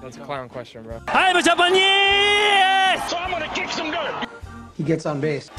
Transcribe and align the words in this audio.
That's 0.00 0.16
a 0.16 0.20
clown 0.20 0.48
question, 0.48 0.84
bro. 0.84 1.00
I'm 1.08 1.42
So 1.42 3.16
I'm 3.16 3.30
gonna 3.30 3.52
kick 3.52 3.70
some 3.70 3.90
dirt. 3.90 4.28
He 4.76 4.84
gets 4.84 5.06
on 5.06 5.20
base. 5.20 5.50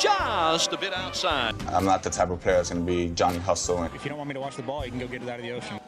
just 0.00 0.72
a 0.72 0.78
bit 0.78 0.94
outside. 0.94 1.54
I'm 1.68 1.84
not 1.84 2.02
the 2.02 2.08
type 2.08 2.30
of 2.30 2.40
player 2.40 2.56
that's 2.56 2.70
going 2.70 2.84
to 2.84 2.90
be 2.90 3.10
Johnny 3.10 3.38
Hustle. 3.38 3.82
If 3.84 4.02
you 4.02 4.08
don't 4.08 4.16
want 4.16 4.28
me 4.28 4.34
to 4.34 4.40
watch 4.40 4.56
the 4.56 4.62
ball, 4.62 4.84
you 4.84 4.90
can 4.90 4.98
go 4.98 5.06
get 5.06 5.22
it 5.22 5.28
out 5.28 5.40
of 5.40 5.44
the 5.44 5.52
ocean. 5.52 5.78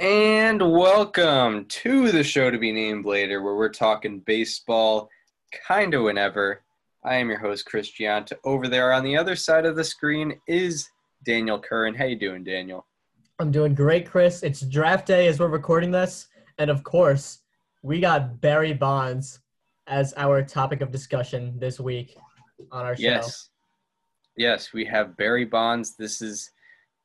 And 0.00 0.60
welcome 0.72 1.64
to 1.66 2.10
the 2.10 2.24
show 2.24 2.50
to 2.50 2.58
be 2.58 2.72
named 2.72 3.04
later, 3.04 3.40
where 3.40 3.54
we're 3.54 3.68
talking 3.68 4.18
baseball 4.18 5.08
kind 5.66 5.94
of 5.94 6.02
whenever. 6.02 6.62
I 7.04 7.14
am 7.16 7.28
your 7.28 7.38
host, 7.38 7.64
Chris 7.66 7.90
Gianta. 7.90 8.32
Over 8.44 8.66
there 8.66 8.92
on 8.92 9.04
the 9.04 9.16
other 9.16 9.36
side 9.36 9.64
of 9.64 9.76
the 9.76 9.84
screen 9.84 10.40
is 10.48 10.88
Daniel 11.24 11.60
Curran. 11.60 11.94
How 11.94 12.04
you 12.04 12.16
doing, 12.16 12.42
Daniel? 12.42 12.84
I'm 13.40 13.52
doing 13.52 13.72
great, 13.74 14.04
Chris. 14.10 14.42
It's 14.42 14.60
draft 14.62 15.06
day 15.06 15.28
as 15.28 15.38
we're 15.38 15.46
recording 15.48 15.92
this. 15.92 16.26
And 16.58 16.70
of 16.70 16.82
course, 16.82 17.38
we 17.82 18.00
got 18.00 18.40
Barry 18.40 18.72
Bonds 18.72 19.38
as 19.86 20.12
our 20.16 20.42
topic 20.42 20.80
of 20.80 20.90
discussion 20.90 21.56
this 21.58 21.78
week 21.78 22.16
on 22.72 22.84
our 22.84 22.96
show. 22.96 23.02
Yes. 23.02 23.50
Yes, 24.36 24.72
we 24.72 24.84
have 24.86 25.16
Barry 25.16 25.44
Bonds. 25.44 25.94
This 25.96 26.20
is 26.20 26.50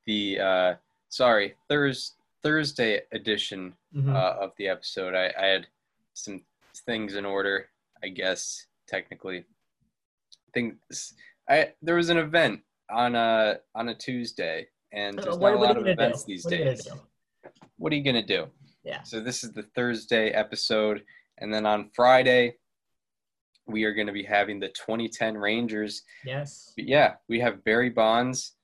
the 0.05 0.39
uh 0.39 0.73
sorry, 1.09 1.53
Thurs 1.69 2.13
Thursday 2.41 3.01
edition 3.11 3.73
Mhm. 3.95 4.13
uh, 4.15 4.35
of 4.43 4.53
the 4.57 4.67
episode. 4.67 5.13
I, 5.15 5.31
I 5.39 5.45
had 5.45 5.67
some 6.15 6.41
things 6.87 7.13
in 7.15 7.25
order, 7.25 7.69
I 8.03 8.07
guess, 8.09 8.65
technically. 8.87 9.45
Things 10.53 11.13
I 11.47 11.73
there 11.83 11.95
was 11.95 12.09
an 12.09 12.17
event 12.17 12.61
on 12.89 13.15
a 13.15 13.59
on 13.75 13.89
a 13.89 13.95
Tuesday 13.95 14.67
and 14.93 15.19
Uh, 15.19 15.23
there's 15.23 15.37
what- 15.37 15.49
not 15.51 15.55
a 15.55 15.57
what 15.59 15.65
are 15.65 15.73
lot 15.73 15.77
of 15.77 15.83
gonna 15.83 15.95
do? 15.95 16.01
events 16.01 16.23
these 16.23 16.45
What 16.45 16.53
are 16.53 16.57
you 16.57 16.63
gonna 16.63 16.75
days. 16.75 16.87
What 17.77 17.91
are 17.91 17.95
you 17.95 18.03
gonna 18.03 18.25
do? 18.25 18.51
Yeah. 18.83 19.01
So 19.03 19.19
this 19.19 19.43
is 19.43 19.51
the 19.51 19.63
Thursday 19.63 20.29
episode, 20.29 21.05
and 21.39 21.53
then 21.53 21.65
on 21.65 21.89
Friday 21.95 22.57
we 23.65 23.85
are 23.85 23.93
going 23.93 24.07
to 24.07 24.13
be 24.13 24.23
having 24.23 24.59
the 24.59 24.67
2010 24.67 25.37
Rangers 25.37 26.03
Yes. 26.25 26.73
but 26.75 26.83
yeah, 26.85 27.15
we 27.29 27.39
have 27.39 27.63
Barry 27.63 27.89
Bonds, 27.89 28.57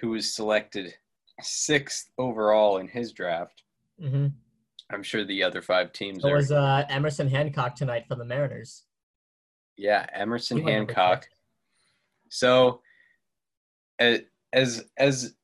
who 0.00 0.10
was 0.10 0.32
selected 0.32 0.94
sixth 1.40 2.08
overall 2.18 2.76
in 2.78 2.86
his 2.86 3.12
draft. 3.12 3.64
Mm-hmm. 4.00 4.28
I'm 4.90 5.02
sure 5.02 5.24
the 5.24 5.42
other 5.42 5.60
five 5.60 5.92
teams 5.92 6.24
are. 6.24 6.34
was 6.36 6.52
uh, 6.52 6.86
Emerson 6.88 7.26
Hancock 7.28 7.74
tonight 7.74 8.04
for 8.06 8.14
the 8.14 8.24
Mariners. 8.24 8.84
yeah, 9.76 10.06
Emerson 10.12 10.58
He 10.58 10.62
went 10.62 10.76
number 10.76 10.92
Hancock. 10.94 11.28
So, 12.28 12.80
as 13.98 14.84
as 14.96 15.34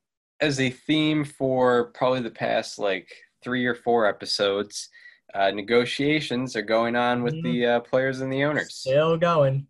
as 0.41 0.61
a 0.61 0.70
theme 0.70 1.25
for 1.25 1.86
probably 1.92 2.20
the 2.20 2.31
past 2.31 2.78
like 2.78 3.08
three 3.42 3.67
or 3.67 3.75
four 3.75 4.06
episodes, 4.06 4.89
uh, 5.34 5.50
negotiations 5.50 6.56
are 6.56 6.62
going 6.62 6.97
on 6.97 7.22
with 7.22 7.34
Mhm. 7.34 7.42
the 7.42 7.67
uh, 7.67 7.80
players 7.80 8.20
and 8.20 8.33
the 8.33 8.45
owners. 8.45 8.75
Still 8.75 9.17
going. 9.17 9.67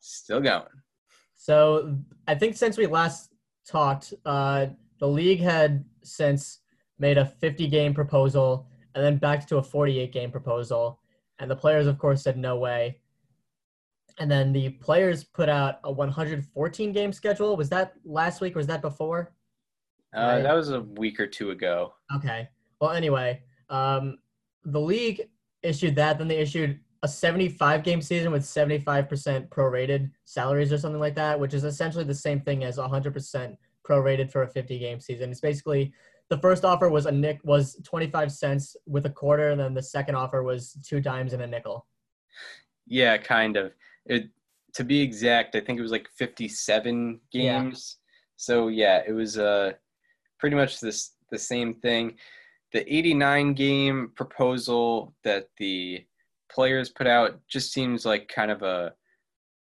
Still 0.00 0.40
going. 0.40 0.68
So 1.34 1.98
I 2.26 2.34
think 2.34 2.56
since 2.56 2.78
we 2.78 2.86
last 2.86 3.32
talked, 3.66 4.14
uh, 4.24 4.68
the 4.98 5.08
league 5.08 5.40
had 5.40 5.84
since 6.02 6.60
made 6.98 7.18
a 7.18 7.26
50 7.26 7.66
game 7.68 7.92
proposal 7.92 8.66
and 8.94 9.04
then 9.04 9.16
back 9.18 9.46
to 9.48 9.56
a 9.58 9.62
48 9.62 10.12
game 10.12 10.30
proposal. 10.30 11.00
And 11.38 11.50
the 11.50 11.56
players, 11.56 11.86
of 11.86 11.98
course, 11.98 12.22
said 12.22 12.38
no 12.38 12.56
way. 12.56 13.00
And 14.18 14.30
then 14.30 14.52
the 14.52 14.70
players 14.70 15.24
put 15.24 15.48
out 15.48 15.80
a 15.82 15.90
114 15.90 16.92
game 16.92 17.12
schedule. 17.12 17.56
Was 17.56 17.68
that 17.70 17.94
last 18.04 18.40
week 18.40 18.54
or 18.54 18.60
was 18.60 18.68
that 18.68 18.80
before? 18.80 19.33
Uh, 20.14 20.40
That 20.40 20.54
was 20.54 20.70
a 20.70 20.80
week 20.82 21.18
or 21.20 21.26
two 21.26 21.50
ago. 21.50 21.94
Okay. 22.16 22.48
Well, 22.80 22.90
anyway, 22.90 23.42
um, 23.70 24.18
the 24.64 24.80
league 24.80 25.22
issued 25.62 25.96
that. 25.96 26.18
Then 26.18 26.28
they 26.28 26.38
issued 26.38 26.80
a 27.02 27.08
75 27.08 27.82
game 27.82 28.00
season 28.00 28.32
with 28.32 28.42
75% 28.42 29.48
prorated 29.48 30.10
salaries 30.24 30.72
or 30.72 30.78
something 30.78 31.00
like 31.00 31.14
that, 31.16 31.38
which 31.38 31.52
is 31.54 31.64
essentially 31.64 32.04
the 32.04 32.14
same 32.14 32.40
thing 32.40 32.64
as 32.64 32.78
100% 32.78 33.56
prorated 33.86 34.30
for 34.30 34.42
a 34.42 34.48
50 34.48 34.78
game 34.78 35.00
season. 35.00 35.30
It's 35.30 35.40
basically 35.40 35.92
the 36.30 36.38
first 36.38 36.64
offer 36.64 36.88
was 36.88 37.04
a 37.06 37.12
nick 37.12 37.40
was 37.44 37.76
25 37.84 38.32
cents 38.32 38.76
with 38.86 39.04
a 39.06 39.10
quarter, 39.10 39.50
and 39.50 39.60
then 39.60 39.74
the 39.74 39.82
second 39.82 40.14
offer 40.14 40.42
was 40.42 40.78
two 40.82 41.00
dimes 41.00 41.34
and 41.34 41.42
a 41.42 41.46
nickel. 41.46 41.86
Yeah, 42.86 43.16
kind 43.18 43.56
of. 43.56 43.72
It 44.06 44.30
to 44.74 44.84
be 44.84 45.00
exact, 45.00 45.54
I 45.54 45.60
think 45.60 45.78
it 45.78 45.82
was 45.82 45.92
like 45.92 46.08
57 46.16 47.20
games. 47.30 47.44
Yeah. 47.44 47.62
games. 47.62 47.96
So 48.36 48.68
yeah, 48.68 49.02
it 49.06 49.12
was 49.12 49.38
uh 49.38 49.72
pretty 50.44 50.56
much 50.56 50.78
this 50.78 51.12
the 51.30 51.38
same 51.38 51.72
thing. 51.72 52.12
The 52.74 52.84
89 52.94 53.54
game 53.54 54.12
proposal 54.14 55.14
that 55.24 55.48
the 55.56 56.04
players 56.52 56.90
put 56.90 57.06
out 57.06 57.40
just 57.48 57.72
seems 57.72 58.04
like 58.04 58.28
kind 58.28 58.50
of 58.50 58.60
a 58.62 58.92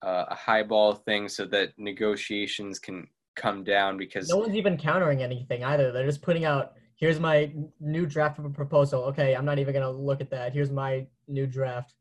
a 0.00 0.34
highball 0.34 0.94
thing 0.94 1.28
so 1.28 1.44
that 1.44 1.74
negotiations 1.76 2.78
can 2.78 3.06
come 3.36 3.62
down 3.62 3.98
because 3.98 4.30
No 4.30 4.38
one's 4.38 4.56
even 4.56 4.78
countering 4.78 5.22
anything 5.22 5.62
either. 5.62 5.92
They're 5.92 6.06
just 6.06 6.22
putting 6.22 6.46
out, 6.46 6.72
here's 6.96 7.20
my 7.20 7.52
new 7.78 8.06
draft 8.06 8.38
of 8.38 8.46
a 8.46 8.50
proposal. 8.50 9.02
Okay, 9.04 9.36
I'm 9.36 9.44
not 9.44 9.58
even 9.58 9.74
gonna 9.74 9.90
look 9.90 10.22
at 10.22 10.30
that. 10.30 10.54
Here's 10.54 10.70
my 10.70 11.06
new 11.28 11.46
draft. 11.46 11.92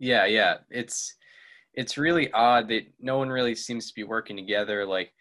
Yeah, 0.00 0.24
yeah. 0.26 0.56
It's 0.68 1.14
it's 1.74 1.96
really 1.96 2.28
odd 2.32 2.66
that 2.70 2.86
no 2.98 3.18
one 3.18 3.28
really 3.28 3.54
seems 3.54 3.86
to 3.86 3.94
be 3.94 4.02
working 4.02 4.36
together. 4.36 4.84
Like 4.84 5.12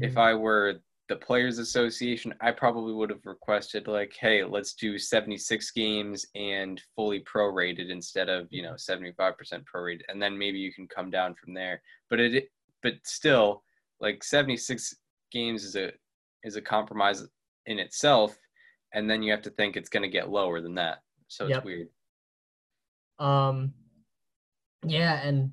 if 0.00 0.14
Mhm. 0.14 0.18
I 0.18 0.34
were 0.34 0.80
the 1.08 1.16
players 1.16 1.58
association, 1.58 2.32
I 2.40 2.50
probably 2.50 2.94
would 2.94 3.10
have 3.10 3.26
requested 3.26 3.86
like, 3.88 4.14
hey, 4.18 4.42
let's 4.42 4.74
do 4.74 4.98
76 4.98 5.70
games 5.72 6.24
and 6.34 6.80
fully 6.96 7.20
prorated 7.20 7.90
instead 7.90 8.28
of, 8.28 8.48
you 8.50 8.62
know, 8.62 8.72
75% 8.72 9.12
prorated 9.64 10.00
and 10.08 10.20
then 10.20 10.38
maybe 10.38 10.58
you 10.58 10.72
can 10.72 10.88
come 10.88 11.10
down 11.10 11.34
from 11.34 11.52
there. 11.52 11.82
But 12.08 12.20
it 12.20 12.48
but 12.82 12.94
still 13.04 13.62
like 14.00 14.24
76 14.24 14.94
games 15.30 15.64
is 15.64 15.76
a 15.76 15.90
is 16.42 16.56
a 16.56 16.62
compromise 16.62 17.26
in 17.66 17.78
itself 17.78 18.36
and 18.94 19.10
then 19.10 19.22
you 19.22 19.30
have 19.32 19.42
to 19.42 19.50
think 19.50 19.76
it's 19.76 19.88
going 19.88 20.02
to 20.02 20.08
get 20.08 20.30
lower 20.30 20.60
than 20.60 20.74
that. 20.76 20.98
So 21.28 21.46
Yep. 21.46 21.56
it's 21.56 21.64
weird. 21.64 21.88
Um, 23.18 23.74
yeah, 24.86 25.20
and 25.26 25.52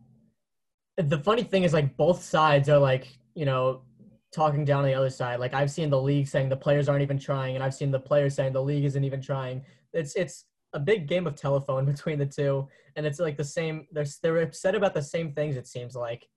the 0.98 1.20
funny 1.20 1.44
thing 1.44 1.64
is, 1.64 1.74
like, 1.74 1.98
both 1.98 2.24
sides 2.24 2.70
are 2.70 2.78
like, 2.80 3.08
you 3.34 3.46
know, 3.46 3.82
talking 4.32 4.64
down 4.66 4.80
on 4.80 4.86
the 4.86 4.94
other 4.94 5.10
side. 5.10 5.40
Like, 5.40 5.54
I've 5.54 5.72
seen 5.72 5.90
the 5.90 6.02
league 6.02 6.28
saying 6.28 6.50
the 6.50 6.56
players 6.56 6.88
aren't 6.90 7.02
even 7.04 7.20
trying, 7.20 7.56
and 7.56 7.64
I've 7.64 7.74
seen 7.74 7.92
the 7.92 8.00
players 8.00 8.36
saying 8.36 8.54
the 8.54 8.64
league 8.64 8.86
isn't 8.86 9.04
even 9.04 9.22
trying. 9.22 9.64
It's 9.94 10.16
it's 10.16 10.46
a 10.74 10.80
big 10.80 11.08
game 11.08 11.28
of 11.28 11.36
telephone 11.36 11.86
between 11.94 12.18
the 12.20 12.26
two, 12.26 12.68
and 12.96 13.06
it's 13.06 13.20
like 13.20 13.38
the 13.38 13.44
same. 13.44 13.88
They're 13.92 14.06
they're 14.22 14.42
upset 14.42 14.76
about 14.76 14.94
the 14.94 15.02
same 15.02 15.34
things. 15.34 15.58
It 15.58 15.68
seems 15.68 15.96
like, 15.96 16.28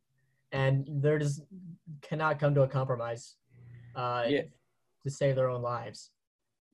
and 0.53 0.87
they're 1.03 1.19
just 1.19 1.43
cannot 2.03 2.39
come 2.39 2.55
to 2.55 2.63
a 2.63 2.69
compromise. 2.69 3.37
Uh, 3.95 4.25
Yeah. 4.29 4.43
To 5.05 5.11
save 5.11 5.37
their 5.37 5.51
own 5.51 5.61
lives. 5.63 6.11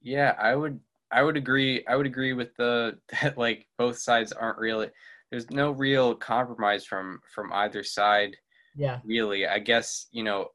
Yeah, 0.03 0.35
I 0.39 0.55
would 0.55 0.79
I 1.11 1.23
would 1.23 1.37
agree 1.37 1.85
I 1.89 1.97
would 1.97 2.07
agree 2.07 2.33
with 2.33 2.55
the 2.57 2.97
that 3.23 3.37
like 3.37 3.67
both 3.77 3.99
sides 3.99 4.33
aren't 4.33 4.59
really 4.59 4.89
there's 5.31 5.51
no 5.51 5.73
real 5.73 6.15
compromise 6.15 6.85
from 6.87 7.21
from 7.35 7.53
either 7.53 7.83
side 7.83 8.37
Yeah. 8.77 9.01
really. 9.05 9.47
I 9.49 9.59
guess, 9.59 10.07
you 10.13 10.23
know, 10.23 10.49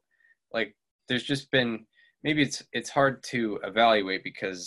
like 0.56 0.74
there's 1.08 1.22
just 1.22 1.50
been 1.50 1.86
maybe 2.24 2.40
it's 2.42 2.62
it's 2.72 2.90
hard 2.90 3.22
to 3.22 3.60
evaluate 3.62 4.24
because 4.24 4.62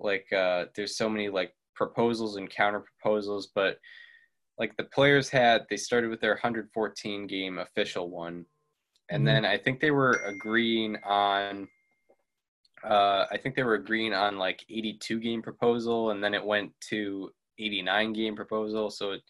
like 0.00 0.26
uh 0.32 0.66
there's 0.74 0.96
so 0.96 1.08
many 1.08 1.28
like 1.28 1.52
proposals 1.74 2.36
and 2.36 2.50
counter 2.50 2.82
proposals, 2.90 3.44
but 3.54 3.78
like 4.58 4.76
the 4.76 4.84
players 4.96 5.28
had 5.28 5.64
they 5.70 5.76
started 5.76 6.10
with 6.10 6.20
their 6.20 6.32
114 6.34 7.26
game 7.28 7.58
official 7.58 8.10
one 8.10 8.44
and 9.10 9.22
Mhm. 9.22 9.26
then 9.26 9.44
I 9.44 9.56
think 9.56 9.80
they 9.80 9.92
were 9.92 10.16
agreeing 10.34 10.96
on 11.04 11.68
uh, 12.84 13.26
I 13.30 13.36
think 13.36 13.56
they 13.56 13.64
were 13.64 13.74
agreeing 13.74 14.14
on 14.14 14.38
like 14.38 14.64
82 14.70 15.18
game 15.18 15.42
proposal, 15.42 16.10
and 16.10 16.22
then 16.22 16.32
it 16.32 16.44
went 16.44 16.70
to 16.90 17.30
89 17.58 18.12
game 18.12 18.36
proposal. 18.36 18.88
So 18.90 19.12
it 19.12 19.22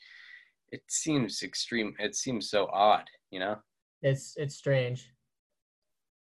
it 0.70 0.82
seems 0.88 1.42
extreme. 1.42 1.94
It 1.98 2.14
seems 2.14 2.50
so 2.50 2.66
odd, 2.66 3.06
you 3.30 3.40
know. 3.40 3.56
It's 4.02 4.36
it's 4.36 4.54
strange. 4.56 5.10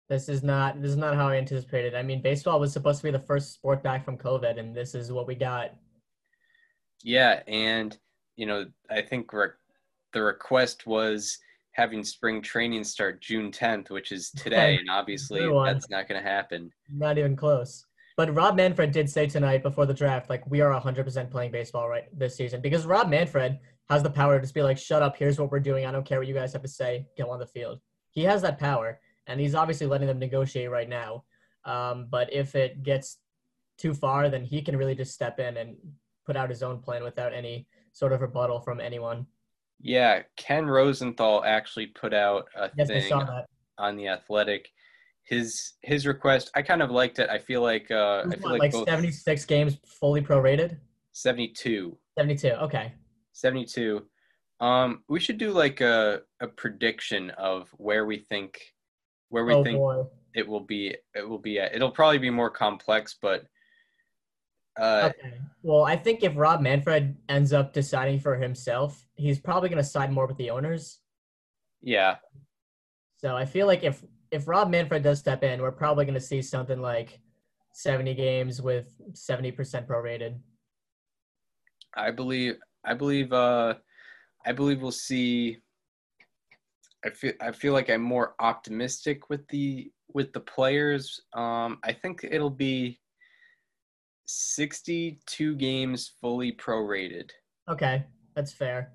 This 0.10 0.30
is 0.30 0.42
not 0.42 0.82
this 0.82 0.92
is 0.92 0.98
not 0.98 1.16
how 1.16 1.28
I 1.28 1.36
anticipated. 1.36 1.94
I 1.94 2.02
mean, 2.02 2.22
baseball 2.22 2.60
was 2.60 2.72
supposed 2.72 3.00
to 3.00 3.04
be 3.04 3.12
the 3.12 3.20
first 3.20 3.54
sport 3.54 3.84
back 3.84 4.06
from 4.06 4.18
COVID, 4.18 4.58
and 4.58 4.76
this 4.76 4.96
is 4.96 5.12
what 5.12 5.28
we 5.28 5.36
got. 5.36 5.74
Yeah, 7.04 7.42
and 7.48 7.98
you 8.36 8.46
know, 8.46 8.66
I 8.90 9.02
think 9.02 9.34
re- 9.34 9.50
the 10.14 10.22
request 10.22 10.88
was 10.88 11.38
having 11.74 12.04
spring 12.04 12.42
training 12.42 12.84
start 12.84 13.22
June 13.22 13.52
10th, 13.52 13.90
which 13.90 14.12
is 14.12 14.32
today, 14.38 14.78
and 14.78 14.90
obviously 14.90 15.42
that's 15.66 15.90
not 15.90 16.08
going 16.08 16.22
to 16.22 16.28
happen. 16.28 16.72
Not 16.90 17.18
even 17.18 17.36
close. 17.36 17.86
But 18.16 18.34
Rob 18.34 18.56
Manfred 18.56 18.92
did 18.92 19.10
say 19.10 19.28
tonight 19.28 19.62
before 19.62 19.86
the 19.86 19.94
draft, 19.94 20.30
like 20.30 20.50
we 20.50 20.62
are 20.62 20.72
100% 20.72 21.30
playing 21.30 21.52
baseball 21.52 21.88
right 21.88 22.06
this 22.18 22.36
season 22.36 22.62
because 22.62 22.86
Rob 22.88 23.10
Manfred 23.10 23.60
has 23.90 24.02
the 24.02 24.10
power 24.10 24.36
to 24.36 24.42
just 24.42 24.56
be 24.56 24.64
like, 24.64 24.78
"Shut 24.78 25.04
up! 25.04 25.18
Here's 25.18 25.40
what 25.40 25.52
we're 25.52 25.60
doing. 25.60 25.86
I 25.86 25.92
don't 25.92 26.06
care 26.06 26.18
what 26.18 26.28
you 26.28 26.34
guys 26.34 26.54
have 26.54 26.64
to 26.64 26.68
say. 26.68 27.06
Go 27.18 27.30
on 27.30 27.40
the 27.40 27.46
field." 27.46 27.80
He 28.10 28.24
has 28.24 28.42
that 28.42 28.58
power, 28.58 29.00
and 29.28 29.40
he's 29.40 29.56
obviously 29.56 29.88
letting 29.88 30.08
them 30.08 30.20
negotiate 30.20 30.72
right 30.72 30.90
now. 30.90 31.24
Um, 31.66 32.08
but 32.10 32.32
if 32.34 32.56
it 32.56 32.84
gets 32.84 33.18
too 33.78 33.94
far, 33.94 34.30
then 34.30 34.44
he 34.44 34.62
can 34.62 34.78
really 34.78 34.96
just 34.96 35.14
step 35.14 35.40
in 35.40 35.58
and 35.58 35.76
put 36.26 36.38
out 36.38 36.50
his 36.50 36.64
own 36.64 36.80
plan 36.80 37.04
without 37.04 37.34
any 37.34 37.68
sort 37.94 38.14
of 38.14 38.22
rebuttal 38.22 38.62
from 38.62 38.80
anyone. 38.80 39.26
Yeah, 39.80 40.22
Ken 40.38 40.66
Rosenthal 40.66 41.44
actually 41.46 41.88
put 41.88 42.14
out 42.14 42.48
a 42.56 42.70
Yes, 42.76 42.88
thing 42.88 43.10
saw 43.10 43.24
that. 43.26 43.46
on 43.78 43.96
the 43.96 44.08
Athletic. 44.08 44.68
His 45.24 45.74
his 45.82 46.08
request, 46.08 46.50
I 46.56 46.62
kind 46.62 46.82
of 46.82 46.90
liked 46.90 47.20
it. 47.20 47.30
I 47.30 47.38
feel 47.38 47.62
like 47.62 47.92
uh, 47.92 48.24
I 48.26 48.36
feel 48.36 48.44
what, 48.44 48.52
like, 48.54 48.60
like 48.60 48.72
both 48.72 48.88
76 48.88 49.46
games 49.46 49.78
fully 50.00 50.22
prorated. 50.22 50.78
72, 51.12 51.98
72. 52.18 52.48
Okay. 52.48 52.94
72. 53.34 54.06
Um, 54.62 55.04
we 55.10 55.20
should 55.20 55.38
do 55.38 55.52
like 55.52 55.82
a 55.82 56.22
a 56.40 56.48
prediction 56.48 57.30
of 57.32 57.68
where 57.78 58.06
we 58.06 58.20
think 58.20 58.58
where 59.30 59.46
we 59.46 59.54
oh 59.54 59.64
think 59.64 59.78
boy. 59.78 60.04
it 60.36 60.48
will 60.48 60.62
be. 60.62 60.96
It 61.16 61.28
will 61.28 61.40
be 61.40 61.60
at. 61.60 61.76
It'll 61.76 61.92
probably 61.92 62.20
be 62.20 62.30
more 62.30 62.50
complex, 62.50 63.16
but 63.22 63.46
uh, 64.80 65.12
Okay. 65.12 65.34
Well, 65.64 65.84
I 65.84 65.96
think 65.96 66.24
if 66.24 66.34
Rob 66.36 66.62
Manfred 66.62 67.16
ends 67.30 67.52
up 67.54 67.74
deciding 67.74 68.20
for 68.20 68.36
himself, 68.36 69.06
he's 69.16 69.40
probably 69.40 69.70
going 69.70 69.82
to 69.82 69.88
side 69.88 70.12
more 70.12 70.28
with 70.28 70.38
the 70.38 70.50
owners. 70.52 71.00
yeah, 71.82 72.16
So 73.18 73.36
I 73.36 73.46
feel 73.46 73.68
like 73.68 73.84
if 73.84 74.04
if 74.32 74.48
Rob 74.48 74.70
Manfred 74.70 75.04
does 75.04 75.20
step 75.20 75.44
in, 75.44 75.62
we're 75.62 75.72
probably 75.72 76.06
going 76.06 76.14
to 76.14 76.20
see 76.20 76.42
something 76.42 76.82
like 76.82 77.20
70 77.74 78.14
games 78.16 78.62
with 78.62 78.94
70% 79.14 79.88
prorated. 79.88 80.38
I 81.96 82.12
believe 82.12 82.56
I 82.84 82.94
believe 82.94 83.34
uh 83.34 83.76
I 84.46 84.52
believe 84.52 84.82
we'll 84.82 84.92
see 84.92 85.58
I 87.06 87.10
feel 87.12 87.34
I 87.42 87.52
feel 87.52 87.74
like 87.74 87.90
I'm 87.90 88.02
more 88.02 88.36
optimistic 88.40 89.30
with 89.30 89.48
the 89.50 89.92
with 90.14 90.34
the 90.34 90.40
players. 90.40 91.22
Um 91.34 91.80
I 91.84 91.94
think 91.94 92.24
it'll 92.24 92.50
be 92.50 93.00
62 94.26 95.56
games 95.56 96.12
fully 96.20 96.52
prorated. 96.52 97.32
Okay, 97.70 98.06
that's 98.36 98.52
fair. 98.54 98.94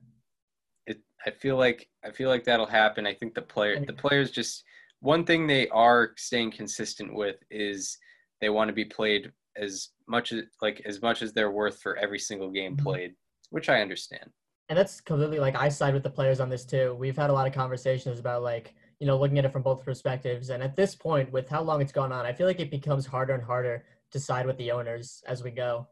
It 0.86 1.00
I 1.26 1.30
feel 1.30 1.56
like 1.56 1.88
I 2.04 2.10
feel 2.10 2.28
like 2.28 2.44
that'll 2.44 2.66
happen. 2.66 3.06
I 3.06 3.14
think 3.14 3.34
the 3.34 3.42
player 3.42 3.84
the 3.86 3.92
players 3.92 4.30
just 4.30 4.64
one 5.00 5.24
thing 5.24 5.46
they 5.46 5.68
are 5.68 6.12
staying 6.16 6.52
consistent 6.52 7.14
with 7.14 7.36
is 7.50 7.98
they 8.40 8.50
want 8.50 8.68
to 8.68 8.74
be 8.74 8.84
played 8.84 9.32
as 9.56 9.90
much 10.08 10.32
as 10.32 10.42
like 10.60 10.82
as 10.84 11.00
much 11.02 11.22
as 11.22 11.32
they're 11.32 11.50
worth 11.50 11.80
for 11.80 11.96
every 11.96 12.18
single 12.18 12.50
game 12.50 12.76
Mhm. 12.76 12.82
played, 12.82 13.14
which 13.50 13.68
I 13.68 13.80
understand. 13.80 14.30
And 14.72 14.78
that's 14.78 15.02
completely 15.02 15.38
like 15.38 15.54
I 15.54 15.68
side 15.68 15.92
with 15.92 16.02
the 16.02 16.08
players 16.08 16.40
on 16.40 16.48
this 16.48 16.64
too. 16.64 16.96
We've 16.98 17.14
had 17.14 17.28
a 17.28 17.32
lot 17.34 17.46
of 17.46 17.52
conversations 17.52 18.18
about 18.18 18.42
like, 18.42 18.74
you 19.00 19.06
know, 19.06 19.18
looking 19.18 19.38
at 19.38 19.44
it 19.44 19.52
from 19.52 19.60
both 19.60 19.84
perspectives. 19.84 20.48
And 20.48 20.62
at 20.62 20.76
this 20.76 20.94
point, 20.94 21.30
with 21.30 21.46
how 21.46 21.60
long 21.60 21.82
it's 21.82 21.92
gone 21.92 22.10
on, 22.10 22.24
I 22.24 22.32
feel 22.32 22.46
like 22.46 22.58
it 22.58 22.70
becomes 22.70 23.04
harder 23.04 23.34
and 23.34 23.42
harder 23.42 23.84
to 24.12 24.18
side 24.18 24.46
with 24.46 24.56
the 24.56 24.70
owners 24.72 25.22
as 25.26 25.44
we 25.44 25.50
go. 25.50 25.86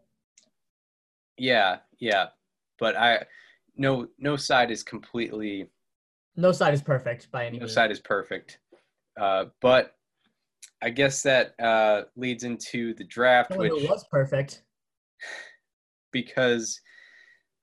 Yeah, 1.36 1.80
yeah. 1.98 2.28
But 2.78 2.96
I 2.96 3.26
no 3.76 4.08
no 4.18 4.36
side 4.36 4.70
is 4.70 4.82
completely 4.82 5.68
No 6.34 6.50
side 6.50 6.72
is 6.72 6.80
perfect 6.80 7.30
by 7.30 7.44
any 7.44 7.58
no 7.58 7.64
means. 7.64 7.74
side 7.74 7.90
is 7.90 8.00
perfect. 8.00 8.60
Uh 9.20 9.44
but 9.60 9.94
I 10.80 10.88
guess 10.88 11.22
that 11.24 11.52
uh 11.60 12.04
leads 12.16 12.44
into 12.44 12.94
the 12.94 13.04
draft 13.04 13.54
which 13.58 13.72
was 13.74 14.06
perfect. 14.10 14.62
because 16.12 16.80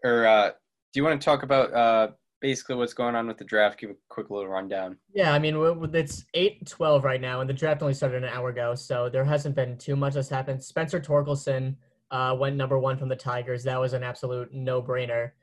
or 0.04 0.28
uh 0.28 0.52
do 0.98 1.02
you 1.02 1.06
want 1.06 1.22
to 1.22 1.24
talk 1.24 1.44
about 1.44 1.72
uh 1.76 2.08
basically 2.42 2.76
what's 2.76 2.96
going 2.96 3.14
on 3.14 3.28
with 3.28 3.38
the 3.38 3.44
draft? 3.44 3.80
Give 3.80 3.92
a 3.92 3.96
quick 4.10 4.32
little 4.32 4.48
rundown. 4.48 4.98
Yeah, 5.14 5.32
I 5.32 5.38
mean, 5.38 5.56
it's 5.94 6.26
8 6.34 6.68
12 6.68 7.04
right 7.04 7.22
now, 7.22 7.40
and 7.40 7.48
the 7.48 7.54
draft 7.54 7.84
only 7.84 7.94
started 7.94 8.24
an 8.24 8.30
hour 8.32 8.50
ago, 8.50 8.74
so 8.74 9.08
there 9.08 9.24
hasn't 9.24 9.56
been 9.56 9.78
too 9.78 9.96
much 9.96 10.16
that's 10.16 10.28
happened. 10.28 10.64
Spencer 10.64 11.00
Torkelson 11.00 11.76
uh, 12.10 12.36
went 12.40 12.56
number 12.56 12.80
one 12.80 12.98
from 12.98 13.10
the 13.10 13.16
Tigers. 13.16 13.64
That 13.64 13.80
was 13.80 13.94
an 13.94 14.02
absolute 14.02 14.52
no 14.52 14.82
brainer. 14.82 15.34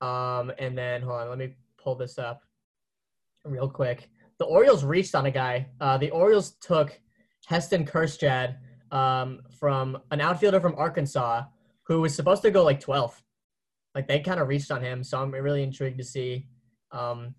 Um, 0.00 0.52
and 0.58 0.76
then, 0.78 1.02
hold 1.02 1.20
on, 1.20 1.28
let 1.28 1.36
me 1.36 1.54
pull 1.76 1.94
this 1.94 2.16
up 2.18 2.40
real 3.44 3.68
quick. 3.68 4.08
The 4.38 4.46
Orioles 4.46 4.84
reached 4.84 5.14
on 5.14 5.26
a 5.26 5.30
guy. 5.30 5.68
Uh, 5.82 5.98
the 5.98 6.08
Orioles 6.08 6.52
took 6.62 6.98
Heston 7.44 7.84
Kjerstad 7.84 8.56
um, 8.90 9.40
from 9.60 9.98
an 10.12 10.22
outfielder 10.22 10.60
from 10.60 10.74
Arkansas 10.76 11.42
who 11.82 12.00
was 12.00 12.14
supposed 12.14 12.40
to 12.40 12.50
go 12.50 12.64
like 12.64 12.80
12th. 12.80 13.20
Like 13.94 14.06
they 14.06 14.20
kind 14.20 14.40
of 14.40 14.48
reached 14.48 14.70
on 14.70 14.82
him, 14.82 15.02
so 15.02 15.20
I'm 15.20 15.30
really 15.30 15.62
intrigued 15.62 15.98
to 15.98 16.04
see 16.04 16.46
um, 16.92 17.34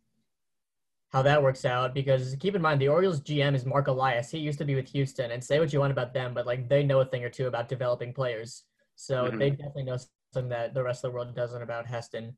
how 1.12 1.22
that 1.24 1.42
works 1.42 1.66
out 1.66 1.94
because 1.94 2.36
keep 2.40 2.56
in 2.56 2.62
mind 2.62 2.80
the 2.82 2.88
Orioles 2.88 3.22
GM 3.22 3.56
is 3.56 3.66
Mark 3.66 3.88
Elias. 3.88 4.30
He 4.30 4.40
used 4.40 4.60
to 4.60 4.66
be 4.66 4.76
with 4.76 4.90
Houston, 4.90 5.32
and 5.32 5.44
say 5.44 5.60
what 5.60 5.74
you 5.74 5.80
want 5.80 5.92
about 5.92 6.14
them, 6.14 6.34
but 6.34 6.46
like 6.46 6.68
they 6.70 6.84
know 6.84 7.00
a 7.00 7.06
thing 7.06 7.24
or 7.24 7.30
two 7.30 7.48
about 7.48 7.70
developing 7.70 8.14
players. 8.14 8.64
So 8.96 9.26
Mhm. 9.26 9.40
they 9.40 9.50
definitely 9.52 9.84
know 9.84 9.98
something 10.34 10.50
that 10.50 10.74
the 10.74 10.84
rest 10.84 11.04
of 11.04 11.12
the 11.12 11.16
world 11.16 11.36
doesn't 11.36 11.62
about 11.62 11.86
Heston. 11.86 12.38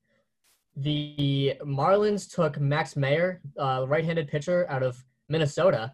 The 0.78 1.56
Marlins 1.62 2.34
took 2.34 2.60
Max 2.60 2.96
Mayer, 2.96 3.42
uh, 3.58 3.86
right-handed 3.88 4.28
pitcher 4.30 4.70
out 4.70 4.84
of 4.84 5.04
Minnesota. 5.28 5.94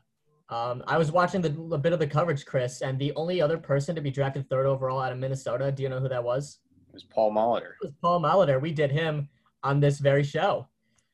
Um, 0.49 0.83
I 0.87 0.97
was 0.97 1.11
watching 1.11 1.41
the, 1.41 1.49
a 1.73 1.77
bit 1.77 1.93
of 1.93 1.99
the 1.99 2.07
coverage, 2.07 2.45
Chris, 2.45 2.81
and 2.81 2.99
the 2.99 3.11
only 3.15 3.41
other 3.41 3.57
person 3.57 3.95
to 3.95 4.01
be 4.01 4.11
drafted 4.11 4.47
third 4.49 4.65
overall 4.65 4.99
out 4.99 5.11
of 5.11 5.17
Minnesota. 5.17 5.71
Do 5.71 5.83
you 5.83 5.89
know 5.89 5.99
who 5.99 6.09
that 6.09 6.23
was? 6.23 6.59
It 6.89 6.93
was 6.93 7.03
Paul 7.03 7.31
Molitor. 7.33 7.71
It 7.81 7.83
was 7.83 7.93
Paul 8.01 8.21
Molitor. 8.21 8.61
We 8.61 8.71
did 8.71 8.91
him 8.91 9.29
on 9.63 9.79
this 9.79 9.99
very 9.99 10.23
show. 10.23 10.67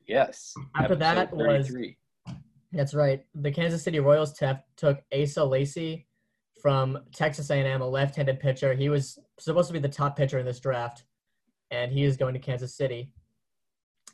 Yes. 0.06 0.54
After 0.74 0.94
that 1.00 1.32
was- 1.32 1.68
That's 2.72 2.94
right. 2.94 3.24
The 3.34 3.52
Kansas 3.52 3.82
City 3.82 4.00
Royals 4.00 4.36
tef- 4.36 4.62
took 4.76 5.00
Asa 5.12 5.44
Lacey 5.44 6.06
from 6.60 6.98
Texas 7.14 7.50
A&M, 7.50 7.80
a 7.82 7.86
left-handed 7.88 8.40
pitcher. 8.40 8.74
He 8.74 8.88
was 8.88 9.18
supposed 9.38 9.68
to 9.68 9.72
be 9.72 9.78
the 9.78 9.88
top 9.88 10.16
pitcher 10.16 10.38
in 10.38 10.46
this 10.46 10.58
draft, 10.60 11.04
and 11.70 11.92
he 11.92 12.02
is 12.04 12.16
going 12.16 12.34
to 12.34 12.40
Kansas 12.40 12.74
City. 12.74 13.12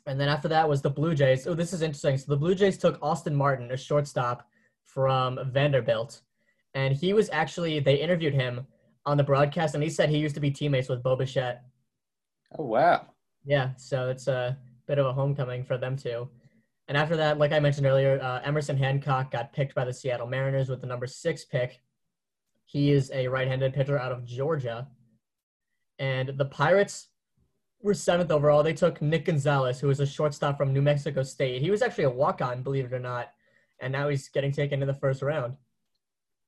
And 0.05 0.19
then 0.19 0.29
after 0.29 0.47
that 0.49 0.67
was 0.67 0.81
the 0.81 0.89
Blue 0.89 1.15
Jays. 1.15 1.47
Oh, 1.47 1.53
this 1.53 1.73
is 1.73 1.81
interesting. 1.81 2.17
So 2.17 2.25
the 2.27 2.37
Blue 2.37 2.53
Jays 2.55 2.77
took 2.77 2.99
Austin 3.01 3.35
Martin, 3.35 3.71
a 3.71 3.77
shortstop 3.77 4.47
from 4.83 5.39
Vanderbilt, 5.51 6.21
and 6.73 6.93
he 6.93 7.13
was 7.13 7.29
actually 7.31 7.79
they 7.79 7.95
interviewed 7.95 8.33
him 8.33 8.65
on 9.05 9.17
the 9.17 9.23
broadcast, 9.23 9.73
and 9.73 9.83
he 9.83 9.89
said 9.89 10.09
he 10.09 10.17
used 10.17 10.35
to 10.35 10.41
be 10.41 10.51
teammates 10.51 10.89
with 10.89 11.03
Bo 11.03 11.15
Bichette. 11.15 11.63
Oh 12.57 12.65
wow. 12.65 13.07
Yeah, 13.43 13.71
so 13.77 14.09
it's 14.09 14.27
a 14.27 14.57
bit 14.87 14.99
of 14.99 15.05
a 15.05 15.13
homecoming 15.13 15.63
for 15.63 15.77
them 15.77 15.95
too. 15.97 16.29
And 16.87 16.97
after 16.97 17.15
that, 17.17 17.37
like 17.37 17.51
I 17.51 17.59
mentioned 17.59 17.87
earlier, 17.87 18.19
uh, 18.21 18.41
Emerson 18.43 18.77
Hancock 18.77 19.31
got 19.31 19.53
picked 19.53 19.73
by 19.73 19.85
the 19.85 19.93
Seattle 19.93 20.27
Mariners 20.27 20.69
with 20.69 20.81
the 20.81 20.87
number 20.87 21.07
six 21.07 21.45
pick. 21.45 21.79
He 22.65 22.91
is 22.91 23.11
a 23.13 23.27
right-handed 23.27 23.73
pitcher 23.73 23.99
out 23.99 24.11
of 24.11 24.25
Georgia. 24.25 24.87
And 25.99 26.29
the 26.37 26.45
Pirates 26.45 27.07
were 27.81 27.93
seventh 27.93 28.31
overall. 28.31 28.63
They 28.63 28.73
took 28.73 29.01
Nick 29.01 29.25
Gonzalez, 29.25 29.79
who 29.79 29.87
was 29.87 29.99
a 29.99 30.05
shortstop 30.05 30.57
from 30.57 30.73
New 30.73 30.81
Mexico 30.81 31.23
State. 31.23 31.61
He 31.61 31.71
was 31.71 31.81
actually 31.81 32.05
a 32.05 32.09
walk-on, 32.09 32.63
believe 32.63 32.85
it 32.85 32.93
or 32.93 32.99
not, 32.99 33.31
and 33.79 33.91
now 33.91 34.09
he's 34.09 34.29
getting 34.29 34.51
taken 34.51 34.81
in 34.81 34.87
the 34.87 34.93
first 34.93 35.21
round. 35.21 35.55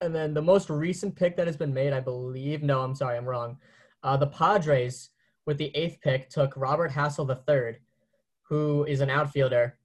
And 0.03 0.13
then 0.13 0.33
the 0.33 0.41
most 0.41 0.69
recent 0.69 1.15
pick 1.15 1.37
that 1.37 1.47
has 1.47 1.55
been 1.55 1.73
made, 1.73 1.93
I 1.93 2.01
believe, 2.01 2.61
no, 2.61 2.81
I'm 2.81 2.93
sorry, 2.93 3.17
I'm 3.17 3.25
wrong. 3.25 3.57
Uh, 4.03 4.17
the 4.17 4.27
Padres 4.27 5.11
with 5.45 5.57
the 5.57 5.75
eighth 5.75 5.99
pick 6.01 6.29
took 6.29 6.57
Robert 6.57 6.91
Hassell 6.91 7.29
III, 7.29 7.79
who 8.41 8.83
is 8.83 8.99
an 8.99 9.09
outfielder 9.09 9.77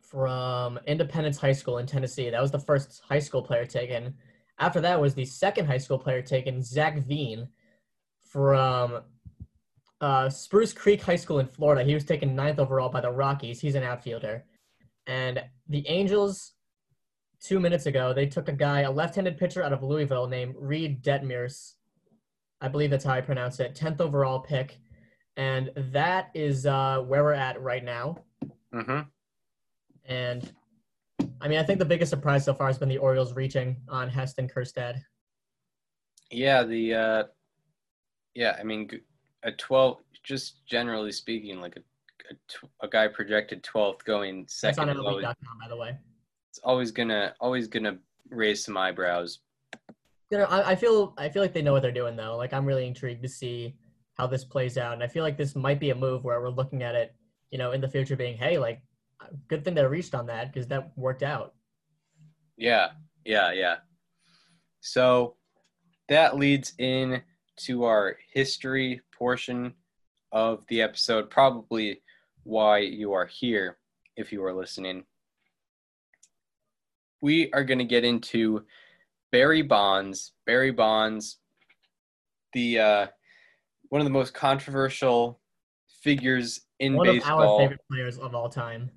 from 0.00 0.78
Independence 0.86 1.36
High 1.36 1.52
School 1.52 1.78
in 1.78 1.86
Tennessee. 1.86 2.30
That 2.30 2.40
was 2.40 2.52
the 2.52 2.60
first 2.60 3.02
high 3.08 3.18
school 3.18 3.42
player 3.42 3.66
taken. 3.66 4.14
After 4.60 4.80
that 4.80 5.00
was 5.00 5.14
the 5.14 5.24
second 5.24 5.66
high 5.66 5.78
school 5.78 5.98
player 5.98 6.22
taken, 6.22 6.62
Zach 6.62 6.98
Veen 6.98 7.48
from 8.22 9.00
uh, 10.00 10.30
Spruce 10.30 10.72
Creek 10.72 11.02
High 11.02 11.16
School 11.16 11.40
in 11.40 11.48
Florida. 11.48 11.82
He 11.82 11.94
was 11.94 12.04
taken 12.04 12.36
ninth 12.36 12.60
overall 12.60 12.88
by 12.88 13.00
the 13.00 13.10
Rockies. 13.10 13.60
He's 13.60 13.74
an 13.74 13.82
outfielder. 13.82 14.44
And 15.08 15.42
the 15.68 15.86
Angels, 15.88 16.52
two 17.40 17.60
minutes 17.60 17.86
ago, 17.86 18.12
they 18.12 18.26
took 18.26 18.48
a 18.48 18.52
guy, 18.52 18.80
a 18.80 18.90
left-handed 18.90 19.38
pitcher 19.38 19.62
out 19.62 19.72
of 19.72 19.82
Louisville 19.82 20.26
named 20.26 20.54
Reed 20.58 21.02
Detmers. 21.02 21.74
I 22.60 22.68
believe 22.68 22.90
that's 22.90 23.04
how 23.04 23.12
I 23.14 23.20
pronounce 23.20 23.60
it. 23.60 23.74
10th 23.74 24.00
overall 24.00 24.40
pick. 24.40 24.78
And 25.36 25.70
that 25.76 26.30
is 26.34 26.66
uh, 26.66 27.02
where 27.06 27.22
we're 27.22 27.32
at 27.32 27.60
right 27.60 27.84
now. 27.84 28.24
Mm-hmm. 28.74 29.00
And 30.06 30.52
I 31.40 31.48
mean, 31.48 31.58
I 31.58 31.62
think 31.62 31.78
the 31.78 31.84
biggest 31.84 32.10
surprise 32.10 32.44
so 32.44 32.54
far 32.54 32.68
has 32.68 32.78
been 32.78 32.88
the 32.88 32.98
Orioles 32.98 33.34
reaching 33.34 33.76
on 33.88 34.08
Heston 34.08 34.48
Kjerstad. 34.48 35.00
Yeah, 36.30 36.64
the 36.64 36.94
uh 36.94 37.22
yeah, 38.34 38.56
I 38.58 38.64
mean 38.64 38.90
a 39.42 39.52
12 39.52 39.98
just 40.24 40.66
generally 40.66 41.12
speaking 41.12 41.60
like 41.60 41.76
a 41.76 41.80
a, 42.30 42.86
a 42.86 42.88
guy 42.88 43.08
projected 43.08 43.62
12th 43.62 44.04
going 44.04 44.42
That's 44.42 44.54
second 44.54 44.90
on 44.90 44.96
MLB.com, 44.96 45.58
by 45.60 45.68
the 45.68 45.76
way. 45.76 45.96
It's 46.56 46.64
always 46.64 46.90
to 47.08 47.34
always 47.38 47.68
to 47.84 47.98
raise 48.30 48.64
some 48.64 48.76
eyebrows. 48.76 49.40
You 50.30 50.38
know, 50.38 50.44
I, 50.44 50.70
I 50.70 50.76
feel 50.76 51.14
I 51.18 51.28
feel 51.28 51.42
like 51.42 51.52
they 51.52 51.62
know 51.62 51.72
what 51.72 51.82
they're 51.82 51.92
doing 51.92 52.16
though. 52.16 52.36
Like 52.36 52.52
I'm 52.52 52.64
really 52.64 52.86
intrigued 52.86 53.22
to 53.22 53.28
see 53.28 53.76
how 54.14 54.26
this 54.26 54.44
plays 54.44 54.78
out, 54.78 54.94
and 54.94 55.02
I 55.02 55.08
feel 55.08 55.22
like 55.22 55.36
this 55.36 55.54
might 55.54 55.78
be 55.78 55.90
a 55.90 55.94
move 55.94 56.24
where 56.24 56.40
we're 56.40 56.48
looking 56.48 56.82
at 56.82 56.94
it, 56.94 57.14
you 57.50 57.58
know, 57.58 57.72
in 57.72 57.82
the 57.82 57.88
future, 57.88 58.16
being, 58.16 58.38
hey, 58.38 58.56
like, 58.56 58.80
good 59.48 59.62
thing 59.62 59.74
they 59.74 59.84
reached 59.84 60.14
on 60.14 60.26
that 60.26 60.50
because 60.50 60.66
that 60.68 60.90
worked 60.96 61.22
out. 61.22 61.52
Yeah. 62.56 62.92
Yeah, 63.26 63.52
yeah. 63.52 63.76
So 64.80 65.36
that 66.08 66.38
leads 66.38 66.72
in 66.78 67.20
to 67.58 67.84
our 67.84 68.16
history 68.32 69.02
portion 69.12 69.74
of 70.32 70.64
the 70.68 70.80
episode, 70.80 71.28
probably 71.28 72.00
why 72.44 72.78
you 72.78 73.12
are 73.12 73.26
here 73.26 73.76
if 74.16 74.32
you 74.32 74.42
are 74.44 74.54
listening. 74.54 75.04
We 77.20 77.50
are 77.52 77.64
going 77.64 77.78
to 77.78 77.84
get 77.84 78.04
into 78.04 78.64
Barry 79.32 79.62
Bonds. 79.62 80.32
Barry 80.46 80.70
Bonds, 80.70 81.38
the 82.52 82.78
uh, 82.78 83.06
one 83.88 84.00
of 84.00 84.04
the 84.04 84.10
most 84.12 84.34
controversial 84.34 85.40
figures 86.02 86.60
in 86.78 86.94
One 86.94 87.06
baseball. 87.06 87.42
of 87.42 87.48
our 87.48 87.58
favorite 87.60 87.80
players 87.90 88.18
of 88.18 88.34
all 88.34 88.48
time. 88.48 88.90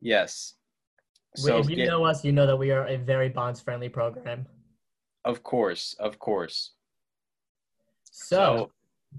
Yes. 0.00 0.54
So 1.36 1.58
if 1.58 1.70
you 1.70 1.76
get- 1.76 1.86
know 1.88 2.04
us, 2.04 2.24
you 2.24 2.32
know 2.32 2.46
that 2.46 2.56
we 2.56 2.70
are 2.72 2.86
a 2.88 2.96
very 2.96 3.28
Bonds 3.28 3.60
friendly 3.60 3.88
program. 3.88 4.46
of 5.24 5.42
course, 5.42 5.94
of 6.00 6.18
course. 6.18 6.72
So, 8.10 8.72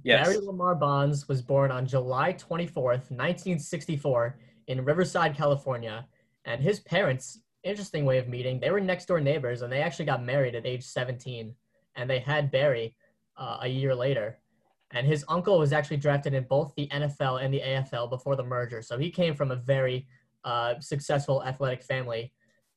yes. 0.04 0.28
Barry 0.28 0.40
Lamar 0.46 0.76
Bonds 0.76 1.28
was 1.28 1.42
born 1.42 1.72
on 1.72 1.86
July 1.86 2.34
24th, 2.34 3.10
1964, 3.12 4.38
in 4.68 4.84
Riverside, 4.84 5.36
California. 5.36 6.08
And 6.46 6.62
his 6.62 6.80
parents, 6.82 7.40
interesting 7.64 8.06
way 8.06 8.18
of 8.18 8.28
meeting, 8.28 8.60
they 8.60 8.72
were 8.72 8.80
next 8.80 9.06
door 9.06 9.20
neighbors 9.20 9.62
and 9.62 9.72
they 9.72 9.82
actually 9.82 10.06
got 10.06 10.24
married 10.24 10.56
at 10.56 10.66
age 10.66 10.84
17. 10.84 11.54
And 11.96 12.10
they 12.10 12.20
had 12.20 12.52
Barry 12.52 12.96
uh, 13.38 13.60
a 13.62 13.68
year 13.68 13.94
later. 13.94 14.38
And 14.92 15.08
his 15.08 15.24
uncle 15.30 15.60
was 15.60 15.72
actually 15.74 15.98
drafted 15.98 16.34
in 16.34 16.44
both 16.44 16.74
the 16.76 16.88
NFL 16.88 17.44
and 17.44 17.54
the 17.54 17.62
AFL 17.62 18.10
before 18.10 18.36
the 18.36 18.44
merger. 18.44 18.82
So 18.82 18.98
he 18.98 19.10
came 19.10 19.36
from 19.36 19.52
a 19.52 19.56
very 19.56 20.06
uh, 20.44 20.76
successful 20.80 21.44
athletic 21.44 21.82
family. 21.84 22.34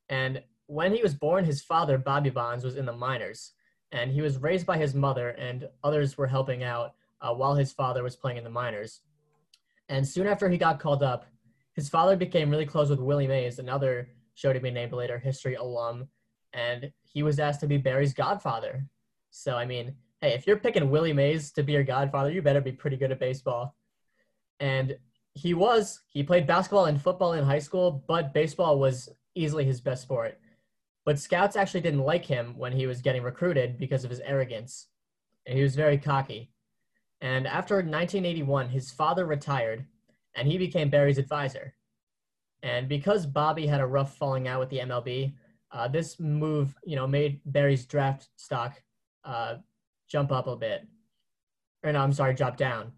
And 0.09 0.43
when 0.67 0.95
he 0.95 1.03
was 1.03 1.15
born, 1.15 1.45
his 1.45 1.63
father, 1.63 1.99
Bobby 1.99 2.31
Bonds, 2.31 2.65
was 2.65 2.77
in 2.77 2.87
the 2.87 2.93
minors 2.93 3.53
and 3.95 4.11
he 4.11 4.21
was 4.21 4.39
raised 4.39 4.67
by 4.67 4.77
his 4.77 4.95
mother 4.95 5.31
and 5.31 5.69
others 5.85 6.19
were 6.19 6.27
helping 6.27 6.65
out 6.65 6.95
uh, 7.21 7.33
while 7.33 7.55
his 7.55 7.73
father 7.73 8.03
was 8.03 8.17
playing 8.17 8.37
in 8.37 8.45
the 8.45 8.51
minors 8.51 9.01
and 9.89 10.07
soon 10.07 10.27
after 10.27 10.49
he 10.49 10.59
got 10.59 10.81
called 10.81 11.03
up 11.03 11.25
his 11.73 11.89
father 11.89 12.17
became 12.17 12.51
really 12.51 12.67
close 12.67 12.91
with 12.91 13.01
willie 13.01 13.27
mays 13.27 13.59
another 13.59 14.09
show 14.35 14.53
to 14.53 14.61
be 14.61 14.71
named 14.71 14.93
later 14.93 15.19
history 15.19 15.55
alum 15.55 16.09
and 16.53 16.91
he 17.03 17.23
was 17.23 17.39
asked 17.39 17.61
to 17.61 17.67
be 17.67 17.77
barry's 17.77 18.15
godfather 18.15 18.87
so 19.31 19.57
i 19.57 19.65
mean 19.65 19.95
hey 20.21 20.33
if 20.35 20.47
you're 20.47 20.57
picking 20.57 20.91
willie 20.91 21.13
mays 21.13 21.53
to 21.53 21.63
be 21.63 21.73
your 21.73 21.85
godfather 21.85 22.31
you 22.31 22.43
better 22.43 22.61
be 22.61 22.73
pretty 22.73 22.97
good 22.97 23.13
at 23.13 23.21
baseball 23.21 23.75
and 24.61 24.97
he 25.33 25.55
was 25.55 26.01
he 26.09 26.23
played 26.23 26.47
basketball 26.47 26.87
and 26.87 27.01
football 27.01 27.33
in 27.33 27.45
high 27.45 27.59
school 27.59 28.05
but 28.07 28.33
baseball 28.35 28.79
was 28.79 29.09
easily 29.35 29.65
his 29.65 29.81
best 29.81 30.03
sport 30.03 30.39
but 31.05 31.19
scouts 31.19 31.57
actually 31.57 31.83
didn't 31.83 32.01
like 32.01 32.25
him 32.25 32.57
when 32.57 32.73
he 32.73 32.87
was 32.87 33.03
getting 33.03 33.23
recruited 33.23 33.79
because 33.79 34.05
of 34.05 34.11
his 34.11 34.21
arrogance. 34.21 34.89
He 35.47 35.63
was 35.63 35.77
very 35.77 35.99
cocky. 35.99 36.51
And 37.21 37.47
after 37.47 37.77
1981, 37.77 38.71
his 38.71 38.91
father 38.91 39.27
retired 39.27 39.87
and 40.35 40.49
he 40.49 40.59
became 40.59 40.91
Barry's 40.91 41.19
advisor. 41.19 41.75
And 42.65 42.89
because 42.89 43.27
Bobby 43.27 43.67
had 43.67 43.83
a 43.83 43.87
rough 43.87 44.17
falling 44.17 44.49
out 44.49 44.59
with 44.59 44.71
the 44.71 44.79
MLB, 44.79 45.35
uh, 45.71 45.87
this 45.87 46.19
move, 46.19 46.75
you 46.83 46.97
know, 46.97 47.07
made 47.07 47.41
Barry's 47.45 47.85
draft 47.85 48.29
stock 48.37 48.81
uh, 49.23 49.57
jump 50.09 50.33
up 50.33 50.47
a 50.47 50.57
bit. 50.57 50.89
Or 51.83 51.93
no, 51.93 52.01
I'm 52.01 52.15
sorry, 52.15 52.33
drop 52.33 52.57
down. 52.57 52.93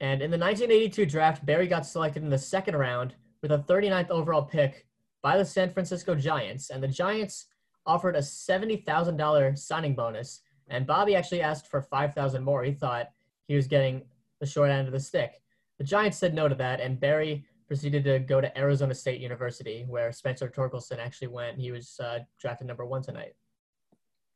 And 0.00 0.22
in 0.22 0.30
the 0.30 0.38
1982 0.38 1.04
draft, 1.04 1.44
Barry 1.44 1.66
got 1.66 1.84
selected 1.84 2.22
in 2.22 2.30
the 2.30 2.38
second 2.38 2.76
round 2.76 3.14
with 3.42 3.52
a 3.52 3.58
39th 3.58 4.08
overall 4.08 4.42
pick 4.42 4.86
by 5.22 5.36
the 5.36 5.44
San 5.44 5.68
Francisco 5.68 6.14
Giants, 6.14 6.70
and 6.70 6.82
the 6.82 6.88
Giants 6.88 7.46
offered 7.84 8.16
a 8.16 8.20
$70,000 8.20 9.58
signing 9.58 9.94
bonus, 9.94 10.40
and 10.68 10.86
Bobby 10.86 11.14
actually 11.14 11.42
asked 11.42 11.66
for 11.66 11.82
5000 11.82 12.42
more. 12.42 12.64
He 12.64 12.72
thought 12.72 13.10
he 13.48 13.54
was 13.54 13.66
getting 13.66 14.04
the 14.40 14.46
short 14.46 14.70
end 14.70 14.86
of 14.86 14.94
the 14.94 15.00
stick. 15.00 15.42
The 15.76 15.84
Giants 15.84 16.16
said 16.16 16.32
no 16.32 16.48
to 16.48 16.54
that, 16.54 16.80
and 16.80 16.98
Barry 16.98 17.44
proceeded 17.68 18.02
to 18.04 18.18
go 18.18 18.40
to 18.40 18.58
Arizona 18.58 18.94
State 18.94 19.20
University, 19.20 19.84
where 19.86 20.10
Spencer 20.10 20.48
Torkelson 20.48 20.98
actually 20.98 21.28
went. 21.28 21.58
He 21.58 21.70
was 21.70 22.00
uh, 22.02 22.20
drafted 22.40 22.66
number 22.66 22.86
one 22.86 23.02
tonight. 23.02 23.34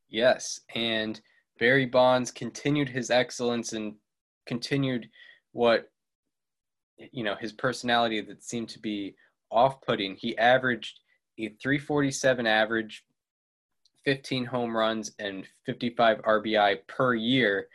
Yes, 0.09 0.61
and 0.75 1.19
Barry 1.59 1.87
Bonds 1.87 2.31
continued 2.31 2.91
his 2.91 3.11
excellence 3.11 3.73
and 3.73 3.95
continued 4.47 5.09
what 5.53 5.91
you 7.11 7.25
know 7.25 7.35
his 7.35 7.53
personality 7.53 8.21
that 8.21 8.45
seemed 8.45 8.69
to 8.69 8.79
be 8.79 9.17
off-putting. 9.51 10.17
He 10.17 10.37
averaged 10.37 11.01
a 11.39 11.49
347 11.63 12.47
average, 12.47 13.05
15 14.05 14.45
home 14.45 14.77
runs, 14.77 15.13
and 15.19 15.47
55 15.65 16.19
RBI 16.19 16.87
per 16.87 17.15
year 17.15 17.69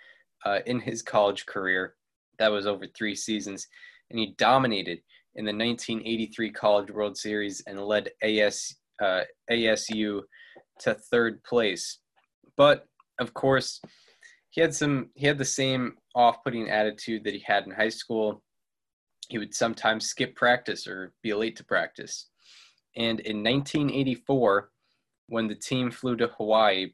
uh, 0.45 0.59
in 0.67 0.79
his 0.79 1.01
college 1.01 1.47
career. 1.47 1.95
That 2.37 2.51
was 2.51 2.67
over 2.67 2.85
three 2.85 3.15
seasons, 3.15 3.67
and 4.11 4.19
he 4.19 4.35
dominated 4.37 4.99
in 5.37 5.45
the 5.45 5.51
1983 5.53 6.51
College 6.51 6.91
World 6.91 7.15
Series 7.15 7.63
and 7.67 7.79
led 7.79 8.09
AS, 8.21 8.75
uh, 9.01 9.21
ASU 9.49 10.21
to 10.79 10.93
third 10.93 11.43
place. 11.43 11.99
But 12.57 12.85
of 13.19 13.33
course, 13.33 13.79
he 14.49 14.61
had 14.61 14.73
some. 14.73 15.09
He 15.15 15.27
had 15.27 15.37
the 15.37 15.45
same 15.45 15.93
off-putting 16.15 16.69
attitude 16.69 17.23
that 17.23 17.33
he 17.33 17.43
had 17.45 17.65
in 17.65 17.71
high 17.71 17.89
school. 17.89 18.41
He 19.29 19.37
would 19.37 19.53
sometimes 19.53 20.07
skip 20.07 20.35
practice 20.35 20.87
or 20.87 21.13
be 21.21 21.33
late 21.33 21.55
to 21.57 21.63
practice. 21.63 22.29
And 22.95 23.19
in 23.19 23.43
1984, 23.43 24.71
when 25.27 25.47
the 25.47 25.55
team 25.55 25.91
flew 25.91 26.15
to 26.15 26.27
Hawaii, 26.37 26.93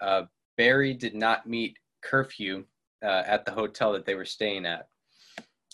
uh, 0.00 0.22
Barry 0.56 0.94
did 0.94 1.14
not 1.14 1.46
meet 1.46 1.76
curfew 2.02 2.64
uh, 3.04 3.22
at 3.26 3.44
the 3.44 3.52
hotel 3.52 3.92
that 3.92 4.06
they 4.06 4.14
were 4.14 4.24
staying 4.24 4.66
at. 4.66 4.88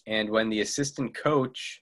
And 0.07 0.28
when 0.28 0.50
the 0.50 0.61
assistant 0.61 1.14
coach, 1.14 1.81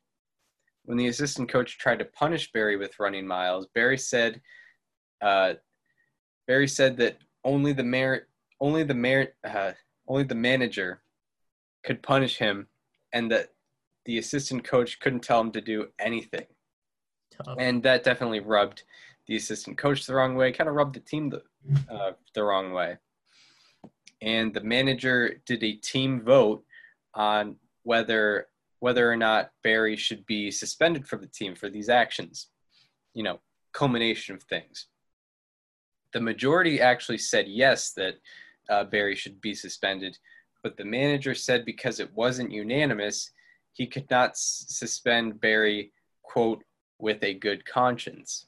when 0.85 0.99
the 0.99 1.09
assistant 1.09 1.49
coach 1.49 1.79
tried 1.79 1.99
to 1.99 2.05
punish 2.05 2.53
Barry 2.53 2.77
with 2.77 2.99
running 2.99 3.27
miles, 3.27 3.67
Barry 3.75 3.99
said, 3.99 4.41
uh, 5.23 5.55
Barry 6.47 6.69
said 6.69 6.97
that 6.99 7.19
only 7.45 7.73
the 7.73 7.85
mayor, 7.85 8.29
only 8.61 8.83
the 8.83 8.95
mayor, 8.95 9.35
uh, 9.45 9.73
only 10.09 10.25
the 10.25 10.35
manager 10.35 11.03
could 11.85 12.03
punish 12.03 12.39
him, 12.39 12.67
and 13.13 13.31
that 13.31 13.51
the 14.05 14.19
assistant 14.19 14.65
coach 14.65 15.01
couldn't 15.01 15.23
tell 15.23 15.41
him 15.41 15.53
to 15.53 15.61
do 15.61 15.89
anything. 15.99 16.47
Tough. 17.31 17.57
And 17.59 17.83
that 17.85 18.05
definitely 18.05 18.41
rubbed 18.41 18.83
the 19.27 19.37
assistant 19.37 19.79
coach 19.79 20.07
the 20.07 20.15
wrong 20.15 20.35
way, 20.35 20.53
kind 20.53 20.69
of 20.69 20.75
rubbed 20.75 20.97
the 20.97 21.01
team 21.01 21.31
the, 21.31 21.43
uh, 21.91 22.13
the 22.35 22.43
wrong 22.43 22.73
way. 22.73 22.97
And 24.21 24.53
the 24.53 24.61
manager 24.61 25.41
did 25.47 25.63
a 25.63 25.75
team 25.75 26.23
vote 26.23 26.65
on 27.15 27.57
whether 27.85 28.49
whether 28.81 29.11
or 29.11 29.17
not 29.17 29.53
Barry 29.63 29.97
should 29.97 30.27
be 30.27 30.51
suspended 30.51 31.07
from 31.07 31.21
the 31.21 31.27
team 31.29 31.55
for 31.55 31.71
these 31.71 31.89
actions. 31.89 32.49
You 33.15 33.23
know, 33.23 33.41
culmination 33.73 34.35
of 34.35 34.43
things. 34.43 34.87
The 36.13 36.21
majority 36.21 36.81
actually 36.81 37.19
said 37.19 37.47
yes 37.47 37.93
that 37.93 38.15
uh, 38.69 38.85
Barry 38.85 39.15
should 39.15 39.41
be 39.41 39.55
suspended, 39.55 40.19
but 40.63 40.77
the 40.77 40.85
manager 40.85 41.35
said 41.35 41.65
because 41.65 42.01
it 42.01 42.13
wasn't 42.15 42.53
unanimous, 42.53 43.31
he 43.73 43.87
could 43.87 44.11
not 44.11 44.31
s- 44.31 44.65
suspend 44.69 45.41
Barry, 45.41 45.93
quote, 46.23 46.65
with 46.99 47.23
a 47.23 47.35
good 47.35 47.65
conscience. 47.65 48.47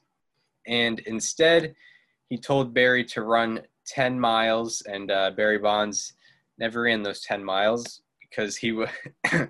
And 0.67 0.99
instead, 0.99 1.75
he 2.29 2.37
told 2.37 2.73
Barry 2.73 3.03
to 3.05 3.21
run 3.21 3.61
10 3.85 4.19
miles, 4.19 4.81
and 4.81 5.11
uh, 5.11 5.31
Barry 5.31 5.57
Bonds 5.57 6.13
never 6.57 6.83
ran 6.83 7.03
those 7.03 7.21
10 7.21 7.43
miles 7.43 8.01
because 8.21 8.55
he 8.55 8.71
w- 8.71 8.87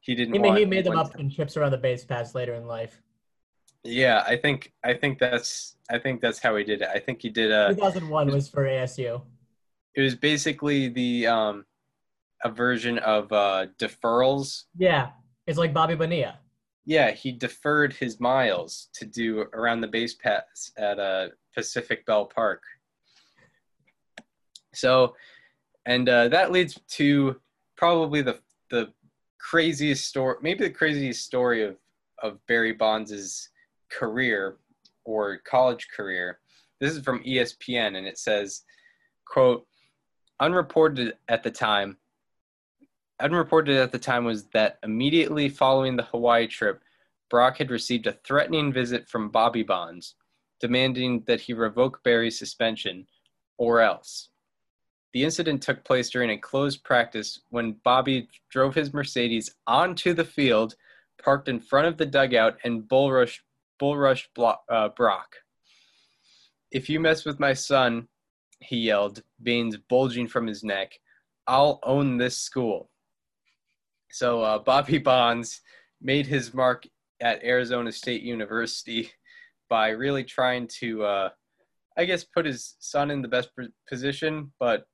he 0.00 0.14
didn't 0.14 0.32
mean, 0.32 0.42
want 0.42 0.58
he 0.58 0.64
made 0.64 0.84
them 0.84 0.98
up 0.98 1.18
in 1.18 1.30
trips 1.30 1.56
around 1.56 1.70
the 1.72 1.78
base 1.78 2.04
paths 2.04 2.34
later 2.34 2.54
in 2.54 2.66
life. 2.66 3.02
Yeah, 3.84 4.22
I 4.26 4.36
think 4.36 4.72
I 4.84 4.94
think 4.94 5.18
that's 5.18 5.76
I 5.90 5.98
think 5.98 6.20
that's 6.20 6.38
how 6.38 6.56
he 6.56 6.64
did 6.64 6.82
it. 6.82 6.88
I 6.94 6.98
think 6.98 7.22
he 7.22 7.28
did 7.30 7.50
a 7.50 7.74
2001 7.74 8.26
was, 8.26 8.34
was 8.34 8.48
for 8.48 8.64
ASU. 8.64 9.22
it 9.94 10.02
was 10.02 10.14
basically 10.14 10.88
the 10.88 11.26
um 11.26 11.64
a 12.44 12.50
version 12.50 12.98
of 12.98 13.30
uh 13.32 13.66
deferrals 13.78 14.64
Yeah, 14.76 15.10
it's 15.46 15.58
like 15.58 15.72
Bobby 15.74 15.94
Bonilla. 15.94 16.38
yeah 16.86 17.10
he 17.10 17.32
deferred 17.32 17.92
his 17.94 18.18
miles 18.20 18.88
to 18.94 19.04
do 19.06 19.40
around 19.52 19.80
the 19.82 19.88
base 19.88 20.14
paths 20.14 20.72
at 20.78 20.98
uh 20.98 21.28
pacific 21.54 22.06
bell 22.06 22.24
park 22.26 22.62
so 24.74 25.14
and 25.86 26.08
uh 26.08 26.28
that 26.28 26.52
leads 26.52 26.78
to 26.88 27.36
probably 27.76 28.22
the 28.22 28.38
the 28.70 28.92
craziest 29.48 30.06
story 30.06 30.36
maybe 30.42 30.64
the 30.64 30.70
craziest 30.70 31.24
story 31.24 31.62
of 31.62 31.76
of 32.22 32.38
barry 32.46 32.72
bonds's 32.72 33.48
career 33.90 34.56
or 35.04 35.38
college 35.38 35.88
career 35.94 36.38
this 36.80 36.94
is 36.94 37.02
from 37.02 37.22
espn 37.24 37.96
and 37.96 38.06
it 38.06 38.18
says 38.18 38.62
quote 39.26 39.66
unreported 40.40 41.14
at 41.28 41.42
the 41.42 41.50
time 41.50 41.96
unreported 43.20 43.76
at 43.76 43.92
the 43.92 43.98
time 43.98 44.24
was 44.24 44.44
that 44.46 44.78
immediately 44.82 45.48
following 45.48 45.96
the 45.96 46.04
Hawaii 46.04 46.46
trip, 46.46 46.82
Brock 47.28 47.58
had 47.58 47.70
received 47.70 48.06
a 48.06 48.18
threatening 48.24 48.72
visit 48.72 49.08
from 49.08 49.30
Bobby 49.30 49.62
Bonds, 49.62 50.16
demanding 50.60 51.22
that 51.26 51.40
he 51.40 51.52
revoke 51.52 52.02
Barry's 52.02 52.38
suspension 52.38 53.06
or 53.58 53.80
else. 53.80 54.29
The 55.12 55.24
incident 55.24 55.62
took 55.62 55.84
place 55.84 56.10
during 56.10 56.30
a 56.30 56.38
closed 56.38 56.84
practice 56.84 57.40
when 57.50 57.76
Bobby 57.84 58.28
drove 58.48 58.74
his 58.74 58.94
Mercedes 58.94 59.54
onto 59.66 60.14
the 60.14 60.24
field, 60.24 60.76
parked 61.22 61.48
in 61.48 61.58
front 61.58 61.88
of 61.88 61.96
the 61.96 62.06
dugout, 62.06 62.58
and 62.64 62.86
bull 62.86 63.10
rushed, 63.10 63.42
bull 63.78 63.96
rushed 63.96 64.28
uh, 64.38 64.88
Brock. 64.90 65.36
If 66.70 66.88
you 66.88 67.00
mess 67.00 67.24
with 67.24 67.40
my 67.40 67.54
son, 67.54 68.06
he 68.60 68.76
yelled, 68.76 69.22
veins 69.40 69.76
bulging 69.76 70.28
from 70.28 70.46
his 70.46 70.62
neck, 70.62 70.92
I'll 71.46 71.80
own 71.82 72.16
this 72.16 72.36
school. 72.36 72.90
So 74.12 74.42
uh, 74.42 74.58
Bobby 74.58 74.98
Bonds 75.10 75.60
made 76.00 76.26
his 76.26 76.54
mark 76.54 76.86
at 77.20 77.42
Arizona 77.42 77.90
State 77.90 78.22
University 78.22 79.10
by 79.68 79.88
really 79.90 80.24
trying 80.24 80.68
to, 80.78 81.04
uh, 81.04 81.28
I 81.96 82.04
guess, 82.04 82.22
put 82.24 82.46
his 82.46 82.76
son 82.78 83.10
in 83.10 83.22
the 83.22 83.28
best 83.28 83.50
position, 83.88 84.52
but 84.60 84.86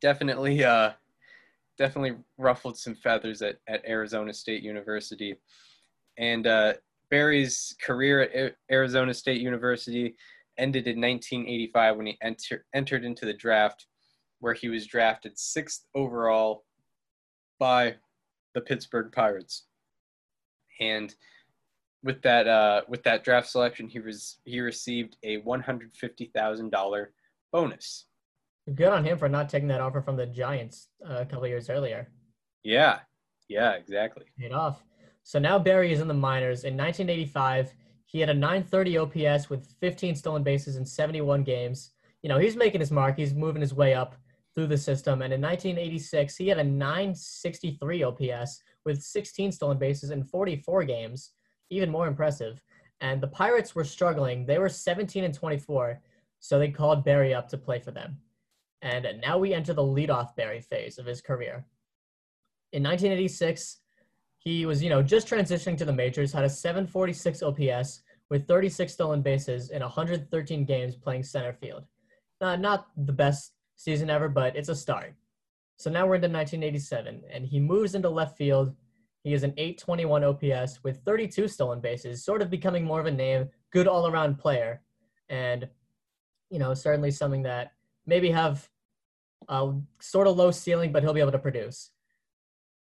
definitely, 0.00 0.64
uh, 0.64 0.92
definitely 1.78 2.16
ruffled 2.38 2.78
some 2.78 2.94
feathers 2.94 3.42
at, 3.42 3.56
at 3.68 3.86
Arizona 3.86 4.32
State 4.32 4.62
University. 4.62 5.36
And 6.18 6.46
uh, 6.46 6.74
Barry's 7.10 7.74
career 7.82 8.22
at 8.22 8.56
Arizona 8.70 9.14
State 9.14 9.40
University 9.40 10.14
ended 10.58 10.86
in 10.86 11.00
1985 11.00 11.96
when 11.96 12.06
he 12.06 12.18
enter, 12.22 12.64
entered 12.74 13.04
into 13.04 13.24
the 13.24 13.32
draft, 13.32 13.86
where 14.40 14.54
he 14.54 14.68
was 14.68 14.86
drafted 14.86 15.38
sixth 15.38 15.86
overall 15.94 16.64
by 17.58 17.94
the 18.54 18.60
Pittsburgh 18.60 19.12
Pirates. 19.12 19.66
And 20.80 21.14
with 22.02 22.22
that 22.22 22.48
uh, 22.48 22.82
with 22.88 23.02
that 23.02 23.24
draft 23.24 23.48
selection, 23.48 23.88
he 23.88 24.00
was 24.00 24.38
he 24.44 24.60
received 24.60 25.16
a 25.22 25.38
one 25.38 25.60
hundred 25.60 25.94
fifty 25.94 26.30
thousand 26.34 26.70
dollar 26.70 27.12
bonus. 27.52 28.06
Good 28.74 28.88
on 28.88 29.04
him 29.04 29.18
for 29.18 29.28
not 29.28 29.48
taking 29.48 29.68
that 29.68 29.80
offer 29.80 30.00
from 30.00 30.16
the 30.16 30.26
Giants 30.26 30.88
uh, 31.08 31.18
a 31.20 31.26
couple 31.26 31.46
years 31.46 31.70
earlier. 31.70 32.08
Yeah, 32.62 33.00
yeah, 33.48 33.72
exactly. 33.72 34.24
Paid 34.38 34.52
off. 34.52 34.84
So 35.24 35.38
now 35.38 35.58
Barry 35.58 35.92
is 35.92 36.00
in 36.00 36.08
the 36.08 36.14
minors. 36.14 36.64
In 36.64 36.76
1985, 36.76 37.72
he 38.06 38.20
had 38.20 38.30
a 38.30 38.34
930 38.34 38.98
OPS 38.98 39.50
with 39.50 39.72
15 39.80 40.16
stolen 40.16 40.42
bases 40.42 40.76
in 40.76 40.84
71 40.84 41.44
games. 41.44 41.92
You 42.22 42.28
know, 42.28 42.38
he's 42.38 42.56
making 42.56 42.80
his 42.80 42.90
mark. 42.90 43.16
He's 43.16 43.34
moving 43.34 43.60
his 43.60 43.74
way 43.74 43.94
up 43.94 44.16
through 44.54 44.66
the 44.66 44.78
system. 44.78 45.22
And 45.22 45.32
in 45.32 45.40
1986, 45.40 46.36
he 46.36 46.48
had 46.48 46.58
a 46.58 46.64
963 46.64 48.02
OPS 48.02 48.62
with 48.84 49.02
16 49.02 49.52
stolen 49.52 49.78
bases 49.78 50.10
in 50.10 50.24
44 50.24 50.84
games. 50.84 51.30
Even 51.70 51.90
more 51.90 52.08
impressive. 52.08 52.60
And 53.00 53.20
the 53.20 53.28
Pirates 53.28 53.74
were 53.74 53.84
struggling. 53.84 54.44
They 54.44 54.58
were 54.58 54.68
17 54.68 55.24
and 55.24 55.32
24, 55.32 56.02
so 56.40 56.58
they 56.58 56.68
called 56.68 57.04
Barry 57.04 57.32
up 57.32 57.48
to 57.48 57.56
play 57.56 57.78
for 57.78 57.92
them. 57.92 58.18
And 58.82 59.06
now 59.20 59.38
we 59.38 59.52
enter 59.52 59.74
the 59.74 59.82
leadoff 59.82 60.34
Barry 60.36 60.60
phase 60.60 60.98
of 60.98 61.06
his 61.06 61.20
career. 61.20 61.64
In 62.72 62.82
1986, 62.82 63.78
he 64.38 64.64
was, 64.64 64.82
you 64.82 64.88
know, 64.88 65.02
just 65.02 65.28
transitioning 65.28 65.76
to 65.78 65.84
the 65.84 65.92
majors, 65.92 66.32
had 66.32 66.44
a 66.44 66.48
746 66.48 67.42
OPS 67.42 68.02
with 68.30 68.46
36 68.46 68.92
stolen 68.92 69.20
bases 69.20 69.70
in 69.70 69.82
113 69.82 70.64
games 70.64 70.96
playing 70.96 71.24
center 71.24 71.52
field. 71.52 71.84
Uh, 72.40 72.56
not 72.56 72.86
the 72.96 73.12
best 73.12 73.52
season 73.76 74.08
ever, 74.08 74.28
but 74.28 74.56
it's 74.56 74.70
a 74.70 74.74
start. 74.74 75.14
So 75.76 75.90
now 75.90 76.06
we're 76.06 76.16
into 76.16 76.28
1987, 76.28 77.22
and 77.30 77.44
he 77.44 77.60
moves 77.60 77.94
into 77.94 78.08
left 78.08 78.36
field. 78.36 78.74
He 79.24 79.34
is 79.34 79.42
an 79.42 79.52
821 79.58 80.24
OPS 80.24 80.82
with 80.82 81.02
32 81.04 81.48
stolen 81.48 81.80
bases, 81.80 82.24
sort 82.24 82.40
of 82.40 82.48
becoming 82.48 82.84
more 82.84 83.00
of 83.00 83.06
a 83.06 83.10
name, 83.10 83.48
good 83.72 83.88
all 83.88 84.06
around 84.06 84.38
player, 84.38 84.80
and, 85.28 85.68
you 86.50 86.58
know, 86.58 86.72
certainly 86.72 87.10
something 87.10 87.42
that 87.42 87.72
maybe 88.06 88.30
have 88.30 88.68
a 89.48 89.72
sort 90.00 90.26
of 90.26 90.36
low 90.36 90.50
ceiling, 90.50 90.92
but 90.92 91.02
he'll 91.02 91.14
be 91.14 91.20
able 91.20 91.32
to 91.32 91.38
produce. 91.38 91.90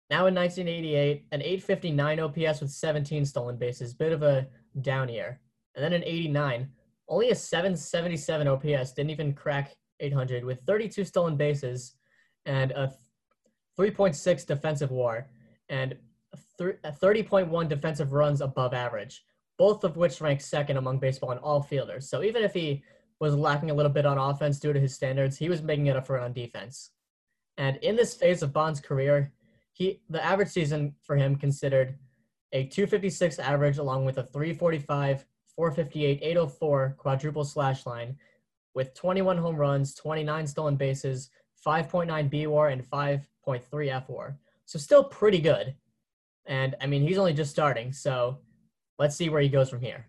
Now 0.10 0.25
in 0.25 0.36
1988, 0.36 1.25
an 1.32 1.41
859 1.41 2.19
OPS 2.19 2.62
with 2.62 2.71
17 2.71 3.25
stolen 3.25 3.58
bases, 3.58 3.93
bit 3.93 4.12
of 4.12 4.23
a 4.23 4.47
down 4.82 5.10
year. 5.10 5.39
And 5.75 5.84
then 5.84 5.93
in 5.93 6.03
89, 6.03 6.69
only 7.08 7.29
a 7.29 7.36
777 7.36 8.47
OPS, 8.47 8.93
didn't 8.93 9.12
even 9.12 9.34
crack 9.34 9.75
800 9.99 10.43
with 10.43 10.62
32 10.65 11.05
stolen 11.05 11.36
bases 11.36 11.93
and 12.45 12.71
a 12.71 12.91
3.6 13.79 14.45
defensive 14.45 14.91
war 14.91 15.27
and 15.69 15.95
a 16.60 16.88
uh, 16.88 16.91
30.1 16.91 17.67
defensive 17.69 18.12
runs 18.12 18.41
above 18.41 18.73
average, 18.73 19.23
both 19.58 19.84
of 19.84 19.97
which 19.97 20.21
rank 20.21 20.41
second 20.41 20.77
among 20.77 20.99
baseball 20.99 21.32
in 21.32 21.38
all 21.39 21.62
fielders. 21.62 22.10
So 22.10 22.23
even 22.23 22.43
if 22.43 22.53
he 22.53 22.84
was 23.19 23.36
lacking 23.36 23.69
a 23.69 23.73
little 23.73 23.91
bit 23.91 24.05
on 24.05 24.17
offense 24.17 24.60
due 24.60 24.73
to 24.73 24.79
his 24.79 24.95
standards, 24.95 25.38
he 25.38 25.49
was 25.49 25.62
making 25.62 25.88
it 25.88 25.95
up 25.95 26.08
for 26.08 26.17
it 26.17 26.23
on 26.23 26.34
defense. 26.34 26.91
And 27.58 27.77
in 27.77 27.95
this 27.95 28.13
phase 28.13 28.41
of 28.41 28.53
Bond's 28.53 28.79
career, 28.79 29.34
he 29.73 30.01
the 30.10 30.23
average 30.23 30.49
season 30.49 30.95
for 31.03 31.15
him 31.15 31.36
considered 31.36 31.97
a 32.53 32.63
256 32.65 33.39
average 33.39 33.77
along 33.77 34.05
with 34.05 34.17
a 34.17 34.23
345, 34.23 35.25
458, 35.55 36.19
804 36.21 36.95
quadruple 36.97 37.43
slash 37.43 37.86
line 37.86 38.17
with 38.73 38.93
21 38.93 39.38
home 39.38 39.58
runs, 39.58 39.93
29 39.93 40.47
stolen 40.47 40.75
bases, 40.75 41.29
5.9 41.65 42.29
B 42.29 42.47
WAR, 42.47 42.69
and 42.69 42.84
5.3 42.84 43.91
F 43.91 44.10
WAR. 44.10 44.38
So 44.65 44.79
still 44.79 45.03
pretty 45.03 45.39
good. 45.39 45.75
And 46.45 46.75
I 46.82 46.88
mean, 46.88 47.01
he's 47.01 47.17
only 47.17 47.34
just 47.34 47.51
starting, 47.51 47.91
so 47.91 48.39
let's 48.97 49.15
see 49.15 49.29
where 49.29 49.41
he 49.41 49.49
goes 49.49 49.69
from 49.69 49.82
here. 49.82 50.08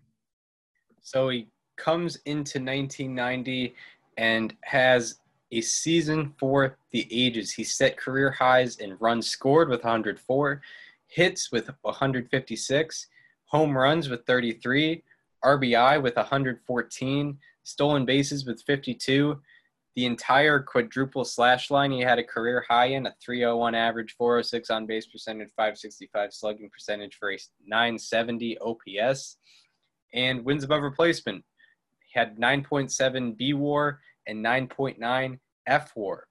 So 1.01 1.29
he 1.29 1.47
comes 1.81 2.17
into 2.25 2.59
1990 2.59 3.73
and 4.17 4.55
has 4.61 5.19
a 5.51 5.61
season 5.61 6.33
for 6.37 6.77
the 6.91 7.07
ages. 7.11 7.51
He 7.51 7.63
set 7.63 7.97
career 7.97 8.29
highs 8.31 8.77
in 8.77 8.97
runs 8.99 9.27
scored 9.27 9.69
with 9.69 9.83
104, 9.83 10.61
hits 11.07 11.51
with 11.51 11.69
156, 11.81 13.07
home 13.45 13.77
runs 13.77 14.09
with 14.09 14.25
33, 14.25 15.03
RBI 15.43 16.01
with 16.01 16.15
114, 16.15 17.37
stolen 17.63 18.05
bases 18.05 18.45
with 18.45 18.61
52. 18.61 19.41
The 19.95 20.05
entire 20.05 20.59
quadruple 20.59 21.25
slash 21.25 21.69
line 21.69 21.91
he 21.91 21.99
had 21.99 22.19
a 22.19 22.23
career 22.23 22.63
high 22.69 22.85
in 22.85 23.07
a 23.07 23.15
301 23.21 23.75
average, 23.75 24.15
406 24.17 24.69
on 24.69 24.85
base 24.85 25.07
percentage, 25.07 25.49
565 25.57 26.33
slugging 26.33 26.69
percentage 26.69 27.15
for 27.15 27.31
a 27.31 27.37
970 27.65 28.57
OPS, 28.59 29.37
and 30.13 30.45
wins 30.45 30.63
above 30.63 30.83
replacement. 30.83 31.43
He 32.11 32.19
had 32.19 32.37
9.7 32.37 33.37
B 33.37 33.53
WAR 33.53 34.01
and 34.27 34.43
9.9 34.43 35.39
F 35.67 35.91
WAR. 35.95 36.27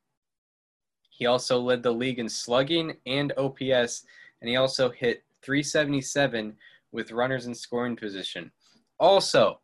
He 1.08 1.26
also 1.26 1.58
led 1.58 1.82
the 1.82 1.92
league 1.92 2.18
in 2.18 2.28
slugging 2.28 2.96
and 3.06 3.32
OPS, 3.36 4.04
and 4.40 4.48
he 4.48 4.56
also 4.56 4.90
hit 4.90 5.22
377 5.42 6.56
with 6.92 7.12
runners 7.12 7.46
in 7.46 7.54
scoring 7.54 7.96
position. 7.96 8.50
Also, 8.98 9.60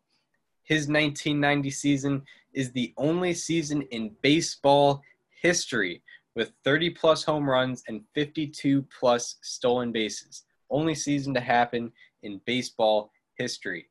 his 0.63 0.89
1990 0.89 1.71
season 1.71 2.23
is 2.55 2.73
the 2.73 2.95
only 2.97 3.35
season 3.35 3.83
in 3.91 4.17
baseball 4.23 5.03
history 5.43 6.03
with 6.35 6.53
30 6.65 6.91
plus 6.91 7.25
home 7.25 7.49
runs 7.49 7.83
and 7.89 8.03
52 8.15 8.87
plus 8.99 9.37
stolen 9.43 9.93
bases. 9.93 10.45
Only 10.71 10.95
season 10.95 11.35
to 11.35 11.41
happen 11.41 11.93
in 12.23 12.41
baseball 12.47 13.11
history. 13.35 13.89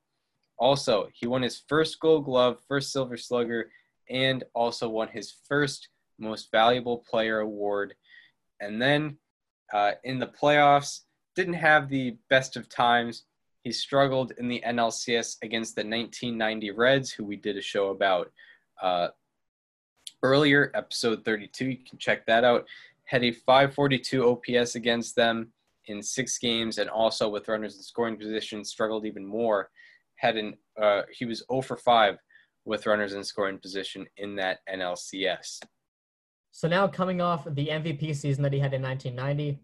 Also, 0.58 1.10
he 1.14 1.28
won 1.28 1.42
his 1.42 1.64
first 1.68 2.00
gold 2.00 2.26
glove, 2.26 2.60
first 2.68 2.92
silver 2.92 3.18
slugger, 3.18 3.72
and 4.10 4.44
also 4.54 4.88
won 4.88 5.08
his 5.08 5.34
first 5.48 5.90
most 6.18 6.52
valuable 6.52 7.00
player 7.10 7.40
award. 7.40 7.94
And 8.60 8.82
then 8.82 9.18
uh, 9.74 9.94
in 10.04 10.20
the 10.20 10.28
playoffs, 10.28 11.02
didn't 11.36 11.56
have 11.56 11.90
the 11.90 12.18
best 12.30 12.56
of 12.56 12.70
times. 12.70 13.24
He 13.64 13.72
struggled 13.72 14.32
in 14.38 14.48
the 14.48 14.64
NLCS 14.66 15.38
against 15.42 15.76
the 15.76 15.82
1990 15.82 16.72
Reds, 16.72 17.12
who 17.12 17.26
we 17.26 17.36
did 17.36 17.58
a 17.58 17.62
show 17.62 17.90
about 17.90 18.32
uh, 18.82 19.10
earlier, 20.24 20.72
episode 20.74 21.26
32. 21.26 21.66
You 21.66 21.78
can 21.88 21.98
check 21.98 22.26
that 22.26 22.44
out. 22.44 22.66
Had 23.04 23.24
a 23.24 23.32
542 23.32 24.28
OPS 24.28 24.76
against 24.76 25.16
them 25.16 25.52
in 25.88 26.02
six 26.02 26.38
games, 26.38 26.78
and 26.78 26.90
also 26.90 27.30
with 27.30 27.48
runners 27.48 27.76
in 27.76 27.84
scoring 27.84 28.18
position, 28.18 28.64
struggled 28.64 29.06
even 29.06 29.26
more. 29.26 29.70
Had 30.16 30.38
an 30.38 30.56
uh, 30.82 31.04
he 31.12 31.26
was 31.26 31.44
0 31.52 31.62
for 31.62 31.78
5 31.78 32.18
with 32.66 32.86
runners 32.86 33.14
in 33.14 33.24
scoring 33.24 33.60
position 33.60 34.06
in 34.18 34.36
that 34.36 34.60
NLCS. 34.74 35.62
So 36.52 36.68
now 36.68 36.88
coming 36.88 37.22
off 37.22 37.46
the 37.46 37.68
MVP 37.68 38.16
season 38.16 38.42
that 38.44 38.54
he 38.54 38.60
had 38.60 38.74
in 38.74 38.82
1990, 38.82 39.60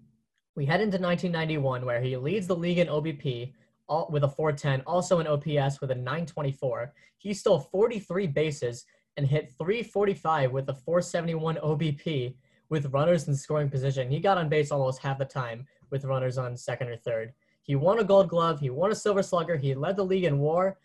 we 0.56 0.66
head 0.66 0.82
into 0.82 0.98
1991 0.98 1.86
where 1.86 2.02
he 2.02 2.18
leads 2.18 2.48
the 2.48 2.56
league 2.56 2.80
in 2.80 2.88
OBP 2.88 3.54
all, 3.88 4.08
with 4.12 4.24
a 4.24 4.28
410, 4.28 4.82
also 4.82 5.20
an 5.20 5.28
OPS 5.28 5.82
with 5.82 5.92
a 5.92 5.96
924. 5.96 6.94
He 7.18 7.34
stole 7.34 7.60
43 7.60 8.28
bases 8.28 8.86
and 9.18 9.28
hit 9.28 9.54
345 9.58 10.52
with 10.52 10.70
a 10.70 10.74
471 10.74 11.56
OBP 11.58 12.36
with 12.70 12.94
runners 12.94 13.28
in 13.28 13.36
scoring 13.36 13.70
position. 13.70 14.10
He 14.10 14.20
got 14.20 14.38
on 14.38 14.50
base 14.50 14.72
almost 14.72 15.00
half 15.00 15.18
the 15.18 15.26
time 15.26 15.68
with 15.90 16.06
runners 16.06 16.38
on 16.38 16.56
second 16.56 16.88
or 16.88 16.96
third. 16.96 17.34
He 17.64 17.76
won 17.76 18.00
a 18.00 18.04
gold 18.04 18.30
glove, 18.30 18.60
he 18.60 18.70
won 18.70 18.92
a 18.92 18.96
silver 18.96 19.24
slugger, 19.24 19.56
he 19.56 19.76
led 19.76 19.96
the 19.96 20.04
league 20.06 20.24
in 20.24 20.40
war, 20.40 20.80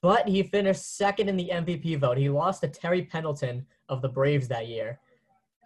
but 0.00 0.28
he 0.28 0.42
finished 0.42 0.96
second 0.96 1.28
in 1.28 1.36
the 1.36 1.50
MVP 1.52 1.98
vote. 1.98 2.16
He 2.16 2.28
lost 2.28 2.62
to 2.62 2.68
Terry 2.68 3.02
Pendleton 3.02 3.66
of 3.88 4.00
the 4.00 4.08
Braves 4.08 4.48
that 4.48 4.68
year. 4.68 5.00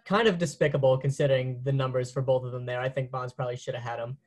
Kind 0.05 0.27
of 0.27 0.37
despicable 0.37 0.97
considering 0.97 1.61
the 1.63 1.71
numbers 1.71 2.11
for 2.11 2.21
both 2.21 2.43
of 2.43 2.51
them 2.51 2.65
there. 2.65 2.81
I 2.81 2.89
think 2.89 3.11
Bonds 3.11 3.33
probably 3.33 3.55
should 3.55 3.75
have 3.75 3.83
had 3.83 3.99
him. 3.99 4.17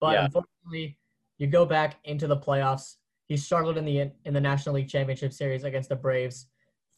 But 0.00 0.12
Yeah. 0.14 0.24
unfortunately, 0.26 0.98
you 1.38 1.46
go 1.46 1.66
back 1.66 1.98
into 2.04 2.26
the 2.26 2.36
playoffs. 2.36 2.96
He 3.26 3.36
struggled 3.36 3.76
in 3.76 3.84
the 3.84 4.12
in 4.24 4.32
the 4.34 4.40
National 4.40 4.76
League 4.76 4.88
Championship 4.88 5.32
Series 5.32 5.64
against 5.64 5.88
the 5.88 5.96
Braves. 5.96 6.46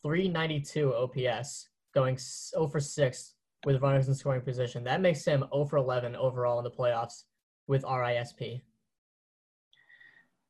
392 0.03 0.95
OPS, 0.95 1.69
going 1.93 2.17
0 2.19 2.69
for 2.69 2.79
6 2.81 3.35
with 3.65 3.83
runners 3.83 4.07
in 4.09 4.15
scoring 4.15 4.43
position. 4.43 4.85
That 4.85 5.01
makes 5.01 5.25
him 5.25 5.45
0 5.53 5.65
for 5.65 5.77
11 5.77 6.15
overall 6.15 6.59
in 6.59 6.65
the 6.65 6.71
playoffs 6.71 7.25
with 7.67 7.83
RISP. 7.83 8.63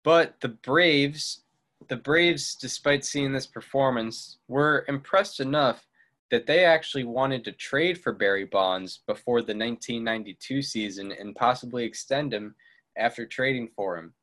But 0.09 0.40
the 0.40 0.49
Braves, 0.49 1.42
the 1.88 1.97
Braves, 1.97 2.55
despite 2.55 3.05
seeing 3.05 3.31
this 3.31 3.47
performance, 3.47 4.38
were 4.49 4.87
impressed 4.88 5.38
enough 5.38 5.87
that 6.31 6.47
they 6.47 6.64
actually 6.64 7.05
wanted 7.05 7.44
to 7.44 7.53
trade 7.53 8.01
for 8.01 8.14
Barry 8.14 8.47
Bonds 8.47 9.01
before 9.07 9.40
the 9.40 9.55
1992 9.55 10.62
season 10.62 11.12
and 11.12 11.37
possibly 11.37 11.85
extend 11.85 12.33
him 12.33 12.55
after 12.97 13.27
trading 13.27 13.68
for 13.77 13.99
him. 13.99 14.14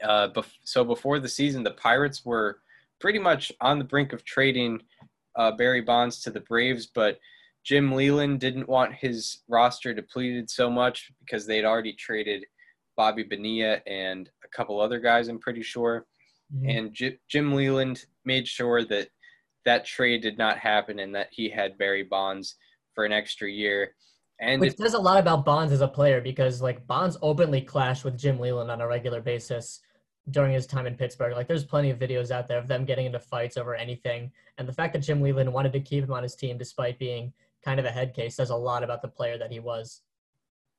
Uh, 0.00 0.28
bef- 0.28 0.58
so 0.62 0.84
before 0.84 1.18
the 1.18 1.28
season, 1.28 1.64
the 1.64 1.72
Pirates 1.72 2.24
were 2.24 2.60
pretty 3.00 3.18
much 3.18 3.50
on 3.60 3.80
the 3.80 3.84
brink 3.84 4.12
of 4.12 4.24
trading 4.24 4.80
uh, 5.34 5.50
Barry 5.50 5.80
Bonds 5.80 6.22
to 6.22 6.30
the 6.30 6.42
Braves, 6.42 6.86
but 6.86 7.18
Jim 7.64 7.90
Leyland 7.90 8.38
didn't 8.38 8.68
want 8.68 8.94
his 8.94 9.38
roster 9.48 9.92
depleted 9.92 10.48
so 10.48 10.70
much 10.70 11.10
because 11.18 11.46
they'd 11.46 11.64
already 11.64 11.94
traded 11.94 12.44
Bobby 12.96 13.24
Bonilla 13.24 13.80
and 13.88 14.30
a 14.52 14.56
couple 14.56 14.80
other 14.80 15.00
guys, 15.00 15.28
I'm 15.28 15.38
pretty 15.38 15.62
sure. 15.62 16.06
Mm-hmm. 16.54 16.68
And 16.68 16.94
J- 16.94 17.18
Jim 17.28 17.52
Leyland 17.52 18.04
made 18.24 18.48
sure 18.48 18.84
that 18.84 19.08
that 19.64 19.84
trade 19.84 20.22
did 20.22 20.38
not 20.38 20.58
happen 20.58 20.98
and 20.98 21.14
that 21.14 21.28
he 21.30 21.48
had 21.48 21.78
Barry 21.78 22.02
Bonds 22.02 22.56
for 22.94 23.04
an 23.04 23.12
extra 23.12 23.50
year. 23.50 23.94
And 24.40 24.60
Which 24.60 24.74
it, 24.74 24.78
says 24.78 24.94
a 24.94 24.98
lot 24.98 25.18
about 25.18 25.44
Bonds 25.44 25.72
as 25.72 25.80
a 25.80 25.88
player 25.88 26.20
because 26.20 26.62
like 26.62 26.86
Bonds 26.86 27.18
openly 27.22 27.60
clashed 27.60 28.04
with 28.04 28.16
Jim 28.16 28.38
Leyland 28.38 28.70
on 28.70 28.80
a 28.80 28.86
regular 28.86 29.20
basis 29.20 29.80
during 30.30 30.52
his 30.52 30.66
time 30.66 30.86
in 30.86 30.94
Pittsburgh. 30.94 31.34
Like 31.34 31.48
there's 31.48 31.64
plenty 31.64 31.90
of 31.90 31.98
videos 31.98 32.30
out 32.30 32.48
there 32.48 32.58
of 32.58 32.68
them 32.68 32.84
getting 32.84 33.06
into 33.06 33.18
fights 33.18 33.56
over 33.56 33.74
anything. 33.74 34.30
And 34.56 34.68
the 34.68 34.72
fact 34.72 34.92
that 34.92 35.00
Jim 35.00 35.20
Leyland 35.20 35.52
wanted 35.52 35.72
to 35.72 35.80
keep 35.80 36.04
him 36.04 36.12
on 36.12 36.22
his 36.22 36.34
team 36.34 36.56
despite 36.56 36.98
being 36.98 37.32
kind 37.64 37.80
of 37.80 37.86
a 37.86 37.90
head 37.90 38.14
case 38.14 38.36
says 38.36 38.50
a 38.50 38.56
lot 38.56 38.84
about 38.84 39.02
the 39.02 39.08
player 39.08 39.36
that 39.38 39.50
he 39.50 39.58
was. 39.58 40.02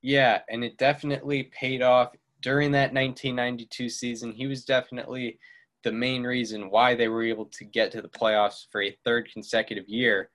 yeah, 0.01 0.39
and 0.49 0.63
it 0.63 0.77
definitely 0.77 1.43
paid 1.43 1.81
off 1.81 2.15
during 2.41 2.71
that 2.71 2.93
1992 2.93 3.89
season. 3.89 4.31
He 4.31 4.47
was 4.47 4.65
definitely 4.65 5.39
the 5.83 5.91
main 5.91 6.23
reason 6.23 6.69
why 6.69 6.95
they 6.95 7.07
were 7.07 7.23
able 7.23 7.45
to 7.45 7.65
get 7.65 7.91
to 7.91 8.01
the 8.01 8.09
playoffs 8.09 8.65
for 8.71 8.81
a 8.81 8.97
third 9.05 9.29
consecutive 9.31 9.87
year. 9.87 10.29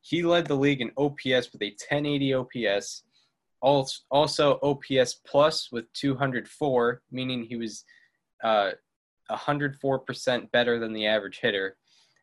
He 0.00 0.22
led 0.22 0.46
the 0.46 0.54
league 0.54 0.80
in 0.80 0.92
OPS 0.96 1.52
with 1.52 1.62
a 1.62 1.74
1080 1.90 2.34
OPS, 2.34 3.02
also 3.60 4.58
OPS 4.62 5.20
plus 5.26 5.70
with 5.70 5.92
204, 5.92 7.02
meaning 7.10 7.44
he 7.44 7.56
was 7.56 7.84
uh, 8.42 8.70
104% 9.30 10.50
better 10.50 10.78
than 10.78 10.92
the 10.92 11.06
average 11.06 11.40
hitter. 11.40 11.76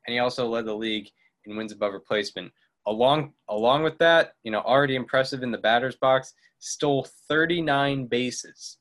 And 0.05 0.13
he 0.13 0.19
also 0.19 0.47
led 0.47 0.65
the 0.65 0.73
league 0.73 1.09
in 1.45 1.55
wins 1.55 1.71
above 1.71 1.93
replacement. 1.93 2.51
Along 2.87 3.33
along 3.49 3.81
with 3.81 3.97
that, 3.97 4.33
you 4.43 4.51
know, 4.51 4.59
already 4.59 4.95
impressive 4.95 5.41
in 5.41 5.51
the 5.51 5.57
batter's 5.57 5.95
box, 5.95 6.33
stole 6.59 7.07
39 7.27 8.05
bases. 8.05 8.77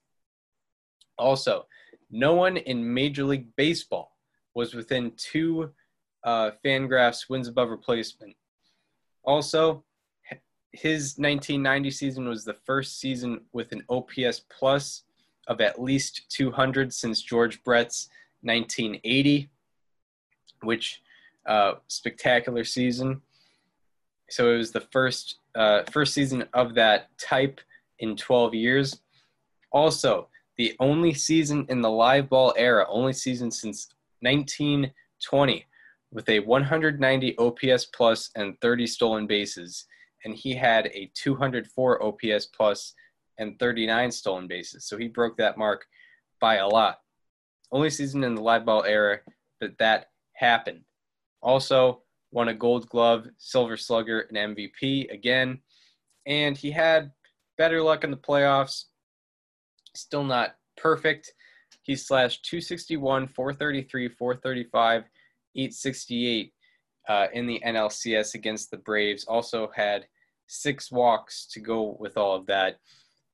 Also, 1.18 1.66
no 2.10 2.34
one 2.34 2.56
in 2.56 2.94
Major 2.94 3.24
League 3.24 3.48
Baseball 3.56 4.12
was 4.54 4.74
within 4.74 5.12
two 5.16 5.70
uh, 6.24 6.52
Fangraphs 6.64 7.28
wins 7.28 7.48
above 7.48 7.70
replacement. 7.70 8.34
Also, 9.24 9.84
his 10.72 11.16
1990 11.18 11.90
season 11.90 12.28
was 12.28 12.44
the 12.44 12.56
first 12.64 12.98
season 12.98 13.40
with 13.52 13.72
an 13.72 13.82
OPS 13.88 14.42
plus 14.50 15.02
of 15.46 15.60
at 15.60 15.80
least 15.80 16.22
200 16.30 16.92
since 16.92 17.22
George 17.22 17.62
Brett's 17.62 18.08
1980, 18.42 19.48
which 20.62 21.02
uh, 21.46 21.74
spectacular 21.88 22.64
season. 22.64 23.20
So 24.30 24.52
it 24.54 24.56
was 24.58 24.72
the 24.72 24.80
first 24.80 25.38
uh, 25.54 25.82
first 25.90 26.14
season 26.14 26.44
of 26.52 26.74
that 26.74 27.16
type 27.18 27.60
in 27.98 28.16
12 28.16 28.54
years. 28.54 29.00
Also, 29.70 30.28
the 30.56 30.74
only 30.80 31.14
season 31.14 31.66
in 31.68 31.80
the 31.80 31.90
live 31.90 32.28
ball 32.28 32.54
era, 32.56 32.86
only 32.88 33.12
season 33.12 33.50
since 33.50 33.88
1920, 34.20 35.66
with 36.12 36.28
a 36.28 36.40
190 36.40 37.38
OPS 37.38 37.86
plus 37.86 38.30
and 38.36 38.60
30 38.60 38.86
stolen 38.86 39.26
bases, 39.26 39.86
and 40.24 40.34
he 40.34 40.54
had 40.54 40.86
a 40.86 41.10
204 41.14 42.02
OPS 42.02 42.46
plus 42.46 42.94
and 43.38 43.58
39 43.58 44.10
stolen 44.10 44.46
bases. 44.46 44.86
So 44.86 44.96
he 44.96 45.08
broke 45.08 45.36
that 45.38 45.58
mark 45.58 45.86
by 46.40 46.56
a 46.56 46.66
lot. 46.66 47.00
Only 47.72 47.90
season 47.90 48.22
in 48.22 48.34
the 48.34 48.42
live 48.42 48.64
ball 48.64 48.84
era 48.84 49.18
that 49.60 49.78
that 49.78 50.10
happened. 50.34 50.82
Also, 51.42 52.02
won 52.30 52.48
a 52.48 52.54
Gold 52.54 52.88
Glove, 52.88 53.26
Silver 53.38 53.76
Slugger, 53.76 54.20
and 54.28 54.56
MVP 54.56 55.10
again, 55.12 55.60
and 56.26 56.56
he 56.56 56.70
had 56.70 57.12
better 57.58 57.82
luck 57.82 58.04
in 58.04 58.10
the 58.10 58.16
playoffs. 58.16 58.84
Still 59.94 60.24
not 60.24 60.56
perfect. 60.76 61.32
He 61.82 61.96
slashed 61.96 62.44
261, 62.46 63.28
433, 63.28 64.08
435, 64.08 65.04
868 65.56 66.52
uh, 67.08 67.26
in 67.32 67.46
the 67.46 67.62
NLCS 67.64 68.34
against 68.34 68.70
the 68.70 68.78
Braves. 68.78 69.24
Also 69.24 69.70
had 69.74 70.06
six 70.46 70.90
walks 70.90 71.46
to 71.46 71.60
go 71.60 71.96
with 72.00 72.16
all 72.16 72.34
of 72.34 72.46
that, 72.46 72.78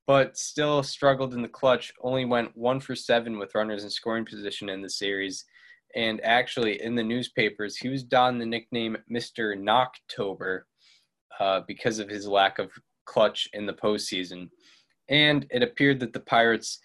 but 0.07 0.37
still 0.37 0.83
struggled 0.83 1.35
in 1.35 1.43
the 1.43 1.49
clutch. 1.49 1.93
Only 2.03 2.25
went 2.25 2.57
one 2.57 2.81
for 2.81 2.95
seven 2.95 3.39
with 3.39 3.55
runners 3.55 3.85
in 3.85 3.91
scoring 3.91 4.25
position 4.25 4.69
in 4.69 4.83
the 4.83 4.91
series. 4.91 5.45
And 5.95 6.21
actually, 6.23 6.83
in 6.83 6.95
the 6.95 7.03
newspapers, 7.03 7.77
he 7.77 7.89
was 7.89 8.05
donned 8.05 8.41
the 8.41 8.47
nickname 8.47 8.97
Mr. 9.11 9.57
Knocktober 9.57 10.63
uh, 11.41 11.61
because 11.67 11.99
of 11.99 12.09
his 12.09 12.29
lack 12.29 12.59
of 12.59 12.71
clutch 13.07 13.49
in 13.53 13.67
the 13.67 13.73
postseason. 13.73 14.51
And 15.11 15.47
it 15.51 15.63
appeared 15.63 16.01
that 16.01 16.13
the 16.13 16.21
Pirates 16.21 16.79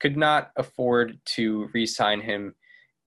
could 0.00 0.16
not 0.16 0.50
afford 0.56 1.18
to 1.24 1.68
re 1.74 1.84
sign 1.84 2.20
him 2.20 2.54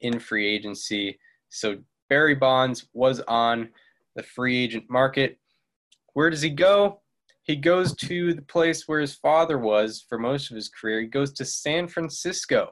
in 0.02 0.20
free 0.20 0.48
agency. 0.48 1.18
So 1.50 1.78
Barry 2.10 2.36
Bonds 2.36 2.88
was 2.94 3.22
on 3.22 3.70
the 4.16 4.24
free 4.24 4.64
agent 4.64 4.86
market. 4.90 5.40
Where 6.14 6.30
does 6.30 6.42
he 6.42 6.50
go? 6.50 7.02
He 7.44 7.56
goes 7.56 7.96
to 7.98 8.34
the 8.34 8.42
place 8.42 8.88
where 8.88 9.00
his 9.00 9.16
father 9.16 9.58
was 9.58 10.04
for 10.08 10.18
most 10.18 10.50
of 10.50 10.56
his 10.56 10.70
career. 10.70 11.02
He 11.02 11.08
goes 11.08 11.32
to 11.34 11.46
San 11.46 11.88
Francisco 11.88 12.72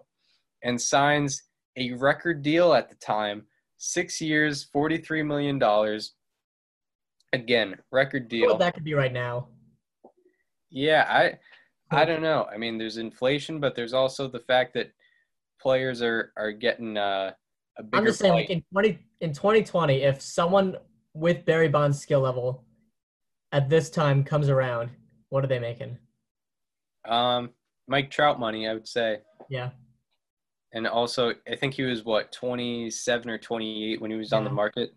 and 0.64 0.82
signs 0.82 1.44
a 1.78 1.92
record 1.94 2.42
deal 2.42 2.74
at 2.74 2.90
the 2.90 2.96
time 2.96 3.44
six 3.78 4.22
years, 4.22 4.68
$43 4.74 5.26
million. 5.26 5.62
Again, 7.34 7.76
record 7.92 8.28
deal. 8.30 8.58
that 8.58 8.74
could 8.74 8.84
be 8.84 8.94
right 8.94 9.14
now. 9.14 9.48
Yeah, 10.70 11.06
I 11.08 11.38
I 11.94 12.06
don't 12.06 12.22
know. 12.22 12.48
I 12.52 12.58
mean, 12.58 12.78
there's 12.78 12.98
inflation, 12.98 13.60
but 13.60 13.76
there's 13.76 13.94
also 13.94 14.28
the 14.28 14.40
fact 14.40 14.74
that 14.76 14.92
players 15.62 16.02
are 16.02 16.34
are 16.38 16.52
getting 16.52 16.98
uh, 16.98 17.32
a 17.78 17.84
bigger 17.84 17.98
I'm 17.98 18.06
just 18.06 18.20
saying, 18.20 18.34
like 18.34 18.50
in 18.50 18.64
twenty 18.72 19.00
in 19.22 19.34
2020, 19.34 20.02
if 20.04 20.22
someone 20.22 20.78
with 21.14 21.46
Barry 21.46 21.70
Bonds' 21.70 22.00
skill 22.00 22.22
level 22.22 22.66
at 23.52 23.70
this 23.70 23.90
time 23.90 24.24
comes 24.24 24.50
around, 24.50 24.90
what 25.30 25.44
are 25.44 25.48
they 25.48 25.60
making? 25.60 25.98
Um, 27.06 27.52
Mike 27.88 28.10
Trout 28.10 28.40
money, 28.40 28.68
I 28.68 28.74
would 28.74 28.88
say, 28.88 29.20
Yeah, 29.50 29.72
and 30.74 30.88
also 30.88 31.34
I 31.50 31.56
think 31.56 31.76
he 31.76 31.84
was 31.84 32.04
what 32.04 32.32
27 32.32 33.30
or 33.30 33.38
28 33.38 34.02
when 34.02 34.12
he 34.12 34.18
was 34.18 34.34
on 34.34 34.44
the 34.44 34.50
market. 34.50 34.92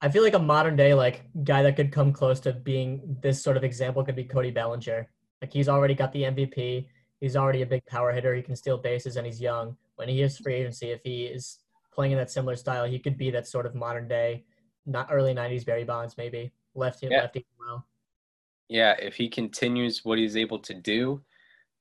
I 0.00 0.08
feel 0.08 0.22
like 0.22 0.34
a 0.34 0.38
modern 0.38 0.76
day 0.76 0.94
like 0.94 1.24
guy 1.44 1.62
that 1.62 1.76
could 1.76 1.90
come 1.90 2.12
close 2.12 2.40
to 2.40 2.52
being 2.52 3.16
this 3.22 3.42
sort 3.42 3.56
of 3.56 3.64
example 3.64 4.04
could 4.04 4.16
be 4.16 4.24
Cody 4.24 4.50
Bellinger. 4.50 5.08
Like 5.42 5.52
he's 5.52 5.68
already 5.68 5.94
got 5.94 6.12
the 6.12 6.22
MVP. 6.24 6.86
He's 7.20 7.36
already 7.36 7.62
a 7.62 7.66
big 7.66 7.84
power 7.86 8.12
hitter. 8.12 8.34
He 8.34 8.42
can 8.42 8.56
steal 8.56 8.78
bases, 8.78 9.16
and 9.16 9.26
he's 9.26 9.40
young. 9.40 9.76
When 9.96 10.08
he 10.08 10.20
hits 10.20 10.38
free 10.38 10.54
agency, 10.54 10.90
if 10.90 11.00
he 11.02 11.24
is 11.26 11.58
playing 11.92 12.12
in 12.12 12.18
that 12.18 12.30
similar 12.30 12.56
style, 12.56 12.84
he 12.84 12.98
could 12.98 13.16
be 13.16 13.30
that 13.30 13.46
sort 13.46 13.66
of 13.66 13.74
modern 13.74 14.08
day, 14.08 14.44
not 14.84 15.08
early 15.10 15.32
'90s 15.34 15.64
Barry 15.64 15.84
Bonds, 15.84 16.16
maybe 16.16 16.52
lefty 16.74 17.06
Yeah. 17.06 17.20
lefty. 17.22 17.46
Well, 17.58 17.86
Yeah, 18.68 18.96
if 18.98 19.14
he 19.14 19.28
continues 19.28 20.04
what 20.04 20.18
he's 20.18 20.36
able 20.36 20.58
to 20.60 20.74
do, 20.74 21.24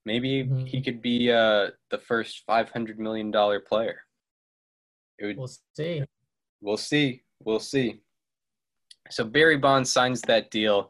maybe 0.05 0.43
Mhm. 0.45 0.67
he 0.67 0.81
could 0.81 1.01
be 1.01 1.31
uh, 1.31 1.71
the 1.89 1.97
first 1.97 2.45
500 2.45 2.99
million 2.99 3.31
dollar 3.31 3.59
player. 3.59 4.05
It 5.17 5.25
would 5.25 5.37
we'll 5.37 5.47
see. 5.47 6.03
We'll 6.61 6.77
see. 6.77 7.23
We'll 7.39 7.59
see. 7.59 8.01
So 9.09 9.23
Barry 9.25 9.57
Bonds 9.57 9.91
signs 9.91 10.21
that 10.23 10.51
deal, 10.51 10.89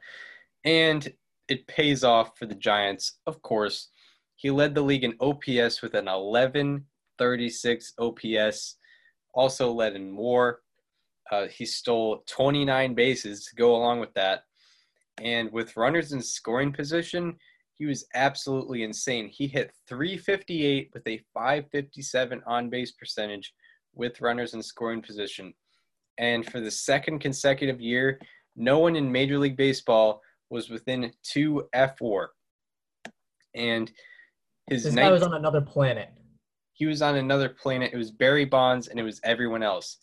and 0.64 1.12
it 1.48 1.68
pays 1.68 2.04
off 2.04 2.38
for 2.38 2.46
the 2.46 2.56
Giants, 2.56 3.20
of 3.28 3.42
course. 3.42 3.90
He 4.36 4.52
led 4.52 4.76
the 4.76 4.82
league 4.82 5.04
in 5.04 5.16
OPS 5.20 5.82
with 5.82 5.94
an 5.94 6.06
1136 6.06 7.94
OPS. 8.00 8.78
also 9.34 9.72
led 9.72 9.96
in 9.96 10.16
WAR. 10.16 10.62
Uh, 11.32 11.48
he 11.48 11.66
stole 11.66 12.24
29 12.28 12.94
bases 12.94 13.46
to 13.46 13.56
go 13.56 13.76
along 13.76 14.00
with 14.00 14.14
that, 14.14 14.44
and 15.22 15.52
with 15.52 15.76
runners 15.76 16.12
in 16.12 16.22
scoring 16.22 16.72
position, 16.72 17.36
he 17.74 17.86
was 17.86 18.06
absolutely 18.14 18.84
insane. 18.84 19.28
He 19.28 19.48
hit 19.48 19.72
358 19.88 20.92
with 20.94 21.06
a 21.08 21.22
557 21.34 22.42
on 22.48 22.70
base 22.70 22.92
percentage 22.92 23.54
with 23.94 24.22
runners 24.22 24.54
in 24.54 24.62
scoring 24.62 25.02
position. 25.02 25.54
And 26.18 26.50
for 26.50 26.62
the 26.62 26.72
second 26.72 27.20
consecutive 27.20 27.82
year, 27.82 28.20
no 28.56 28.80
one 28.80 28.96
in 28.96 29.12
Major 29.12 29.38
League 29.38 29.58
Baseball 29.58 30.22
was 30.50 30.70
within 30.70 31.12
two 31.24 31.68
F 31.74 32.00
WAR. 32.02 32.32
And 33.54 33.92
his 34.70 34.84
This 34.84 34.94
19- 34.94 34.98
guy 34.98 35.12
was 35.12 35.24
on 35.24 35.34
another 35.34 35.62
planet. 35.62 36.10
he 36.74 36.86
was 36.86 37.02
on 37.02 37.16
another 37.16 37.50
planet. 37.50 37.94
It 37.94 37.98
was 37.98 38.12
Barry 38.12 38.46
Bonds 38.46 38.88
and 38.90 39.00
it 39.00 39.04
was 39.04 39.22
everyone 39.24 39.64
else. 39.64 39.98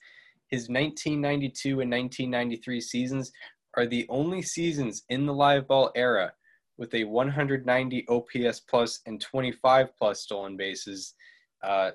His 0.49 0.69
1992 0.69 1.81
and 1.81 1.91
1993 1.91 2.81
seasons 2.81 3.33
are 3.77 3.87
the 3.87 4.07
only 4.09 4.43
seasons 4.43 5.03
in 5.09 5.27
the 5.27 5.35
live 5.35 5.67
ball 5.69 5.91
era 5.95 6.33
with 6.79 6.95
a 6.95 7.05
190 7.05 8.07
OPS 8.09 8.61
plus 8.61 9.01
and 9.07 9.21
25 9.21 9.97
plus 9.97 10.21
stolen 10.23 10.57
bases. 10.57 11.15
Uh, 11.63 11.91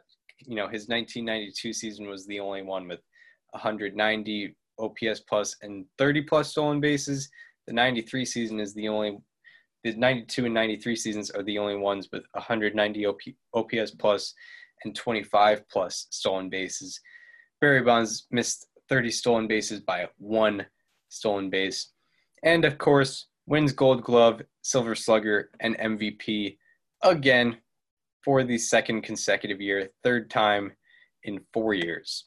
you 0.46 0.56
know, 0.56 0.68
his 0.68 0.88
1992 0.88 1.74
season 1.74 2.08
was 2.08 2.26
the 2.28 2.40
only 2.40 2.62
one 2.62 2.88
with 2.88 3.02
190 3.52 4.56
OPS 4.80 5.20
plus 5.22 5.56
and 5.64 5.86
30 5.98 6.22
plus 6.22 6.50
stolen 6.52 6.80
bases. 6.80 7.30
The 7.68 7.74
93 7.74 8.26
season 8.26 8.60
is 8.60 8.74
the 8.74 8.88
only 8.88 9.18
the 9.84 9.96
92 9.96 10.46
and 10.46 10.54
93 10.54 10.96
seasons 10.96 11.30
are 11.32 11.44
the 11.44 11.60
only 11.60 11.76
ones 11.76 12.10
with 12.12 12.24
190 12.32 13.06
OP, 13.06 13.20
OPS 13.54 13.92
plus 13.92 14.34
and 14.84 14.96
25 14.96 15.70
plus 15.70 16.08
stolen 16.10 16.50
bases. 16.50 17.00
Barry 17.62 17.82
Bonds 17.82 18.28
missed 18.32 18.68
30 18.90 19.12
stolen 19.12 19.48
bases 19.48 19.82
by 19.82 20.08
one 20.18 20.66
stolen 21.10 21.50
base. 21.50 21.92
And 22.44 22.66
of 22.66 22.78
course, 22.78 23.28
wins 23.46 23.72
Gold 23.72 24.04
Glove, 24.04 24.42
Silver 24.62 24.96
Slugger, 24.96 25.52
and 25.60 25.78
MVP 25.78 26.58
again 27.04 27.58
for 28.24 28.44
the 28.44 28.58
second 28.58 29.04
consecutive 29.04 29.62
year, 29.62 29.90
third 30.04 30.30
time 30.30 30.74
in 31.24 31.40
four 31.54 31.74
years. 31.74 32.26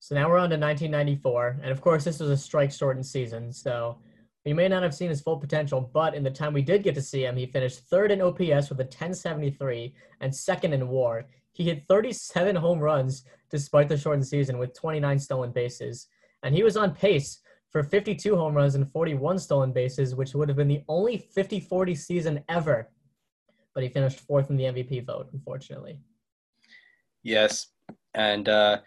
So 0.00 0.14
now 0.14 0.28
we're 0.28 0.38
on 0.38 0.50
to 0.50 0.56
1994, 0.56 1.60
and 1.62 1.70
of 1.70 1.80
course 1.80 2.04
this 2.04 2.20
was 2.20 2.30
a 2.30 2.36
strike-shortened 2.36 3.06
season, 3.06 3.52
so 3.52 3.98
we 4.44 4.52
may 4.52 4.68
not 4.68 4.82
have 4.82 4.94
seen 4.94 5.08
his 5.08 5.20
full 5.20 5.38
potential. 5.38 5.90
But 5.92 6.14
in 6.14 6.22
the 6.22 6.30
time 6.30 6.52
we 6.52 6.62
did 6.62 6.82
get 6.82 6.94
to 6.96 7.02
see 7.02 7.24
him, 7.24 7.36
he 7.36 7.46
finished 7.46 7.80
third 7.88 8.10
in 8.10 8.20
OPS 8.20 8.68
with 8.68 8.80
a 8.80 8.84
1073 8.84 9.94
and 10.20 10.34
second 10.34 10.72
in 10.72 10.88
WAR. 10.88 11.26
He 11.52 11.64
hit 11.64 11.86
37 11.86 12.56
home 12.56 12.80
runs 12.80 13.24
despite 13.50 13.88
the 13.88 13.96
shortened 13.96 14.26
season 14.26 14.58
with 14.58 14.74
29 14.74 15.18
stolen 15.18 15.52
bases, 15.52 16.08
and 16.42 16.54
he 16.54 16.64
was 16.64 16.76
on 16.76 16.94
pace 16.94 17.40
for 17.70 17.82
52 17.82 18.36
home 18.36 18.54
runs 18.54 18.74
and 18.74 18.90
41 18.92 19.38
stolen 19.38 19.72
bases, 19.72 20.14
which 20.14 20.34
would 20.34 20.48
have 20.48 20.56
been 20.56 20.68
the 20.68 20.82
only 20.88 21.28
50-40 21.36 21.96
season 21.96 22.44
ever. 22.48 22.90
But 23.74 23.82
he 23.82 23.88
finished 23.88 24.20
fourth 24.20 24.50
in 24.50 24.56
the 24.56 24.64
MVP 24.64 25.04
vote, 25.04 25.28
unfortunately. 25.32 25.98
Yes. 27.22 27.68
And, 28.14 28.48
uh, 28.48 28.80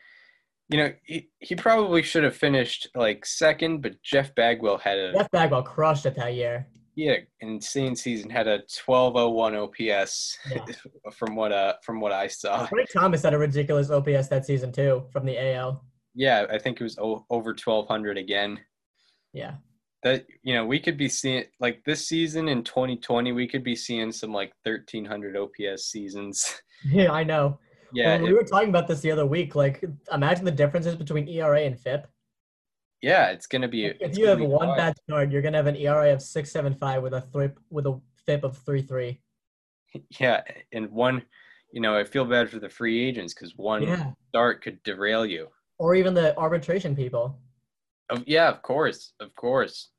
you 0.70 0.78
know, 0.78 0.92
he, 1.04 1.30
he 1.40 1.56
probably 1.56 2.02
should 2.04 2.24
have 2.24 2.36
finished 2.36 2.88
like 2.96 3.26
second, 3.26 3.82
but 3.82 4.02
Jeff 4.04 4.34
Bagwell 4.36 4.78
had 4.78 4.98
a 4.98 5.14
Jeff 5.14 5.32
Bagwell 5.32 5.64
crushed 5.64 6.06
it 6.06 6.16
that 6.16 6.34
year. 6.34 6.68
yeah 6.96 7.18
insane 7.42 7.96
season. 7.96 8.30
Had 8.30 8.48
a 8.48 8.62
1201 8.86 9.56
OPS 9.56 10.38
Yeah. 10.52 10.66
from 11.14 11.36
what 11.36 11.52
uh 11.52 11.74
from 11.84 12.00
what 12.02 12.12
I 12.12 12.28
saw. 12.28 12.66
Frank 12.66 12.90
Thomas 12.92 13.24
had 13.24 13.34
a 13.34 13.38
ridiculous 13.38 13.90
OPS 13.90 14.28
that 14.30 14.46
season 14.46 14.72
too 14.72 15.06
from 15.12 15.26
the 15.26 15.38
AL. 15.54 15.84
Yeah, 16.16 16.46
I 16.52 16.58
think 16.58 16.82
it 16.82 16.84
was 16.84 16.98
o- 16.98 17.26
over 17.30 17.52
1200 17.52 18.18
again. 18.18 18.60
Yeah. 19.34 19.56
That 20.04 20.26
you 20.44 20.54
know 20.54 20.66
we 20.66 20.80
could 20.80 20.98
be 20.98 21.10
seeing 21.10 21.46
like 21.60 21.84
this 21.86 22.08
season 22.08 22.48
in 22.50 22.64
2020 22.64 23.32
we 23.32 23.48
could 23.48 23.64
be 23.64 23.76
seeing 23.76 24.12
some 24.12 24.32
like 24.34 24.52
1300 24.64 25.38
OPS 25.38 25.86
seasons. 25.86 26.62
Yeah, 26.86 27.12
I 27.12 27.24
know. 27.24 27.58
Yeah, 27.94 28.16
Well, 28.18 28.24
we 28.26 28.30
it- 28.30 28.34
were 28.34 28.44
talking 28.44 28.70
about 28.70 28.88
this 28.88 29.02
the 29.02 29.12
other 29.12 29.26
week. 29.26 29.56
Like, 29.56 29.84
imagine 30.12 30.46
the 30.46 30.52
differences 30.52 30.96
between 30.96 31.28
ERA 31.28 31.62
and 31.62 31.80
FIP. 31.80 32.08
yeah, 33.02 33.30
it's 33.32 33.48
gonna 33.48 33.68
be. 33.68 33.86
If 33.86 34.18
you 34.18 34.28
have 34.28 34.40
one 34.42 34.68
wild. 34.68 34.78
bad 34.78 34.98
start, 35.04 35.32
you're 35.32 35.42
gonna 35.42 35.58
have 35.58 35.68
an 35.68 35.76
ERA 35.76 36.12
of 36.14 36.22
six 36.22 36.52
seven 36.52 36.74
five 36.74 37.02
with 37.04 37.14
a 37.14 37.22
three 37.22 37.50
with 37.70 37.86
a 37.86 38.00
FIP 38.26 38.44
of 38.44 38.58
three 38.58 38.82
three. 38.82 39.22
yeah, 40.20 40.42
and 40.74 40.92
one, 40.92 41.24
you 41.72 41.80
know, 41.82 41.96
I 41.98 42.04
feel 42.04 42.26
bad 42.26 42.50
for 42.50 42.60
the 42.60 42.70
free 42.70 43.00
agents 43.08 43.34
because 43.34 43.56
one 43.56 43.84
Yeah. 43.84 44.12
start 44.30 44.62
could 44.64 44.82
derail 44.84 45.26
you. 45.26 45.50
Or 45.78 45.94
even 45.96 46.14
the 46.14 46.36
arbitration 46.38 46.96
people. 46.96 47.40
Of 48.10 48.24
yeah, 48.28 48.50
of 48.50 48.62
course, 48.64 49.14
of 49.20 49.34
course. 49.36 49.90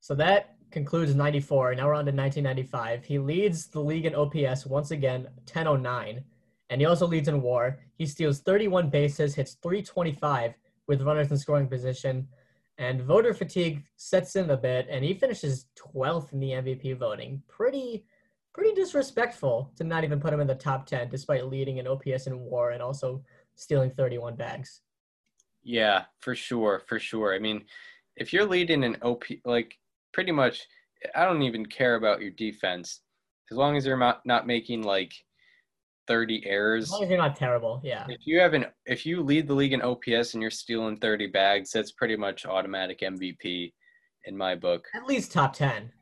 So 0.00 0.14
that 0.14 0.54
concludes 0.70 1.14
94. 1.14 1.74
Now 1.74 1.86
we're 1.86 1.94
on 1.94 2.06
to 2.06 2.12
1995. 2.12 3.04
He 3.04 3.18
leads 3.18 3.66
the 3.68 3.80
league 3.80 4.06
in 4.06 4.14
OPS 4.14 4.64
once 4.66 4.90
again, 4.92 5.28
1009. 5.44 6.24
And 6.70 6.80
he 6.80 6.86
also 6.86 7.06
leads 7.06 7.28
in 7.28 7.40
war. 7.42 7.78
He 7.96 8.06
steals 8.06 8.40
31 8.40 8.90
bases, 8.90 9.34
hits 9.34 9.56
325 9.62 10.54
with 10.86 11.02
runners 11.02 11.30
in 11.30 11.38
scoring 11.38 11.68
position. 11.68 12.28
And 12.78 13.02
voter 13.02 13.34
fatigue 13.34 13.84
sets 13.96 14.36
in 14.36 14.50
a 14.50 14.56
bit, 14.56 14.86
and 14.88 15.04
he 15.04 15.14
finishes 15.14 15.66
12th 15.76 16.32
in 16.32 16.40
the 16.40 16.50
MVP 16.50 16.96
voting. 16.96 17.42
Pretty, 17.48 18.04
pretty 18.54 18.72
disrespectful 18.74 19.72
to 19.76 19.84
not 19.84 20.04
even 20.04 20.20
put 20.20 20.32
him 20.32 20.40
in 20.40 20.46
the 20.46 20.54
top 20.54 20.86
10, 20.86 21.08
despite 21.08 21.46
leading 21.46 21.78
in 21.78 21.88
OPS 21.88 22.28
in 22.28 22.38
war 22.38 22.70
and 22.70 22.82
also 22.82 23.24
stealing 23.56 23.90
31 23.90 24.36
bags. 24.36 24.82
Yeah, 25.64 26.04
for 26.20 26.36
sure, 26.36 26.82
for 26.86 27.00
sure. 27.00 27.34
I 27.34 27.40
mean, 27.40 27.64
if 28.16 28.32
you're 28.32 28.46
leading 28.46 28.84
an 28.84 28.96
OP, 29.02 29.24
like 29.44 29.76
pretty 30.12 30.32
much, 30.32 30.66
I 31.16 31.24
don't 31.24 31.42
even 31.42 31.66
care 31.66 31.96
about 31.96 32.20
your 32.20 32.30
defense 32.30 33.00
as 33.50 33.56
long 33.56 33.76
as 33.76 33.86
you're 33.86 33.96
not 33.96 34.24
not 34.26 34.46
making 34.46 34.82
like 34.82 35.12
30 36.08 36.42
errors. 36.46 36.84
As 36.84 36.90
long 36.90 37.04
as 37.04 37.10
you're 37.10 37.18
not 37.18 37.36
terrible, 37.36 37.80
yeah. 37.84 38.06
If 38.08 38.20
you 38.24 38.40
have 38.40 38.54
an, 38.54 38.66
if 38.86 39.06
you 39.06 39.22
lead 39.22 39.46
the 39.46 39.54
league 39.54 39.74
in 39.74 39.82
OPS 39.82 40.34
and 40.34 40.42
you're 40.42 40.50
stealing 40.50 40.96
30 40.96 41.28
bags, 41.28 41.70
that's 41.70 41.92
pretty 41.92 42.16
much 42.16 42.46
automatic 42.46 43.00
MVP 43.00 43.72
in 44.24 44.36
my 44.36 44.54
book. 44.56 44.84
At 44.94 45.06
least 45.06 45.30
top 45.30 45.52
10. 45.52 45.92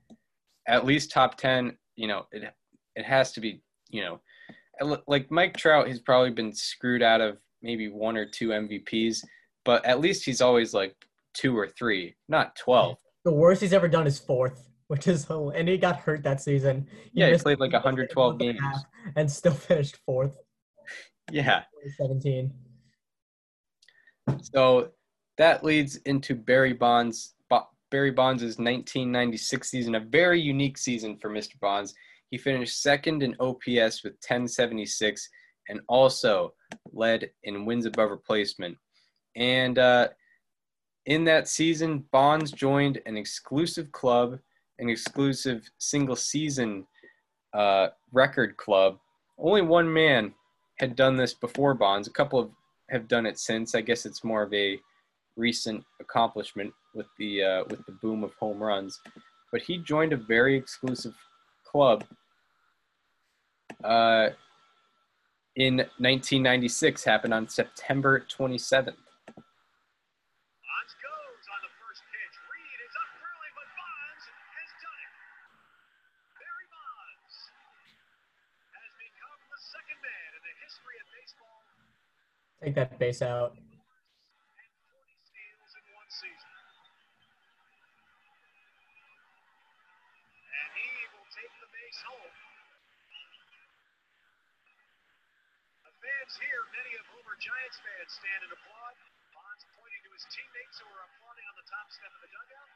At 0.69 0.87
least 0.87 1.11
top 1.11 1.37
10. 1.37 1.77
You 1.97 2.09
know, 2.09 2.27
it 2.33 2.55
it 2.95 3.05
has 3.05 3.33
to 3.33 3.41
be. 3.41 3.61
You 3.91 4.03
know, 4.03 5.01
like 5.07 5.31
Mike 5.31 5.57
Trout 5.57 5.89
has 5.89 6.01
probably 6.01 6.31
been 6.31 6.53
screwed 6.53 7.03
out 7.03 7.21
of 7.21 7.39
maybe 7.63 7.89
one 7.89 8.17
or 8.17 8.27
two 8.27 8.49
MVPs, 8.49 9.19
but 9.65 9.85
at 9.85 10.01
least 10.01 10.25
he's 10.25 10.41
always 10.41 10.75
like 10.75 10.95
two 11.35 11.57
or 11.57 11.69
three, 11.69 12.17
not 12.29 12.57
12. 12.57 12.97
The 13.25 13.33
worst 13.33 13.61
he's 13.61 13.73
ever 13.73 13.89
done 13.89 14.07
is 14.07 14.19
fourth, 14.19 14.69
which 14.89 15.07
is 15.07 15.27
and 15.31 15.69
he 15.69 15.79
got 15.79 16.01
hurt 16.01 16.23
that 16.25 16.41
season. 16.41 16.89
Yeah, 17.13 17.31
he 17.31 17.39
played 17.39 17.61
like 17.61 17.73
112 17.73 18.33
and 18.33 18.43
a 18.43 18.53
games. 18.53 18.85
And 19.15 19.31
still 19.31 19.55
finished 19.69 19.99
fourth. 20.05 20.39
Yeah. 21.31 21.63
17. 21.97 22.53
So 24.41 24.91
that 25.39 25.63
leads 25.63 25.97
into 25.99 26.35
Barry 26.35 26.73
Bonds. 26.73 27.35
Barry 27.91 28.11
Bonds' 28.11 28.43
1996 28.43 29.71
season, 29.71 29.95
a 29.95 30.01
very 30.01 30.41
unique 30.41 30.77
season 30.77 31.17
for 31.17 31.31
Mr. 31.31 31.59
Bonds. 31.61 31.95
He 32.31 32.39
finished 32.39 32.83
second 32.83 33.23
in 33.23 33.37
OPS 33.39 34.03
with 34.03 34.15
1076 34.15 35.29
and 35.69 35.81
also 35.89 36.53
led 36.93 37.31
in 37.45 37.65
wins 37.65 37.87
above 37.87 38.11
replacement. 38.11 38.77
And 39.37 39.79
uh, 39.79 40.09
in 41.07 41.25
that 41.25 41.49
season, 41.49 42.05
Bonds 42.11 42.51
joined 42.51 43.01
an 43.07 43.17
exclusive 43.17 43.93
club, 43.93 44.39
an 44.79 44.89
exclusive 44.89 45.69
single 45.79 46.17
season 46.17 46.87
uh, 47.57 47.89
record 48.13 48.57
club. 48.57 48.99
Only 49.39 49.63
one 49.63 49.93
man 49.93 50.35
had 50.77 50.97
done 50.97 51.17
this 51.17 51.35
before 51.35 51.75
Bonds. 51.75 52.09
A 52.09 52.13
couple 52.13 52.39
of 52.39 52.51
have 52.91 53.09
done 53.09 53.27
it 53.27 53.39
since. 53.39 53.75
I 53.75 53.81
guess 53.81 54.07
it's 54.07 54.23
more 54.23 54.43
of 54.43 54.53
a 54.55 54.79
recent 55.37 55.85
accomplishment 56.01 56.73
with 56.95 57.07
the 57.19 57.43
uh, 57.43 57.65
with 57.69 57.85
the 57.87 57.93
boom 57.93 58.23
of 58.25 58.35
home 58.35 58.63
runs. 58.63 59.01
But 59.53 59.63
he 59.63 59.79
joined 59.79 60.13
a 60.13 60.17
very 60.17 60.57
exclusive 60.57 61.15
club 61.65 62.05
uh, 63.85 64.31
in 65.57 65.77
1996. 65.99 67.05
Happened 67.05 67.35
on 67.35 67.49
September 67.49 68.21
27th. 68.21 68.31
Bonds 68.31 68.97
goes 71.03 71.47
on 71.53 71.61
the 71.65 71.73
first 71.81 72.03
pitch. 72.13 72.37
Reed 72.53 72.81
is 72.85 72.95
up 72.97 73.11
early, 73.17 73.51
but 73.57 73.67
Bonds 73.77 74.25
has 74.29 74.71
done 74.83 75.01
it. 75.01 75.13
Barry 76.39 76.67
Bonds 76.71 77.35
has 78.77 78.91
become 79.01 79.41
the 79.51 79.59
second 79.61 79.99
man 80.05 80.31
in 80.37 80.43
the 80.43 80.55
history 80.63 80.97
of 81.01 81.07
baseball 81.11 81.37
Take 81.37 81.37
that 81.37 81.37
base 81.37 81.37
out. 81.37 81.37
and 81.37 81.39
40 81.43 81.47
steals 81.47 81.47
in 81.47 81.47
one 81.47 81.49
season. 81.77 81.77
And 81.77 81.83
he 81.83 81.83
will 81.83 81.83
take 81.83 81.83
the 81.83 82.31
base 82.37 82.55
many 96.75 96.99
of 96.99 97.07
whom 97.15 97.23
are 97.31 97.39
Giants 97.39 97.79
fans, 97.87 98.11
stand 98.19 98.43
and 98.43 98.51
applaud. 98.51 98.95
Bonds 99.31 99.63
pointing 99.79 100.03
to 100.03 100.11
his 100.11 100.27
teammates 100.35 100.77
who 100.83 100.91
are 100.91 101.03
applauding 101.07 101.47
on 101.47 101.55
the 101.55 101.67
top 101.71 101.87
step 101.95 102.11
of 102.11 102.19
the 102.19 102.31
dugout. 102.35 102.71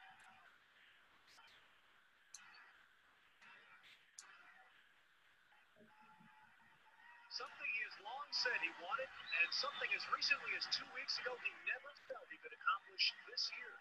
Something 7.31 7.70
long 8.11 8.27
said 8.35 8.59
he 8.59 8.71
wanted, 8.83 9.07
and 9.07 9.47
something 9.55 9.87
as 9.95 10.03
recently 10.11 10.51
as 10.59 10.67
two 10.75 10.87
weeks 10.91 11.15
ago 11.23 11.31
he 11.39 11.51
never 11.63 11.91
felt 12.11 12.27
he 12.27 12.35
could 12.43 12.51
accomplish 12.51 13.03
this 13.31 13.47
year. 13.55 13.71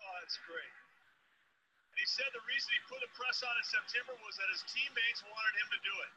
Oh, 0.00 0.12
that's 0.24 0.40
great. 0.48 0.72
And 1.92 1.98
he 2.00 2.08
said 2.08 2.28
the 2.32 2.44
reason 2.48 2.72
he 2.72 2.80
put 2.88 3.04
a 3.04 3.10
press 3.12 3.44
on 3.44 3.52
in 3.52 3.66
September 3.68 4.16
was 4.24 4.36
that 4.40 4.48
his 4.48 4.64
teammates 4.72 5.20
wanted 5.28 5.54
him 5.60 5.68
to 5.68 5.80
do 5.84 5.94
it. 6.04 6.12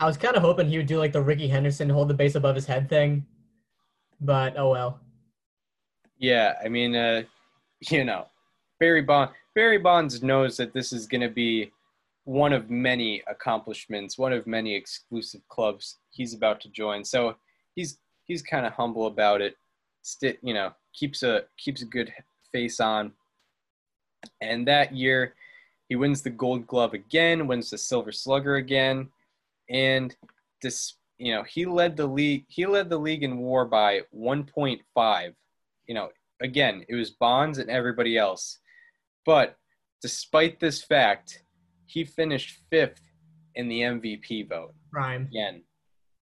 I 0.00 0.08
was 0.08 0.16
kind 0.16 0.36
of 0.36 0.42
hoping 0.42 0.68
he 0.68 0.80
would 0.80 0.88
do 0.88 0.98
like 0.98 1.12
the 1.12 1.22
Rickey 1.22 1.46
Henderson 1.46 1.88
hold 1.92 2.08
the 2.08 2.16
base 2.16 2.34
above 2.34 2.56
his 2.56 2.66
head 2.66 2.88
thing, 2.88 3.24
but 4.20 4.56
oh 4.56 4.72
well. 4.72 5.00
Yeah, 6.18 6.54
I 6.64 6.68
mean, 6.68 6.96
uh, 6.96 7.22
you 7.90 8.04
know, 8.04 8.26
Barry 8.80 9.02
Bond 9.02 9.30
Barry 9.54 9.78
Bonds 9.78 10.22
knows 10.22 10.56
that 10.56 10.72
this 10.72 10.92
is 10.92 11.06
going 11.06 11.20
to 11.20 11.28
be 11.28 11.70
one 12.24 12.52
of 12.52 12.70
many 12.70 13.22
accomplishments, 13.26 14.16
one 14.16 14.32
of 14.32 14.46
many 14.46 14.74
exclusive 14.74 15.40
clubs 15.48 15.98
he's 16.10 16.34
about 16.34 16.60
to 16.60 16.68
join. 16.68 17.04
So 17.04 17.36
he's 17.74 17.98
he's 18.24 18.42
kind 18.42 18.66
of 18.66 18.72
humble 18.72 19.06
about 19.06 19.40
it. 19.40 19.56
Sti 20.02 20.36
you 20.42 20.54
know, 20.54 20.72
keeps 20.92 21.22
a 21.22 21.44
keeps 21.58 21.82
a 21.82 21.86
good 21.86 22.12
face 22.52 22.80
on. 22.80 23.12
And 24.40 24.66
that 24.68 24.94
year, 24.94 25.34
he 25.88 25.96
wins 25.96 26.22
the 26.22 26.30
Gold 26.30 26.66
Glove 26.66 26.94
again, 26.94 27.48
wins 27.48 27.70
the 27.70 27.78
Silver 27.78 28.12
Slugger 28.12 28.56
again, 28.56 29.08
and 29.68 30.14
this 30.62 30.94
you 31.18 31.34
know 31.34 31.42
he 31.42 31.66
led 31.66 31.96
the 31.96 32.06
league. 32.06 32.44
He 32.48 32.66
led 32.66 32.88
the 32.88 32.98
league 32.98 33.24
in 33.24 33.38
WAR 33.38 33.64
by 33.64 34.02
1.5. 34.16 35.34
You 35.86 35.94
know, 35.94 36.10
again, 36.40 36.84
it 36.88 36.94
was 36.94 37.10
Bonds 37.10 37.58
and 37.58 37.68
everybody 37.68 38.16
else. 38.16 38.58
But 39.26 39.56
despite 40.00 40.60
this 40.60 40.82
fact, 40.82 41.42
he 41.92 42.04
finished 42.04 42.58
fifth 42.70 43.00
in 43.54 43.68
the 43.68 43.80
MVP 43.82 44.48
vote. 44.48 44.74
Crime. 44.92 45.28
Again, 45.30 45.62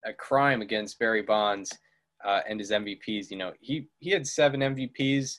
a 0.04 0.12
crime 0.12 0.62
against 0.62 0.98
Barry 0.98 1.22
Bonds 1.22 1.76
uh, 2.24 2.40
and 2.48 2.60
his 2.60 2.70
MVPs. 2.70 3.30
You 3.30 3.38
know, 3.38 3.52
he 3.60 3.88
he 3.98 4.10
had 4.10 4.26
seven 4.26 4.60
MVPs, 4.60 5.38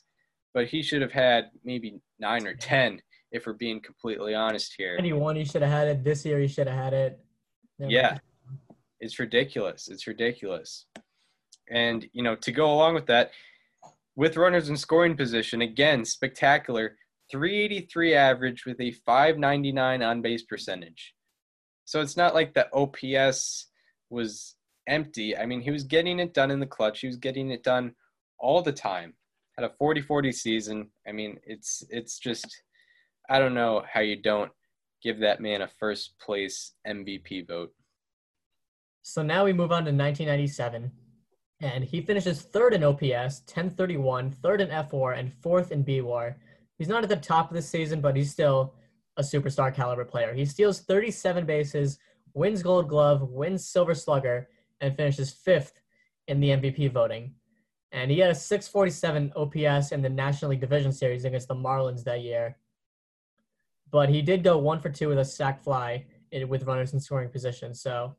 but 0.54 0.68
he 0.68 0.82
should 0.82 1.02
have 1.02 1.12
had 1.12 1.46
maybe 1.64 2.00
nine 2.20 2.46
or 2.46 2.54
ten 2.56 3.02
if 3.32 3.46
we're 3.46 3.54
being 3.54 3.82
completely 3.82 4.34
honest 4.36 4.74
here. 4.78 4.96
Anyone 5.00 5.36
he 5.36 5.46
should 5.46 5.62
have 5.62 5.72
had 5.72 5.88
it 5.88 6.04
this 6.04 6.26
year. 6.26 6.40
He 6.40 6.48
should 6.48 6.68
have 6.68 6.78
had 6.78 6.94
it. 6.94 7.20
Never- 7.80 7.92
Yeah. 7.92 8.18
It's 9.00 9.20
ridiculous. 9.20 9.90
It's 9.90 10.08
ridiculous. 10.08 10.86
And, 11.70 12.08
you 12.14 12.24
know, 12.24 12.36
to 12.38 12.52
go 12.52 12.74
along 12.74 12.96
with 12.96 13.06
that, 13.08 13.32
with 14.16 14.38
runners 14.38 14.70
in 14.70 14.78
scoring 14.78 15.16
position, 15.16 15.62
again, 15.62 16.04
spectacular. 16.06 16.98
383 17.32 18.14
average 18.16 18.66
with 18.66 18.80
a 18.80 18.92
599 18.92 20.02
on 20.02 20.22
base 20.22 20.44
percentage. 20.44 21.14
So 21.86 22.02
it's 22.02 22.18
not 22.18 22.34
like 22.34 22.54
the 22.54 22.68
OPS 22.74 23.68
was 24.10 24.56
empty. 24.88 25.38
I 25.38 25.46
mean, 25.46 25.62
he 25.62 25.72
was 25.72 25.84
getting 25.84 26.20
it 26.20 26.34
done 26.34 26.52
in 26.52 26.60
the 26.60 26.66
clutch. 26.66 27.02
He 27.02 27.08
was 27.08 27.18
getting 27.18 27.52
it 27.52 27.64
done 27.64 27.94
all 28.40 28.62
the 28.62 28.72
time. 28.72 29.14
Had 29.58 29.70
a 29.70 29.74
40-40 29.82 30.34
season. 30.34 30.90
I 31.08 31.12
mean, 31.12 31.40
it's 31.44 31.84
it's 31.90 32.20
just 32.20 32.46
I 33.30 33.40
don't 33.40 33.54
know 33.56 33.84
how 33.92 34.02
you 34.02 34.22
don't 34.22 34.52
give 35.04 35.20
that 35.20 35.42
man 35.42 35.62
a 35.62 35.68
first 35.68 36.14
place 36.20 36.74
MVP 36.88 37.48
vote. 37.48 37.72
So 39.02 39.22
now 39.22 39.46
we 39.46 39.54
move 39.54 39.72
on 39.72 39.86
to 39.86 39.92
1997, 39.92 40.92
and 41.62 41.84
he 41.84 42.02
finishes 42.02 42.42
third 42.42 42.74
in 42.74 42.84
OPS, 42.84 43.42
1031, 43.46 44.32
third 44.32 44.62
in 44.62 44.70
F 44.70 44.92
WAR, 44.92 45.14
and 45.14 45.34
fourth 45.34 45.72
in 45.72 45.84
BWAR. 45.84 46.36
He's 46.78 46.88
not 46.88 47.04
at 47.04 47.10
the 47.10 47.16
top 47.16 47.50
of 47.50 47.56
the 47.56 47.62
season, 47.62 48.02
but 48.02 48.16
he's 48.16 48.32
still 48.32 48.74
a 49.18 49.22
superstar 49.22 49.74
caliber 49.74 50.06
player. 50.06 50.34
He 50.34 50.46
steals 50.46 50.82
37 50.82 51.46
bases, 51.46 51.98
wins 52.34 52.62
Gold 52.62 52.88
Glove, 52.88 53.30
wins 53.30 53.68
Silver 53.68 53.96
Slugger, 53.96 54.48
and 54.80 54.96
finishes 54.96 55.32
fifth 55.32 55.82
in 56.28 56.40
the 56.40 56.50
MVP 56.50 56.92
voting. 56.92 57.34
And 57.92 58.12
he 58.12 58.20
had 58.20 58.32
a 58.32 58.36
647 58.36 59.34
OPS 59.36 59.92
in 59.92 60.02
the 60.02 60.10
National 60.10 60.52
League 60.52 60.62
Division 60.62 60.92
Series 60.92 61.26
against 61.26 61.48
the 61.48 61.56
Marlins 61.56 62.04
that 62.04 62.22
year. 62.22 62.58
But 63.90 64.10
he 64.10 64.22
did 64.22 64.44
go 64.44 64.58
one 64.58 64.80
for 64.80 64.90
two 64.90 65.10
with 65.10 65.20
a 65.20 65.26
sac 65.26 65.64
fly 65.64 66.06
with 66.48 66.64
runners 66.64 66.94
in 66.94 67.00
scoring 67.00 67.30
position. 67.30 67.74
So 67.74 68.16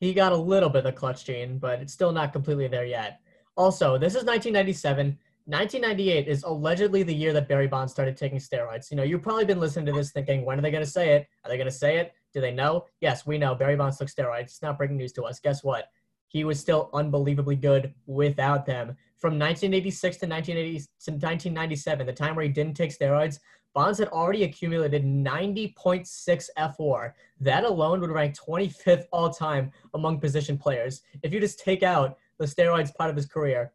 he 0.00 0.14
got 0.14 0.32
a 0.32 0.36
little 0.36 0.70
bit 0.70 0.78
of 0.78 0.84
the 0.84 0.92
clutch 0.92 1.26
gene, 1.26 1.58
but 1.58 1.80
it's 1.80 1.92
still 1.92 2.10
not 2.10 2.32
completely 2.32 2.66
there 2.66 2.86
yet. 2.86 3.20
Also, 3.56 3.98
this 3.98 4.14
is 4.14 4.24
1997. 4.24 5.18
1998 5.46 6.26
is 6.26 6.42
allegedly 6.44 7.02
the 7.02 7.14
year 7.14 7.34
that 7.34 7.48
Barry 7.48 7.66
Bonds 7.66 7.92
started 7.92 8.16
taking 8.16 8.38
steroids. 8.38 8.90
You 8.90 8.96
know, 8.96 9.02
you've 9.02 9.20
probably 9.20 9.44
been 9.44 9.60
listening 9.60 9.84
to 9.86 9.92
this 9.92 10.10
thinking, 10.10 10.42
when 10.42 10.58
are 10.58 10.62
they 10.62 10.70
going 10.70 10.82
to 10.82 10.90
say 10.90 11.10
it? 11.16 11.28
Are 11.44 11.50
they 11.50 11.58
going 11.58 11.68
to 11.68 11.70
say 11.70 11.98
it? 11.98 12.14
Do 12.32 12.40
they 12.40 12.50
know? 12.50 12.86
Yes, 13.02 13.26
we 13.26 13.36
know. 13.36 13.54
Barry 13.54 13.76
Bonds 13.76 13.98
took 13.98 14.08
steroids. 14.08 14.44
It's 14.44 14.62
not 14.62 14.78
breaking 14.78 14.96
news 14.96 15.12
to 15.12 15.24
us. 15.24 15.40
Guess 15.40 15.62
what? 15.62 15.90
He 16.28 16.44
was 16.44 16.58
still 16.58 16.88
unbelievably 16.94 17.56
good 17.56 17.92
without 18.06 18.64
them. 18.64 18.96
From 19.18 19.38
1986 19.38 20.16
to 20.16 20.26
1980 20.26 20.78
to 20.78 21.10
1997, 21.10 22.06
the 22.06 22.12
time 22.14 22.34
where 22.34 22.46
he 22.46 22.50
didn't 22.50 22.74
take 22.74 22.98
steroids, 22.98 23.38
Bonds 23.74 23.98
had 23.98 24.08
already 24.08 24.44
accumulated 24.44 25.04
90.6 25.04 26.48
F 26.56 26.76
WAR. 26.78 27.14
That 27.40 27.64
alone 27.64 28.00
would 28.00 28.10
rank 28.10 28.34
25th 28.34 29.04
all 29.12 29.28
time 29.30 29.72
among 29.92 30.20
position 30.20 30.56
players. 30.56 31.02
If 31.22 31.34
you 31.34 31.40
just 31.40 31.58
take 31.58 31.82
out 31.82 32.16
the 32.38 32.46
steroids 32.46 32.94
part 32.94 33.10
of 33.10 33.16
his 33.16 33.26
career, 33.26 33.72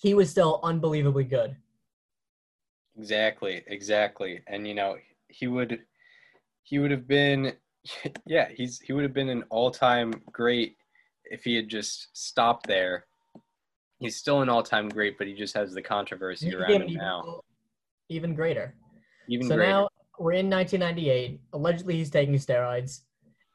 he 0.00 0.14
was 0.14 0.30
still 0.30 0.60
unbelievably 0.62 1.24
good. 1.24 1.54
Exactly, 2.96 3.62
exactly. 3.66 4.40
And 4.46 4.66
you 4.66 4.74
know, 4.74 4.96
he 5.28 5.46
would 5.46 5.80
he 6.62 6.78
would 6.78 6.90
have 6.90 7.06
been 7.06 7.52
yeah, 8.26 8.48
he's 8.54 8.80
he 8.80 8.92
would 8.92 9.04
have 9.04 9.14
been 9.14 9.28
an 9.28 9.44
all-time 9.50 10.12
great 10.32 10.76
if 11.26 11.44
he 11.44 11.54
had 11.54 11.68
just 11.68 12.08
stopped 12.12 12.66
there. 12.66 13.04
He's 13.98 14.16
still 14.16 14.40
an 14.40 14.48
all-time 14.48 14.88
great, 14.88 15.18
but 15.18 15.26
he 15.26 15.34
just 15.34 15.54
has 15.54 15.74
the 15.74 15.82
controversy 15.82 16.48
He 16.48 16.54
around 16.54 16.70
him 16.72 16.82
even, 16.84 16.94
now. 16.94 17.40
even 18.08 18.34
greater. 18.34 18.74
Even 19.28 19.46
so 19.46 19.56
greater. 19.56 19.70
now 19.70 19.88
we're 20.18 20.32
in 20.32 20.48
1998. 20.48 21.40
Allegedly, 21.52 21.96
he's 21.96 22.10
taking 22.10 22.34
steroids. 22.34 23.00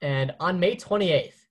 And 0.02 0.36
on 0.40 0.60
May 0.60 0.76
28th, 0.76 1.46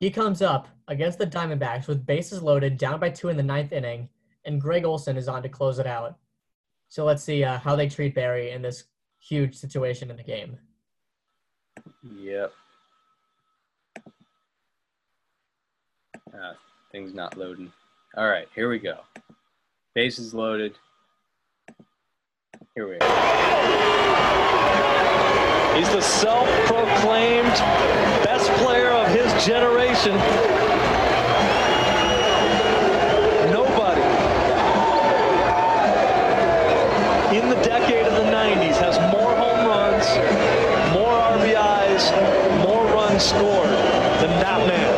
he 0.00 0.10
comes 0.10 0.42
up 0.42 0.68
against 0.88 1.18
the 1.18 1.26
Diamondbacks 1.26 1.88
with 1.88 2.04
bases 2.04 2.42
loaded, 2.42 2.76
down 2.76 3.00
by 3.00 3.08
two 3.08 3.30
in 3.30 3.36
the 3.38 3.42
ninth 3.42 3.72
inning, 3.72 4.08
and 4.48 4.60
Gregg 4.60 4.84
Olson 4.86 5.18
is 5.18 5.28
on 5.28 5.42
to 5.42 5.48
close 5.48 5.78
it 5.78 5.86
out. 5.86 6.16
So 6.88 7.04
let's 7.04 7.22
see 7.22 7.44
uh, 7.44 7.58
how 7.58 7.76
they 7.76 7.86
treat 7.86 8.14
Barry 8.14 8.50
in 8.50 8.62
this 8.62 8.84
huge 9.20 9.54
situation 9.54 10.10
in 10.10 10.16
the 10.16 10.22
game. 10.22 10.56
Yep. 12.16 12.52
Ah, 16.34 16.54
thing's 16.90 17.12
not 17.12 17.36
loading. 17.36 17.70
All 18.16 18.26
right, 18.26 18.48
here 18.54 18.70
we 18.70 18.78
go. 18.78 19.00
Base 19.94 20.18
is 20.18 20.32
loaded. 20.32 20.78
Here 22.74 22.88
we 22.88 22.96
are. 22.96 23.08
He's 25.76 25.90
the 25.90 26.00
self-proclaimed 26.00 27.52
best 28.24 28.50
player 28.62 28.88
of 28.88 29.08
his 29.08 29.44
generation. 29.44 30.14
Nobody 33.52 34.28
in 37.36 37.48
the 37.50 37.56
decade 37.56 38.06
of 38.06 38.14
the 38.14 38.30
90s 38.30 38.78
has 38.78 38.98
more 39.12 39.36
home 39.36 39.66
runs, 39.68 40.08
more 40.94 41.12
RBIs, 41.36 42.10
scored 43.18 43.74
than 44.22 44.30
that 44.38 44.62
man. 44.66 44.94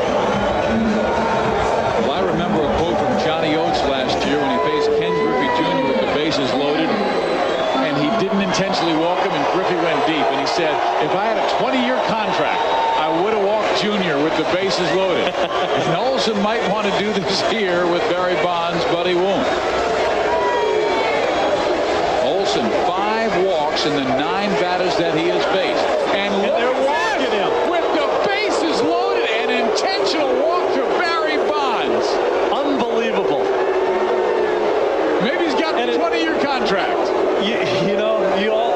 Well, 2.05 2.13
I 2.13 2.21
remember 2.21 2.61
a 2.61 2.71
quote 2.77 2.99
from 3.01 3.17
Johnny 3.25 3.57
Oates 3.57 3.81
last 3.89 4.21
year 4.29 4.37
when 4.37 4.53
he 4.53 4.61
faced 4.69 4.93
Ken 5.01 5.13
Griffey 5.25 5.49
Jr. 5.57 5.89
with 5.89 6.01
the 6.05 6.13
bases 6.13 6.53
loaded, 6.53 6.89
and 7.81 7.97
he 7.97 8.13
didn't 8.21 8.45
intentionally 8.45 8.97
walk 8.97 9.25
him, 9.25 9.33
and 9.33 9.45
Griffey 9.57 9.77
went 9.81 10.05
deep. 10.05 10.25
And 10.33 10.41
he 10.41 10.47
said, 10.53 10.77
if 11.01 11.17
I 11.17 11.33
had 11.33 11.41
a 11.41 11.47
20-year 11.57 11.97
contract, 12.13 12.61
I 13.01 13.09
would 13.25 13.33
have 13.33 13.45
walked 13.45 13.81
Jr. 13.81 14.21
with 14.21 14.37
the 14.37 14.45
bases 14.53 14.89
loaded. 14.93 15.33
and 15.89 15.97
Olson 15.97 16.37
might 16.45 16.61
want 16.69 16.93
to 16.93 16.95
do 17.01 17.13
this 17.17 17.41
here 17.49 17.89
with 17.89 18.05
Barry 18.13 18.37
Bonds, 18.45 18.85
but 18.93 19.09
he 19.09 19.15
won't. 19.15 19.49
Olson, 22.21 22.69
five 22.85 23.33
walks 23.47 23.87
in 23.87 23.97
the 23.97 24.05
nine 24.21 24.51
batters 24.61 24.97
that 24.99 25.17
he 25.17 25.29
has 25.29 25.45
faced. 25.57 25.85
And, 26.13 26.35
look 26.43 26.59
they're 26.59 26.85
walking 26.85 27.33
him 27.33 27.70
intentional 29.71 30.35
walk 30.43 30.75
to 30.75 30.81
Barry 30.99 31.37
Bonds. 31.49 32.07
Unbelievable. 32.53 33.45
Maybe 35.23 35.45
he's 35.45 35.55
got 35.55 35.77
and 35.77 35.91
a 35.91 35.97
20-year 35.97 36.41
contract. 36.43 36.99
You, 37.45 37.55
you 37.89 37.97
know, 37.97 38.37
you 38.37 38.53
all, 38.53 38.75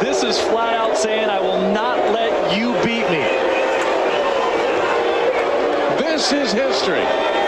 this 0.00 0.22
is 0.22 0.38
flat 0.40 0.74
out 0.74 0.96
saying, 0.96 1.28
I 1.28 1.40
will 1.40 1.72
not 1.72 1.98
let 2.12 2.56
you 2.56 2.72
beat 2.84 3.08
me. 3.10 3.24
This 6.02 6.32
is 6.32 6.52
history. 6.52 7.43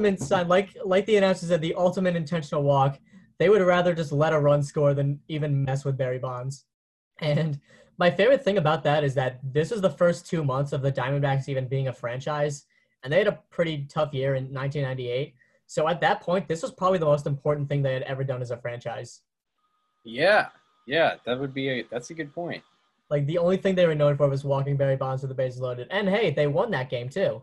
Ultimate 0.00 0.20
sign, 0.20 0.48
like 0.48 0.76
like 0.84 1.06
the 1.06 1.16
announcer 1.16 1.46
said, 1.46 1.60
the 1.60 1.74
ultimate 1.74 2.16
intentional 2.16 2.62
walk. 2.62 2.98
They 3.38 3.48
would 3.48 3.62
rather 3.62 3.94
just 3.94 4.12
let 4.12 4.32
a 4.32 4.38
run 4.38 4.62
score 4.62 4.92
than 4.92 5.20
even 5.28 5.64
mess 5.64 5.84
with 5.84 5.96
Barry 5.96 6.18
Bonds. 6.18 6.66
And 7.20 7.58
my 7.98 8.10
favorite 8.10 8.44
thing 8.44 8.58
about 8.58 8.82
that 8.84 9.02
is 9.02 9.14
that 9.14 9.40
this 9.42 9.72
is 9.72 9.80
the 9.80 9.90
first 9.90 10.26
two 10.26 10.44
months 10.44 10.72
of 10.72 10.82
the 10.82 10.92
Diamondbacks 10.92 11.48
even 11.48 11.68
being 11.68 11.88
a 11.88 11.92
franchise, 11.92 12.66
and 13.02 13.12
they 13.12 13.18
had 13.18 13.28
a 13.28 13.38
pretty 13.50 13.86
tough 13.88 14.12
year 14.12 14.34
in 14.34 14.44
1998. 14.44 15.34
So 15.66 15.88
at 15.88 16.00
that 16.00 16.20
point, 16.20 16.48
this 16.48 16.62
was 16.62 16.72
probably 16.72 16.98
the 16.98 17.06
most 17.06 17.26
important 17.26 17.68
thing 17.68 17.82
they 17.82 17.94
had 17.94 18.02
ever 18.02 18.24
done 18.24 18.42
as 18.42 18.50
a 18.50 18.56
franchise. 18.56 19.20
Yeah, 20.04 20.48
yeah, 20.86 21.14
that 21.24 21.38
would 21.38 21.54
be 21.54 21.68
a 21.68 21.84
that's 21.90 22.10
a 22.10 22.14
good 22.14 22.34
point. 22.34 22.62
Like 23.10 23.26
the 23.26 23.38
only 23.38 23.56
thing 23.56 23.74
they 23.74 23.86
were 23.86 23.94
known 23.94 24.16
for 24.16 24.28
was 24.28 24.44
walking 24.44 24.76
Barry 24.76 24.96
Bonds 24.96 25.22
with 25.22 25.30
the 25.30 25.34
bases 25.34 25.60
loaded. 25.60 25.88
And 25.90 26.08
hey, 26.08 26.30
they 26.30 26.46
won 26.46 26.70
that 26.72 26.90
game 26.90 27.08
too. 27.08 27.42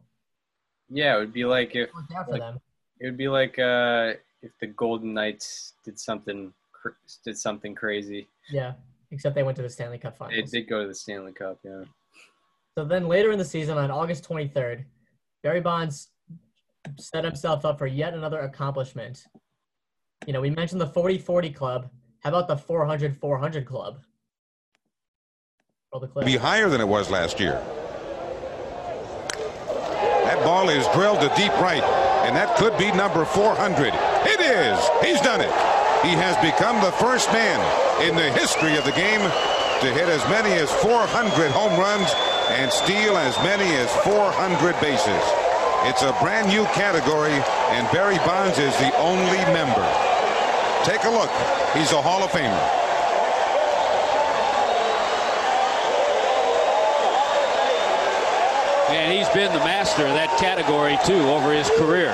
Yeah, 0.89 1.15
it 1.15 1.19
would 1.19 1.33
be 1.33 1.45
like 1.45 1.75
if 1.75 1.89
It 1.89 1.93
worked 1.95 2.13
out 2.13 2.25
for 2.25 2.31
Like- 2.33 2.41
them. 2.41 2.59
it 2.99 3.05
would 3.05 3.17
be 3.17 3.27
like 3.27 3.57
uh, 3.59 4.13
if 4.41 4.51
the 4.59 4.67
Golden 4.67 5.13
Knights 5.13 5.73
did 5.83 5.99
something 5.99 6.53
cr- 6.71 6.89
did 7.23 7.37
something 7.37 7.75
crazy. 7.75 8.27
Yeah, 8.49 8.73
except 9.11 9.35
they 9.35 9.43
went 9.43 9.55
to 9.57 9.63
the 9.63 9.69
Stanley 9.69 9.97
Cup 9.97 10.17
They 10.29 10.41
did 10.43 10.67
go 10.69 10.81
to 10.81 10.87
the 10.87 10.95
Stanley 10.95 11.33
Cup. 11.33 11.59
Yeah. 11.63 11.83
So 12.75 12.85
then 12.85 13.07
later 13.07 13.31
in 13.31 13.39
the 13.39 13.45
season, 13.45 13.77
on 13.77 13.89
August 13.91 14.23
23rd, 14.29 14.85
Barry 15.41 15.61
Bonds 15.61 16.09
set 16.99 17.25
himself 17.25 17.65
up 17.65 17.79
for 17.79 17.87
yet 17.87 18.13
another 18.13 18.39
accomplishment. 18.41 19.25
You 20.25 20.33
know, 20.33 20.41
we 20.41 20.49
mentioned 20.51 20.79
the 20.79 20.87
40 20.87 21.17
40 21.17 21.49
club. 21.51 21.89
How 22.23 22.29
about 22.29 22.47
the 22.47 22.55
400 22.57 23.17
400 23.19 23.65
club? 23.65 24.01
Roll 25.91 25.99
the 26.01 26.07
clip. 26.07 26.25
be 26.25 26.35
higher 26.37 26.69
than 26.69 26.81
it 26.81 26.87
was 26.87 27.09
last 27.09 27.39
year. 27.39 27.61
Ball 30.57 30.69
is 30.69 30.87
drilled 30.89 31.21
to 31.21 31.29
deep 31.37 31.53
right, 31.61 31.85
and 32.25 32.33
that 32.33 32.57
could 32.57 32.73
be 32.81 32.89
number 32.89 33.29
400. 33.29 33.93
It 34.25 34.41
is. 34.41 34.73
He's 35.05 35.21
done 35.21 35.37
it. 35.37 35.53
He 36.01 36.17
has 36.17 36.33
become 36.41 36.81
the 36.81 36.89
first 36.97 37.29
man 37.29 37.61
in 38.01 38.17
the 38.17 38.33
history 38.33 38.73
of 38.73 38.81
the 38.81 38.97
game 38.97 39.21
to 39.21 39.87
hit 39.93 40.09
as 40.09 40.25
many 40.33 40.49
as 40.57 40.73
400 40.81 41.53
home 41.53 41.77
runs 41.77 42.09
and 42.57 42.73
steal 42.73 43.21
as 43.21 43.37
many 43.45 43.69
as 43.77 43.85
400 44.01 44.73
bases. 44.81 45.21
It's 45.85 46.01
a 46.01 46.17
brand 46.17 46.49
new 46.49 46.65
category, 46.73 47.37
and 47.77 47.85
Barry 47.93 48.17
Bonds 48.25 48.57
is 48.57 48.73
the 48.81 48.89
only 48.97 49.45
member. 49.53 49.85
Take 50.89 51.05
a 51.05 51.13
look. 51.13 51.29
He's 51.77 51.93
a 51.93 52.01
Hall 52.01 52.25
of 52.25 52.33
Famer. 52.33 52.86
And 58.89 59.11
he's 59.13 59.27
been 59.29 59.51
the 59.51 59.59
master 59.59 60.03
of 60.05 60.13
that 60.13 60.37
category, 60.39 60.97
too, 61.05 61.19
over 61.29 61.51
his 61.53 61.69
career. 61.71 62.13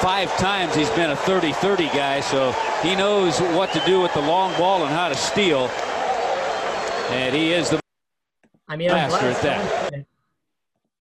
Five 0.00 0.34
times 0.36 0.74
he's 0.74 0.90
been 0.90 1.10
a 1.10 1.16
30-30 1.16 1.92
guy, 1.94 2.20
so 2.20 2.52
he 2.82 2.94
knows 2.94 3.38
what 3.56 3.72
to 3.72 3.80
do 3.86 4.00
with 4.00 4.12
the 4.14 4.20
long 4.20 4.56
ball 4.58 4.82
and 4.84 4.90
how 4.90 5.08
to 5.08 5.14
steal. 5.14 5.68
And 7.12 7.34
he 7.34 7.52
is 7.52 7.70
the 7.70 7.80
I 8.68 8.76
mean, 8.76 8.88
Master 8.88 9.26
at 9.26 9.42
that. 9.42 9.60
someone 9.64 9.90
said 9.90 9.94
it. 10.00 10.06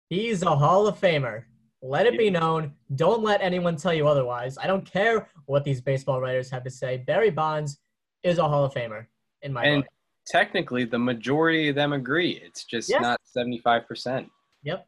He's 0.09 0.43
a 0.43 0.55
Hall 0.55 0.87
of 0.87 1.01
Famer. 1.01 1.45
Let 1.83 2.07
it 2.07 2.17
be 2.17 2.31
known. 2.31 2.73
Don't 2.95 3.23
let 3.23 3.41
anyone 3.43 3.77
tell 3.77 3.93
you 3.93 4.07
otherwise. 4.07 4.57
I 4.59 4.67
don't 4.67 4.85
care 4.91 5.29
what 5.47 5.65
these 5.65 5.81
baseball 5.81 6.21
writers 6.21 6.49
have 6.51 6.63
to 6.65 6.71
say. 6.71 6.99
Barry 6.99 7.31
Bonds 7.31 7.79
is 8.23 8.39
a 8.39 8.47
Hall 8.49 8.65
of 8.65 8.73
Famer 8.73 9.07
in 9.43 9.53
my 9.53 9.65
And 9.65 9.83
book. 9.83 9.91
technically, 10.29 10.85
the 10.85 10.99
majority 10.99 11.69
of 11.69 11.75
them 11.75 11.93
agree. 11.93 12.41
It's 12.45 12.65
just 12.65 12.89
Yes. 12.89 13.01
not 13.03 13.21
seventy 13.25 13.59
five 13.59 13.87
percent. 13.89 14.31
Yep. 14.67 14.87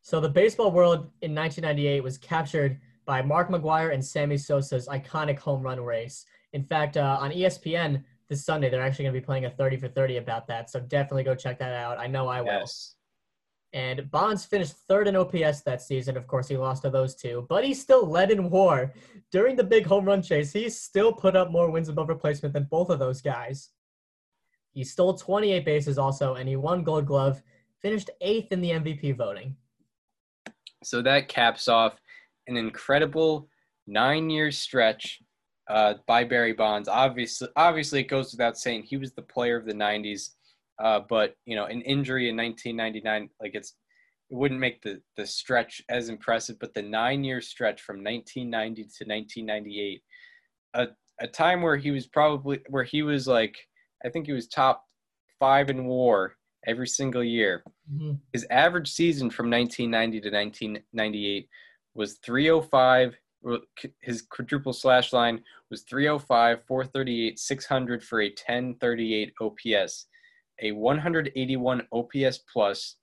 So 0.00 0.20
the 0.20 0.28
baseball 0.28 0.72
world 0.72 1.10
in 1.20 1.34
1998 1.34 2.02
was 2.02 2.18
captured 2.18 2.80
by 3.04 3.22
Mark 3.22 3.50
McGwire 3.50 3.92
and 3.92 4.04
Sammy 4.04 4.36
Sosa's 4.36 4.88
iconic 4.88 5.38
home 5.38 5.62
run 5.62 5.80
race. 5.80 6.24
In 6.52 6.64
fact, 6.64 6.96
uh, 6.96 7.18
on 7.20 7.30
ESPN 7.30 8.02
this 8.28 8.44
Sunday, 8.44 8.70
they're 8.70 8.82
actually 8.82 9.04
going 9.04 9.14
to 9.14 9.20
be 9.20 9.24
playing 9.24 9.44
a 9.44 9.50
30 9.50 9.76
for 9.76 9.88
30 9.88 10.16
about 10.16 10.46
that. 10.48 10.70
So 10.70 10.80
definitely 10.80 11.24
go 11.24 11.34
check 11.34 11.58
that 11.58 11.72
out. 11.72 11.98
I 11.98 12.06
know 12.06 12.26
I 12.26 12.40
will. 12.40 12.48
Yes. 12.48 12.94
And 13.74 14.10
Bonds 14.10 14.44
finished 14.44 14.74
third 14.88 15.08
in 15.08 15.16
OPS 15.16 15.62
that 15.62 15.80
season. 15.80 16.16
Of 16.16 16.26
course, 16.26 16.48
he 16.48 16.56
lost 16.56 16.82
to 16.82 16.90
those 16.90 17.14
two, 17.14 17.46
but 17.48 17.64
he 17.64 17.72
still 17.72 18.06
led 18.06 18.30
in 18.30 18.50
WAR 18.50 18.92
during 19.30 19.56
the 19.56 19.64
big 19.64 19.86
home 19.86 20.04
run 20.04 20.22
chase. 20.22 20.52
He 20.52 20.68
still 20.68 21.12
put 21.12 21.36
up 21.36 21.50
more 21.50 21.70
wins 21.70 21.88
above 21.88 22.08
replacement 22.08 22.52
than 22.52 22.64
both 22.64 22.90
of 22.90 22.98
those 22.98 23.22
guys. 23.22 23.70
He 24.72 24.84
stole 24.84 25.14
28 25.14 25.64
bases 25.64 25.96
also, 25.96 26.34
and 26.34 26.48
he 26.48 26.56
won 26.56 26.82
Gold 26.82 27.06
Glove. 27.06 27.42
Finished 27.82 28.10
eighth 28.20 28.52
in 28.52 28.60
the 28.60 28.70
MVP 28.70 29.16
voting. 29.16 29.56
So 30.84 31.02
that 31.02 31.28
caps 31.28 31.68
off 31.68 31.96
an 32.46 32.56
incredible 32.56 33.48
nine-year 33.86 34.50
stretch 34.50 35.20
uh, 35.68 35.94
by 36.06 36.24
Barry 36.24 36.52
Bonds. 36.52 36.88
Obviously, 36.88 37.48
obviously, 37.56 38.00
it 38.00 38.08
goes 38.08 38.32
without 38.32 38.58
saying 38.58 38.82
he 38.82 38.96
was 38.96 39.12
the 39.12 39.22
player 39.22 39.56
of 39.56 39.66
the 39.66 39.74
'90s. 39.74 40.30
Uh, 40.82 41.00
but 41.08 41.36
you 41.46 41.56
know, 41.56 41.66
an 41.66 41.82
injury 41.82 42.28
in 42.28 42.36
1999, 42.36 43.30
like 43.40 43.54
it's, 43.54 43.74
it 44.30 44.36
wouldn't 44.36 44.60
make 44.60 44.82
the 44.82 45.00
the 45.16 45.26
stretch 45.26 45.82
as 45.88 46.08
impressive. 46.08 46.58
But 46.58 46.74
the 46.74 46.82
nine-year 46.82 47.40
stretch 47.40 47.82
from 47.82 47.96
1990 47.96 48.82
to 48.82 49.04
1998, 49.04 50.02
a 50.74 50.88
a 51.20 51.26
time 51.26 51.62
where 51.62 51.76
he 51.76 51.90
was 51.90 52.06
probably 52.06 52.60
where 52.68 52.84
he 52.84 53.02
was 53.02 53.26
like, 53.26 53.56
I 54.04 54.08
think 54.08 54.26
he 54.26 54.32
was 54.32 54.48
top 54.48 54.84
five 55.38 55.70
in 55.70 55.86
WAR 55.86 56.36
every 56.66 56.86
single 56.86 57.24
year. 57.24 57.62
Mhm. 57.92 58.20
His 58.32 58.46
average 58.50 58.90
season 58.90 59.30
from 59.30 59.50
1990 59.50 60.20
to 60.20 60.30
1998 60.30 61.48
was 61.94 62.18
305. 62.18 63.16
His 64.00 64.22
quadruple 64.22 64.72
slash 64.72 65.12
line 65.12 65.42
was 65.68 65.82
305, 65.82 66.64
438, 66.64 67.38
600 67.38 68.04
for 68.04 68.20
a 68.20 68.30
1038 68.30 69.34
OPS, 69.40 70.06
a 70.60 70.72
181 70.72 71.86
OPS 71.90 72.38
plus, 72.52 72.96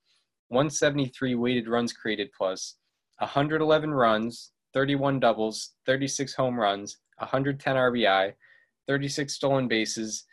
173 0.47 1.36
weighted 1.36 1.68
runs 1.68 1.91
created 1.91 2.32
plus, 2.32 2.78
111 3.20 3.93
runs, 3.93 4.53
31 4.74 5.20
doubles, 5.20 5.76
36 5.86 6.34
home 6.36 6.57
runs, 6.57 6.97
110 7.18 7.76
RBI, 7.76 8.34
36 8.88 9.34
stolen 9.34 9.68
bases, 9.68 10.24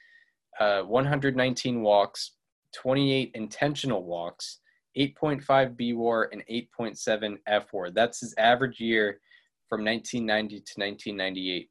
uh, 0.60 0.82
119 0.82 1.82
walks, 1.82 2.36
28 2.76 3.32
intentional 3.34 4.04
walks, 4.04 4.60
8.5 4.98 5.76
B 5.76 5.94
WAR, 5.94 6.28
and 6.32 6.44
8.7 6.50 7.38
F 7.46 7.72
WAR. 7.72 7.90
That's 7.90 8.20
his 8.20 8.34
average 8.38 8.80
year 8.80 9.20
from 9.68 9.84
1990 9.84 10.56
to 10.56 10.80
1998. 10.80 11.70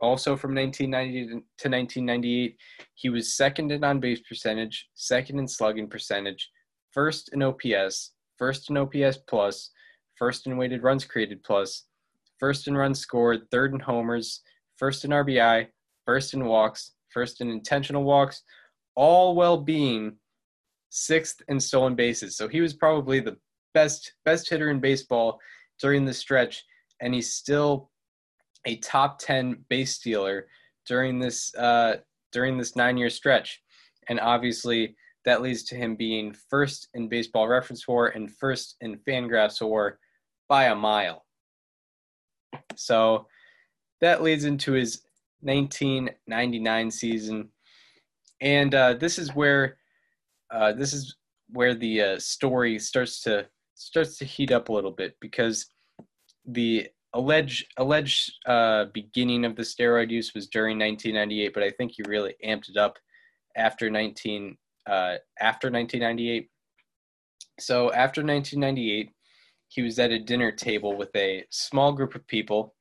Also 0.00 0.36
from 0.36 0.54
1990 0.54 1.42
to 1.58 1.68
1998, 1.68 2.56
he 2.94 3.08
was 3.08 3.34
second 3.34 3.72
in 3.72 3.82
on 3.82 3.98
base 3.98 4.20
percentage, 4.28 4.88
second 4.94 5.38
in 5.38 5.48
slugging 5.48 5.88
percentage, 5.88 6.50
first 6.92 7.30
in 7.32 7.42
OPS, 7.42 8.12
first 8.36 8.68
in 8.68 8.76
OPS 8.76 9.18
plus, 9.26 9.70
first 10.16 10.46
in 10.46 10.58
weighted 10.58 10.82
runs 10.82 11.06
created 11.06 11.42
plus, 11.44 11.84
first 12.38 12.68
in 12.68 12.76
runs 12.76 12.98
scored, 12.98 13.50
third 13.50 13.72
in 13.72 13.80
homers, 13.80 14.42
first 14.76 15.06
in 15.06 15.12
RBI, 15.12 15.68
first 16.04 16.34
in 16.34 16.44
walks, 16.44 16.92
first 17.08 17.40
in 17.40 17.50
intentional 17.50 18.04
walks, 18.04 18.42
all 18.96 19.34
while 19.34 19.56
being 19.56 20.16
sixth 20.96 21.42
in 21.48 21.60
stolen 21.60 21.94
bases. 21.94 22.36
So 22.36 22.48
he 22.48 22.60
was 22.60 22.72
probably 22.72 23.20
the 23.20 23.36
best 23.74 24.14
best 24.24 24.48
hitter 24.48 24.70
in 24.70 24.80
baseball 24.80 25.38
during 25.80 26.04
the 26.04 26.14
stretch, 26.14 26.64
and 27.00 27.14
he's 27.14 27.34
still 27.34 27.90
a 28.64 28.76
top 28.76 29.18
ten 29.18 29.64
base 29.68 29.94
stealer 29.94 30.46
during 30.86 31.18
this 31.18 31.54
uh, 31.54 31.96
during 32.32 32.56
this 32.56 32.76
nine 32.76 32.96
year 32.96 33.10
stretch. 33.10 33.62
And 34.08 34.18
obviously, 34.20 34.96
that 35.24 35.42
leads 35.42 35.64
to 35.64 35.74
him 35.76 35.96
being 35.96 36.34
first 36.48 36.88
in 36.94 37.08
Baseball 37.08 37.48
Reference 37.48 37.86
WAR 37.86 38.08
and 38.08 38.34
first 38.34 38.76
in 38.80 38.96
Fangraphs 39.06 39.60
WAR 39.60 39.98
by 40.48 40.64
a 40.64 40.74
mile. 40.74 41.24
So 42.76 43.26
that 44.00 44.22
leads 44.22 44.44
into 44.44 44.72
his 44.72 45.02
1999 45.40 46.90
season, 46.90 47.48
and 48.40 48.74
uh, 48.74 48.94
this 48.94 49.18
is 49.18 49.34
where 49.34 49.76
uh, 50.50 50.72
this 50.72 50.92
is 50.92 51.16
where 51.50 51.74
the 51.74 52.02
uh, 52.02 52.18
story 52.18 52.78
starts 52.78 53.20
to 53.22 53.46
starts 53.74 54.16
to 54.18 54.24
heat 54.24 54.50
up 54.52 54.68
a 54.68 54.72
little 54.72 54.90
bit 54.90 55.14
because 55.20 55.66
the 56.46 56.88
alleged 57.12 57.66
alleged 57.76 58.32
uh, 58.46 58.86
beginning 58.92 59.44
of 59.44 59.56
the 59.56 59.62
steroid 59.62 60.10
use 60.10 60.32
was 60.34 60.48
during 60.48 60.78
1998, 60.78 61.54
but 61.54 61.62
I 61.62 61.70
think 61.70 61.92
he 61.92 62.02
really 62.08 62.34
amped 62.44 62.68
it 62.68 62.76
up 62.76 62.98
after 63.56 63.90
19 63.90 64.56
uh, 64.86 65.16
after 65.40 65.70
1998. 65.70 66.48
So 67.58 67.92
after 67.92 68.22
1998, 68.22 69.10
he 69.68 69.82
was 69.82 69.98
at 69.98 70.12
a 70.12 70.18
dinner 70.18 70.52
table 70.52 70.96
with 70.96 71.14
a 71.16 71.44
small 71.50 71.92
group 71.92 72.14
of 72.14 72.26
people. 72.26 72.74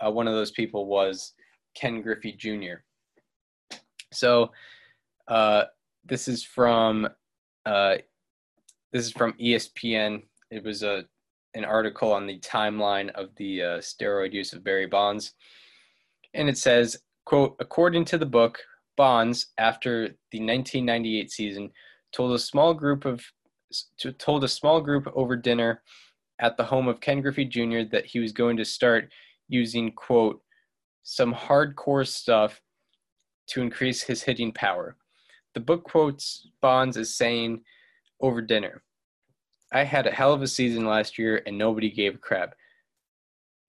Uh, 0.00 0.10
one 0.10 0.26
of 0.26 0.34
those 0.34 0.52
people 0.52 0.86
was 0.86 1.34
Ken 1.74 2.00
Griffey 2.00 2.32
Jr. 2.32 2.82
So 4.12 4.50
uh, 5.28 5.64
this 6.04 6.28
is 6.28 6.44
from 6.44 7.08
uh, 7.66 7.96
this 8.92 9.06
is 9.06 9.12
from 9.12 9.32
ESPN. 9.34 10.22
It 10.50 10.64
was 10.64 10.82
a 10.82 11.04
an 11.54 11.64
article 11.64 12.12
on 12.12 12.26
the 12.26 12.38
timeline 12.40 13.10
of 13.10 13.30
the 13.36 13.62
uh, 13.62 13.78
steroid 13.78 14.32
use 14.32 14.52
of 14.52 14.62
Barry 14.62 14.86
Bonds, 14.86 15.34
and 16.34 16.48
it 16.48 16.58
says, 16.58 16.96
"quote 17.24 17.56
According 17.60 18.04
to 18.06 18.18
the 18.18 18.26
book, 18.26 18.58
Bonds, 18.96 19.46
after 19.58 20.08
the 20.30 20.40
1998 20.40 21.30
season, 21.30 21.70
told 22.12 22.32
a 22.32 22.38
small 22.38 22.74
group 22.74 23.04
of 23.04 23.24
told 24.18 24.44
a 24.44 24.48
small 24.48 24.80
group 24.80 25.06
over 25.14 25.36
dinner 25.36 25.82
at 26.40 26.56
the 26.56 26.64
home 26.64 26.88
of 26.88 27.00
Ken 27.00 27.20
Griffey 27.20 27.44
Jr. 27.44 27.82
that 27.90 28.06
he 28.06 28.18
was 28.18 28.32
going 28.32 28.56
to 28.56 28.64
start 28.64 29.12
using 29.48 29.92
quote 29.92 30.40
some 31.02 31.34
hardcore 31.34 32.06
stuff 32.06 32.60
to 33.48 33.60
increase 33.62 34.02
his 34.02 34.22
hitting 34.22 34.52
power. 34.52 34.96
The 35.54 35.60
book 35.60 35.84
quotes 35.84 36.48
Bonds 36.60 36.96
as 36.96 37.16
saying 37.16 37.62
over 38.20 38.40
dinner, 38.40 38.82
I 39.72 39.84
had 39.84 40.06
a 40.06 40.10
hell 40.10 40.32
of 40.32 40.42
a 40.42 40.46
season 40.46 40.84
last 40.84 41.18
year 41.18 41.42
and 41.46 41.56
nobody 41.56 41.90
gave 41.90 42.16
a 42.16 42.18
crap. 42.18 42.54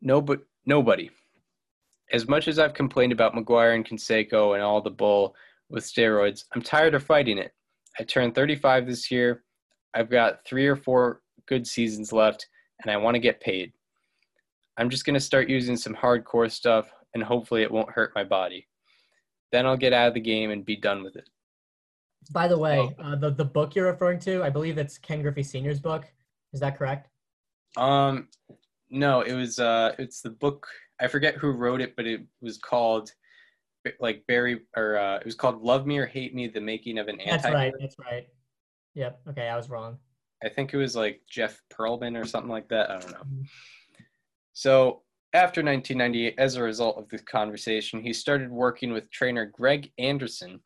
Nobody, 0.02 0.42
nobody. 0.66 1.10
As 2.12 2.28
much 2.28 2.48
as 2.48 2.60
I've 2.60 2.74
complained 2.74 3.12
about 3.12 3.34
McGwire 3.34 3.76
and 3.76 3.86
Canseco 3.86 4.56
and 4.56 4.64
all 4.64 4.82
the 4.82 4.90
bull 4.90 5.36
with 5.70 5.84
steroids, 5.84 6.46
I'm 6.54 6.62
tired 6.62 6.96
of 6.96 7.04
fighting 7.04 7.38
it. 7.38 7.54
I 8.00 8.04
turned 8.04 8.36
35 8.36 8.88
this 8.88 9.12
year. 9.12 9.44
I've 9.94 10.10
got 10.10 10.46
three 10.46 10.68
or 10.68 10.76
four 10.76 11.22
good 11.48 11.68
seasons 11.68 12.12
left, 12.12 12.48
and 12.82 12.92
I 12.92 12.98
want 12.98 13.16
to 13.16 13.20
get 13.20 13.42
paid. 13.42 13.74
I'm 14.78 14.90
just 14.90 15.06
going 15.06 15.14
to 15.14 15.20
start 15.20 15.50
using 15.50 15.78
some 15.78 15.96
hardcore 15.96 16.52
stuff, 16.52 16.90
and 17.14 17.24
hopefully 17.24 17.62
it 17.62 17.72
won't 17.72 17.92
hurt 17.92 18.14
my 18.16 18.24
body. 18.24 18.68
Then 19.52 19.66
I'll 19.66 19.78
get 19.78 19.94
out 19.94 20.08
of 20.08 20.14
the 20.14 20.22
game 20.22 20.50
and 20.50 20.66
be 20.66 20.78
done 20.78 21.04
with 21.04 21.16
it. 21.16 21.30
By 22.30 22.48
the 22.48 22.58
way, 22.58 22.96
uh, 23.04 23.16
the 23.16 23.32
the 23.32 23.46
book 23.46 23.76
you're 23.76 23.88
referring 23.88 24.20
to, 24.20 24.44
I 24.44 24.50
believe 24.50 24.78
it's 24.78 24.98
Ken 24.98 25.22
Griffey 25.22 25.44
Sr.'s 25.44 25.80
book. 25.80 26.06
Is 26.54 26.60
that 26.60 26.78
correct? 26.78 27.10
Um, 27.78 28.28
no, 28.90 29.22
it 29.22 29.34
was 29.34 29.60
uh, 29.60 29.96
it's 29.98 30.22
the 30.22 30.30
book. 30.30 30.68
I 31.00 31.08
forget 31.08 31.36
who 31.36 31.52
wrote 31.52 31.82
it, 31.82 31.96
but 31.96 32.06
it 32.06 32.22
was 32.42 32.58
called 32.58 33.12
like 34.00 34.24
Barry 34.28 34.62
or 34.78 34.98
uh, 34.98 35.18
it 35.18 35.26
was 35.26 35.36
called 35.36 35.64
Love 35.64 35.88
Me 35.88 35.98
or 35.98 36.06
Hate 36.06 36.36
Me: 36.36 36.48
The 36.48 36.62
Making 36.62 37.00
of 37.00 37.08
an 37.08 37.20
Anti. 37.20 37.42
That's 37.42 37.54
right. 37.54 37.74
That's 37.80 37.96
right. 38.00 38.28
Yep. 38.94 39.22
Okay, 39.30 39.48
I 39.48 39.58
was 39.58 39.70
wrong. 39.70 39.98
I 40.44 40.50
think 40.50 40.74
it 40.74 40.78
was 40.78 40.96
like 40.96 41.22
Jeff 41.30 41.62
Pearlman 41.72 42.20
or 42.22 42.26
something 42.26 42.50
like 42.50 42.68
that. 42.70 42.90
I 42.90 43.00
don't 43.00 43.12
know. 43.12 43.24
So 44.54 45.04
after 45.34 45.62
1998, 45.64 46.36
as 46.38 46.56
a 46.56 46.64
result 46.64 46.98
of 46.98 47.08
this 47.10 47.22
conversation, 47.22 48.02
he 48.02 48.12
started 48.12 48.52
working 48.52 48.92
with 48.92 49.10
trainer 49.12 49.46
Greg 49.46 49.92
Anderson, 49.98 50.60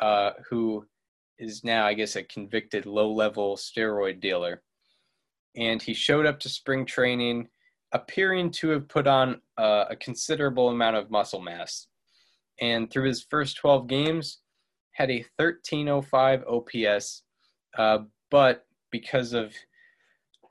uh, 0.00 0.32
who 0.48 0.86
is 1.38 1.64
now, 1.64 1.86
I 1.86 1.94
guess, 1.94 2.16
a 2.16 2.22
convicted 2.22 2.86
low-level 2.86 3.56
steroid 3.56 4.20
dealer. 4.20 4.62
And 5.56 5.80
he 5.80 5.94
showed 5.94 6.26
up 6.26 6.40
to 6.40 6.48
spring 6.48 6.84
training, 6.84 7.48
appearing 7.92 8.50
to 8.52 8.70
have 8.70 8.88
put 8.88 9.06
on 9.06 9.40
uh, 9.56 9.86
a 9.90 9.96
considerable 9.96 10.68
amount 10.70 10.96
of 10.96 11.10
muscle 11.10 11.40
mass. 11.40 11.86
And 12.60 12.90
through 12.90 13.08
his 13.08 13.22
first 13.22 13.56
12 13.56 13.86
games, 13.86 14.38
had 14.92 15.10
a 15.10 15.24
1305 15.36 16.44
OPS, 16.48 17.22
uh, 17.76 17.98
but 18.30 18.64
because 18.90 19.32
of 19.32 19.52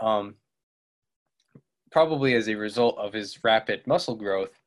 um, 0.01 0.35
probably 1.91 2.35
as 2.35 2.49
a 2.49 2.55
result 2.55 2.97
of 2.97 3.13
his 3.13 3.41
rapid 3.43 3.87
muscle 3.87 4.15
growth, 4.15 4.59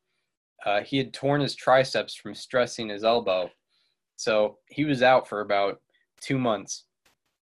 uh, 0.65 0.81
he 0.81 0.97
had 0.97 1.13
torn 1.13 1.41
his 1.41 1.55
triceps 1.55 2.15
from 2.15 2.33
stressing 2.33 2.89
his 2.89 3.03
elbow. 3.03 3.49
So 4.17 4.57
he 4.67 4.83
was 4.83 5.01
out 5.01 5.27
for 5.27 5.41
about 5.41 5.79
two 6.19 6.37
months. 6.37 6.83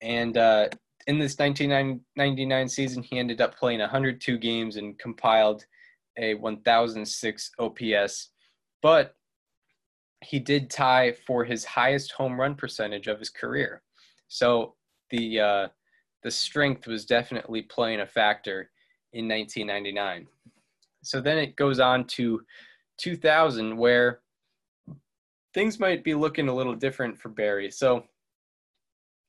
And 0.02 0.38
uh, 0.38 0.70
in 1.08 1.20
this 1.20 1.38
1999 1.38 2.68
season, 2.68 3.04
he 3.04 3.20
ended 3.20 3.42
up 3.42 3.58
playing 3.58 3.80
102 3.80 4.38
games 4.38 4.78
and 4.78 4.98
compiled 4.98 5.66
a 6.18 6.34
1006 6.36 7.52
OPS. 7.60 8.30
But 8.82 9.16
he 10.22 10.40
did 10.40 10.70
tie 10.70 11.14
for 11.28 11.44
his 11.44 11.66
highest 11.66 12.14
home 12.14 12.40
run 12.40 12.56
percentage 12.56 13.08
of 13.08 13.20
his 13.20 13.30
career. 13.30 13.82
So 14.30 14.76
the 15.10 15.40
uh, 15.40 15.68
the 16.24 16.32
strength 16.32 16.88
was 16.88 17.06
definitely 17.06 17.64
playing 17.64 18.00
a 18.00 18.08
factor 18.08 18.72
in 19.12 19.28
1999. 19.28 20.28
So 21.04 21.20
then 21.20 21.38
it 21.38 21.58
goes 21.58 21.80
on 21.80 22.06
to 22.08 22.42
2000, 22.98 23.76
where 23.76 24.22
things 25.54 25.80
might 25.80 26.04
be 26.04 26.14
looking 26.14 26.48
a 26.48 26.56
little 26.56 26.76
different 26.76 27.18
for 27.18 27.30
Barry. 27.30 27.70
So 27.72 28.04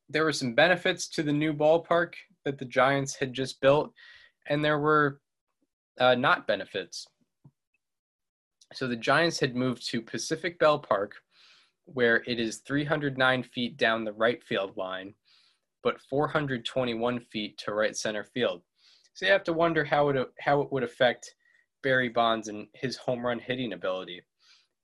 there 0.08 0.24
were 0.24 0.32
some 0.32 0.54
benefits 0.54 1.08
to 1.08 1.22
the 1.22 1.32
new 1.32 1.52
ballpark 1.52 2.14
that 2.44 2.58
the 2.58 2.64
Giants 2.64 3.14
had 3.14 3.32
just 3.32 3.60
built, 3.60 3.92
and 4.48 4.64
there 4.64 4.78
were 4.78 5.20
uh, 5.98 6.14
not 6.14 6.46
benefits. 6.46 7.06
So 8.72 8.86
the 8.86 8.96
Giants 8.96 9.40
had 9.40 9.54
moved 9.54 9.88
to 9.90 10.02
Pacific 10.02 10.58
Bell 10.58 10.78
Park, 10.78 11.14
where 11.84 12.22
it 12.26 12.40
is 12.40 12.58
309 12.66 13.42
feet 13.42 13.76
down 13.76 14.04
the 14.04 14.12
right 14.12 14.42
field 14.42 14.76
line 14.76 15.14
but 15.84 16.00
421 16.00 17.20
feet 17.20 17.58
to 17.58 17.74
right 17.74 17.96
center 17.96 18.24
field. 18.24 18.62
So 19.12 19.26
you 19.26 19.32
have 19.32 19.44
to 19.44 19.52
wonder 19.52 19.84
how 19.84 20.08
it 20.08 20.28
how 20.40 20.62
it 20.62 20.72
would 20.72 20.82
affect 20.82 21.32
Barry 21.84 22.08
Bonds 22.08 22.48
and 22.48 22.66
his 22.72 22.96
home 22.96 23.24
run 23.24 23.38
hitting 23.38 23.74
ability. 23.74 24.22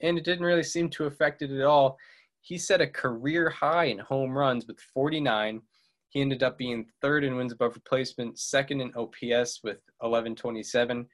And 0.02 0.18
it 0.18 0.24
didn't 0.24 0.44
really 0.44 0.62
seem 0.62 0.88
to 0.90 1.04
affect 1.04 1.42
it 1.42 1.50
at 1.50 1.64
all. 1.64 1.98
He 2.40 2.56
set 2.56 2.80
a 2.80 2.86
career 2.86 3.50
high 3.50 3.84
in 3.84 3.98
home 3.98 4.36
runs 4.36 4.66
with 4.66 4.80
49. 4.80 5.60
He 6.08 6.20
ended 6.20 6.42
up 6.42 6.58
being 6.58 6.86
third 7.00 7.22
in 7.22 7.36
wins 7.36 7.52
above 7.52 7.74
replacement, 7.74 8.38
second 8.38 8.80
in 8.80 8.92
OPS 8.96 9.60
with 9.62 9.78
1127, 9.98 11.06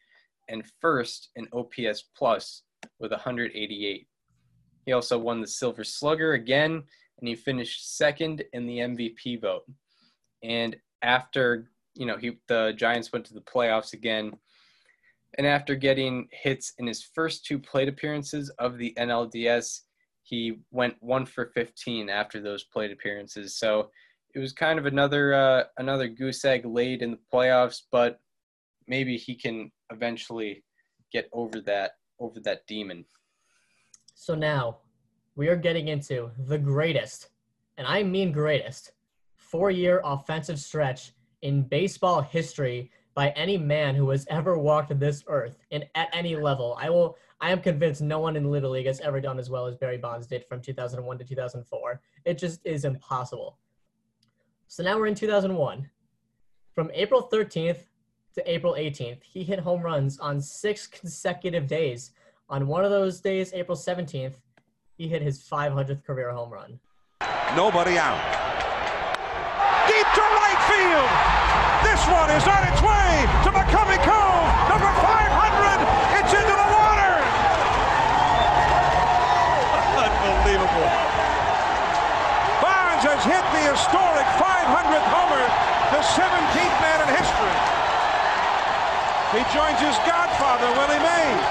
and 0.48 0.64
first 0.80 1.30
in 1.36 1.48
OPS 1.52 2.04
plus 2.16 2.62
with 3.00 3.10
188. 3.10 4.06
He 4.86 4.92
also 4.92 5.18
won 5.18 5.40
the 5.40 5.46
Silver 5.46 5.84
Slugger 5.84 6.34
again 6.34 6.84
and 7.18 7.28
he 7.28 7.34
finished 7.34 7.96
second 7.96 8.44
in 8.52 8.66
the 8.66 8.78
MVP 8.78 9.40
vote. 9.40 9.64
And 10.42 10.76
after 11.02 11.70
you 11.94 12.06
know 12.06 12.16
he 12.16 12.38
the 12.48 12.74
Giants 12.76 13.12
went 13.12 13.24
to 13.26 13.34
the 13.34 13.40
playoffs 13.40 13.92
again, 13.92 14.32
and 15.38 15.46
after 15.46 15.74
getting 15.74 16.28
hits 16.32 16.72
in 16.78 16.86
his 16.86 17.02
first 17.02 17.44
two 17.44 17.58
plate 17.58 17.88
appearances 17.88 18.50
of 18.58 18.78
the 18.78 18.94
NLDS, 18.98 19.80
he 20.22 20.58
went 20.70 20.94
one 21.00 21.26
for 21.26 21.46
15 21.54 22.08
after 22.08 22.40
those 22.40 22.64
plate 22.64 22.90
appearances. 22.90 23.56
So 23.56 23.90
it 24.34 24.38
was 24.38 24.52
kind 24.52 24.78
of 24.78 24.86
another 24.86 25.34
uh, 25.34 25.64
another 25.78 26.08
goose 26.08 26.44
egg 26.44 26.64
laid 26.64 27.02
in 27.02 27.12
the 27.12 27.18
playoffs, 27.32 27.82
but 27.92 28.18
maybe 28.88 29.16
he 29.16 29.34
can 29.34 29.70
eventually 29.90 30.64
get 31.12 31.28
over 31.32 31.60
that 31.62 31.92
over 32.18 32.40
that 32.40 32.66
demon. 32.66 33.04
So 34.14 34.34
now 34.34 34.78
we 35.36 35.48
are 35.48 35.56
getting 35.56 35.88
into 35.88 36.30
the 36.46 36.58
greatest, 36.58 37.28
and 37.76 37.86
I 37.86 38.02
mean 38.02 38.32
greatest, 38.32 38.92
four 39.36 39.70
year 39.70 40.00
offensive 40.04 40.58
stretch 40.58 41.12
in 41.42 41.62
baseball 41.62 42.20
history 42.20 42.90
by 43.16 43.30
any 43.30 43.56
man 43.56 43.94
who 43.94 44.10
has 44.10 44.26
ever 44.28 44.58
walked 44.58 44.96
this 45.00 45.24
earth 45.26 45.56
and 45.72 45.86
at 45.94 46.10
any 46.12 46.36
level. 46.36 46.78
I 46.78 46.90
will 46.90 47.16
I 47.40 47.50
am 47.50 47.60
convinced 47.60 48.00
no 48.00 48.18
one 48.18 48.36
in 48.36 48.50
Little 48.50 48.70
League 48.70 48.86
has 48.86 49.00
ever 49.00 49.20
done 49.20 49.38
as 49.38 49.50
well 49.50 49.66
as 49.66 49.74
Barry 49.74 49.98
Bonds 49.98 50.26
did 50.26 50.44
from 50.46 50.60
2001 50.60 51.18
to 51.18 51.24
2004. 51.24 52.00
It 52.24 52.38
just 52.38 52.60
is 52.64 52.84
impossible. 52.84 53.58
So 54.68 54.82
now 54.82 54.96
we're 54.98 55.06
in 55.06 55.14
2001. 55.14 55.90
From 56.74 56.90
April 56.94 57.28
13th 57.30 57.78
to 58.34 58.50
April 58.50 58.74
18th, 58.74 59.22
he 59.22 59.44
hit 59.44 59.58
home 59.58 59.82
runs 59.82 60.18
on 60.18 60.40
six 60.40 60.86
consecutive 60.86 61.66
days. 61.66 62.12
On 62.48 62.66
one 62.66 62.84
of 62.84 62.90
those 62.90 63.20
days, 63.20 63.52
April 63.52 63.76
17th, 63.76 64.34
he 64.96 65.08
hit 65.08 65.20
his 65.20 65.42
500th 65.42 66.04
career 66.04 66.30
home 66.30 66.50
run. 66.50 66.78
Nobody 67.54 67.98
out. 67.98 68.20
Deep 69.88 70.06
to 70.14 70.20
right 70.20 70.60
field. 70.70 71.35
This 71.96 72.12
one 72.12 72.28
is 72.28 72.44
on 72.44 72.60
its 72.68 72.76
way 72.84 73.08
to 73.40 73.48
McCovey 73.56 73.96
Cove. 74.04 74.48
Number 74.68 74.92
500. 75.00 75.80
It's 76.20 76.28
into 76.28 76.52
the 76.52 76.68
water. 76.68 77.12
Unbelievable. 80.04 80.92
Bonds 82.60 83.00
has 83.00 83.24
hit 83.24 83.40
the 83.48 83.64
historic 83.72 84.28
500th 84.36 85.08
homer, 85.08 85.40
the 85.96 86.04
17th 86.04 86.76
man 86.84 87.00
in 87.00 87.16
history. 87.16 87.56
He 89.32 89.40
joins 89.56 89.80
his 89.80 89.96
godfather, 90.04 90.68
Willie 90.76 91.00
Mays. 91.00 91.48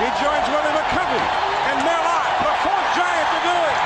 He 0.00 0.08
joins 0.24 0.44
Willie 0.56 0.72
McCovey 0.72 1.24
and 1.68 1.84
Mel 1.84 2.00
Ott, 2.16 2.32
the 2.48 2.54
fourth 2.64 2.88
Giant 2.96 3.28
to 3.28 3.40
do 3.44 3.56
it. 3.60 3.78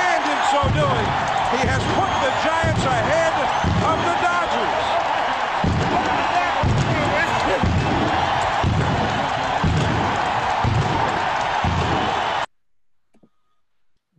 And 0.00 0.20
in 0.32 0.40
so 0.48 0.64
doing, 0.72 1.08
he 1.52 1.60
has 1.68 1.84
put 1.92 2.08
the 2.24 2.32
Giants 2.40 2.84
ahead 2.88 3.36
of 3.84 4.00
the 4.00 4.19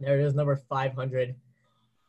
There 0.02 0.20
it 0.20 0.26
is, 0.26 0.34
number 0.34 0.56
500. 0.56 1.36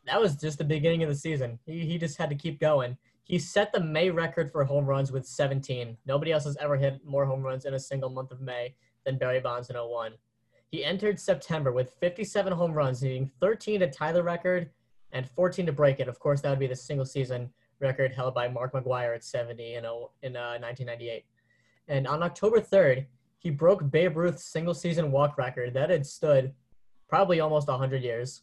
That 0.06 0.20
was 0.20 0.36
just 0.36 0.58
the 0.58 0.64
beginning 0.64 1.02
of 1.02 1.08
the 1.10 1.14
season. 1.14 1.58
He, 1.66 1.80
he 1.86 1.98
just 1.98 2.16
had 2.16 2.30
to 2.30 2.34
keep 2.34 2.58
going. 2.58 2.96
He 3.24 3.38
set 3.38 3.72
the 3.72 3.80
May 3.80 4.10
record 4.10 4.50
for 4.50 4.64
home 4.64 4.86
runs 4.86 5.12
with 5.12 5.26
17. 5.26 5.96
Nobody 6.06 6.32
else 6.32 6.44
has 6.44 6.56
ever 6.56 6.76
hit 6.76 7.04
more 7.04 7.26
home 7.26 7.42
runs 7.42 7.66
in 7.66 7.74
a 7.74 7.78
single 7.78 8.10
month 8.10 8.32
of 8.32 8.40
May 8.40 8.74
than 9.04 9.18
Barry 9.18 9.40
Bonds 9.40 9.70
in 9.70 9.76
01. 9.76 10.12
He 10.70 10.84
entered 10.84 11.20
September 11.20 11.70
with 11.70 11.92
57 12.00 12.52
home 12.52 12.72
runs, 12.72 13.02
needing 13.02 13.30
13 13.40 13.80
to 13.80 13.90
tie 13.90 14.12
the 14.12 14.22
record 14.22 14.70
and 15.12 15.28
14 15.28 15.66
to 15.66 15.72
break 15.72 16.00
it. 16.00 16.08
Of 16.08 16.18
course, 16.18 16.40
that 16.40 16.50
would 16.50 16.58
be 16.58 16.66
the 16.66 16.74
single 16.74 17.04
season 17.04 17.50
record 17.78 18.12
held 18.12 18.34
by 18.34 18.48
Mark 18.48 18.72
McGwire 18.72 19.14
at 19.14 19.22
70 19.22 19.74
in, 19.74 19.84
oh- 19.84 20.12
in 20.22 20.34
uh, 20.34 20.58
1998. 20.58 21.24
And 21.88 22.06
on 22.06 22.22
October 22.22 22.60
3rd, 22.60 23.06
he 23.38 23.50
broke 23.50 23.90
Babe 23.90 24.16
Ruth's 24.16 24.44
single 24.44 24.72
season 24.72 25.10
walk 25.10 25.36
record 25.36 25.74
that 25.74 25.90
had 25.90 26.06
stood 26.06 26.54
probably 27.12 27.40
almost 27.40 27.68
100 27.68 28.02
years. 28.02 28.40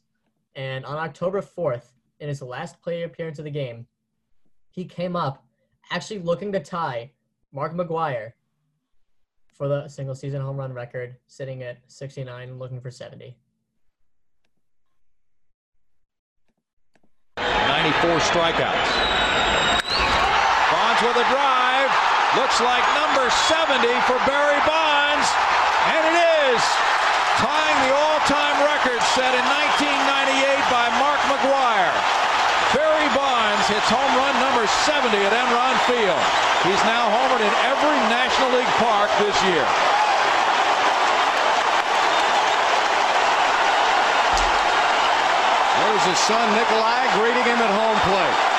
And 0.53 0.85
on 0.85 0.95
October 0.99 1.41
4th, 1.41 1.85
in 2.19 2.29
his 2.29 2.43
last 2.43 2.79
player 2.83 3.05
appearance 3.05 3.39
of 3.39 3.45
the 3.45 3.49
game, 3.49 3.87
he 4.69 4.85
came 4.85 5.15
up 5.15 5.43
actually 5.91 6.19
looking 6.19 6.51
to 6.51 6.59
tie 6.59 7.09
Mark 7.51 7.73
McGwire 7.73 8.33
for 9.55 9.67
the 9.67 9.87
single 9.87 10.13
season 10.13 10.39
home 10.39 10.57
run 10.57 10.71
record, 10.71 11.15
sitting 11.25 11.63
at 11.63 11.79
69, 11.87 12.59
looking 12.59 12.79
for 12.79 12.91
70. 12.91 13.35
94 17.37 18.19
strikeouts. 18.19 18.91
Bonds 20.69 21.01
with 21.01 21.17
a 21.17 21.25
drive. 21.33 21.89
Looks 22.37 22.61
like 22.61 22.85
number 22.93 23.31
70 23.49 23.81
for 24.05 24.19
Barry 24.29 24.61
Bonds. 24.69 25.27
And 25.89 26.05
it 26.05 26.53
is 26.53 26.98
tying 27.39 27.79
the 27.87 27.95
all-time 27.95 28.57
record 28.67 28.99
set 29.15 29.31
in 29.31 29.45
1998 29.47 30.59
by 30.67 30.91
Mark 30.99 31.19
McGwire. 31.31 31.95
Barry 32.75 33.07
Bonds 33.15 33.63
hits 33.71 33.87
home 33.87 34.11
run 34.19 34.35
number 34.43 34.67
70 34.83 35.07
at 35.23 35.31
Enron 35.31 35.75
Field. 35.87 36.19
He's 36.67 36.83
now 36.83 37.07
homered 37.07 37.39
in 37.39 37.53
every 37.63 37.95
National 38.11 38.51
League 38.59 38.73
park 38.83 39.07
this 39.23 39.39
year. 39.47 39.63
There's 45.79 46.05
his 46.11 46.19
son 46.27 46.43
Nikolai 46.59 47.07
greeting 47.15 47.47
him 47.47 47.63
at 47.63 47.71
home 47.71 47.99
plate. 48.03 48.58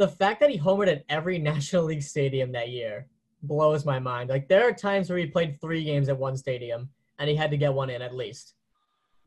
The 0.00 0.08
fact 0.08 0.40
that 0.40 0.48
he 0.48 0.58
homered 0.58 0.88
at 0.88 1.04
every 1.10 1.38
National 1.52 1.84
League 1.84 2.02
stadium 2.02 2.52
that 2.52 2.70
year 2.70 3.06
blows 3.42 3.84
my 3.84 3.98
mind. 3.98 4.30
Like 4.30 4.48
there 4.48 4.66
are 4.66 4.72
times 4.72 5.10
where 5.10 5.18
he 5.18 5.26
played 5.26 5.60
three 5.60 5.84
games 5.84 6.08
at 6.08 6.16
one 6.18 6.38
stadium 6.38 6.88
and 7.18 7.28
he 7.28 7.36
had 7.36 7.50
to 7.50 7.58
get 7.58 7.74
one 7.74 7.90
in 7.90 8.00
at 8.00 8.14
least. 8.14 8.54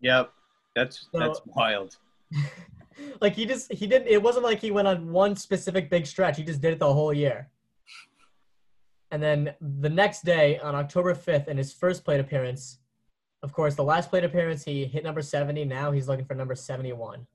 Yep. 0.02 0.34
That's 0.76 1.08
So- 1.12 1.20
that's 1.20 1.42
wild. 1.46 1.98
like 3.22 3.36
he 3.36 3.46
just 3.46 3.72
he 3.72 3.86
didn't 3.86 4.08
it 4.08 4.22
wasn't 4.22 4.46
like 4.46 4.60
he 4.60 4.72
went 4.72 4.88
on 4.88 5.12
one 5.12 5.36
specific 5.36 5.92
big 5.92 6.08
stretch. 6.08 6.38
He 6.38 6.44
just 6.44 6.60
did 6.60 6.74
it 6.74 6.80
the 6.80 6.92
whole 6.92 7.14
year. 7.14 7.52
And 9.12 9.22
then 9.22 9.54
the 9.62 9.90
next 9.90 10.26
day 10.26 10.58
on 10.58 10.74
October 10.74 11.14
5th 11.14 11.48
in 11.48 11.56
his 11.56 11.72
first 11.72 12.04
plate 12.04 12.20
appearance, 12.20 12.80
of 13.44 13.54
course, 13.54 13.76
the 13.76 13.84
last 13.84 14.10
plate 14.10 14.24
appearance 14.24 14.64
he 14.64 14.86
hit 14.86 15.04
number 15.04 15.22
70. 15.22 15.66
Now 15.66 15.92
he's 15.92 16.08
looking 16.08 16.26
for 16.26 16.34
number 16.34 16.56
71. 16.56 17.28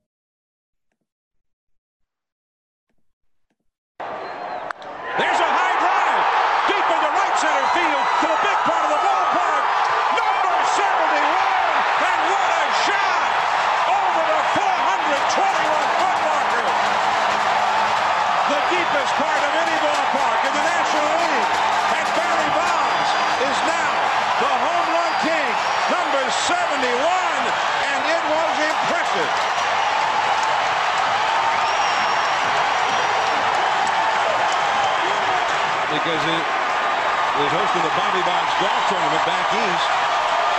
Because 36.19 36.35
it 36.35 37.43
is 37.47 37.51
hosting 37.55 37.83
the 37.83 37.95
Bobby 37.95 38.19
Bonds 38.27 38.53
golf 38.59 38.83
tournament 38.91 39.23
back 39.23 39.47
east. 39.55 39.87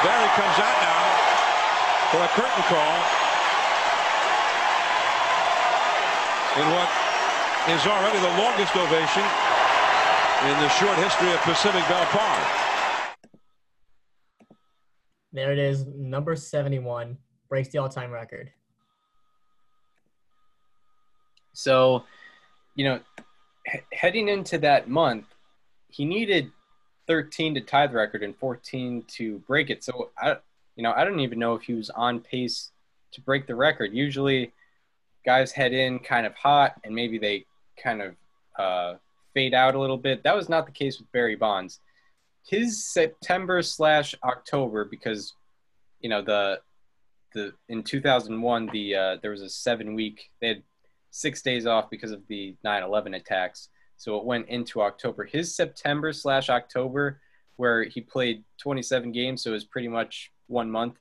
Barry 0.00 0.28
comes 0.32 0.56
out 0.56 0.76
now 0.80 1.04
for 2.08 2.20
a 2.24 2.30
curtain 2.32 2.64
call 2.64 2.96
in 6.56 6.66
what 6.72 6.88
is 7.68 7.86
already 7.86 8.18
the 8.20 8.34
longest 8.40 8.74
ovation 8.74 9.24
in 10.48 10.56
the 10.64 10.68
short 10.70 10.96
history 10.96 11.30
of 11.32 11.40
Pacific 11.40 11.86
Bell 11.88 12.06
Park. 12.06 12.46
There 15.32 15.52
it 15.52 15.58
is, 15.58 15.84
number 15.86 16.34
71 16.36 17.18
breaks 17.50 17.68
the 17.68 17.78
all-time 17.78 18.10
record. 18.10 18.50
So, 21.52 22.04
you 22.74 22.84
know, 22.84 23.00
he- 23.66 23.80
heading 23.92 24.28
into 24.28 24.58
that 24.58 24.88
month, 24.88 25.29
he 25.90 26.04
needed 26.04 26.50
13 27.06 27.54
to 27.54 27.60
tie 27.60 27.86
the 27.86 27.94
record 27.94 28.22
and 28.22 28.36
14 28.36 29.04
to 29.16 29.38
break 29.40 29.70
it. 29.70 29.82
So, 29.82 30.10
I, 30.18 30.36
you 30.76 30.82
know, 30.82 30.92
I 30.92 31.04
don't 31.04 31.20
even 31.20 31.38
know 31.38 31.54
if 31.54 31.62
he 31.62 31.74
was 31.74 31.90
on 31.90 32.20
pace 32.20 32.70
to 33.12 33.20
break 33.20 33.46
the 33.46 33.54
record. 33.54 33.92
Usually, 33.92 34.52
guys 35.24 35.52
head 35.52 35.72
in 35.72 35.98
kind 35.98 36.26
of 36.26 36.34
hot 36.34 36.80
and 36.84 36.94
maybe 36.94 37.18
they 37.18 37.44
kind 37.82 38.02
of 38.02 38.14
uh, 38.58 38.94
fade 39.34 39.54
out 39.54 39.74
a 39.74 39.80
little 39.80 39.96
bit. 39.96 40.22
That 40.22 40.36
was 40.36 40.48
not 40.48 40.66
the 40.66 40.72
case 40.72 40.98
with 40.98 41.10
Barry 41.12 41.36
Bonds. 41.36 41.80
His 42.46 42.84
September 42.84 43.62
slash 43.62 44.14
October, 44.24 44.84
because 44.84 45.34
you 46.00 46.08
know 46.08 46.22
the 46.22 46.60
the 47.34 47.52
in 47.68 47.82
2001 47.82 48.70
the 48.72 48.94
uh, 48.94 49.16
there 49.22 49.30
was 49.30 49.42
a 49.42 49.48
seven 49.48 49.94
week 49.94 50.30
they 50.40 50.48
had 50.48 50.62
six 51.10 51.42
days 51.42 51.66
off 51.66 51.90
because 51.90 52.12
of 52.12 52.26
the 52.28 52.54
9/11 52.64 53.16
attacks. 53.16 53.68
So 54.00 54.16
it 54.16 54.24
went 54.24 54.48
into 54.48 54.80
October. 54.80 55.26
His 55.26 55.54
September 55.54 56.14
slash 56.14 56.48
October, 56.48 57.20
where 57.56 57.84
he 57.84 58.00
played 58.00 58.44
27 58.56 59.12
games, 59.12 59.42
so 59.42 59.50
it 59.50 59.52
was 59.52 59.66
pretty 59.66 59.88
much 59.88 60.32
one 60.46 60.70
month. 60.70 60.94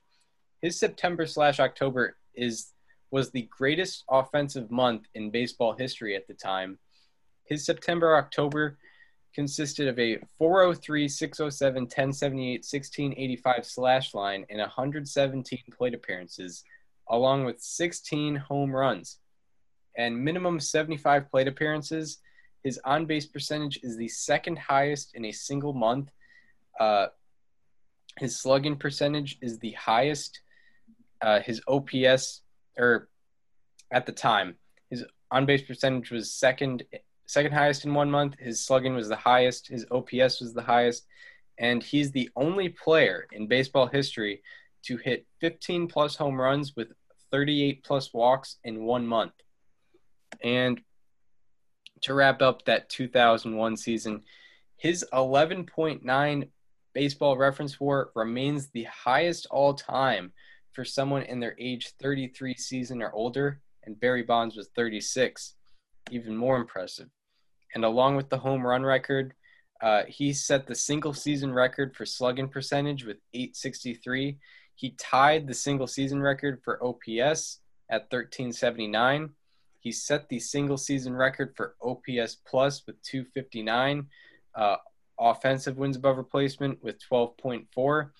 His 0.60 0.78
September 0.78 1.24
slash 1.24 1.60
October 1.60 2.18
is 2.34 2.72
was 3.10 3.30
the 3.30 3.48
greatest 3.56 4.04
offensive 4.10 4.70
month 4.70 5.06
in 5.14 5.30
baseball 5.30 5.72
history 5.72 6.14
at 6.14 6.28
the 6.28 6.34
time. 6.34 6.78
His 7.44 7.64
September 7.64 8.16
October 8.16 8.76
consisted 9.34 9.88
of 9.88 9.98
a 9.98 10.18
403, 10.36 11.08
607, 11.08 11.84
1078, 11.84 12.52
1685 12.58 13.64
slash 13.64 14.12
line 14.12 14.44
and 14.50 14.58
117 14.58 15.58
plate 15.74 15.94
appearances, 15.94 16.64
along 17.08 17.46
with 17.46 17.62
16 17.62 18.36
home 18.36 18.76
runs 18.76 19.20
and 19.96 20.22
minimum 20.22 20.60
75 20.60 21.30
plate 21.30 21.48
appearances. 21.48 22.18
His 22.62 22.78
on 22.84 23.06
base 23.06 23.26
percentage 23.26 23.80
is 23.82 23.96
the 23.96 24.08
second 24.08 24.58
highest 24.58 25.14
in 25.14 25.24
a 25.24 25.32
single 25.32 25.72
month. 25.72 26.10
Uh, 26.78 27.06
his 28.18 28.40
slugging 28.40 28.76
percentage 28.76 29.38
is 29.40 29.58
the 29.58 29.72
highest. 29.72 30.40
Uh, 31.22 31.40
his 31.40 31.60
OPS, 31.68 32.42
or 32.78 33.08
at 33.90 34.06
the 34.06 34.12
time, 34.12 34.56
his 34.90 35.04
on 35.30 35.46
base 35.46 35.62
percentage 35.62 36.10
was 36.10 36.32
second 36.32 36.84
second 37.26 37.52
highest 37.52 37.84
in 37.84 37.94
one 37.94 38.10
month. 38.10 38.34
His 38.38 38.64
slugging 38.64 38.94
was 38.94 39.08
the 39.08 39.16
highest. 39.16 39.68
His 39.68 39.86
OPS 39.90 40.40
was 40.40 40.52
the 40.52 40.62
highest, 40.62 41.06
and 41.58 41.82
he's 41.82 42.10
the 42.10 42.28
only 42.36 42.68
player 42.68 43.26
in 43.32 43.46
baseball 43.46 43.86
history 43.86 44.42
to 44.82 44.96
hit 44.96 45.26
15 45.40 45.86
plus 45.88 46.16
home 46.16 46.40
runs 46.40 46.74
with 46.74 46.88
38 47.30 47.84
plus 47.84 48.12
walks 48.12 48.56
in 48.64 48.82
one 48.84 49.06
month. 49.06 49.32
And 50.42 50.80
to 52.02 52.14
wrap 52.14 52.42
up 52.42 52.64
that 52.64 52.88
2001 52.88 53.76
season, 53.76 54.22
his 54.76 55.04
11.9 55.12 56.48
baseball 56.94 57.36
reference 57.36 57.78
war 57.78 58.10
remains 58.14 58.68
the 58.68 58.84
highest 58.84 59.46
all 59.50 59.74
time 59.74 60.32
for 60.72 60.84
someone 60.84 61.22
in 61.22 61.40
their 61.40 61.56
age 61.58 61.92
33 62.00 62.54
season 62.54 63.02
or 63.02 63.12
older, 63.12 63.60
and 63.84 63.98
Barry 64.00 64.22
Bonds 64.22 64.56
was 64.56 64.68
36. 64.74 65.54
Even 66.10 66.34
more 66.36 66.56
impressive. 66.56 67.08
And 67.74 67.84
along 67.84 68.16
with 68.16 68.30
the 68.30 68.38
home 68.38 68.66
run 68.66 68.82
record, 68.82 69.34
uh, 69.80 70.02
he 70.08 70.32
set 70.32 70.66
the 70.66 70.74
single 70.74 71.14
season 71.14 71.52
record 71.52 71.94
for 71.94 72.04
slugging 72.04 72.48
percentage 72.48 73.04
with 73.04 73.18
863. 73.32 74.38
He 74.74 74.90
tied 74.98 75.46
the 75.46 75.54
single 75.54 75.86
season 75.86 76.20
record 76.20 76.60
for 76.64 76.82
OPS 76.82 77.60
at 77.90 78.02
1379. 78.10 79.30
He 79.80 79.92
set 79.92 80.28
the 80.28 80.38
single 80.38 80.76
season 80.76 81.16
record 81.16 81.56
for 81.56 81.74
OPS 81.82 82.36
plus 82.46 82.86
with 82.86 83.02
259, 83.02 84.06
uh, 84.54 84.76
offensive 85.18 85.78
wins 85.78 85.96
above 85.96 86.18
replacement 86.18 86.82
with 86.84 86.98
12.4, 87.10 88.10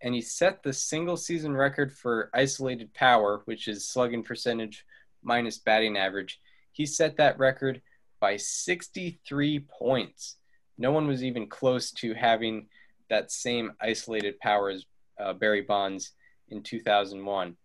and 0.00 0.14
he 0.14 0.20
set 0.20 0.62
the 0.62 0.72
single 0.72 1.16
season 1.16 1.56
record 1.56 1.92
for 1.92 2.30
isolated 2.32 2.94
power, 2.94 3.42
which 3.46 3.66
is 3.66 3.88
slugging 3.88 4.22
percentage 4.22 4.84
minus 5.22 5.58
batting 5.58 5.96
average. 5.96 6.40
He 6.70 6.86
set 6.86 7.16
that 7.16 7.38
record 7.38 7.82
by 8.20 8.36
63 8.36 9.66
points. 9.78 10.36
No 10.78 10.92
one 10.92 11.08
was 11.08 11.24
even 11.24 11.48
close 11.48 11.90
to 11.92 12.14
having 12.14 12.68
that 13.10 13.32
same 13.32 13.72
isolated 13.80 14.38
power 14.38 14.70
as 14.70 14.84
uh, 15.18 15.32
Barry 15.32 15.62
Bonds 15.62 16.12
in 16.48 16.62
2001 16.62 17.56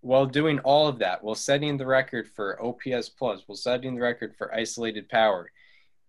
while 0.00 0.26
doing 0.26 0.58
all 0.60 0.88
of 0.88 0.98
that, 1.00 1.22
while 1.22 1.34
setting 1.34 1.76
the 1.76 1.86
record 1.86 2.28
for 2.28 2.62
OPS 2.62 3.08
plus, 3.08 3.42
while 3.46 3.56
setting 3.56 3.94
the 3.94 4.00
record 4.00 4.34
for 4.36 4.54
isolated 4.54 5.08
power, 5.08 5.50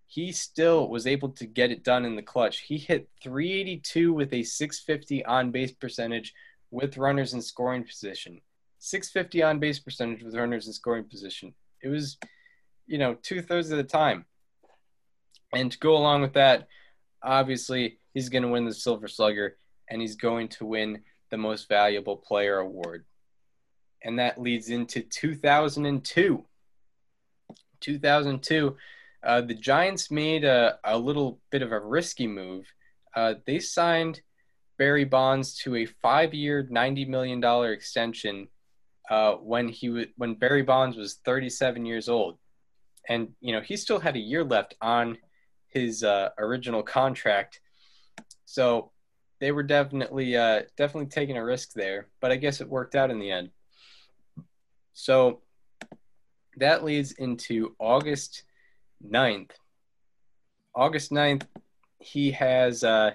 he 0.06 0.32
still 0.32 0.90
was 0.90 1.08
able 1.08 1.30
to 1.30 1.46
get 1.46 1.72
it 1.72 1.84
done 1.84 2.06
in 2.06 2.16
the 2.16 2.22
clutch. 2.22 2.62
He 2.62 2.78
hit 2.78 3.10
382 3.22 4.14
with 4.14 4.34
a 4.34 4.44
650 4.44 5.26
on 5.26 5.52
base 5.52 5.72
percentage 5.72 6.34
with 6.72 6.98
runners 6.98 7.34
in 7.34 7.42
scoring 7.42 7.84
position. 7.84 8.42
650 8.80 9.44
on 9.44 9.60
base 9.60 9.80
percentage 9.80 10.24
with 10.24 10.36
runners 10.36 10.68
in 10.68 10.74
scoring 10.74 11.04
position. 11.04 11.54
It 11.84 11.90
was, 11.90 12.18
you 12.88 12.98
know, 12.98 13.16
two 13.22 13.42
thirds 13.42 13.72
of 13.72 13.78
the 13.78 13.84
time. 13.84 14.26
And 15.54 15.72
to 15.72 15.78
go 15.80 15.96
along 15.96 16.22
with 16.22 16.34
that, 16.34 16.68
obviously, 17.24 18.00
he's 18.14 18.30
going 18.30 18.44
to 18.44 18.50
win 18.50 18.66
the 18.66 18.74
Silver 18.74 19.08
Slugger 19.08 19.58
and 19.90 20.02
he's 20.02 20.16
going 20.16 20.48
to 20.50 20.66
win 20.66 21.02
the 21.32 21.38
Most 21.38 21.68
Valuable 21.68 22.18
Player 22.18 22.60
Award 22.60 23.06
and 24.04 24.20
that 24.20 24.41
leads 24.41 24.70
into 24.70 25.02
2002. 25.02 26.45
2002, 27.82 28.78
uh, 29.24 29.41
the 29.41 29.54
Giants 29.54 30.12
made 30.12 30.43
a, 30.43 30.78
a 30.84 30.97
little 30.97 31.39
bit 31.52 31.62
of 31.62 31.72
a 31.72 31.80
risky 31.80 32.28
move. 32.28 32.66
Uh, 33.16 33.36
they 33.45 33.60
signed 33.60 34.22
Barry 34.78 35.06
Bonds 35.06 35.58
to 35.60 35.76
a 35.76 35.86
five-year, 35.86 36.68
$90 36.72 37.08
million 37.08 37.43
extension 37.72 38.47
uh, 39.10 39.34
when 39.34 39.68
he 39.68 39.88
w- 39.88 40.08
when 40.18 40.36
Barry 40.36 40.62
Bonds 40.62 40.95
was 40.95 41.16
37 41.26 41.86
years 41.86 42.08
old, 42.08 42.38
and 43.08 43.30
you 43.41 43.52
know 43.52 43.62
he 43.62 43.76
still 43.76 44.00
had 44.00 44.16
a 44.16 44.20
year 44.20 44.43
left 44.43 44.76
on 44.82 45.18
his 45.68 46.04
uh, 46.04 46.30
original 46.38 46.84
contract. 46.84 47.60
So 48.45 48.91
they 49.39 49.52
were 49.52 49.64
definitely 49.64 50.38
uh, 50.38 50.62
definitely 50.78 51.10
taking 51.10 51.38
a 51.38 51.43
risk 51.43 51.74
there, 51.74 52.08
but 52.22 52.32
I 52.32 52.36
guess 52.36 52.62
it 52.62 52.70
worked 52.70 52.95
out 52.95 53.10
in 53.10 53.20
the 53.20 53.32
end. 53.32 53.50
So 55.00 55.39
that 56.58 56.84
leads 56.84 57.14
into 57.14 57.74
August 57.80 58.43
9th. 59.02 59.52
August 60.76 61.12
9th, 61.12 61.43
he 62.00 62.32
has 62.32 62.84
uh, 62.84 63.12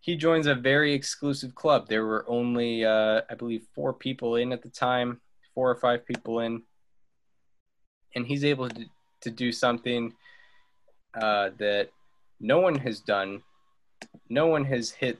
he 0.00 0.14
joins 0.14 0.46
a 0.46 0.54
very 0.54 0.92
exclusive 0.92 1.54
club. 1.54 1.88
There 1.88 2.04
were 2.04 2.26
only 2.28 2.84
uh, 2.84 3.22
I 3.30 3.34
believe 3.34 3.66
four 3.74 3.94
people 3.94 4.36
in 4.36 4.52
at 4.52 4.60
the 4.60 4.68
time, 4.68 5.22
four 5.54 5.70
or 5.70 5.76
five 5.76 6.04
people 6.04 6.40
in, 6.40 6.62
and 8.14 8.26
he's 8.26 8.44
able 8.44 8.68
to 8.68 8.84
to 9.22 9.30
do 9.30 9.52
something 9.52 10.12
uh, 11.14 11.48
that 11.58 11.88
no 12.40 12.60
one 12.60 12.74
has 12.74 13.00
done. 13.00 13.42
No 14.28 14.48
one 14.48 14.66
has 14.66 14.90
hit 14.90 15.18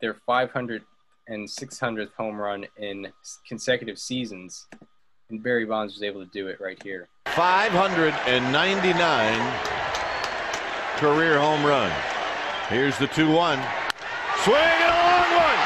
their 0.00 0.14
500 0.26 0.82
and 1.28 1.48
600th 1.48 2.12
home 2.14 2.36
run 2.36 2.66
in 2.78 3.06
consecutive 3.46 3.98
seasons 3.98 4.66
and 5.32 5.42
Barry 5.42 5.64
Bonds 5.64 5.94
was 5.94 6.04
able 6.04 6.20
to 6.20 6.30
do 6.30 6.46
it 6.46 6.60
right 6.60 6.80
here. 6.82 7.08
599 7.26 9.52
career 10.98 11.40
home 11.40 11.64
run. 11.64 11.90
Here's 12.68 12.98
the 12.98 13.06
2 13.08 13.32
1. 13.32 13.58
Swing 14.44 14.56
and 14.56 14.92
a 14.92 15.02
long 15.02 15.30
one. 15.40 15.58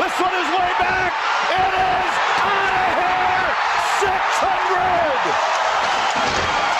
This 0.00 0.18
one 0.18 0.34
is 0.34 0.48
way 0.56 0.72
back. 0.80 1.12
It 1.52 1.72
is 1.76 2.12
out 2.40 2.72
of 2.72 2.96
here. 2.96 3.44
600. 4.00 6.79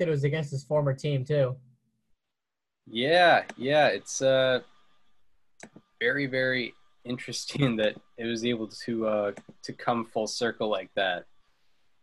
That 0.00 0.08
it 0.08 0.10
was 0.10 0.24
against 0.24 0.50
his 0.50 0.64
former 0.64 0.92
team 0.92 1.24
too? 1.24 1.54
Yeah, 2.86 3.44
yeah, 3.56 3.86
it's 3.86 4.20
uh 4.20 4.60
very 6.00 6.26
very 6.26 6.74
interesting 7.04 7.76
that 7.82 7.94
it 8.18 8.26
was 8.26 8.44
able 8.44 8.66
to 8.84 9.06
uh 9.06 9.32
to 9.62 9.72
come 9.72 10.04
full 10.04 10.26
circle 10.26 10.68
like 10.68 10.90
that. 10.96 11.26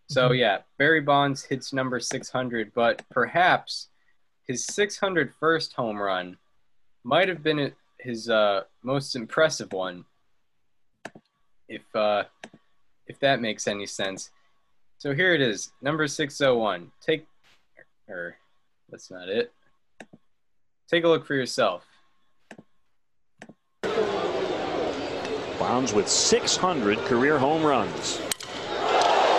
So 0.10 0.30
mm-hmm. 0.30 0.36
yeah, 0.36 0.60
Barry 0.78 1.02
Bonds 1.02 1.44
hits 1.44 1.74
number 1.74 2.00
600, 2.00 2.72
but 2.74 3.04
perhaps 3.12 3.90
his 4.48 4.66
601st 4.68 5.74
home 5.74 5.98
run 5.98 6.38
might 7.04 7.28
have 7.28 7.44
been 7.44 7.74
his 8.00 8.30
uh, 8.30 8.62
most 8.84 9.16
impressive 9.16 9.74
one, 9.74 10.06
if 11.68 11.84
uh, 11.94 12.24
if 13.08 13.20
that 13.20 13.42
makes 13.42 13.68
any 13.68 13.86
sense. 13.86 14.32
So 14.98 15.14
here 15.14 15.34
it 15.34 15.42
is, 15.42 15.72
number 15.82 16.08
601. 16.08 16.92
Take 17.02 17.28
or 18.08 18.38
that's 18.90 19.12
not 19.12 19.30
it. 19.30 19.52
Take 20.90 21.04
a 21.04 21.08
look 21.08 21.26
for 21.26 21.36
yourself. 21.36 21.86
Bonds 25.60 25.94
with 25.94 26.08
600 26.08 26.98
career 27.00 27.38
home 27.38 27.64
runs. 27.64 28.22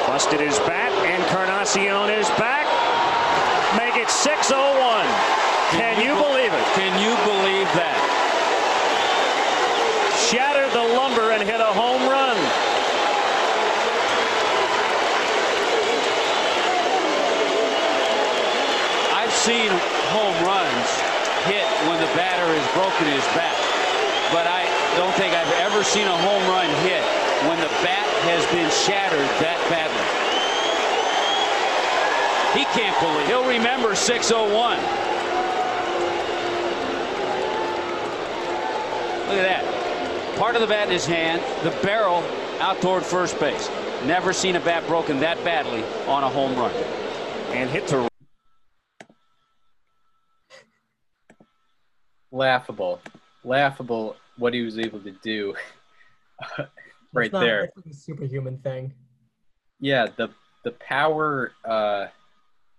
Busted 0.07 0.41
his 0.41 0.59
bat. 0.61 0.93
Encarnacion 1.21 2.11
is 2.11 2.29
back. 2.37 2.67
Make 3.77 3.97
it 3.97 4.11
601. 4.11 5.07
Can, 5.71 5.95
Can 5.95 6.03
you, 6.03 6.13
you 6.13 6.15
believe 6.21 6.53
it? 6.53 6.65
Can 6.77 6.93
you 7.01 7.13
believe 7.25 7.69
that? 7.77 7.97
Shattered 10.29 10.73
the 10.73 10.85
lumber 10.97 11.33
and 11.33 11.43
hit 11.43 11.61
a 11.61 11.73
home 11.73 12.09
run. 12.09 12.28
Seen 19.49 19.73
home 20.13 20.37
runs 20.45 20.89
hit 21.49 21.65
when 21.89 21.97
the 21.97 22.11
batter 22.13 22.45
has 22.45 22.67
broken 22.77 23.09
his 23.09 23.25
bat. 23.33 23.57
But 24.29 24.45
I 24.45 24.69
don't 25.01 25.15
think 25.17 25.33
I've 25.33 25.49
ever 25.65 25.83
seen 25.83 26.05
a 26.05 26.19
home 26.21 26.45
run 26.53 26.69
hit 26.85 27.01
when 27.49 27.57
the 27.57 27.73
bat 27.81 28.05
has 28.29 28.45
been 28.53 28.69
shattered 28.85 29.25
that 29.41 29.57
badly. 29.73 30.05
He 32.61 32.67
can't 32.77 32.93
believe 33.01 33.25
it. 33.25 33.27
He'll 33.29 33.49
remember 33.49 33.95
601. 33.95 34.77
Look 39.29 39.39
at 39.39 39.49
that. 39.49 40.37
Part 40.37 40.57
of 40.57 40.61
the 40.61 40.67
bat 40.67 40.89
in 40.89 40.93
his 40.93 41.07
hand, 41.07 41.41
the 41.65 41.71
barrel 41.81 42.23
out 42.61 42.83
toward 42.83 43.03
first 43.03 43.41
base. 43.41 43.71
Never 44.05 44.35
seen 44.35 44.57
a 44.57 44.61
bat 44.61 44.87
broken 44.87 45.21
that 45.21 45.43
badly 45.43 45.85
on 46.07 46.23
a 46.23 46.29
home 46.29 46.55
run. 46.55 46.71
And 47.53 47.71
hit 47.71 47.87
to 47.89 48.08
laughable, 52.39 53.01
laughable 53.45 54.17
what 54.39 54.55
he 54.55 54.63
was 54.63 54.79
able 54.79 55.01
to 55.01 55.11
do. 55.11 55.55
right 57.13 57.33
not, 57.33 57.41
there. 57.41 57.71
Like 57.85 57.95
superhuman 57.95 58.59
thing. 58.59 58.95
Yeah, 59.81 60.07
the 60.17 60.31
the 60.65 60.73
power 60.73 61.53
uh, 61.65 62.07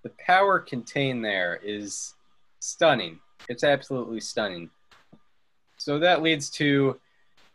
the 0.03 0.11
power 0.25 0.59
contained 0.59 1.23
there 1.23 1.59
is 1.63 2.15
stunning. 2.59 3.19
It's 3.47 3.63
absolutely 3.63 4.21
stunning. 4.21 4.69
So 5.77 5.99
that 5.99 6.21
leads 6.21 6.49
to 6.51 6.99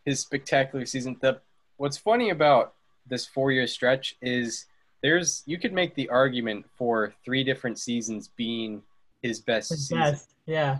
his 0.05 0.20
spectacular 0.20 0.86
season. 0.86 1.16
The 1.20 1.40
what's 1.78 1.96
funny 1.96 2.30
about 2.30 2.74
this 3.07 3.26
four 3.26 3.50
year 3.50 3.66
stretch 3.66 4.16
is 4.22 4.66
there's 5.02 5.42
you 5.46 5.59
could 5.59 5.72
make 5.72 5.94
the 5.94 6.09
argument 6.09 6.66
for 6.76 7.14
three 7.24 7.44
different 7.44 7.78
seasons 7.78 8.28
being 8.36 8.82
his 9.22 9.40
best 9.40 9.70
His 9.70 9.88
season. 9.88 9.98
best. 9.98 10.34
Yeah. 10.46 10.78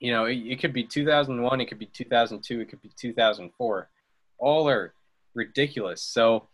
You 0.00 0.12
know, 0.12 0.24
it, 0.24 0.38
it 0.38 0.60
could 0.60 0.72
be 0.72 0.84
2001, 0.84 1.60
it 1.60 1.66
could 1.66 1.78
be 1.78 1.86
2002, 1.86 2.60
it 2.60 2.68
could 2.68 2.82
be 2.82 2.90
2004. 2.96 3.88
All 4.38 4.68
are 4.68 4.94
ridiculous. 5.34 6.02
So 6.02 6.48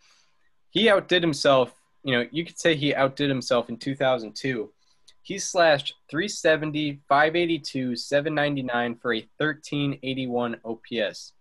he 0.71 0.91
outdid 0.91 1.23
himself. 1.23 1.73
You 2.03 2.13
know, 2.17 2.27
you 2.31 2.45
could 2.45 2.59
say 2.59 2.75
he 2.77 2.95
outdid 2.95 3.29
himself 3.29 3.69
in 3.69 3.79
2002. 3.79 4.71
He 5.23 5.39
slashed 5.39 5.95
370, 6.09 7.01
582, 7.09 7.97
799 7.97 8.97
for 8.97 9.15
a 9.15 9.29
1381 9.39 10.57
OPS. 10.65 11.33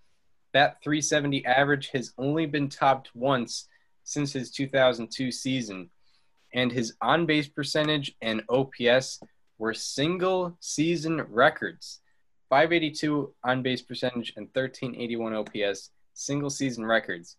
That 0.53 0.81
370 0.83 1.45
average 1.45 1.89
has 1.89 2.13
only 2.17 2.45
been 2.45 2.69
topped 2.69 3.11
once 3.13 3.67
since 4.03 4.33
his 4.33 4.49
2002 4.51 5.31
season, 5.31 5.89
and 6.53 6.71
his 6.71 6.93
on 7.01 7.25
base 7.25 7.47
percentage 7.47 8.15
and 8.21 8.41
OPS 8.49 9.19
were 9.57 9.73
single 9.73 10.57
season 10.59 11.21
records. 11.29 11.99
582 12.49 13.33
on 13.43 13.61
base 13.61 13.81
percentage 13.81 14.33
and 14.37 14.47
1381 14.53 15.33
OPS, 15.33 15.91
single 16.13 16.49
season 16.49 16.85
records. 16.85 17.37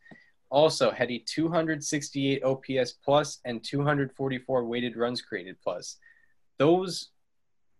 Also 0.51 0.91
had 0.91 1.11
a 1.11 1.19
268 1.19 2.43
OPS 2.45 2.93
plus 3.05 3.39
and 3.45 3.63
244 3.63 4.65
weighted 4.65 4.97
runs 4.97 5.21
created 5.21 5.57
plus. 5.63 5.97
Those 6.59 7.11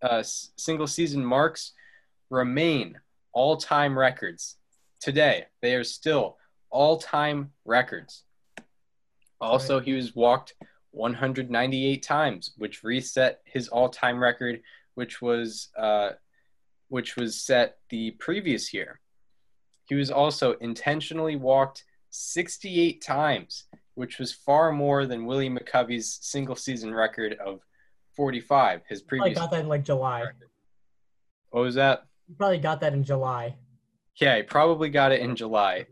uh, 0.01 0.23
single 0.23 0.87
season 0.87 1.25
marks 1.25 1.73
remain 2.29 2.99
all 3.33 3.57
time 3.57 3.97
records 3.97 4.57
today. 4.99 5.45
They 5.61 5.75
are 5.75 5.83
still 5.83 6.37
all 6.69 6.97
time 6.97 7.51
records. 7.65 8.23
Also, 9.39 9.79
he 9.79 9.93
was 9.93 10.15
walked 10.15 10.55
198 10.97 12.03
times, 12.03 12.51
which 12.57 12.83
reset 12.83 13.41
his 13.45 13.67
all-time 13.67 14.21
record, 14.21 14.61
which 14.95 15.21
was 15.21 15.69
uh, 15.77 16.11
which 16.89 17.15
was 17.15 17.39
set 17.41 17.77
the 17.89 18.11
previous 18.11 18.73
year. 18.73 18.99
He 19.85 19.95
was 19.95 20.09
also 20.09 20.53
intentionally 20.53 21.35
walked 21.35 21.83
68 22.09 23.01
times, 23.01 23.65
which 23.95 24.19
was 24.19 24.33
far 24.33 24.71
more 24.71 25.05
than 25.05 25.25
Willie 25.25 25.49
McCovey's 25.49 26.19
single-season 26.21 26.93
record 26.93 27.37
of 27.45 27.61
45. 28.15 28.81
His 28.89 29.01
previous. 29.01 29.37
I 29.37 29.41
got 29.41 29.51
that 29.51 29.61
in 29.61 29.67
like 29.67 29.83
July. 29.83 30.25
What 31.51 31.61
was 31.61 31.75
that? 31.75 32.05
You 32.27 32.35
probably 32.35 32.57
got 32.57 32.81
that 32.81 32.93
in 32.93 33.03
July. 33.03 33.55
Yeah, 34.17 34.37
he 34.37 34.43
probably 34.43 34.89
got 34.89 35.11
it 35.11 35.21
in 35.21 35.35
July. 35.35 35.85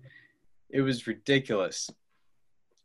It 0.69 0.81
was 0.81 1.07
ridiculous. 1.07 1.89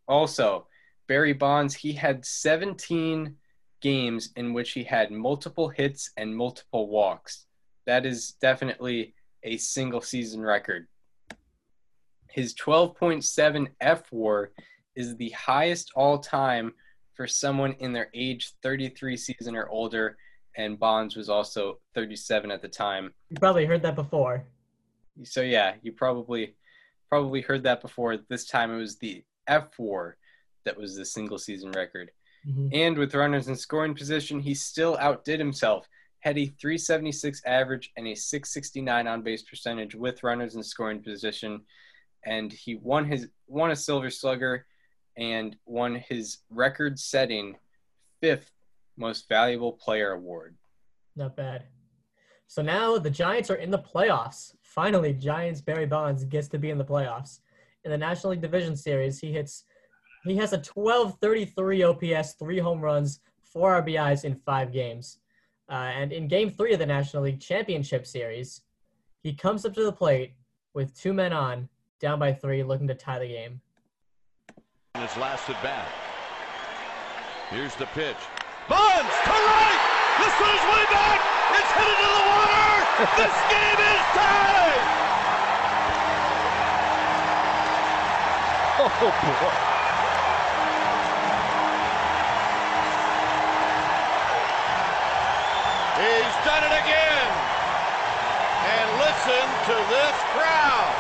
Also, 0.07 0.67
Barry 1.11 1.33
Bonds, 1.33 1.75
he 1.75 1.93
had 1.93 2.25
17 2.25 3.35
games 3.81 4.31
in 4.37 4.53
which 4.53 4.71
he 4.71 4.85
had 4.85 5.11
multiple 5.11 5.69
hits 5.69 6.13
and 6.17 6.37
multiple 6.37 6.89
walks. 6.89 7.47
That 7.85 8.07
is 8.07 8.37
definitely 8.41 9.15
a 9.43 9.57
single 9.57 10.03
season 10.03 10.41
record. 10.41 10.87
His 12.29 12.55
12.7 12.55 13.67
F 13.81 14.13
war 14.13 14.53
is 14.95 15.17
the 15.17 15.31
highest 15.31 15.91
all 15.97 16.17
time 16.17 16.75
for 17.15 17.27
someone 17.27 17.73
in 17.81 17.93
their 17.93 18.09
age 18.15 18.53
33 18.63 19.17
season 19.17 19.57
or 19.57 19.69
older, 19.69 20.17
and 20.57 20.79
Bonds 20.79 21.17
was 21.17 21.29
also 21.29 21.81
37 21.97 22.53
at 22.53 22.63
the 22.63 22.69
time. 22.69 23.13
You 23.31 23.37
probably 23.41 23.67
heard 23.67 23.83
that 23.83 23.97
before. 23.97 24.45
So 25.25 25.41
yeah, 25.41 25.75
you 25.83 25.91
probably 25.91 26.55
probably 27.09 27.41
heard 27.41 27.65
that 27.65 27.81
before. 27.81 28.17
This 28.29 28.47
time 28.47 28.73
it 28.73 28.79
was 28.79 28.97
the 28.99 29.25
F 29.49 29.77
war 29.77 30.17
that 30.65 30.77
was 30.77 30.97
the 30.97 31.05
single 31.05 31.39
season 31.39 31.71
record. 31.73 32.11
Mhm. 32.47 32.71
And 32.73 32.99
with 32.99 33.15
runners 33.15 33.49
in 33.49 33.57
scoring 33.57 33.95
position, 33.95 34.41
he 34.41 34.55
still 34.55 34.97
outdid 34.99 35.39
himself. 35.39 35.89
Had 36.21 36.39
a 36.39 36.47
376 36.47 37.43
average 37.45 37.93
and 37.97 38.07
a 38.07 38.15
669 38.15 39.07
on 39.07 39.23
base 39.23 39.43
percentage 39.43 39.95
with 39.95 40.23
runners 40.23 40.55
in 40.55 40.63
scoring 40.63 41.03
position, 41.03 41.65
and 42.25 42.53
he 42.53 42.75
won 42.77 43.07
his 43.07 43.29
won 43.47 43.71
a 43.71 43.77
Silver 43.77 44.11
Slugger 44.11 44.67
and 45.17 45.57
won 45.67 45.97
his 45.97 46.39
record-setting 46.51 47.59
fifth 48.21 48.53
most 48.97 49.29
valuable 49.29 49.73
player 49.73 50.13
award. 50.13 50.57
Not 51.17 51.37
bad. 51.37 51.67
So 52.47 52.63
now 52.63 52.99
the 52.99 53.11
Giants 53.11 53.51
are 53.51 53.57
in 53.57 53.71
the 53.71 53.79
playoffs. 53.79 54.57
Finally, 54.63 55.15
Giants 55.15 55.61
Barry 55.61 55.87
Bonds 55.87 56.25
gets 56.25 56.49
to 56.49 56.59
be 56.59 56.71
in 56.71 56.79
the 56.79 56.85
playoffs. 56.85 57.41
In 57.85 57.91
the 57.91 57.99
National 57.99 58.33
League 58.33 58.43
Division 58.43 58.77
Series, 58.77 59.19
he 59.19 59.33
hits 59.33 59.65
he 60.25 60.37
has 60.37 60.53
a 60.53 60.57
1233 60.57 61.83
OPS, 61.83 62.33
three 62.35 62.59
home 62.59 62.81
runs, 62.81 63.21
four 63.43 63.83
RBIs 63.83 64.25
in 64.25 64.35
five 64.35 64.73
games. 64.73 65.19
Uh, 65.71 65.93
and 65.95 66.13
in 66.13 66.29
game 66.29 66.51
three 66.51 66.73
of 66.73 66.79
the 66.79 66.87
National 66.87 67.23
League 67.23 67.41
Championship 67.41 68.07
Series, 68.07 68.63
he 69.23 69.33
comes 69.33 69.65
up 69.65 69.75
to 69.75 69.85
the 69.85 69.93
plate 69.93 70.35
with 70.75 70.99
two 70.99 71.13
men 71.13 71.33
on, 71.33 71.69
down 72.01 72.19
by 72.19 72.33
three, 72.33 72.63
looking 72.63 72.89
to 72.89 72.95
tie 72.95 73.19
the 73.19 73.29
game. 73.29 73.61
His 74.95 75.17
last 75.17 75.49
at 75.49 75.63
bat. 75.63 75.89
Here's 77.51 77.75
the 77.77 77.87
pitch. 77.87 78.17
Bonds 78.69 79.15
to 79.25 79.31
right. 79.31 79.81
This 80.19 80.35
one 80.41 80.51
is 80.51 80.65
way 80.69 80.85
back. 80.93 81.21
It's 81.57 81.73
headed 81.73 81.97
to 81.97 82.09
the 82.13 82.25
water. 82.29 82.77
this 83.17 83.37
game 83.55 83.81
is 83.81 84.05
tied. 84.15 84.85
Oh 88.83 89.65
boy. 89.65 89.70
He's 96.01 96.37
done 96.49 96.65
it 96.65 96.75
again. 96.81 97.29
And 98.65 98.89
listen 99.05 99.45
to 99.69 99.77
this 99.93 100.17
crowd. 100.33 100.95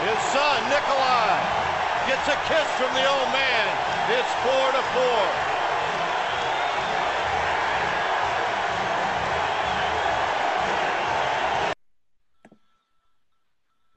His 0.00 0.20
son, 0.32 0.58
Nikolai, 0.72 1.36
gets 2.08 2.26
a 2.32 2.38
kiss 2.48 2.68
from 2.80 2.94
the 2.96 3.04
old 3.04 3.28
man. 3.36 3.66
It's 4.08 4.32
four 4.40 4.72
to 4.72 4.82
four. 4.96 5.50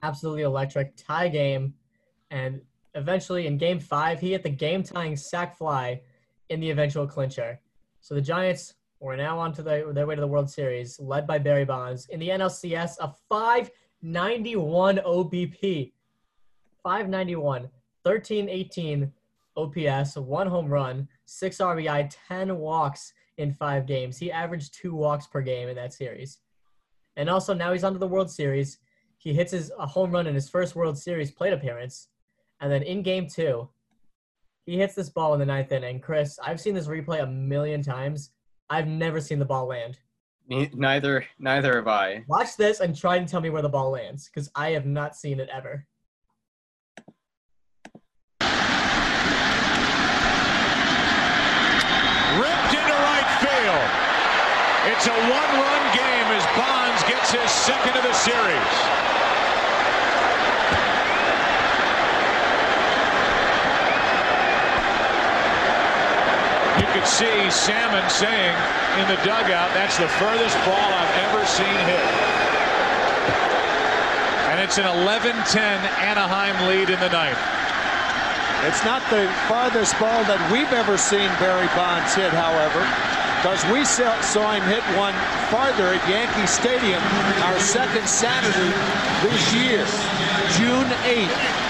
absolutely 0.04 0.42
electric 0.42 0.96
tie 0.98 1.30
game 1.30 1.74
and 2.30 2.62
eventually 2.94 3.48
in 3.48 3.58
game 3.58 3.80
five 3.80 4.20
he 4.20 4.32
hit 4.32 4.44
the 4.44 4.50
game 4.50 4.84
tying 4.84 5.16
sac 5.16 5.58
fly 5.58 6.00
in 6.50 6.60
the 6.60 6.70
eventual 6.70 7.08
clincher 7.08 7.60
so 8.04 8.14
the 8.14 8.22
giants 8.22 8.74
were 9.00 9.16
now 9.16 9.40
on 9.40 9.54
to 9.54 9.64
the, 9.64 9.92
their 9.94 10.06
way 10.06 10.16
to 10.16 10.22
the 10.22 10.28
world 10.28 10.50
series 10.50 11.00
led 11.00 11.26
by 11.26 11.38
barry 11.38 11.64
bonds. 11.64 12.08
In 12.10 12.20
the 12.20 12.30
nlcs 12.30 12.98
a 13.00 13.14
591 13.30 14.98
obp 14.98 15.92
591 16.84 17.62
1318 18.04 19.12
ops 19.56 20.18
one 20.18 20.48
home 20.48 20.68
run 20.68 21.08
six 21.26 21.58
rbi 21.60 22.14
10 22.28 22.58
walks 22.58 23.14
in 23.38 23.54
five 23.54 23.86
games. 23.86 24.18
He 24.18 24.32
averaged 24.32 24.74
two 24.74 24.94
walks 24.94 25.26
per 25.26 25.42
game 25.42 25.70
in 25.70 25.76
that 25.76 25.94
series. 25.94 26.40
And 27.16 27.30
also 27.30 27.54
now 27.54 27.72
he's 27.72 27.86
on 27.86 27.94
to 27.94 28.00
the 28.00 28.08
world 28.08 28.30
series. 28.30 28.80
He 29.18 29.34
hits 29.34 29.54
his 29.54 29.72
a 29.80 29.88
home 29.88 30.12
run 30.12 30.28
in 30.28 30.36
his 30.36 30.50
first 30.50 30.76
World 30.76 30.98
Series 30.98 31.32
plate 31.32 31.54
appearance, 31.54 32.10
and 32.60 32.70
then 32.70 32.84
in 32.84 33.02
Game 33.02 33.28
Two, 33.28 33.70
he 34.66 34.78
hits 34.78 34.96
this 34.96 35.10
ball 35.10 35.34
in 35.34 35.40
the 35.40 35.46
ninth 35.46 35.72
inning. 35.72 36.00
Chris, 36.00 36.40
I've 36.44 36.62
seen 36.62 36.74
this 36.74 36.88
replay 36.88 37.22
a 37.22 37.28
million 37.28 37.84
times. 37.84 38.32
I've 38.70 38.88
never 38.88 39.20
seen 39.20 39.40
the 39.40 39.46
ball 39.46 39.68
land. 39.68 40.00
Neither 40.48 41.26
neither 41.40 41.76
have 41.78 41.88
I. 41.88 42.24
Watch 42.28 42.58
this 42.58 42.82
and 42.82 42.96
try 42.96 43.16
and 43.16 43.28
tell 43.28 43.40
me 43.42 43.50
where 43.50 43.62
the 43.62 43.70
ball 43.70 43.92
lands, 43.92 44.30
because 44.30 44.50
I 44.56 44.72
have 44.72 44.86
not 44.86 45.16
seen 45.16 45.40
it 45.40 45.50
ever. 45.54 45.86
Ripped 52.40 52.74
into 52.76 52.98
right 53.08 53.30
field. 53.40 53.90
It's 54.92 55.08
a 55.08 55.16
one-run 55.16 55.84
game 55.96 56.28
as 56.36 56.44
Bonds 56.58 57.04
gets 57.04 57.32
his 57.32 57.50
second 57.52 57.96
of 57.96 58.04
the 58.04 58.14
series. 58.14 59.23
Could 66.94 67.08
see 67.10 67.50
Salmon 67.50 68.08
saying 68.08 68.54
in 69.02 69.08
the 69.10 69.18
dugout, 69.26 69.74
that's 69.74 69.98
the 69.98 70.08
furthest 70.22 70.54
ball 70.62 70.78
I've 70.94 71.18
ever 71.26 71.44
seen 71.46 71.74
hit. 71.90 72.06
And 74.54 74.62
it's 74.62 74.78
an 74.78 74.86
11-10 74.86 75.58
Anaheim 75.58 76.68
lead 76.70 76.92
in 76.92 77.00
the 77.00 77.10
ninth. 77.10 77.40
It's 78.70 78.86
not 78.86 79.02
the 79.10 79.26
farthest 79.50 79.98
ball 80.00 80.24
that 80.30 80.38
we've 80.54 80.72
ever 80.72 80.96
seen 80.96 81.28
Barry 81.42 81.66
Bonds 81.74 82.14
hit, 82.14 82.32
however, 82.32 82.86
because 83.42 83.66
we 83.74 83.84
saw, 83.84 84.14
saw 84.22 84.54
him 84.54 84.62
hit 84.70 84.86
one 84.94 85.18
farther 85.50 85.98
at 85.98 86.04
Yankee 86.08 86.46
Stadium 86.46 87.02
our 87.42 87.60
second 87.60 88.08
Saturday 88.08 88.70
this 89.26 89.42
year, 89.52 89.82
June 90.62 90.88
8th. 91.10 91.63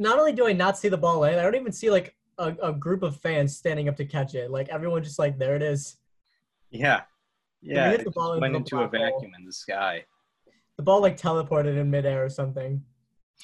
Not 0.00 0.18
only 0.18 0.32
do 0.32 0.46
I 0.46 0.54
not 0.54 0.78
see 0.78 0.88
the 0.88 0.96
ball 0.96 1.18
land, 1.18 1.38
I 1.38 1.42
don't 1.42 1.56
even 1.56 1.72
see 1.72 1.90
like 1.90 2.16
a, 2.38 2.56
a 2.62 2.72
group 2.72 3.02
of 3.02 3.18
fans 3.18 3.54
standing 3.54 3.86
up 3.86 3.96
to 3.96 4.06
catch 4.06 4.34
it. 4.34 4.50
Like 4.50 4.70
everyone 4.70 5.04
just 5.04 5.18
like 5.18 5.38
there 5.38 5.56
it 5.56 5.62
is. 5.62 5.98
Yeah. 6.70 7.02
Yeah. 7.60 7.90
It 7.90 8.04
the 8.04 8.10
ball 8.10 8.40
went 8.40 8.56
into 8.56 8.80
a 8.80 8.88
vacuum 8.88 9.32
in 9.38 9.44
the 9.44 9.52
sky. 9.52 10.06
The 10.78 10.82
ball 10.82 11.02
like 11.02 11.18
teleported 11.18 11.76
in 11.76 11.90
midair 11.90 12.24
or 12.24 12.30
something. 12.30 12.82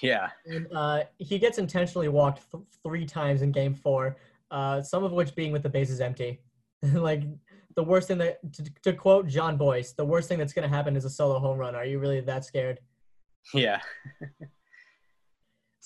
Yeah. 0.01 0.31
And 0.47 0.67
uh, 0.75 1.05
he 1.19 1.39
gets 1.39 1.59
intentionally 1.59 2.09
walked 2.09 2.51
th- 2.51 2.65
three 2.83 3.05
times 3.05 3.43
in 3.43 3.53
game 3.53 3.75
four, 3.75 4.17
uh, 4.51 4.81
some 4.81 5.05
of 5.05 5.13
which 5.13 5.35
being 5.35 5.53
with 5.53 5.63
the 5.63 5.69
bases 5.69 6.01
empty. 6.01 6.41
like 6.95 7.25
the 7.75 7.85
worst 7.85 8.09
thing 8.09 8.17
that, 8.17 8.39
to, 8.55 8.65
to 8.83 8.93
quote 8.95 9.27
John 9.27 9.59
Boyce, 9.59 9.93
the 9.93 10.07
worst 10.07 10.27
thing 10.27 10.39
that's 10.39 10.55
going 10.55 10.67
to 10.67 10.75
happen 10.75 10.97
is 10.97 11.05
a 11.05 11.11
solo 11.11 11.39
home 11.39 11.59
run. 11.59 11.75
Are 11.75 11.85
you 11.85 11.99
really 11.99 12.23
that 12.23 12.47
scared? 12.47 12.81
Yeah. 13.53 13.81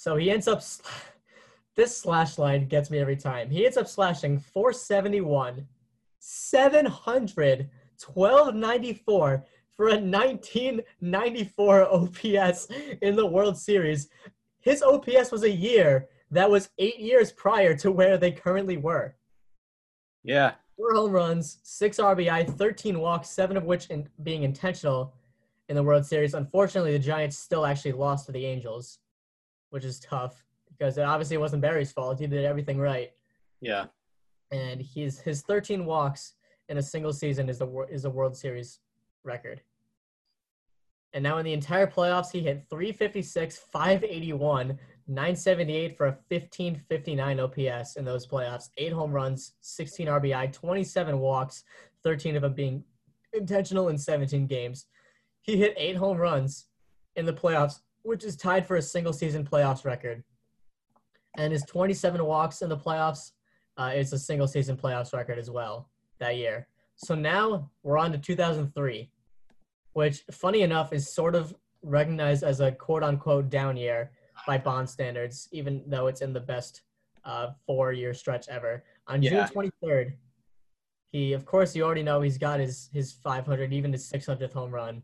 So 0.01 0.17
he 0.17 0.31
ends 0.31 0.49
up, 0.49 0.63
this 1.77 1.95
slash 1.95 2.39
line 2.39 2.69
gets 2.69 2.91
me 2.91 3.01
every 3.01 3.17
time. 3.17 3.51
He 3.51 3.67
ends 3.67 3.77
up 3.77 3.87
slashing 3.87 4.39
471, 4.39 5.67
700, 6.19 7.69
1294 8.07 9.45
for 9.77 9.89
a 9.89 9.91
1994 9.91 11.93
OPS 11.93 12.69
in 13.03 13.15
the 13.15 13.27
World 13.27 13.59
Series. 13.59 14.09
His 14.61 14.83
OPS 14.83 15.31
was 15.31 15.43
a 15.43 15.51
year 15.51 16.09
that 16.31 16.51
was 16.51 16.71
eight 16.79 16.99
years 16.99 17.31
prior 17.31 17.77
to 17.77 17.93
where 17.93 18.17
they 18.17 18.33
currently 18.33 18.79
were. 18.79 19.17
Yeah. 20.25 20.55
Four 20.79 20.95
home 20.95 21.13
runs, 21.13 21.59
six 21.63 21.99
RBI, 21.99 22.57
13 22.57 22.99
walks, 22.99 23.29
seven 23.29 23.59
of 23.59 23.65
which 23.65 23.89
in, 23.89 24.09
being 24.23 24.45
intentional 24.45 25.13
in 25.69 25.77
the 25.77 25.83
World 25.83 26.07
Series. 26.07 26.33
Unfortunately, 26.33 26.93
the 26.93 26.99
Giants 26.99 27.37
still 27.37 27.67
actually 27.67 27.93
lost 27.93 28.25
to 28.25 28.33
the 28.33 28.47
Angels, 28.47 29.00
which 29.71 29.85
is 29.85 30.01
tough 30.01 30.45
because 30.69 30.99
it 30.99 31.03
obviously 31.03 31.37
wasn't 31.37 31.63
Barry's 31.63 31.93
fault. 31.93 32.19
He 32.21 32.27
did 32.27 32.45
everything 32.45 32.79
right, 32.79 33.13
Yeah. 33.61 33.87
and 34.51 34.81
he's 34.81 35.21
his 35.21 35.43
13 35.43 35.85
walks 35.85 36.35
in 36.69 36.79
a 36.79 36.83
single 36.83 37.13
season 37.13 37.49
is 37.49 37.59
the 37.59 37.87
is 37.91 38.05
a 38.05 38.11
World 38.11 38.37
Series 38.37 38.81
record. 39.25 39.63
And 41.13 41.25
now 41.25 41.39
in 41.39 41.45
the 41.45 41.53
entire 41.53 41.89
playoffs, 41.89 42.31
he 42.31 42.39
hit 42.41 42.67
356, 42.71 43.59
581, 43.59 44.79
978 45.09 45.97
for 45.97 46.07
a 46.07 46.19
1559 46.29 47.41
OPS 47.41 47.97
in 47.97 48.05
those 48.05 48.29
playoffs. 48.29 48.71
Eight 48.79 48.93
home 48.93 49.11
runs, 49.11 49.55
16 49.61 50.07
RBI, 50.07 50.53
27 50.53 51.19
walks, 51.19 51.65
13 52.05 52.37
of 52.37 52.43
them 52.43 52.55
being 52.55 52.85
intentional 53.33 53.89
in 53.89 53.99
17 53.99 54.47
games. 54.47 54.87
He 55.43 55.57
hit 55.57 55.75
eight 55.77 55.97
home 55.97 56.17
runs 56.17 56.67
in 57.17 57.27
the 57.27 57.33
playoffs, 57.33 57.81
which 58.03 58.25
is 58.25 58.37
tied 58.37 58.67
for 58.67 58.77
a 58.77 58.83
single 58.83 59.13
season 59.13 59.45
playoffs 59.45 59.85
record. 59.85 60.23
And 61.37 61.53
his 61.53 61.65
27 61.65 62.25
walks 62.25 62.63
in 62.63 62.69
the 62.69 62.77
playoffs 62.77 63.33
uh, 63.77 63.93
is 63.95 64.13
a 64.13 64.19
single 64.19 64.49
season 64.49 64.77
playoffs 64.77 65.13
record 65.13 65.39
as 65.39 65.51
well 65.51 65.89
that 66.19 66.37
year. 66.37 66.67
So 66.97 67.15
now 67.15 67.71
we're 67.83 67.99
on 67.99 68.13
to 68.13 68.19
2003 68.19 69.11
which 69.93 70.23
funny 70.31 70.63
enough 70.63 70.93
is 70.93 71.13
sort 71.13 71.35
of 71.35 71.55
recognized 71.83 72.43
as 72.43 72.61
a 72.61 72.73
quote 72.73 73.03
unquote 73.03 73.51
down 73.51 73.77
year 73.77 74.13
by 74.47 74.59
bond 74.59 74.89
standards, 74.89 75.49
even 75.53 75.83
though 75.87 76.07
it's 76.07 76.23
in 76.23 76.33
the 76.33 76.41
best 76.41 76.83
uh, 77.25 77.49
four 77.67 77.93
year 77.93 78.15
stretch 78.15 78.49
ever. 78.49 78.85
On 79.09 79.23
Yeah. 79.23 79.47
June 79.47 79.71
23rd, 79.83 80.13
he, 81.13 81.33
of 81.33 81.45
course, 81.45 81.75
you 81.75 81.83
already 81.83 82.03
know 82.03 82.21
he's 82.21 82.39
got 82.39 82.61
his, 82.61 82.89
his 82.93 83.13
500, 83.13 83.73
even 83.73 83.93
his 83.93 84.09
600th 84.11 84.53
home 84.53 84.71
run. 84.71 85.03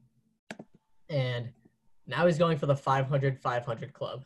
And 1.10 1.50
now 2.06 2.26
he's 2.26 2.38
going 2.38 2.58
for 2.58 2.66
the 2.66 2.76
500 2.76 3.38
500 3.38 3.92
club. 3.92 4.24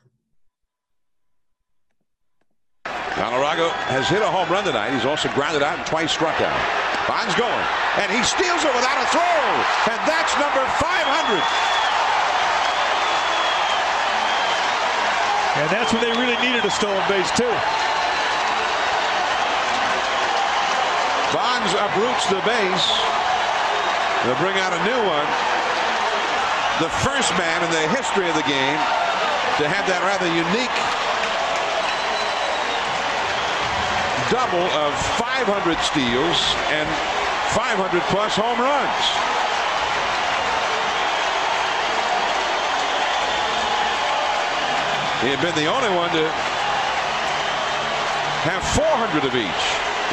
Colorado 2.84 3.68
has 3.92 4.08
hit 4.08 4.22
a 4.22 4.30
home 4.30 4.48
run 4.48 4.64
tonight. 4.64 4.92
He's 4.94 5.04
also 5.04 5.28
grounded 5.36 5.62
out 5.62 5.76
and 5.76 5.86
twice 5.86 6.12
struck 6.12 6.40
out. 6.40 6.60
Bond's 7.08 7.34
going, 7.34 7.66
and 8.00 8.08
he 8.12 8.22
steals 8.22 8.62
it 8.64 8.72
without 8.72 8.96
a 8.96 9.06
throw, 9.10 9.20
and 9.92 10.00
that's 10.08 10.32
number 10.38 10.62
500. 10.78 11.70
And 15.60 15.68
that's 15.68 15.92
when 15.92 16.00
they 16.00 16.14
really 16.16 16.38
needed 16.40 16.64
a 16.64 16.70
stolen 16.70 17.02
base, 17.10 17.28
too. 17.36 17.50
Bonds 21.34 21.74
uproots 21.76 22.24
the 22.30 22.40
base. 22.46 22.86
They'll 24.24 24.40
bring 24.40 24.56
out 24.62 24.72
a 24.72 24.80
new 24.86 25.00
one. 25.04 25.59
The 26.80 26.88
first 27.04 27.30
man 27.36 27.62
in 27.62 27.70
the 27.70 27.86
history 27.92 28.26
of 28.26 28.34
the 28.34 28.48
game 28.48 28.80
to 29.60 29.68
have 29.68 29.84
that 29.84 30.00
rather 30.00 30.24
unique 30.32 30.72
double 34.32 34.64
of 34.80 34.96
500 35.20 35.76
steals 35.84 36.40
and 36.72 36.88
500 37.52 38.00
plus 38.08 38.32
home 38.32 38.56
runs. 38.56 39.04
He 45.20 45.28
had 45.28 45.44
been 45.44 45.52
the 45.52 45.68
only 45.68 45.92
one 45.92 46.08
to 46.16 46.24
have 48.48 48.64
400 48.72 49.28
of 49.28 49.36
each 49.36 49.64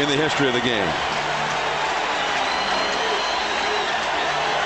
in 0.04 0.12
the 0.12 0.20
history 0.22 0.50
of 0.50 0.54
the 0.54 0.60
game. 0.60 1.17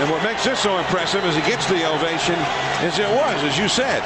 And 0.02 0.10
what 0.10 0.24
makes 0.24 0.44
this 0.44 0.60
so 0.60 0.80
impressive 0.80 1.24
is 1.26 1.36
he 1.36 1.42
gets 1.42 1.68
the 1.68 1.88
ovation 1.88 2.34
is 2.82 2.98
it 2.98 3.08
was, 3.08 3.44
as 3.44 3.56
you 3.56 3.70
said, 3.70 4.02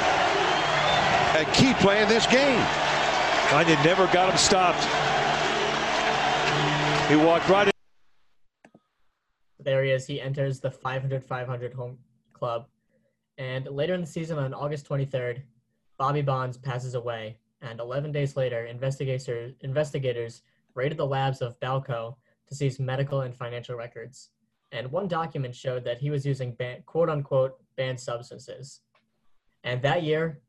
a 1.34 1.50
key 1.52 1.72
play 1.72 2.02
in 2.02 2.08
this 2.08 2.26
game. 2.26 2.60
And 3.50 3.66
they 3.66 3.82
never 3.82 4.06
got 4.08 4.28
him 4.28 4.36
stopped. 4.36 4.84
He 7.08 7.16
walked 7.16 7.48
right 7.48 7.68
in. 7.68 7.72
There 9.58 9.84
he 9.84 9.90
is. 9.90 10.06
He 10.06 10.20
enters 10.20 10.60
the 10.60 10.70
500 10.70 11.24
500 11.24 11.72
home 11.72 11.96
club. 12.34 12.66
And 13.38 13.66
later 13.66 13.94
in 13.94 14.02
the 14.02 14.06
season, 14.06 14.38
on 14.38 14.52
August 14.52 14.86
23rd, 14.86 15.44
Bobby 15.96 16.20
Bonds 16.20 16.58
passes 16.58 16.94
away. 16.94 17.38
And 17.62 17.80
11 17.80 18.12
days 18.12 18.36
later, 18.36 18.66
investigators, 18.66 19.54
investigators 19.62 20.42
raided 20.74 20.98
the 20.98 21.06
labs 21.06 21.40
of 21.40 21.58
Balco 21.58 22.16
to 22.48 22.54
seize 22.54 22.78
medical 22.78 23.22
and 23.22 23.34
financial 23.34 23.76
records. 23.76 24.28
And 24.76 24.92
one 24.92 25.08
document 25.08 25.54
showed 25.54 25.84
that 25.84 25.98
he 25.98 26.10
was 26.10 26.26
using 26.26 26.52
ban- 26.52 26.82
quote 26.84 27.08
unquote 27.08 27.54
banned 27.76 27.98
substances. 27.98 28.82
And 29.64 29.80
that 29.82 30.02
year, 30.02 30.42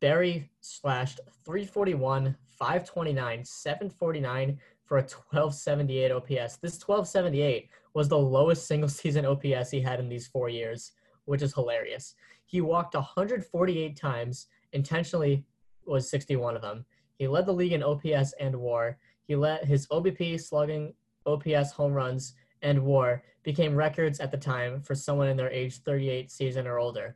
Barry 0.00 0.50
slashed 0.60 1.20
341, 1.44 2.34
529, 2.58 3.44
749 3.44 4.58
for 4.86 4.98
a 4.98 5.02
1278 5.02 6.12
OPS. 6.12 6.56
This 6.56 6.80
1278 6.80 7.68
was 7.92 8.08
the 8.08 8.18
lowest 8.18 8.66
single 8.66 8.88
season 8.88 9.26
OPS 9.26 9.70
he 9.70 9.82
had 9.82 10.00
in 10.00 10.08
these 10.08 10.28
four 10.28 10.48
years, 10.48 10.92
which 11.26 11.42
is 11.42 11.52
hilarious. 11.52 12.14
He 12.46 12.62
walked 12.62 12.94
148 12.94 13.96
times, 13.96 14.46
intentionally 14.72 15.44
was 15.86 16.08
61 16.08 16.56
of 16.56 16.62
them. 16.62 16.86
He 17.18 17.28
led 17.28 17.44
the 17.44 17.52
league 17.52 17.72
in 17.72 17.82
OPS 17.82 18.32
and 18.40 18.56
WAR. 18.56 18.98
He 19.26 19.36
let 19.36 19.64
his 19.64 19.86
OBP, 19.88 20.40
slugging, 20.40 20.94
OPS, 21.26 21.72
home 21.72 21.92
runs, 21.92 22.34
and 22.64 22.82
WAR 22.82 23.22
became 23.44 23.76
records 23.76 24.18
at 24.18 24.32
the 24.32 24.38
time 24.38 24.80
for 24.80 24.94
someone 24.94 25.28
in 25.28 25.36
their 25.36 25.50
age 25.50 25.78
38 25.82 26.32
season 26.32 26.66
or 26.66 26.78
older. 26.78 27.14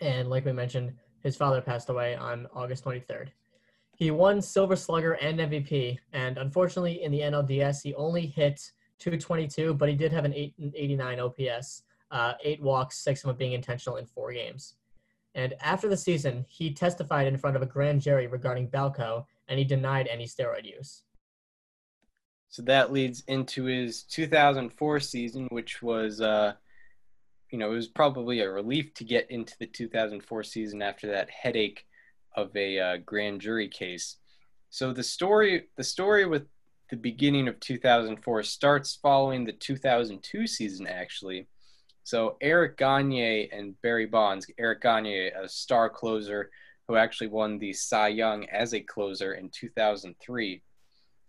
And 0.00 0.30
like 0.30 0.44
we 0.44 0.52
mentioned, 0.52 0.94
his 1.22 1.36
father 1.36 1.60
passed 1.60 1.90
away 1.90 2.14
on 2.14 2.46
August 2.54 2.84
23rd. 2.84 3.28
He 3.96 4.10
won 4.10 4.40
Silver 4.40 4.76
Slugger 4.76 5.12
and 5.14 5.38
MVP, 5.38 5.98
and 6.12 6.38
unfortunately, 6.38 7.02
in 7.02 7.12
the 7.12 7.20
NLDS, 7.20 7.82
he 7.82 7.94
only 7.94 8.26
hit 8.26 8.72
222, 8.98 9.74
but 9.74 9.88
he 9.88 9.94
did 9.94 10.12
have 10.12 10.24
an 10.24 10.32
8 10.32 10.54
89 10.74 11.20
OPS, 11.20 11.82
uh, 12.10 12.34
eight 12.42 12.62
walks, 12.62 12.98
six 12.98 13.22
of 13.22 13.28
them 13.28 13.36
being 13.36 13.52
intentional 13.52 13.98
in 13.98 14.06
four 14.06 14.32
games. 14.32 14.74
And 15.34 15.54
after 15.60 15.88
the 15.88 15.96
season, 15.96 16.44
he 16.48 16.72
testified 16.72 17.26
in 17.26 17.38
front 17.38 17.56
of 17.56 17.62
a 17.62 17.66
grand 17.66 18.00
jury 18.00 18.26
regarding 18.26 18.68
Balco, 18.68 19.26
and 19.48 19.58
he 19.58 19.64
denied 19.64 20.08
any 20.08 20.26
steroid 20.26 20.64
use. 20.64 21.02
So 22.52 22.60
that 22.64 22.92
leads 22.92 23.22
into 23.28 23.64
his 23.64 24.02
2004 24.02 25.00
season, 25.00 25.48
which 25.50 25.80
was, 25.80 26.20
uh, 26.20 26.52
you 27.50 27.58
know, 27.58 27.72
it 27.72 27.74
was 27.74 27.88
probably 27.88 28.40
a 28.40 28.50
relief 28.50 28.92
to 28.96 29.04
get 29.04 29.30
into 29.30 29.54
the 29.58 29.66
2004 29.66 30.42
season 30.42 30.82
after 30.82 31.12
that 31.12 31.30
headache 31.30 31.86
of 32.36 32.54
a 32.54 32.78
uh, 32.78 32.96
grand 32.98 33.40
jury 33.40 33.68
case. 33.68 34.16
So 34.68 34.92
the 34.92 35.02
story, 35.02 35.68
the 35.78 35.82
story 35.82 36.26
with 36.26 36.46
the 36.90 36.96
beginning 36.96 37.48
of 37.48 37.58
2004 37.58 38.42
starts 38.42 38.98
following 39.00 39.46
the 39.46 39.52
2002 39.52 40.46
season, 40.46 40.86
actually, 40.86 41.46
So 42.04 42.36
Eric 42.42 42.76
Gagne 42.76 43.48
and 43.48 43.80
Barry 43.80 44.04
Bonds. 44.04 44.46
Eric 44.58 44.82
Gagne, 44.82 45.28
a 45.28 45.48
star 45.48 45.88
closer 45.88 46.50
who 46.86 46.96
actually 46.96 47.28
won 47.28 47.58
the 47.58 47.72
Cy 47.72 48.08
Young 48.08 48.44
as 48.50 48.74
a 48.74 48.80
closer 48.80 49.32
in 49.32 49.48
2003. 49.48 50.62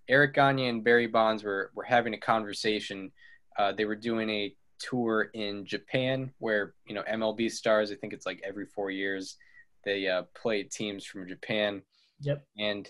Eric 0.10 0.34
Gagne 0.34 0.68
and 0.68 0.84
Barry 0.84 1.08
Bonds 1.08 1.44
were, 1.44 1.72
were 1.76 1.84
having 1.84 2.14
a 2.14 2.20
conversation. 2.20 3.12
Uh, 3.58 3.72
they 3.72 3.86
were 3.86 3.96
doing 3.96 4.30
a 4.30 4.56
tour 4.80 5.30
in 5.34 5.66
Japan 5.66 6.32
where, 6.40 6.74
you 6.86 6.94
know, 6.94 7.04
MLB 7.04 7.50
stars, 7.50 7.92
I 7.92 7.96
think 7.96 8.14
it's 8.14 8.26
like 8.26 8.42
every 8.44 8.66
four 8.66 8.90
years, 8.90 9.38
they 9.86 10.08
uh, 10.08 10.24
play 10.36 10.64
teams 10.64 11.06
from 11.06 11.28
Japan. 11.28 11.82
Yep. 12.22 12.46
And 12.58 12.90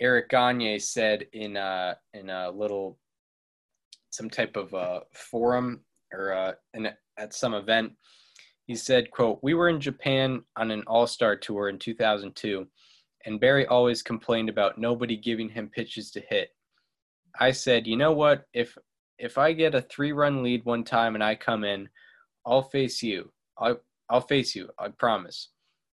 Eric 0.00 0.30
Gagne 0.30 0.78
said 0.78 1.26
in, 1.32 1.56
uh, 1.56 1.94
in 2.14 2.30
a 2.30 2.50
little, 2.50 2.98
some 4.10 4.28
type 4.28 4.56
of 4.56 4.74
uh, 4.74 5.00
forum 5.14 5.80
or 6.12 6.32
uh, 6.32 6.52
in, 6.74 6.90
at 7.16 7.34
some 7.34 7.54
event, 7.54 7.92
he 8.66 8.74
said, 8.74 9.10
quote, 9.10 9.40
we 9.42 9.54
were 9.54 9.68
in 9.68 9.80
Japan 9.80 10.42
on 10.56 10.70
an 10.70 10.82
all-star 10.86 11.36
tour 11.36 11.68
in 11.68 11.78
2002 11.78 12.66
and 13.24 13.40
Barry 13.40 13.66
always 13.66 14.02
complained 14.02 14.48
about 14.48 14.78
nobody 14.78 15.16
giving 15.16 15.48
him 15.48 15.68
pitches 15.68 16.10
to 16.12 16.20
hit. 16.20 16.50
I 17.38 17.52
said, 17.52 17.86
"You 17.86 17.96
know 17.96 18.12
what? 18.12 18.46
If 18.52 18.76
if 19.18 19.38
I 19.38 19.52
get 19.52 19.74
a 19.74 19.82
3-run 19.82 20.42
lead 20.42 20.64
one 20.64 20.84
time 20.84 21.14
and 21.14 21.22
I 21.22 21.34
come 21.34 21.64
in, 21.64 21.88
I'll 22.44 22.62
face 22.62 23.02
you. 23.02 23.32
I'll 23.58 23.80
I'll 24.08 24.20
face 24.20 24.54
you. 24.54 24.70
I 24.78 24.88
promise." 24.88 25.48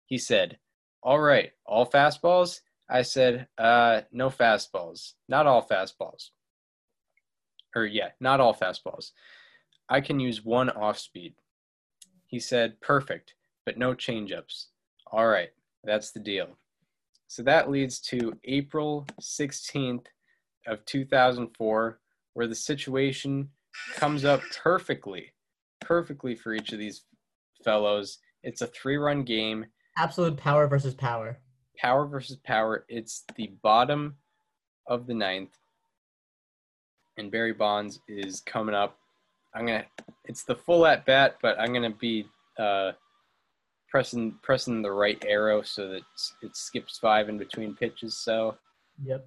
He 0.05 0.17
said, 0.17 0.57
"All 1.03 1.19
right, 1.19 1.51
all 1.65 1.89
fastballs?" 1.89 2.61
I 2.89 3.01
said, 3.01 3.47
"Uh, 3.57 4.01
no 4.11 4.29
fastballs. 4.29 5.13
Not 5.27 5.47
all 5.47 5.67
fastballs." 5.67 6.29
Or 7.75 7.85
yeah, 7.85 8.09
not 8.19 8.39
all 8.39 8.55
fastballs. 8.55 9.11
I 9.89 10.01
can 10.01 10.19
use 10.19 10.43
one 10.43 10.69
off 10.69 10.97
speed. 10.97 11.35
He 12.25 12.39
said, 12.39 12.79
"Perfect, 12.81 13.35
but 13.65 13.77
no 13.77 13.93
changeups." 13.93 14.67
All 15.11 15.27
right, 15.27 15.49
that's 15.83 16.11
the 16.11 16.19
deal. 16.19 16.57
So 17.27 17.43
that 17.43 17.69
leads 17.69 17.99
to 18.01 18.33
April 18.45 19.05
16th 19.21 20.05
of 20.65 20.83
2004, 20.85 21.99
where 22.33 22.47
the 22.47 22.55
situation 22.55 23.49
comes 23.95 24.25
up 24.25 24.41
perfectly, 24.63 25.33
perfectly 25.81 26.35
for 26.35 26.53
each 26.53 26.71
of 26.71 26.79
these 26.79 27.03
fellows. 27.63 28.19
It's 28.43 28.61
a 28.61 28.67
three 28.67 28.97
run 28.97 29.23
game. 29.23 29.65
Absolute 29.97 30.37
power 30.37 30.67
versus 30.67 30.93
power. 30.93 31.39
Power 31.77 32.05
versus 32.05 32.37
power. 32.37 32.85
It's 32.87 33.23
the 33.35 33.51
bottom 33.61 34.15
of 34.87 35.05
the 35.05 35.13
ninth. 35.13 35.57
And 37.17 37.31
Barry 37.31 37.53
Bonds 37.53 37.99
is 38.07 38.41
coming 38.41 38.75
up. 38.75 38.97
I'm 39.53 39.65
going 39.65 39.81
to, 39.81 40.03
it's 40.25 40.43
the 40.43 40.55
full 40.55 40.85
at 40.85 41.05
bat, 41.05 41.37
but 41.41 41.59
I'm 41.59 41.73
going 41.73 41.91
to 41.91 41.97
be, 41.97 42.25
uh, 42.59 42.91
pressing 43.89 44.33
pressing 44.41 44.81
the 44.81 44.91
right 44.91 45.23
arrow 45.27 45.61
so 45.61 45.87
that 45.87 46.01
it 46.41 46.55
skips 46.55 46.97
five 46.97 47.29
in 47.29 47.37
between 47.37 47.73
pitches. 47.75 48.17
So 48.17 48.57
Yep. 49.03 49.25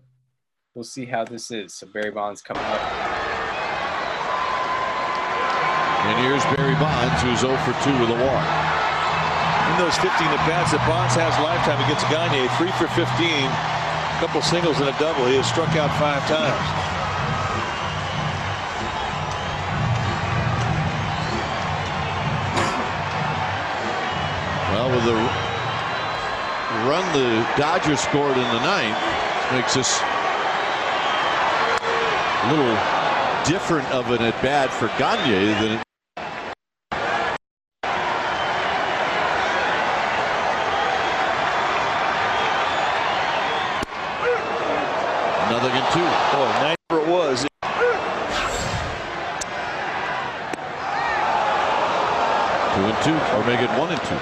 we'll 0.75 0.85
see 0.85 1.07
how 1.07 1.25
this 1.25 1.51
is. 1.51 1.75
So 1.75 1.87
Barry 1.87 2.11
Bonds 2.11 2.43
coming 2.43 2.63
up. 2.65 2.81
And 6.01 6.17
here's 6.27 6.43
Barry 6.57 6.75
Bonds, 6.81 7.21
who's 7.23 7.41
0 7.41 7.55
for 7.61 7.73
2 7.85 7.93
with 8.01 8.11
a 8.11 8.19
walk. 8.25 8.47
In 9.71 9.77
those 9.79 9.95
15 10.01 10.11
at 10.11 10.43
bats 10.49 10.73
that 10.73 10.83
Bonds 10.89 11.15
has 11.15 11.31
lifetime 11.45 11.79
against 11.87 12.03
Gagne, 12.11 12.49
3 12.59 12.73
for 12.81 12.89
15, 12.97 13.07
a 13.07 14.19
couple 14.19 14.41
singles 14.43 14.81
and 14.81 14.89
a 14.89 14.97
double. 14.99 15.27
He 15.31 15.37
has 15.37 15.47
struck 15.47 15.71
out 15.77 15.93
five 16.01 16.25
times. 16.27 16.90
The 25.05 25.15
run 26.89 27.05
the 27.13 27.47
Dodgers 27.57 28.01
scored 28.01 28.37
in 28.37 28.49
the 28.49 28.61
ninth, 28.61 28.99
makes 29.53 29.75
this 29.75 30.01
a 32.43 32.51
little 32.51 32.75
different 33.45 33.89
of 33.93 34.11
an 34.11 34.23
at 34.23 34.41
bat 34.43 34.71
for 34.73 34.87
Gagne 34.99 35.55
than 35.61 35.79
it 35.79 35.85
Nothing 45.51 45.75
in 45.75 45.83
two. 45.93 45.99
Boy, 46.33 46.49
nine 46.63 46.77
it 46.91 47.09
was. 47.09 47.47
Two 52.73 52.85
and 52.87 52.99
two, 53.03 53.19
or 53.35 53.45
make 53.45 53.61
it 53.61 53.71
one 53.77 53.91
and 53.91 54.01
two. 54.03 54.15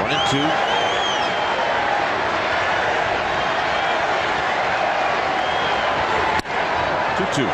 One 0.00 0.12
and 0.12 0.30
two. 0.30 0.46
Two 7.16 7.26
two. 7.34 7.48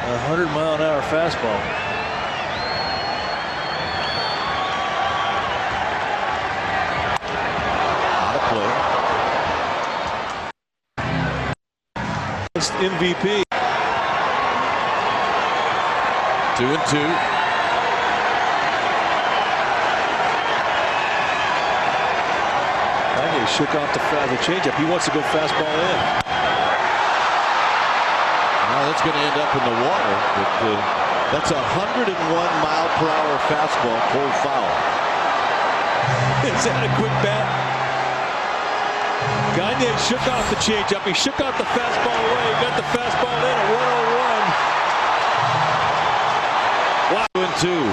A 0.00 0.18
hundred 0.26 0.46
mile 0.46 0.74
an 0.74 0.80
hour 0.80 1.02
fastball. 1.30 1.60
Not 8.20 8.36
a 8.36 8.38
play. 8.48 8.70
MVP. 12.80 13.42
Two 16.56 16.66
and 16.66 16.84
two. 16.88 17.10
Gagne 23.16 23.46
shook 23.46 23.74
off 23.74 23.92
the, 23.92 24.00
the 24.00 24.36
changeup. 24.42 24.76
He 24.78 24.84
wants 24.84 25.04
to 25.06 25.12
go 25.12 25.20
fastball 25.20 25.74
in. 25.74 26.20
Now 28.70 28.86
that's 28.86 29.02
going 29.02 29.12
to 29.12 29.20
end 29.20 29.40
up 29.40 29.54
in 29.54 29.64
the 29.64 29.76
water. 29.84 30.14
But 30.36 30.52
uh, 30.62 31.09
that's 31.30 31.50
a 31.54 31.62
101 31.78 32.10
mile 32.10 32.88
per 32.98 33.06
hour 33.06 33.38
fastball 33.46 34.00
pulled 34.10 34.34
foul. 34.42 34.66
Is 36.50 36.64
that 36.66 36.82
a 36.82 36.90
quick 36.98 37.14
bat? 37.22 37.46
Gagne 39.54 39.94
shook 40.02 40.26
off 40.26 40.42
the 40.50 40.58
changeup. 40.58 41.06
He 41.06 41.14
shook 41.14 41.38
off 41.38 41.54
the 41.54 41.70
fastball 41.70 42.18
away. 42.18 42.44
He 42.50 42.56
got 42.58 42.74
the 42.74 42.86
fastball 42.90 43.38
in 43.46 43.56
at 43.62 43.70
101. 43.78 44.10
Wow. 47.14 47.26
And 47.38 47.54
two. 47.62 47.84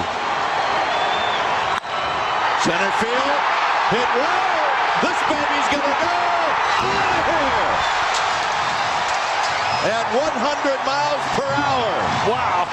Center 2.66 2.90
field. 2.98 3.38
Hit 3.94 4.08
well. 4.18 4.58
This 4.98 5.18
baby's 5.30 5.68
going 5.70 5.86
to 5.86 5.94
go 5.94 6.10
out 6.10 6.42
of 6.42 7.38
here. 7.38 8.07
At 9.80 10.10
100 10.12 10.84
miles 10.84 11.22
per 11.38 11.46
hour. 11.54 11.94
Wow. 12.28 12.66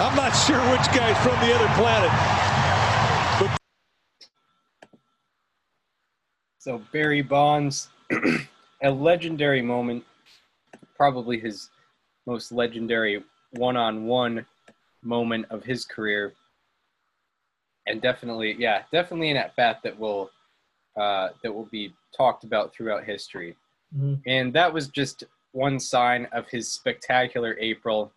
I'm 0.00 0.16
not 0.16 0.32
sure 0.32 0.58
which 0.72 0.90
guy's 0.92 1.16
from 1.18 1.38
the 1.46 1.54
other 1.54 1.68
planet. 1.76 2.10
So 6.58 6.82
Barry 6.90 7.22
Bonds, 7.22 7.88
a 8.82 8.90
legendary 8.90 9.62
moment, 9.62 10.04
probably 11.00 11.40
his 11.40 11.70
most 12.26 12.52
legendary 12.52 13.24
one-on-one 13.52 14.44
moment 15.02 15.46
of 15.48 15.64
his 15.64 15.86
career, 15.86 16.34
and 17.86 18.02
definitely, 18.02 18.54
yeah, 18.58 18.82
definitely 18.92 19.30
an 19.30 19.38
at 19.38 19.56
bat 19.56 19.80
that 19.82 19.98
will 19.98 20.30
uh, 20.98 21.30
that 21.42 21.50
will 21.50 21.68
be 21.72 21.90
talked 22.14 22.44
about 22.44 22.74
throughout 22.74 23.02
history. 23.04 23.56
Mhm. 23.96 24.20
And 24.26 24.52
that 24.52 24.70
was 24.70 24.88
just 24.88 25.24
one 25.52 25.80
sign 25.80 26.26
of 26.32 26.46
his 26.48 26.70
spectacular 26.70 27.56
April. 27.58 28.12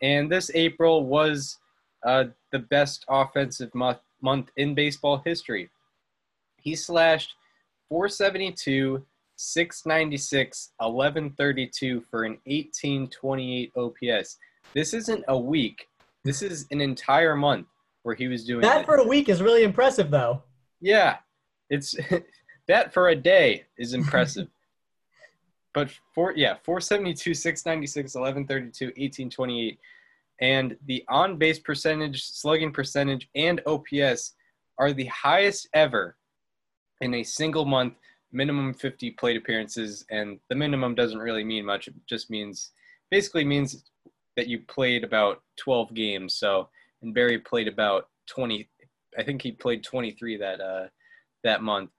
And 0.00 0.32
this 0.32 0.50
April 0.54 1.04
was 1.04 1.58
uh, 2.02 2.24
the 2.50 2.60
best 2.60 3.04
offensive 3.08 3.74
month, 3.74 3.98
month 4.22 4.48
in 4.56 4.74
baseball 4.74 5.18
history. 5.18 5.68
He 6.56 6.74
slashed 6.76 7.34
472, 7.90 9.04
696, 9.42 10.72
1132 10.78 12.00
for 12.10 12.24
an 12.24 12.38
1828 12.44 13.72
OPS. 13.76 14.38
This 14.72 14.94
isn't 14.94 15.24
a 15.28 15.36
week. 15.36 15.88
This 16.24 16.42
is 16.42 16.66
an 16.70 16.80
entire 16.80 17.34
month 17.34 17.66
where 18.04 18.14
he 18.14 18.28
was 18.28 18.44
doing 18.44 18.60
That 18.60 18.82
it. 18.82 18.86
for 18.86 18.96
a 18.96 19.06
week 19.06 19.28
is 19.28 19.42
really 19.42 19.64
impressive, 19.64 20.10
though. 20.10 20.42
Yeah, 20.80 21.16
it's 21.70 21.96
that 22.68 22.92
for 22.92 23.08
a 23.08 23.16
day 23.16 23.64
is 23.76 23.94
impressive. 23.94 24.48
but 25.74 25.90
for 26.14 26.32
yeah, 26.36 26.54
472, 26.62 27.34
696, 27.34 28.14
1132, 28.14 28.86
1828. 28.86 29.78
And 30.40 30.76
the 30.86 31.04
on 31.08 31.36
base 31.36 31.58
percentage, 31.58 32.24
slugging 32.24 32.72
percentage, 32.72 33.28
and 33.34 33.60
OPS 33.66 34.34
are 34.78 34.92
the 34.92 35.06
highest 35.06 35.68
ever 35.74 36.16
in 37.00 37.14
a 37.14 37.22
single 37.22 37.64
month, 37.64 37.94
minimum 38.32 38.74
50 38.74 39.12
plate 39.12 39.36
appearances. 39.36 40.04
And 40.10 40.38
the 40.48 40.54
minimum 40.54 40.94
doesn't 40.94 41.18
really 41.18 41.44
mean 41.44 41.64
much. 41.64 41.88
It 41.88 41.94
just 42.06 42.30
means, 42.30 42.70
basically 43.10 43.44
means 43.44 43.84
that 44.36 44.48
you 44.48 44.60
played 44.60 45.04
about 45.04 45.42
12 45.58 45.94
games. 45.94 46.34
So, 46.34 46.68
and 47.02 47.14
Barry 47.14 47.38
played 47.38 47.68
about 47.68 48.08
20, 48.28 48.68
I 49.18 49.22
think 49.22 49.42
he 49.42 49.52
played 49.52 49.84
23 49.84 50.38
that, 50.38 50.60
uh, 50.60 50.86
that 51.44 51.62
month. 51.62 51.90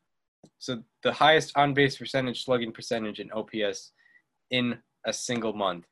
So 0.59 0.83
the 1.03 1.13
highest 1.13 1.55
on 1.55 1.73
base 1.73 1.97
percentage, 1.97 2.43
slugging 2.43 2.71
percentage, 2.71 3.19
and 3.19 3.31
OPS 3.31 3.91
in 4.49 4.77
a 5.05 5.13
single 5.13 5.53
month. 5.53 5.85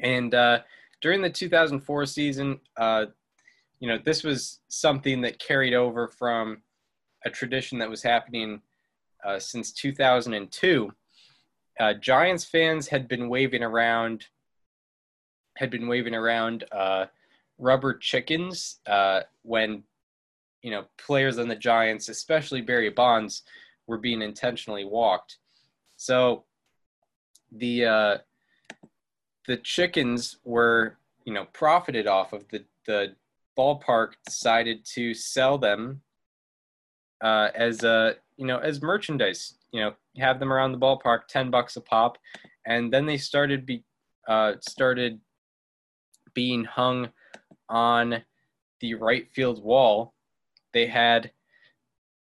And 0.00 0.34
uh, 0.34 0.60
during 1.00 1.22
the 1.22 1.30
2004 1.30 2.06
season, 2.06 2.60
uh, 2.76 3.06
you 3.80 3.88
know, 3.88 3.98
this 4.04 4.22
was 4.22 4.60
something 4.68 5.20
that 5.22 5.38
carried 5.38 5.74
over 5.74 6.08
from 6.08 6.62
a 7.24 7.30
tradition 7.30 7.78
that 7.78 7.90
was 7.90 8.02
happening 8.02 8.60
uh, 9.24 9.38
since 9.38 9.72
2002. 9.72 10.92
Uh, 11.80 11.94
Giants 11.94 12.44
fans 12.44 12.88
had 12.88 13.08
been 13.08 13.28
waving 13.28 13.62
around, 13.62 14.26
had 15.56 15.70
been 15.70 15.88
waving 15.88 16.14
around 16.14 16.64
uh, 16.70 17.06
rubber 17.58 17.94
chickens 17.94 18.80
uh, 18.86 19.20
when, 19.42 19.82
you 20.62 20.70
know, 20.70 20.84
players 20.98 21.38
on 21.38 21.48
the 21.48 21.56
Giants, 21.56 22.08
especially 22.08 22.60
Barry 22.60 22.90
Bonds, 22.90 23.42
were 23.86 23.98
being 23.98 24.22
intentionally 24.22 24.84
walked. 24.84 25.38
So 25.96 26.44
the 27.52 27.84
uh, 27.84 28.18
the 29.46 29.56
chickens 29.58 30.38
were 30.44 30.96
you 31.24 31.32
know 31.32 31.46
profited 31.52 32.06
off 32.06 32.32
of 32.32 32.48
the 32.48 32.64
the 32.86 33.14
ballpark 33.56 34.14
decided 34.26 34.84
to 34.84 35.14
sell 35.14 35.58
them 35.58 36.02
uh, 37.22 37.48
as 37.54 37.84
a 37.84 38.16
you 38.36 38.46
know 38.46 38.58
as 38.58 38.82
merchandise 38.82 39.54
you 39.72 39.80
know 39.80 39.92
have 40.18 40.38
them 40.38 40.52
around 40.52 40.72
the 40.72 40.78
ballpark 40.78 41.20
10 41.28 41.50
bucks 41.50 41.76
a 41.76 41.80
pop 41.80 42.18
and 42.66 42.92
then 42.92 43.06
they 43.06 43.16
started 43.16 43.66
be 43.66 43.84
uh, 44.26 44.54
started 44.60 45.20
being 46.32 46.64
hung 46.64 47.08
on 47.68 48.22
the 48.80 48.94
right 48.94 49.28
field 49.32 49.62
wall 49.62 50.14
they 50.72 50.86
had 50.86 51.30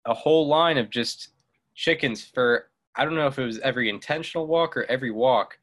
a 0.06 0.14
whole 0.14 0.48
line 0.48 0.78
of 0.78 0.90
just 0.90 1.30
chickens 1.76 2.24
for 2.24 2.70
I 2.96 3.06
don't 3.06 3.16
know 3.16 3.28
if 3.28 3.40
it 3.40 3.46
was 3.46 3.60
every 3.60 3.90
intentional 3.90 4.48
walk 4.48 4.78
or 4.78 4.84
every 4.84 5.12
walk, 5.12 5.58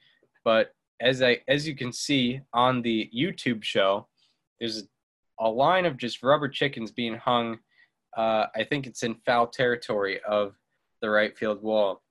but 0.44 0.74
as 1.00 1.22
I 1.22 1.40
as 1.48 1.66
you 1.66 1.74
can 1.76 1.92
see 1.92 2.40
on 2.52 2.82
the 2.82 3.08
YouTube 3.16 3.62
show, 3.62 4.08
there's 4.58 4.84
a 5.38 5.48
line 5.48 5.86
of 5.86 5.96
just 5.96 6.22
rubber 6.22 6.48
chickens 6.48 6.90
being 6.90 7.14
hung. 7.14 7.58
Uh, 8.16 8.46
I 8.54 8.64
think 8.64 8.86
it's 8.86 9.02
in 9.02 9.16
foul 9.26 9.46
territory 9.46 10.20
of 10.28 10.54
the 11.00 11.10
right 11.10 11.36
field 11.36 11.62
wall, 11.62 12.02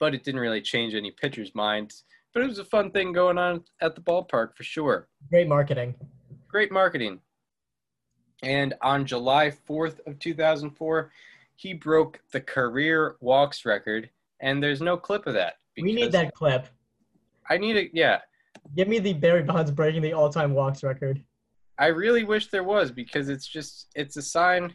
but 0.00 0.14
it 0.14 0.24
didn't 0.24 0.40
really 0.40 0.62
change 0.62 0.94
any 0.94 1.10
pitcher's 1.10 1.54
mind. 1.54 1.92
But 2.32 2.42
it 2.42 2.48
was 2.48 2.58
a 2.58 2.64
fun 2.64 2.90
thing 2.90 3.12
going 3.12 3.38
on 3.38 3.64
at 3.80 3.94
the 3.94 4.00
ballpark 4.00 4.54
for 4.56 4.62
sure. 4.62 5.08
Great 5.30 5.48
marketing. 5.48 5.94
Great 6.46 6.70
marketing. 6.72 7.20
And 8.42 8.74
on 8.82 9.04
July 9.04 9.52
4th 9.68 10.00
of 10.06 10.18
2004, 10.18 11.10
he 11.56 11.74
broke 11.74 12.20
the 12.32 12.40
career 12.40 13.16
walks 13.20 13.64
record, 13.64 14.10
and 14.40 14.62
there's 14.62 14.80
no 14.80 14.96
clip 14.96 15.26
of 15.26 15.34
that. 15.34 15.54
We 15.76 15.92
need 15.92 16.12
that 16.12 16.32
clip. 16.34 16.68
I 17.50 17.58
need 17.58 17.76
it. 17.76 17.90
Yeah. 17.92 18.20
Give 18.76 18.88
me 18.88 18.98
the 18.98 19.12
Barry 19.12 19.42
Bonds 19.42 19.70
breaking 19.70 20.02
the 20.02 20.12
all-time 20.12 20.54
walks 20.54 20.82
record. 20.82 21.22
I 21.78 21.86
really 21.86 22.24
wish 22.24 22.48
there 22.48 22.64
was 22.64 22.90
because 22.90 23.28
it's 23.28 23.46
just 23.46 23.88
it's 23.94 24.16
a 24.16 24.22
sign. 24.22 24.74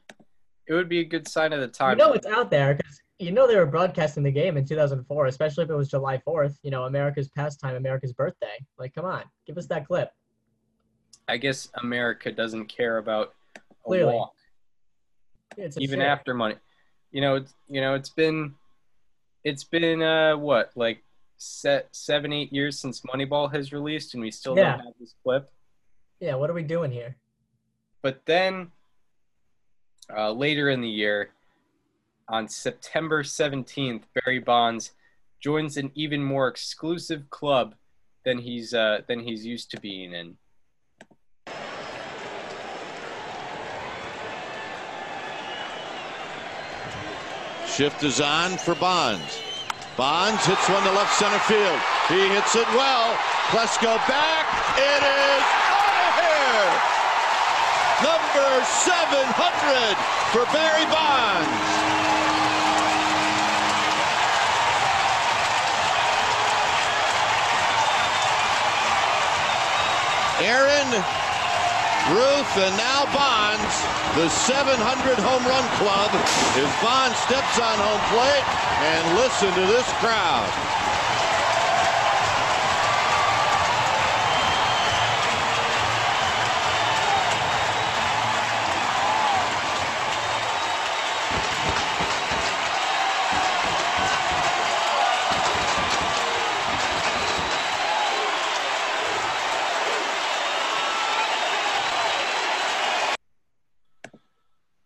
It 0.67 0.73
would 0.73 0.87
be 0.87 0.99
a 0.99 1.03
good 1.05 1.27
sign 1.27 1.51
of 1.51 1.59
the 1.59 1.67
time. 1.67 1.99
You 1.99 2.05
know 2.05 2.13
it's 2.13 2.27
out 2.27 2.49
there 2.49 2.75
because 2.75 3.01
you 3.19 3.31
know 3.31 3.45
they 3.47 3.55
were 3.57 3.65
broadcasting 3.65 4.23
the 4.23 4.31
game 4.31 4.55
in 4.57 4.65
2004, 4.65 5.25
especially 5.27 5.65
if 5.65 5.69
it 5.69 5.75
was 5.75 5.89
July 5.89 6.21
4th. 6.25 6.55
You 6.63 6.71
know, 6.71 6.83
America's 6.83 7.27
pastime, 7.29 7.75
America's 7.75 8.13
birthday. 8.13 8.55
Like, 8.77 8.95
come 8.95 9.05
on, 9.05 9.23
give 9.45 9.57
us 9.57 9.67
that 9.67 9.85
clip. 9.85 10.11
I 11.27 11.37
guess 11.37 11.69
America 11.81 12.31
doesn't 12.31 12.65
care 12.67 12.97
about 12.97 13.33
a 13.55 13.59
Clearly. 13.85 14.13
walk, 14.13 14.33
It's 15.57 15.77
even 15.77 16.01
after 16.01 16.33
money. 16.33 16.55
You 17.11 17.21
know, 17.21 17.35
it's 17.35 17.53
you 17.67 17.81
know 17.81 17.95
it's 17.95 18.09
been 18.09 18.55
it's 19.43 19.65
been 19.65 20.01
uh 20.01 20.37
what 20.37 20.71
like 20.75 21.03
set 21.37 21.89
seven 21.91 22.31
eight 22.31 22.53
years 22.53 22.79
since 22.79 23.01
Moneyball 23.01 23.53
has 23.53 23.73
released, 23.73 24.13
and 24.13 24.23
we 24.23 24.31
still 24.31 24.57
Yeah. 24.57 24.77
don't 24.77 24.85
have 24.85 24.93
this 24.99 25.13
clip. 25.23 25.51
Yeah, 26.23 26.35
what 26.35 26.49
are 26.49 26.53
we 26.53 26.63
doing 26.63 26.89
here? 26.89 27.17
But 28.01 28.21
then 28.25 28.71
uh, 30.15 30.31
later 30.31 30.69
in 30.69 30.79
the 30.79 30.87
year, 30.87 31.31
on 32.29 32.47
September 32.47 33.23
17th, 33.23 34.03
Barry 34.15 34.39
Bonds 34.39 34.93
joins 35.41 35.75
an 35.75 35.91
even 35.95 36.23
more 36.23 36.47
exclusive 36.47 37.29
club 37.29 37.75
than 38.23 38.37
he's 38.37 38.73
uh, 38.73 39.01
than 39.05 39.19
he's 39.19 39.45
used 39.45 39.69
to 39.71 39.81
being 39.81 40.13
in. 40.13 40.37
Shift 47.67 48.01
is 48.03 48.21
on 48.21 48.51
for 48.51 48.75
Bonds. 48.75 49.41
Bonds 49.97 50.45
hits 50.45 50.69
one 50.69 50.83
to 50.83 50.91
left 50.93 51.13
center 51.15 51.39
field. 51.39 51.79
He 52.07 52.29
hits 52.33 52.55
it 52.55 52.67
well. 52.69 53.13
Plesko 53.51 53.97
back. 54.07 54.77
It 54.77 55.03
is 55.03 55.03
out 55.03 55.43
of 55.43 55.51
here. 55.51 55.62
Number 58.03 58.49
700 58.83 59.95
for 60.35 60.43
Barry 60.51 60.83
Bonds. 60.91 61.47
Aaron, 70.43 70.89
Ruth, 72.11 72.57
and 72.57 72.75
now 72.75 73.05
Bonds, 73.15 73.73
the 74.19 74.27
700 74.27 75.17
home 75.19 75.45
run 75.47 75.63
club. 75.79 76.11
As 76.59 76.83
Bonds 76.83 77.17
steps 77.19 77.59
on 77.59 77.77
home 77.79 78.03
plate, 78.11 78.43
and 78.83 79.15
listen 79.15 79.47
to 79.53 79.65
this 79.71 79.87
crowd. 80.03 80.73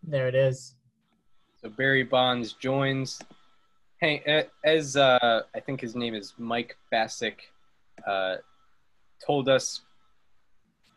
There 0.08 0.26
it 0.26 0.34
is. 0.34 0.74
So 1.60 1.68
Barry 1.88 2.02
Bonds 2.02 2.52
joins. 2.52 3.18
A- 4.02 4.46
as 4.62 4.94
uh, 4.94 5.40
I 5.54 5.60
think 5.60 5.80
his 5.80 5.96
name 5.96 6.14
is 6.14 6.34
Mike 6.36 6.76
Bacsik, 6.92 7.36
uh, 8.06 8.36
told 9.26 9.48
us, 9.48 9.80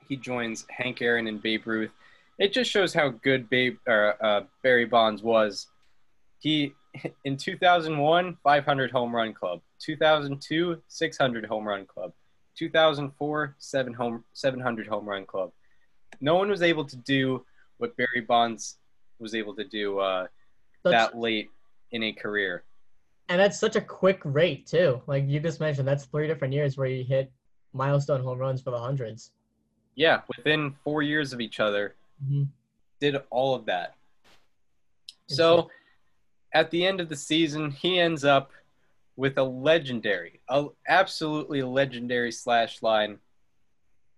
he 0.10 0.18
joins 0.18 0.66
Hank 0.70 1.02
Aaron 1.02 1.28
and 1.28 1.42
Babe 1.42 1.66
Ruth. 1.66 1.92
It 2.40 2.52
just 2.52 2.70
shows 2.70 2.94
how 2.94 3.08
good 3.08 3.50
Babe 3.50 3.78
or 3.88 4.18
uh, 4.22 4.42
Barry 4.64 4.84
Bonds 4.84 5.24
was. 5.24 5.68
He 6.40 6.74
in 7.24 7.38
2001, 7.38 8.38
500 8.44 8.92
home 8.92 9.16
run 9.16 9.34
club. 9.34 9.62
2002, 9.80 10.82
600 10.90 11.46
home 11.46 11.66
run 11.66 11.86
club. 11.86 12.12
2004, 12.58 13.56
seven 13.60 13.94
home 13.94 14.26
700 14.34 14.88
home 14.88 15.08
run 15.08 15.26
club. 15.26 15.54
No 16.20 16.36
one 16.36 16.50
was 16.50 16.62
able 16.62 16.84
to 16.84 16.98
do 16.98 17.46
what 17.78 17.96
Barry 17.96 18.26
Bonds 18.28 18.76
was 19.20 19.34
able 19.34 19.56
to 19.56 19.64
do 19.64 19.98
uh, 20.00 20.28
that 20.84 21.18
late 21.18 21.50
in 21.92 22.04
a 22.04 22.12
career. 22.12 22.64
And 23.30 23.40
that's 23.40 23.60
such 23.60 23.76
a 23.76 23.82
quick 23.82 24.20
rate 24.24 24.66
too. 24.68 25.02
Like 25.08 25.28
you 25.28 25.40
just 25.40 25.60
mentioned, 25.60 25.88
that's 25.88 26.06
three 26.06 26.28
different 26.28 26.54
years 26.54 26.78
where 26.78 26.88
you 26.88 27.04
hit 27.04 27.32
milestone 27.74 28.22
home 28.24 28.40
runs 28.40 28.62
for 28.62 28.72
the 28.72 28.80
hundreds. 28.80 29.32
Yeah, 29.96 30.22
within 30.36 30.74
four 30.84 31.02
years 31.02 31.32
of 31.34 31.40
each 31.42 31.60
other, 31.60 31.96
Mhm. 32.26 32.48
did 33.00 33.16
all 33.30 33.56
of 33.56 33.66
that. 33.66 33.96
So 35.28 35.70
at 36.54 36.72
the 36.72 36.86
end 36.86 37.00
of 37.00 37.08
the 37.10 37.16
season, 37.16 37.72
he 37.72 38.00
ends 38.00 38.26
up 38.26 38.52
with 39.16 39.38
a 39.38 39.44
legendary, 39.44 40.42
a 40.50 40.68
absolutely 40.88 41.62
legendary 41.64 42.32
slash 42.32 42.82
line 42.82 43.20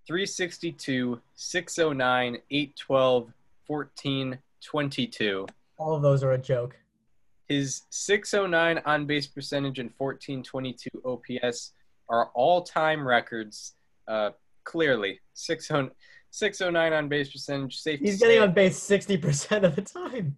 362, 0.05 1.21
609, 1.35 2.41
812, 2.49 3.31
14, 3.65 4.39
22. 4.61 5.47
All 5.77 5.95
of 5.95 6.01
those 6.01 6.23
are 6.23 6.33
a 6.33 6.37
joke. 6.37 6.75
His 7.47 7.83
609 7.89 8.81
on 8.85 9.05
base 9.05 9.27
percentage 9.27 9.79
and 9.79 9.91
1422 9.97 10.89
OPS 11.05 11.73
are 12.09 12.29
all 12.33 12.61
time 12.61 13.05
records 13.05 13.75
uh, 14.07 14.31
clearly 14.63 15.19
609 15.33 15.91
609 16.33 16.93
on 16.93 17.07
base 17.09 17.31
percentage. 17.31 17.77
Safe 17.77 17.99
He's 17.99 18.19
getting 18.19 18.41
on 18.41 18.53
base 18.53 18.79
60% 18.79 19.63
of 19.63 19.75
the 19.75 19.83
time. 19.83 20.35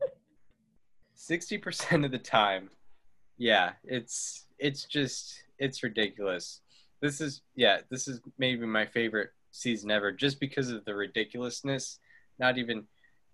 60% 1.17 2.03
of 2.03 2.11
the 2.11 2.17
time. 2.17 2.69
Yeah, 3.37 3.71
it's 3.85 4.45
it's 4.59 4.83
just 4.85 5.43
it's 5.57 5.83
ridiculous. 5.83 6.61
This 7.01 7.21
is 7.21 7.41
yeah, 7.55 7.79
this 7.89 8.09
is 8.09 8.19
maybe 8.37 8.65
my 8.65 8.85
favorite 8.85 9.29
season 9.51 9.89
ever 9.89 10.11
just 10.11 10.39
because 10.39 10.69
of 10.69 10.83
the 10.83 10.93
ridiculousness. 10.93 11.99
Not 12.39 12.57
even, 12.57 12.83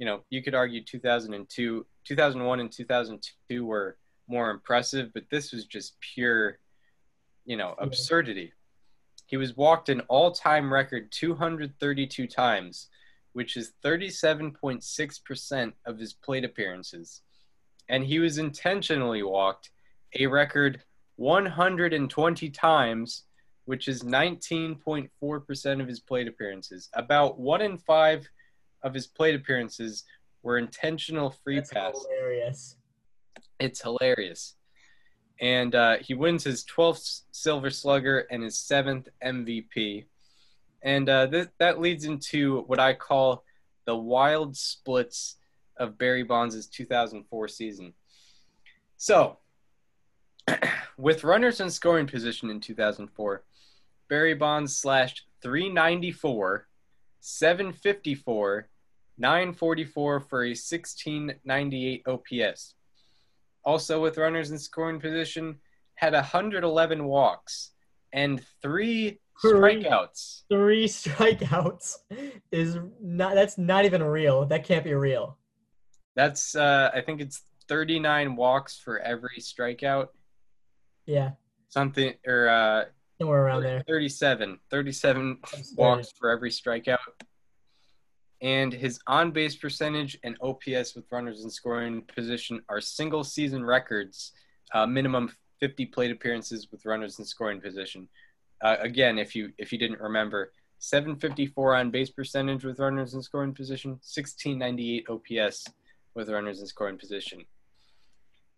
you 0.02 0.08
know, 0.08 0.22
you 0.32 0.42
could 0.42 0.56
argue 0.56 0.82
2002, 0.84 1.86
2001 2.06 2.60
and 2.60 2.72
2002 2.72 3.64
were 3.64 3.98
more 4.28 4.50
impressive, 4.50 5.14
but 5.14 5.30
this 5.30 5.52
was 5.52 5.66
just 5.66 5.94
pure, 6.00 6.58
you 7.46 7.56
know, 7.56 7.76
absurdity. 7.78 8.52
He 9.28 9.38
was 9.38 9.56
walked 9.56 9.90
an 9.90 10.02
all-time 10.08 10.74
record 10.74 11.12
232 11.12 12.26
times, 12.26 12.88
which 13.34 13.56
is 13.56 13.74
37.6% 13.86 15.74
of 15.86 16.00
his 16.00 16.14
plate 16.14 16.46
appearances. 16.46 17.22
And 17.88 18.04
he 18.04 18.18
was 18.18 18.40
intentionally 18.40 19.22
walked 19.22 19.70
a 20.18 20.26
record 20.26 20.82
120 21.18 22.50
times, 22.50 23.26
which 23.66 23.88
is 23.88 24.02
19.4% 24.02 25.80
of 25.80 25.88
his 25.88 26.00
plate 26.00 26.28
appearances. 26.28 26.90
About 26.96 27.40
one 27.40 27.62
in 27.62 27.78
five 27.78 28.28
of 28.84 28.94
his 28.94 29.08
plate 29.08 29.36
appearances 29.36 30.04
were 30.44 30.58
intentional 30.58 31.36
free 31.44 31.58
That's 31.58 31.72
pass. 31.72 32.06
hilarious. 32.10 32.76
It's 33.60 33.82
hilarious. 33.82 34.56
And 35.40 35.74
uh, 35.76 35.98
he 35.98 36.14
wins 36.14 36.44
his 36.44 36.64
12th 36.66 37.22
Silver 37.32 37.70
Slugger 37.70 38.28
and 38.32 38.44
his 38.44 38.58
seventh 38.58 39.08
MVP. 39.24 40.06
And 40.84 41.10
uh, 41.10 41.28
th- 41.28 41.48
that 41.60 41.80
leads 41.80 42.06
into 42.06 42.62
what 42.62 42.80
I 42.80 42.94
call 42.94 43.44
the 43.86 43.96
wild 43.96 44.56
splits 44.56 45.38
of 45.78 45.98
Barry 45.98 46.24
Bonds' 46.24 46.68
2004 46.68 47.48
season. 47.48 47.94
So, 48.98 49.38
with 50.98 51.24
runners 51.24 51.60
in 51.60 51.70
scoring 51.70 52.06
position 52.08 52.50
in 52.50 52.60
2004, 52.60 53.44
Barry 54.10 54.34
Bonds 54.36 54.76
slashed 54.76 55.24
394, 55.42 56.68
754, 57.22 58.68
944 59.18 60.20
for 60.20 60.44
a 60.44 60.50
1698 60.50 62.04
OPS. 62.08 62.76
Also, 63.64 64.02
with 64.02 64.18
runners 64.18 64.52
in 64.52 64.58
scoring 64.58 65.00
position, 65.00 65.56
had 65.96 66.14
111 66.14 67.04
walks 67.06 67.72
and 68.12 68.44
three 68.62 69.20
Three. 69.42 69.84
strikeouts. 69.84 70.44
Three 70.50 70.88
strikeouts 70.88 71.98
is 72.52 72.78
not. 73.02 73.36
That's 73.36 73.58
not 73.58 73.86
even 73.86 74.04
real. 74.04 74.46
That 74.46 74.64
can't 74.64 74.84
be 74.84 74.94
real. 74.94 75.38
That's, 76.16 76.56
uh, 76.56 76.92
I 76.94 77.02
think 77.02 77.22
it's 77.22 77.42
39 77.70 78.36
walks 78.36 78.78
for 78.78 79.00
every 79.00 79.40
strikeout. 79.40 80.08
Yeah, 81.06 81.32
Something, 81.70 82.14
or 82.28 82.50
uh, 82.50 82.86
somewhere 83.22 83.46
around 83.46 83.64
there. 83.64 83.84
37. 83.88 84.60
37 84.70 85.38
walks 85.76 86.12
for 86.20 86.30
every 86.30 86.50
strikeout. 86.50 86.98
And 88.42 88.74
his 88.74 89.00
on 89.06 89.32
base 89.32 89.56
percentage 89.56 90.18
and 90.24 90.36
OPS 90.42 90.96
with 90.96 91.06
runners 91.12 91.44
in 91.44 91.50
scoring 91.50 92.02
position 92.14 92.62
are 92.70 92.82
single 92.82 93.24
season 93.24 93.64
records, 93.64 94.32
uh, 94.74 94.88
minimum 94.88 95.32
50 95.60 95.86
plate 95.88 96.10
appearances 96.10 96.68
with 96.72 96.86
runners 96.86 97.20
in 97.20 97.26
scoring 97.26 97.62
position. 97.62 98.08
Uh, 98.64 98.78
again, 98.80 99.20
if 99.20 99.36
you 99.36 99.52
if 99.60 99.72
you 99.72 99.78
didn't 99.78 100.00
remember, 100.00 100.52
754 100.80 101.76
on 101.76 101.92
base 101.92 102.10
percentage 102.10 102.64
with 102.66 102.80
runners 102.80 103.14
in 103.14 103.22
scoring 103.22 103.54
position, 103.54 103.92
1698 103.92 105.06
OPS 105.08 105.66
with 106.16 106.30
runners 106.30 106.60
in 106.62 106.66
scoring 106.66 106.98
position. 106.98 107.46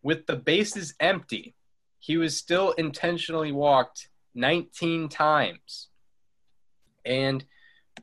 With 0.02 0.26
the 0.26 0.38
bases 0.38 0.94
empty, 1.02 1.56
he 2.00 2.16
was 2.16 2.38
still 2.38 2.72
intentionally 2.72 3.52
walked 3.52 4.08
19 4.36 5.10
times. 5.10 5.90
And 7.06 7.44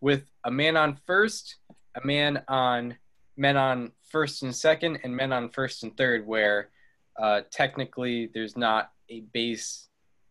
with 0.00 0.24
a 0.44 0.50
man 0.50 0.76
on 0.76 0.98
first, 1.06 1.56
a 1.94 2.06
man 2.06 2.42
on 2.48 2.96
men 3.36 3.56
on 3.56 3.92
first 4.10 4.42
and 4.42 4.54
second, 4.54 5.00
and 5.02 5.14
men 5.14 5.32
on 5.32 5.50
first 5.50 5.82
and 5.82 5.96
third, 5.96 6.26
where 6.26 6.68
uh, 7.18 7.42
technically 7.50 8.30
there's 8.32 8.56
not 8.56 8.90
a 9.08 9.20
base 9.32 9.88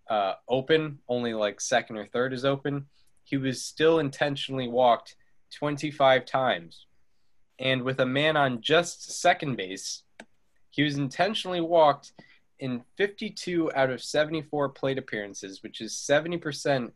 uh, 0.09 0.33
open, 0.47 0.99
only 1.07 1.33
like 1.33 1.61
second 1.61 1.97
or 1.97 2.05
third 2.07 2.33
is 2.33 2.45
open. 2.45 2.85
He 3.23 3.37
was 3.37 3.63
still 3.63 3.99
intentionally 3.99 4.67
walked 4.67 5.15
25 5.55 6.25
times. 6.25 6.85
And 7.59 7.83
with 7.83 7.99
a 7.99 8.05
man 8.05 8.37
on 8.37 8.61
just 8.61 9.19
second 9.19 9.57
base, 9.57 10.03
he 10.69 10.83
was 10.83 10.97
intentionally 10.97 11.61
walked 11.61 12.13
in 12.59 12.81
52 12.97 13.71
out 13.73 13.89
of 13.89 14.01
74 14.01 14.69
plate 14.69 14.97
appearances, 14.97 15.63
which 15.63 15.81
is 15.81 15.93
70% 15.93 16.91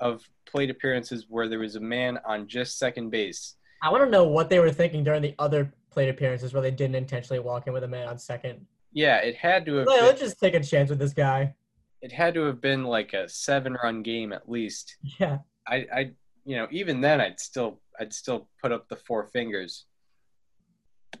of 0.00 0.22
plate 0.46 0.70
appearances 0.70 1.26
where 1.28 1.48
there 1.48 1.58
was 1.58 1.76
a 1.76 1.80
man 1.80 2.18
on 2.24 2.46
just 2.46 2.78
second 2.78 3.10
base. 3.10 3.56
I 3.82 3.90
want 3.90 4.04
to 4.04 4.10
know 4.10 4.24
what 4.24 4.48
they 4.48 4.58
were 4.60 4.70
thinking 4.70 5.04
during 5.04 5.22
the 5.22 5.34
other 5.38 5.72
plate 5.90 6.08
appearances 6.08 6.52
where 6.52 6.62
they 6.62 6.70
didn't 6.70 6.94
intentionally 6.96 7.40
walk 7.40 7.66
in 7.66 7.72
with 7.72 7.84
a 7.84 7.88
man 7.88 8.08
on 8.08 8.18
second. 8.18 8.64
Yeah, 8.92 9.16
it 9.18 9.34
had 9.36 9.66
to 9.66 9.74
have 9.76 9.86
Like, 9.86 9.98
been, 9.98 10.06
let's 10.06 10.20
just 10.20 10.40
take 10.40 10.54
a 10.54 10.60
chance 10.62 10.88
with 10.90 10.98
this 10.98 11.12
guy. 11.12 11.54
it 12.00 12.12
had 12.12 12.34
to 12.34 12.42
have 12.44 12.60
been 12.60 12.84
like 12.84 13.12
a 13.12 13.28
seven 13.28 13.76
run 13.82 14.02
game 14.02 14.32
at 14.32 14.48
least. 14.48 14.96
Yeah. 15.18 15.38
I, 15.66 15.86
I 15.94 16.10
you 16.44 16.56
know, 16.56 16.66
even 16.70 17.00
then 17.00 17.20
I'd 17.20 17.38
still 17.40 17.80
I'd 18.00 18.12
still 18.14 18.48
put 18.62 18.72
up 18.72 18.88
the 18.88 18.96
four 18.96 19.26
fingers. 19.26 19.84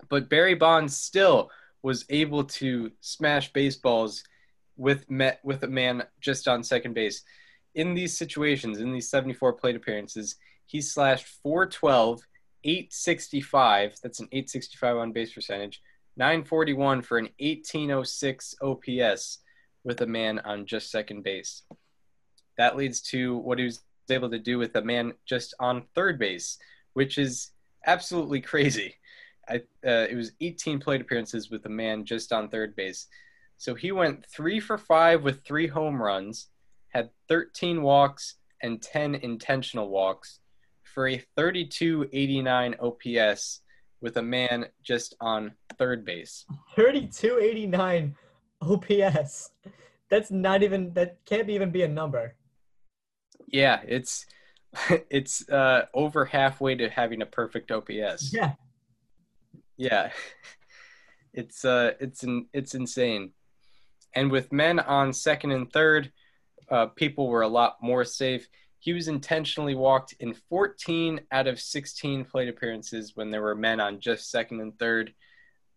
But 0.08 0.28
Barry 0.30 0.54
Bonds 0.54 0.96
still 0.96 1.50
was 1.82 2.04
able 2.08 2.44
to 2.44 2.90
smash 3.00 3.52
baseballs 3.52 4.24
with 4.76 5.08
met 5.10 5.40
with 5.44 5.62
a 5.62 5.68
man 5.68 6.04
just 6.20 6.48
on 6.48 6.62
second 6.62 6.94
base. 6.94 7.22
In 7.74 7.94
these 7.94 8.16
situations, 8.16 8.78
in 8.78 8.92
these 8.92 9.10
74 9.10 9.54
plate 9.54 9.76
appearances, 9.76 10.36
he 10.66 10.80
slashed 10.80 11.26
412, 11.42 12.20
865, 12.64 13.96
that's 14.02 14.20
an 14.20 14.28
865 14.32 14.96
on 14.96 15.12
base 15.12 15.32
percentage, 15.32 15.80
941 16.16 17.02
for 17.02 17.18
an 17.18 17.28
1806 17.38 18.54
OPS 18.60 19.38
with 19.84 20.00
a 20.00 20.06
man 20.06 20.38
on 20.40 20.66
just 20.66 20.90
second 20.90 21.22
base. 21.22 21.62
That 22.56 22.76
leads 22.76 23.00
to 23.02 23.36
what 23.38 23.58
he 23.58 23.64
was 23.64 23.80
able 24.10 24.30
to 24.30 24.38
do 24.38 24.58
with 24.58 24.74
a 24.76 24.82
man 24.82 25.14
just 25.26 25.54
on 25.60 25.84
third 25.94 26.18
base, 26.18 26.58
which 26.94 27.18
is 27.18 27.50
absolutely 27.86 28.40
crazy. 28.52 28.94
I, 29.48 29.56
uh, 29.86 30.06
it 30.10 30.16
was 30.16 30.32
18 30.40 30.78
plate 30.78 31.00
appearances 31.00 31.50
with 31.50 31.64
a 31.66 31.70
man 31.70 32.04
just 32.04 32.32
on 32.32 32.48
third 32.48 32.76
base. 32.76 33.06
So 33.56 33.74
he 33.74 33.92
went 33.92 34.24
three 34.26 34.60
for 34.60 34.78
five 34.78 35.22
with 35.22 35.44
three 35.44 35.66
home 35.66 36.00
runs, 36.00 36.48
had 36.90 37.10
13 37.28 37.82
walks 37.82 38.36
and 38.62 38.80
10 38.80 39.16
intentional 39.16 39.88
walks 39.88 40.40
for 40.82 41.08
a 41.08 41.22
3289 41.36 42.76
OPS 42.80 43.60
with 44.00 44.16
a 44.16 44.22
man 44.22 44.66
just 44.82 45.14
on 45.20 45.52
third 45.78 46.04
base. 46.04 46.44
3289 46.76 48.14
OPS. 48.62 49.50
That's 50.10 50.30
not 50.30 50.62
even 50.62 50.92
that 50.94 51.18
can't 51.26 51.50
even 51.50 51.70
be 51.70 51.82
a 51.82 51.88
number. 51.88 52.34
Yeah, 53.46 53.80
it's 53.86 54.26
it's 55.10 55.48
uh, 55.48 55.86
over 55.94 56.24
halfway 56.24 56.74
to 56.76 56.88
having 56.88 57.22
a 57.22 57.26
perfect 57.26 57.70
OPS. 57.70 58.32
Yeah. 58.32 58.54
Yeah, 59.78 60.10
it's 61.32 61.64
uh, 61.64 61.92
it's 62.00 62.24
in, 62.24 62.46
it's 62.52 62.74
insane. 62.74 63.32
And 64.14 64.30
with 64.30 64.52
men 64.52 64.80
on 64.80 65.12
second 65.12 65.52
and 65.52 65.72
third, 65.72 66.12
uh, 66.70 66.86
people 66.86 67.28
were 67.28 67.42
a 67.42 67.48
lot 67.48 67.76
more 67.80 68.04
safe. 68.04 68.46
He 68.80 68.92
was 68.92 69.08
intentionally 69.08 69.74
walked 69.74 70.14
in 70.20 70.34
14 70.34 71.20
out 71.32 71.46
of 71.46 71.60
16 71.60 72.24
plate 72.24 72.48
appearances 72.48 73.12
when 73.14 73.30
there 73.30 73.42
were 73.42 73.54
men 73.54 73.80
on 73.80 74.00
just 74.00 74.30
second 74.30 74.60
and 74.60 74.78
third. 74.78 75.14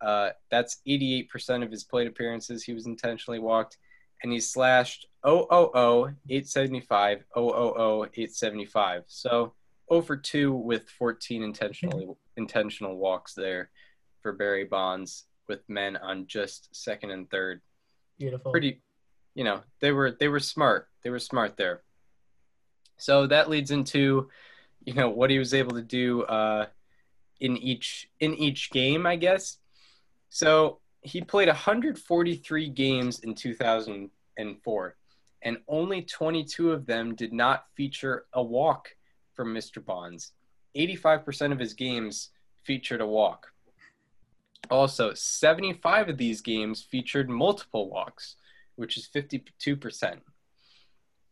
Uh, 0.02 0.32
that's 0.50 0.82
88% 0.88 1.64
of 1.64 1.72
his 1.72 1.84
plate 1.84 2.08
appearances. 2.08 2.64
He 2.64 2.74
was 2.74 2.88
intentionally 2.88 3.40
walked, 3.40 3.78
and 4.24 4.32
he 4.32 4.40
slashed 4.40 5.08
000 5.26 5.48
875 5.52 7.24
000 7.36 8.06
875. 8.06 9.04
So 9.08 9.54
0 9.92 10.02
for 10.02 10.18
2 10.18 10.54
with 10.54 10.90
14 10.90 11.44
intentionally 11.44 12.08
intentional 12.38 12.98
walks 12.98 13.34
there 13.34 13.70
for 14.22 14.34
Barry 14.34 14.66
Bonds 14.66 15.26
with 15.48 15.68
men 15.68 15.98
on 15.98 16.28
just 16.28 16.74
second 16.76 17.12
and 17.12 17.30
third. 17.30 17.62
Beautiful. 18.18 18.52
Pretty, 18.52 18.82
you 19.36 19.44
know, 19.44 19.62
they 19.80 19.92
were 19.92 20.12
they 20.12 20.28
were 20.28 20.40
smart. 20.40 20.88
They 21.04 21.10
were 21.10 21.20
smart 21.20 21.58
there. 21.58 21.82
So 22.98 23.28
that 23.28 23.50
leads 23.50 23.72
into, 23.72 24.30
you 24.86 24.94
know, 24.94 25.10
what 25.10 25.30
he 25.30 25.40
was 25.40 25.54
able 25.54 25.72
to 25.72 25.82
do 25.82 26.24
uh, 26.24 26.68
in 27.40 27.58
each 27.58 28.10
in 28.20 28.36
each 28.36 28.72
game, 28.72 29.06
I 29.06 29.16
guess. 29.16 29.58
So 30.30 30.80
he 31.02 31.22
played 31.22 31.48
143 31.48 32.70
games 32.70 33.20
in 33.20 33.34
2004, 33.34 34.96
and 35.42 35.58
only 35.68 36.02
22 36.04 36.72
of 36.72 36.86
them 36.86 37.16
did 37.16 37.34
not 37.34 37.66
feature 37.76 38.26
a 38.34 38.44
walk 38.44 38.96
from 39.34 39.54
Mr. 39.54 39.84
Bonds. 39.84 40.34
85% 40.78 41.52
of 41.52 41.60
his 41.60 41.74
games 41.74 42.30
featured 42.64 43.02
a 43.02 43.08
walk. 43.08 43.51
Also, 44.70 45.14
75 45.14 46.10
of 46.10 46.18
these 46.18 46.42
games 46.42 46.82
featured 46.82 47.30
multiple 47.30 47.90
walks, 47.90 48.36
which 48.76 48.98
is 48.98 49.10
52%. 49.14 50.20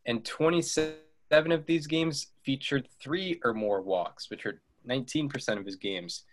And 0.06 0.26
27 0.26 1.52
of 1.52 1.66
these 1.66 1.88
games 1.88 2.28
featured 2.44 2.88
three 3.02 3.40
or 3.44 3.54
more 3.54 3.82
walks, 3.82 4.30
which 4.30 4.46
are 4.46 4.62
19% 4.88 5.58
of 5.58 5.66
his 5.66 5.76
games. 5.76 6.24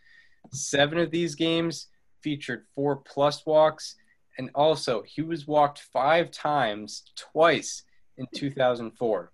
Seven 0.52 0.98
of 0.98 1.10
these 1.10 1.35
games 1.35 1.89
featured 2.23 2.64
four 2.74 2.97
plus 2.97 3.44
walks, 3.44 3.97
and 4.39 4.51
also 4.55 5.02
he 5.02 5.23
was 5.23 5.47
walked 5.47 5.81
five 5.93 6.31
times, 6.31 7.05
twice 7.14 7.82
in 8.16 8.27
2004. 8.35 9.32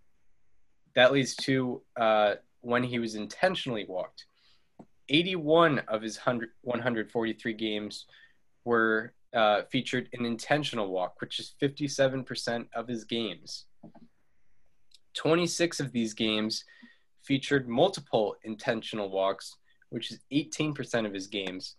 That 0.95 1.13
leads 1.13 1.35
to 1.37 1.83
uh, 1.99 2.35
when 2.61 2.83
he 2.83 2.99
was 2.99 3.15
intentionally 3.15 3.85
walked. 3.89 4.27
81 5.09 5.81
of 5.89 6.03
his 6.03 6.17
100, 6.17 6.51
143 6.63 7.53
games 7.55 8.07
were 8.65 9.13
uh, 9.35 9.63
featured 9.71 10.09
an 10.13 10.25
intentional 10.25 10.89
walk, 10.89 11.21
which 11.21 11.39
is 11.39 11.55
57% 11.61 12.67
of 12.75 12.89
his 12.89 13.05
games. 13.05 13.67
26 15.15 15.81
of 15.81 15.93
these 15.93 16.15
games 16.15 16.65
featured 17.23 17.69
multiple 17.69 18.37
intentional 18.45 19.11
walks, 19.11 19.57
which 19.91 20.11
is 20.11 20.21
18% 20.33 21.07
of 21.07 21.13
his 21.13 21.27
games. 21.27 21.77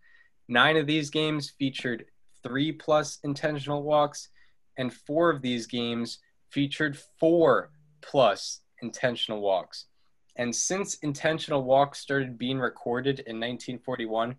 Nine 0.48 0.78
of 0.78 0.88
these 0.88 1.10
games 1.10 1.52
featured 1.58 2.06
three 2.44 2.72
plus 2.72 3.20
intentional 3.24 3.84
walks, 3.84 4.30
and 4.78 4.94
four 4.94 5.30
of 5.30 5.41
these 5.41 5.68
games 5.68 6.20
featured 6.50 6.98
four 7.20 7.72
plus 8.02 8.62
intentional 8.82 9.41
walks. 9.41 9.86
And 10.35 10.55
since 10.55 10.95
intentional 10.95 11.64
walks 11.64 11.99
started 11.99 12.38
being 12.38 12.60
recorded 12.60 13.19
in 13.19 13.35
1941, 13.35 14.35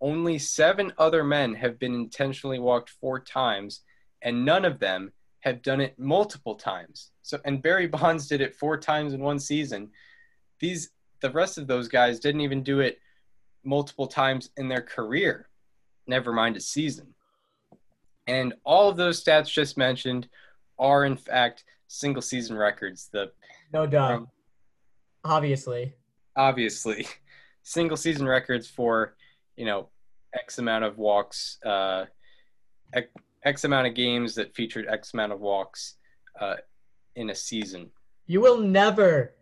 only 0.00 0.38
seven 0.38 0.92
other 0.98 1.24
men 1.24 1.54
have 1.54 1.78
been 1.78 1.94
intentionally 1.94 2.58
walked 2.58 2.90
four 2.90 3.20
times, 3.20 3.82
and 4.22 4.44
none 4.44 4.64
of 4.64 4.78
them 4.78 5.12
have 5.40 5.62
done 5.62 5.80
it 5.80 5.98
multiple 5.98 6.54
times. 6.54 7.10
So, 7.22 7.38
and 7.44 7.62
Barry 7.62 7.86
Bonds 7.88 8.28
did 8.28 8.40
it 8.40 8.54
four 8.54 8.78
times 8.78 9.14
in 9.14 9.20
one 9.20 9.38
season. 9.38 9.90
These, 10.60 10.90
the 11.20 11.30
rest 11.30 11.58
of 11.58 11.66
those 11.66 11.88
guys 11.88 12.20
didn't 12.20 12.40
even 12.40 12.62
do 12.62 12.80
it 12.80 12.98
multiple 13.64 14.06
times 14.06 14.50
in 14.56 14.68
their 14.68 14.82
career, 14.82 15.48
never 16.06 16.32
mind 16.32 16.56
a 16.56 16.60
season. 16.60 17.14
And 18.26 18.54
all 18.64 18.88
of 18.88 18.96
those 18.96 19.22
stats 19.22 19.48
just 19.48 19.76
mentioned 19.76 20.28
are, 20.78 21.04
in 21.04 21.16
fact, 21.16 21.64
single 21.88 22.22
season 22.22 22.56
records. 22.56 23.08
The 23.12 23.32
no 23.72 23.86
doubt, 23.86 24.12
um, 24.12 24.28
obviously, 25.24 25.94
obviously, 26.36 27.06
single 27.62 27.96
season 27.96 28.26
records 28.26 28.68
for 28.68 29.14
you 29.56 29.64
know 29.64 29.88
X 30.34 30.58
amount 30.58 30.84
of 30.84 30.98
walks, 30.98 31.58
uh, 31.64 32.06
X, 33.44 33.64
amount 33.64 33.86
of 33.86 33.94
games 33.94 34.34
that 34.34 34.54
featured 34.54 34.86
X 34.88 35.14
amount 35.14 35.32
of 35.32 35.40
walks 35.40 35.96
uh, 36.40 36.56
in 37.16 37.30
a 37.30 37.34
season. 37.34 37.90
You 38.26 38.40
will 38.40 38.58
never, 38.58 39.34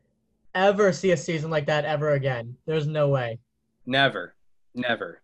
ever 0.55 0.93
see 0.93 1.13
a 1.13 1.17
season 1.17 1.51
like 1.51 1.67
that 1.67 1.85
ever 1.85 2.11
again. 2.11 2.57
There's 2.67 2.87
no 2.87 3.09
way. 3.09 3.39
Never, 3.87 4.35
never, 4.75 5.23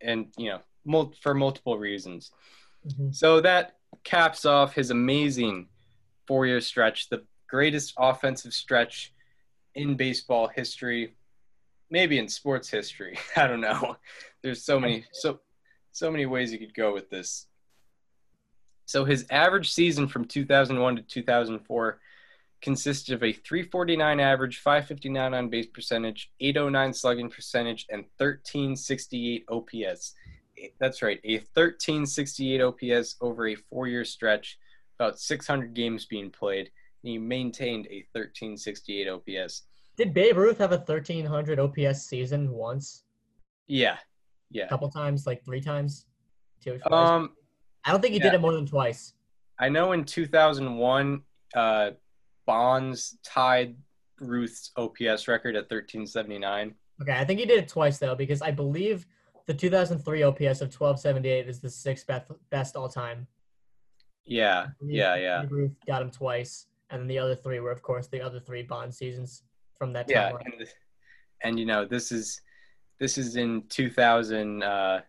and 0.00 0.26
you 0.36 0.50
know, 0.50 0.60
mul- 0.84 1.14
for 1.20 1.34
multiple 1.34 1.78
reasons. 1.78 2.30
Mm-hmm. 2.86 3.12
So 3.12 3.40
that 3.40 3.76
caps 4.04 4.44
off 4.44 4.74
his 4.74 4.90
amazing 4.90 5.68
four-year 6.26 6.60
stretch, 6.60 7.08
the 7.08 7.24
greatest 7.48 7.94
offensive 7.98 8.52
stretch 8.52 9.12
in 9.78 9.94
baseball 9.94 10.48
history, 10.48 11.14
maybe 11.88 12.18
in 12.18 12.28
sports 12.28 12.68
history. 12.68 13.16
I 13.36 13.46
don't 13.46 13.60
know. 13.60 13.96
There's 14.42 14.62
so 14.62 14.78
many 14.78 15.04
so 15.12 15.40
so 15.92 16.10
many 16.10 16.26
ways 16.26 16.52
you 16.52 16.58
could 16.58 16.74
go 16.74 16.92
with 16.92 17.08
this. 17.08 17.46
So 18.86 19.04
his 19.04 19.26
average 19.30 19.70
season 19.70 20.08
from 20.08 20.24
2001 20.24 20.96
to 20.96 21.02
2004 21.02 22.00
consisted 22.60 23.14
of 23.14 23.22
a 23.22 23.32
349 23.32 24.18
average, 24.18 24.58
559 24.58 25.34
on 25.34 25.48
base 25.48 25.66
percentage, 25.66 26.32
809 26.40 26.92
slugging 26.92 27.30
percentage, 27.30 27.86
and 27.90 28.04
1368 28.16 29.44
OPS. 29.48 30.14
That's 30.80 31.02
right, 31.02 31.20
a 31.24 31.38
1368 31.54 32.60
OPS 32.60 33.16
over 33.20 33.46
a 33.46 33.54
four 33.54 33.86
year 33.86 34.04
stretch, 34.04 34.58
about 34.98 35.20
600 35.20 35.74
games 35.74 36.06
being 36.06 36.30
played. 36.30 36.70
He 37.02 37.18
maintained 37.18 37.86
a 37.86 38.04
1368 38.12 39.08
OPS. 39.08 39.62
Did 39.96 40.14
Babe 40.14 40.36
Ruth 40.36 40.58
have 40.58 40.72
a 40.72 40.76
1300 40.76 41.58
OPS 41.58 42.02
season 42.02 42.50
once? 42.50 43.04
Yeah, 43.66 43.96
yeah. 44.50 44.64
A 44.64 44.68
couple 44.68 44.90
times, 44.90 45.26
like 45.26 45.44
three 45.44 45.60
times, 45.60 46.06
two. 46.62 46.78
Twice. 46.78 46.92
Um, 46.92 47.30
I 47.84 47.92
don't 47.92 48.00
think 48.00 48.12
he 48.12 48.18
yeah. 48.18 48.30
did 48.30 48.34
it 48.34 48.40
more 48.40 48.52
than 48.52 48.66
twice. 48.66 49.14
I 49.58 49.68
know 49.68 49.92
in 49.92 50.04
2001, 50.04 51.22
uh, 51.54 51.90
Bonds 52.46 53.18
tied 53.24 53.76
Ruth's 54.20 54.70
OPS 54.76 55.28
record 55.28 55.54
at 55.56 55.70
1379. 55.70 56.74
Okay, 57.02 57.12
I 57.12 57.24
think 57.24 57.40
he 57.40 57.46
did 57.46 57.58
it 57.58 57.68
twice 57.68 57.98
though, 57.98 58.14
because 58.14 58.42
I 58.42 58.50
believe 58.50 59.06
the 59.46 59.54
2003 59.54 60.22
OPS 60.22 60.60
of 60.60 60.72
1278 60.72 61.48
is 61.48 61.60
the 61.60 61.70
sixth 61.70 62.06
best, 62.06 62.26
best 62.50 62.76
all 62.76 62.88
time. 62.88 63.26
Yeah, 64.24 64.68
yeah, 64.84 65.16
yeah. 65.16 65.44
Ruth 65.48 65.72
got 65.86 66.02
him 66.02 66.10
twice, 66.10 66.66
and 66.90 67.00
then 67.00 67.08
the 67.08 67.18
other 67.18 67.34
three 67.34 67.60
were, 67.60 67.70
of 67.70 67.82
course, 67.82 68.08
the 68.08 68.20
other 68.20 68.40
three 68.40 68.62
Bond 68.62 68.94
seasons 68.94 69.42
from 69.76 69.92
that 69.92 70.08
time. 70.08 70.34
Yeah, 70.34 70.38
and, 70.44 70.68
and, 71.42 71.60
you 71.60 71.66
know 71.66 71.84
this 71.84 72.10
is 72.10 72.40
this 72.98 73.18
is 73.18 73.36
in 73.36 73.64
2000 73.68 74.62
uh, 74.62 75.00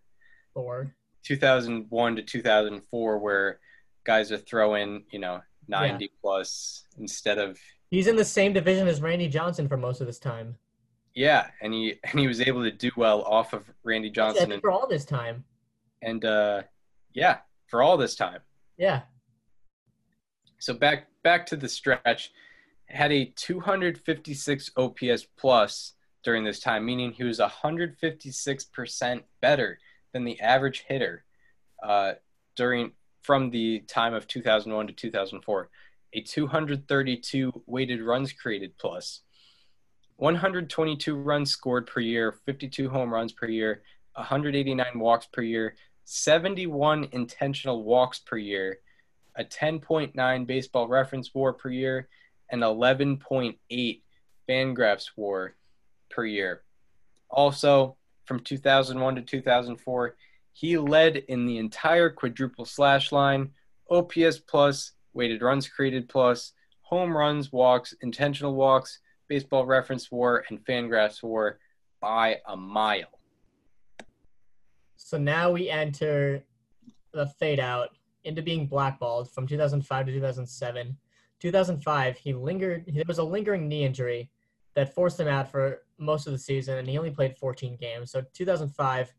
four. 0.54 0.94
2001 1.24 2.16
to 2.16 2.24
2004 2.24 3.18
where 3.20 3.60
guys 4.06 4.32
are 4.32 4.38
throwing 4.38 5.04
you 5.12 5.20
know 5.20 5.42
90 5.68 6.06
yeah. 6.06 6.10
plus 6.22 6.86
instead 6.98 7.38
of 7.38 7.60
he's 7.92 8.08
in 8.08 8.16
the 8.16 8.26
same 8.26 8.54
division 8.54 8.88
as 8.88 9.02
Randy 9.02 9.28
Johnson 9.28 9.68
for 9.68 9.78
most 9.78 10.02
of 10.02 10.08
this 10.08 10.20
time. 10.20 10.56
Yeah, 11.16 11.48
and 11.62 11.74
he 11.74 11.96
and 12.04 12.20
he 12.20 12.28
was 12.28 12.40
able 12.42 12.64
to 12.64 12.72
do 12.72 12.92
well 12.96 13.24
off 13.24 13.54
of 13.54 13.70
Randy 13.84 14.10
Johnson 14.10 14.52
and, 14.52 14.62
for 14.62 14.72
all 14.72 14.88
this 14.88 15.06
time. 15.06 15.44
And 16.02 16.24
uh, 16.24 16.64
yeah, 17.14 17.40
for 17.68 17.82
all 17.82 17.98
this 17.98 18.16
time. 18.16 18.40
Yeah. 18.78 19.02
So 20.60 20.74
back 20.74 21.08
back 21.24 21.46
to 21.48 21.56
the 21.56 21.70
stretch, 21.70 22.32
had 22.86 23.12
a 23.12 23.26
256 23.36 24.72
OPS 24.76 25.28
plus 25.38 25.94
during 26.24 26.44
this 26.44 26.60
time, 26.60 26.86
meaning 26.86 27.12
he 27.12 27.24
was 27.24 27.40
156% 27.40 29.24
better 29.42 29.80
than 30.12 30.26
the 30.26 30.40
average 30.42 30.84
hitter 30.88 31.24
uh, 31.82 32.14
during 32.56 32.92
from 33.22 33.50
the 33.50 33.80
time 33.82 34.14
of 34.14 34.28
2001 34.28 34.88
to 34.88 34.94
2004, 34.94 35.70
a 36.14 36.22
232 36.22 37.64
weighted 37.68 38.02
runs 38.02 38.34
created 38.34 38.78
plus, 38.78 39.22
122 40.18 41.16
runs 41.16 41.52
scored 41.52 41.88
per 41.88 42.00
year, 42.02 42.34
52 42.46 42.90
home 42.90 43.14
runs 43.14 43.32
per 43.32 43.48
year, 43.48 43.84
189 44.16 45.00
walks 45.00 45.28
per 45.28 45.42
year, 45.42 45.76
71 46.06 47.08
intentional 47.12 47.84
walks 47.84 48.20
per 48.20 48.38
year, 48.38 48.80
a 49.40 49.44
10.9 49.46 50.46
baseball 50.46 50.88
reference 50.88 51.34
war 51.34 51.54
per 51.54 51.70
year, 51.70 52.10
and 52.52 52.62
11.8 52.62 54.02
Fangraphs 54.48 55.12
war 55.16 55.56
per 56.10 56.26
year. 56.26 56.64
Also, 57.30 57.96
from 58.26 58.42
2001 58.42 59.16
to 59.16 59.22
2004, 59.22 60.16
he 60.52 60.78
led 60.78 61.16
in 61.16 61.46
the 61.46 61.58
entire 61.58 62.10
quadruple 62.10 62.66
slash 62.66 63.12
line, 63.14 63.52
OPS 63.90 64.40
plus, 64.40 64.92
weighted 65.14 65.42
runs 65.42 65.70
created 65.70 66.10
plus, 66.10 66.54
home 66.82 67.16
runs, 67.16 67.52
walks, 67.52 67.94
intentional 68.02 68.56
walks, 68.56 69.00
baseball 69.30 69.66
reference 69.66 70.12
war, 70.12 70.44
and 70.50 70.66
Fangraphs 70.66 71.24
war 71.24 71.60
by 72.02 72.38
a 72.48 72.58
mile. 72.58 73.20
So 74.98 75.18
now 75.18 75.52
we 75.52 75.70
enter 75.70 76.44
the 77.14 77.28
fade 77.40 77.60
out 77.60 77.92
into 78.30 78.42
being 78.42 78.68
blackballed 78.68 79.30
from 79.32 79.46
2005 79.48 80.06
to 80.06 80.12
2007. 80.14 80.98
2005, 81.40 82.18
he 82.18 82.34
lingered. 82.34 82.86
There 82.88 83.04
was 83.08 83.18
a 83.18 83.24
lingering 83.24 83.68
knee 83.68 83.84
injury 83.84 84.30
that 84.76 84.94
forced 84.94 85.20
him 85.20 85.28
out 85.28 85.52
for 85.52 85.82
most 85.98 86.28
of 86.28 86.34
the 86.34 86.40
season, 86.40 86.78
and 86.78 86.88
he 86.88 86.98
only 86.98 87.12
played 87.12 87.38
14 87.38 87.76
games. 87.76 88.12
So 88.12 88.24
2005, 88.34 89.14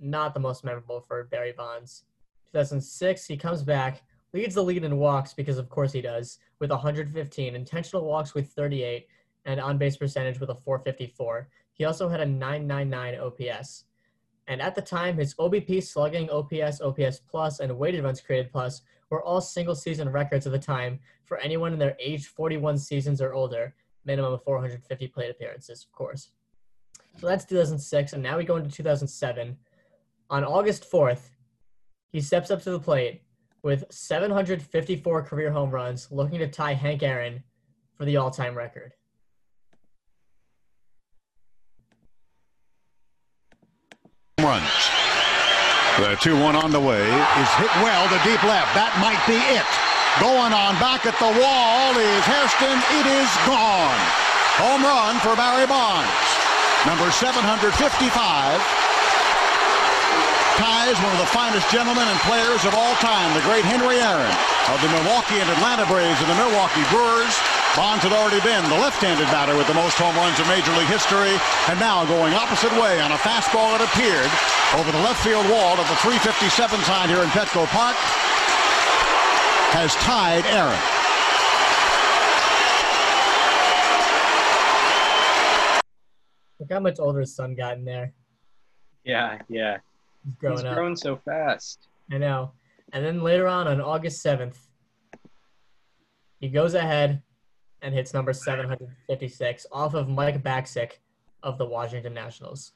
not 0.00 0.34
the 0.34 0.40
most 0.40 0.64
memorable 0.64 1.00
for 1.00 1.24
Barry 1.24 1.52
Bonds. 1.52 2.04
2006, 2.52 3.26
he 3.26 3.36
comes 3.36 3.62
back, 3.62 4.02
leads 4.32 4.54
the 4.54 4.62
lead 4.62 4.82
in 4.82 4.96
walks 4.96 5.34
because 5.34 5.58
of 5.58 5.68
course 5.68 5.92
he 5.92 6.00
does, 6.00 6.38
with 6.58 6.70
115, 6.70 7.54
intentional 7.54 8.04
walks 8.04 8.34
with 8.34 8.48
38, 8.52 9.06
and 9.44 9.60
on 9.60 9.78
base 9.78 9.96
percentage 9.96 10.40
with 10.40 10.50
a 10.50 10.54
454. 10.54 11.48
He 11.72 11.84
also 11.84 12.08
had 12.08 12.20
a 12.20 12.26
999 12.26 13.20
OPS. 13.20 13.84
And 14.46 14.60
at 14.60 14.74
the 14.74 14.82
time, 14.82 15.16
his 15.16 15.34
OBP 15.34 15.82
slugging, 15.82 16.28
OPS, 16.30 16.80
OPS 16.80 17.20
plus, 17.28 17.60
and 17.60 17.78
weighted 17.78 18.04
runs 18.04 18.20
created 18.20 18.52
plus 18.52 18.82
were 19.10 19.22
all 19.22 19.40
single 19.40 19.74
season 19.74 20.10
records 20.10 20.46
at 20.46 20.52
the 20.52 20.58
time 20.58 21.00
for 21.24 21.38
anyone 21.38 21.72
in 21.72 21.78
their 21.78 21.96
age 21.98 22.26
41 22.26 22.78
seasons 22.78 23.20
or 23.20 23.32
older. 23.32 23.74
minimum 24.04 24.34
of 24.34 24.42
450 24.42 25.08
plate 25.08 25.30
appearances, 25.30 25.84
of 25.84 25.92
course. 25.92 26.30
So 27.18 27.26
that's 27.26 27.44
2006, 27.44 28.12
and 28.12 28.22
now 28.22 28.36
we 28.36 28.44
go 28.44 28.56
into 28.56 28.70
2007. 28.70 29.56
On 30.30 30.44
August 30.44 30.90
4th, 30.90 31.30
he 32.12 32.20
steps 32.20 32.50
up 32.50 32.62
to 32.62 32.70
the 32.70 32.78
plate 32.78 33.22
with 33.62 33.84
754 33.90 35.22
career 35.22 35.50
home 35.50 35.70
runs, 35.70 36.08
looking 36.10 36.38
to 36.40 36.48
tie 36.48 36.74
Hank 36.74 37.02
Aaron 37.02 37.42
for 37.96 38.04
the 38.04 38.16
all-time 38.16 38.54
record. 38.54 38.92
Runs. 44.54 44.86
The 45.98 46.14
2 46.22 46.38
1 46.38 46.54
on 46.54 46.70
the 46.70 46.78
way 46.78 47.02
is 47.02 47.50
hit 47.58 47.74
well 47.82 48.06
to 48.06 48.18
deep 48.22 48.38
left. 48.46 48.70
That 48.78 48.94
might 49.02 49.18
be 49.26 49.34
it. 49.34 49.66
Going 50.22 50.54
on 50.54 50.78
back 50.78 51.10
at 51.10 51.18
the 51.18 51.26
wall 51.26 51.90
is 51.98 52.22
Hairston. 52.22 52.78
It 53.02 53.06
is 53.18 53.26
gone. 53.50 53.98
Home 54.62 54.86
run 54.86 55.18
for 55.26 55.34
Barry 55.34 55.66
Bonds. 55.66 56.06
Number 56.86 57.10
755 57.10 57.66
ties 60.54 60.94
one 61.02 61.10
of 61.10 61.18
the 61.18 61.32
finest 61.34 61.66
gentlemen 61.74 62.06
and 62.06 62.18
players 62.22 62.62
of 62.62 62.78
all 62.78 62.94
time, 63.02 63.26
the 63.34 63.42
great 63.42 63.66
Henry 63.66 63.98
Aaron 63.98 64.30
of 64.70 64.78
the 64.86 64.90
Milwaukee 64.94 65.42
and 65.42 65.50
Atlanta 65.50 65.82
Braves 65.90 66.22
and 66.22 66.30
the 66.30 66.38
Milwaukee 66.38 66.86
Brewers. 66.94 67.34
Bonds 67.76 68.04
had 68.06 68.12
already 68.12 68.38
been 68.46 68.62
the 68.70 68.78
left-handed 68.78 69.26
batter 69.34 69.58
with 69.58 69.66
the 69.66 69.74
most 69.74 69.98
home 69.98 70.14
runs 70.14 70.38
in 70.38 70.46
Major 70.46 70.70
League 70.78 70.86
history, 70.86 71.34
and 71.66 71.74
now 71.82 72.06
going 72.06 72.32
opposite 72.32 72.70
way 72.78 73.02
on 73.02 73.10
a 73.10 73.18
fastball 73.18 73.74
that 73.74 73.82
appeared 73.82 74.30
over 74.78 74.94
the 74.94 75.02
left 75.02 75.18
field 75.26 75.42
wall 75.50 75.74
of 75.74 75.86
the 75.90 75.98
357 76.06 76.54
sign 76.86 77.08
here 77.10 77.18
in 77.18 77.28
Petco 77.34 77.66
Park 77.74 77.98
has 79.74 79.90
tied 79.96 80.46
Aaron. 80.46 80.78
Look 86.60 86.70
how 86.70 86.78
much 86.78 87.00
older 87.00 87.26
his 87.26 87.34
son 87.34 87.56
got 87.56 87.76
in 87.76 87.84
there. 87.84 88.14
Yeah, 89.02 89.42
yeah. 89.48 89.78
He's 90.24 90.36
growing 90.36 90.58
up. 90.58 90.62
He's 90.62 90.70
up. 90.70 90.76
grown 90.76 90.96
so 90.96 91.16
fast. 91.16 91.88
I 92.12 92.18
know. 92.18 92.52
And 92.92 93.04
then 93.04 93.20
later 93.20 93.48
on, 93.48 93.66
on 93.66 93.80
August 93.80 94.24
7th, 94.24 94.58
he 96.38 96.48
goes 96.48 96.74
ahead 96.74 97.20
and 97.84 97.94
hits 97.94 98.14
number 98.14 98.32
756 98.32 99.66
off 99.70 99.94
of 99.94 100.08
Mike 100.08 100.42
Bacsik 100.42 100.92
of 101.42 101.58
the 101.58 101.66
Washington 101.66 102.14
Nationals. 102.14 102.72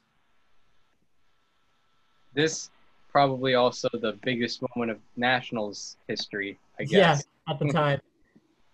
This 2.35 2.69
probably 3.11 3.55
also 3.55 3.89
the 3.91 4.13
biggest 4.23 4.61
moment 4.61 4.91
of 4.91 4.99
Nationals 5.17 5.97
history, 6.07 6.59
I 6.79 6.83
guess. 6.83 7.25
Yeah, 7.47 7.51
at 7.51 7.59
the 7.59 7.67
time. 7.73 7.99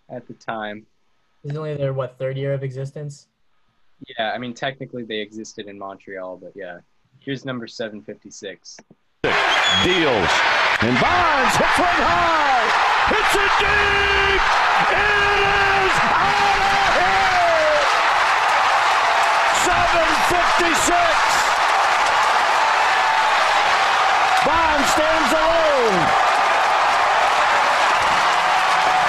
At 0.10 0.28
the 0.28 0.34
time. 0.34 0.86
This 1.42 1.54
is 1.54 1.58
only 1.58 1.76
their, 1.76 1.94
what, 1.94 2.18
third 2.20 2.38
year 2.38 2.54
of 2.54 2.64
existence? 2.64 3.28
Yeah, 4.20 4.34
I 4.34 4.38
mean, 4.38 4.54
technically 4.54 5.04
they 5.04 5.20
existed 5.20 5.68
in 5.68 5.80
Montreal, 5.80 6.38
but 6.38 6.52
yeah. 6.54 6.80
Here's 7.20 7.46
number 7.46 7.66
756. 7.66 8.78
Deals. 9.24 9.34
And 10.82 11.00
Bonds 11.00 11.56
hits 11.56 11.80
one 11.80 12.02
high. 12.04 13.06
Hits 13.08 13.36
it 13.36 14.52
deep. 14.52 14.65
It 14.76 14.92
is 14.92 15.96
out 16.12 16.60
of 16.60 17.00
here. 17.00 17.80
756. 19.64 20.92
Bonds 24.44 24.88
stands 24.92 25.32
alone. 25.32 25.98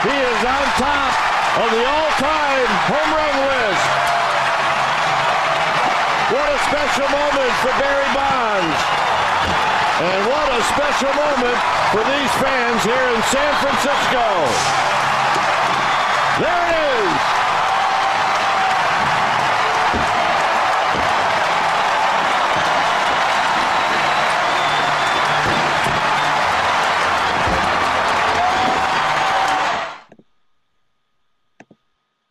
He 0.07 0.15
is 0.15 0.41
on 0.47 0.67
top 0.79 1.13
of 1.57 1.69
the 1.75 1.83
all-time 1.83 2.71
home 2.87 3.11
run 3.11 3.37
list. 3.51 3.91
What 6.31 6.47
a 6.47 6.59
special 6.71 7.09
moment 7.11 7.53
for 7.59 7.75
Barry 7.83 8.11
Bonds. 8.15 8.79
And 9.97 10.21
what 10.31 10.47
a 10.47 10.63
special 10.79 11.11
moment 11.11 11.59
for 11.91 12.05
these 12.07 12.33
fans 12.39 12.85
here 12.85 13.09
in 13.17 13.23
San 13.35 13.53
Francisco. 13.65 14.96
There 16.39 16.69
it 16.69 16.75
is. 17.03 17.21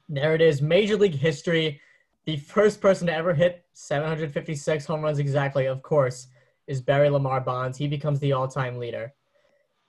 There 0.08 0.36
it 0.36 0.42
is. 0.42 0.62
Major 0.62 0.98
League 0.98 1.16
history. 1.16 1.82
The 2.26 2.38
first 2.38 2.80
person 2.80 3.08
to 3.08 3.14
ever 3.14 3.34
hit 3.34 3.66
756 3.74 4.86
home 4.86 5.02
runs 5.02 5.18
exactly, 5.18 5.66
of 5.66 5.82
course, 5.82 6.28
is 6.68 6.80
Barry 6.80 7.10
Lamar 7.10 7.42
Bonds. 7.42 7.80
He 7.80 7.88
becomes 7.88 8.20
the 8.20 8.34
all 8.34 8.48
time 8.48 8.78
leader. 8.78 9.16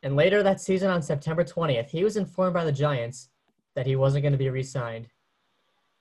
And 0.02 0.16
later 0.16 0.42
that 0.42 0.62
season 0.62 0.88
on 0.90 1.02
September 1.02 1.44
20th, 1.44 1.90
he 1.90 2.02
was 2.02 2.16
informed 2.16 2.54
by 2.54 2.64
the 2.64 2.72
Giants 2.72 3.28
that 3.76 3.86
he 3.86 3.94
wasn't 3.94 4.22
going 4.22 4.32
to 4.32 4.38
be 4.38 4.50
re 4.50 4.64
signed. 4.64 5.06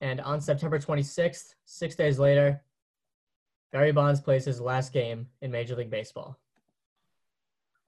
And 0.02 0.20
on 0.22 0.42
September 0.42 0.80
26th, 0.80 1.54
six 1.66 1.96
days 1.96 2.18
later, 2.18 2.62
Barry 3.72 3.92
Bonds 3.92 4.22
plays 4.22 4.46
his 4.46 4.60
last 4.60 4.92
game 4.94 5.28
in 5.42 5.52
Major 5.52 5.76
League 5.76 5.90
Baseball. 5.92 6.40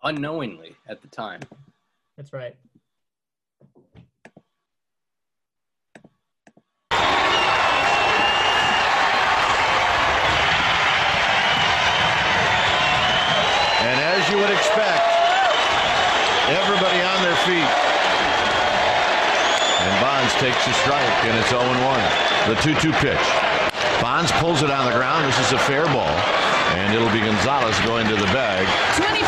Unknowingly 0.04 0.76
at 0.88 1.02
the 1.02 1.08
time. 1.08 1.40
That's 2.18 2.34
right. 2.34 2.56
And 13.80 14.02
as 14.02 14.30
you 14.30 14.38
would 14.38 14.50
expect, 14.50 15.08
everybody 16.50 17.02
on 17.02 17.24
their 17.24 17.36
feet. 17.38 17.97
And 19.80 19.94
Bonds 20.02 20.34
takes 20.42 20.58
a 20.66 20.74
strike, 20.82 21.18
and 21.30 21.38
it's 21.38 21.54
0-1. 21.54 21.62
The 22.50 22.56
2-2 22.66 22.94
pitch. 22.98 23.26
Bonds 24.02 24.32
pulls 24.42 24.64
it 24.64 24.72
on 24.72 24.86
the 24.86 24.92
ground. 24.92 25.26
This 25.26 25.38
is 25.40 25.54
a 25.54 25.60
fair 25.60 25.86
ball. 25.86 26.18
And 26.74 26.94
it'll 26.94 27.14
be 27.14 27.20
Gonzalez 27.20 27.78
going 27.86 28.08
to 28.08 28.16
the 28.16 28.26
bag. 28.34 28.66
25, 28.98 29.22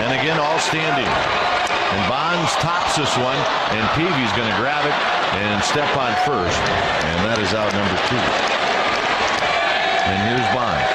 And 0.00 0.16
again, 0.16 0.40
all 0.40 0.58
standing. 0.58 1.12
And 1.92 2.08
Bonds 2.08 2.52
tops 2.56 2.96
this 2.96 3.14
one, 3.20 3.36
and 3.76 3.84
Peavy's 3.92 4.32
going 4.32 4.48
to 4.48 4.56
grab 4.56 4.84
it 4.88 4.96
and 5.44 5.62
step 5.62 5.94
on 5.96 6.16
first. 6.24 6.56
And 7.04 7.20
that 7.28 7.38
is 7.38 7.52
out 7.52 7.72
number 7.76 8.00
two. 8.08 8.61
And 10.12 10.20
here's 10.28 10.48
Bonds. 10.52 10.92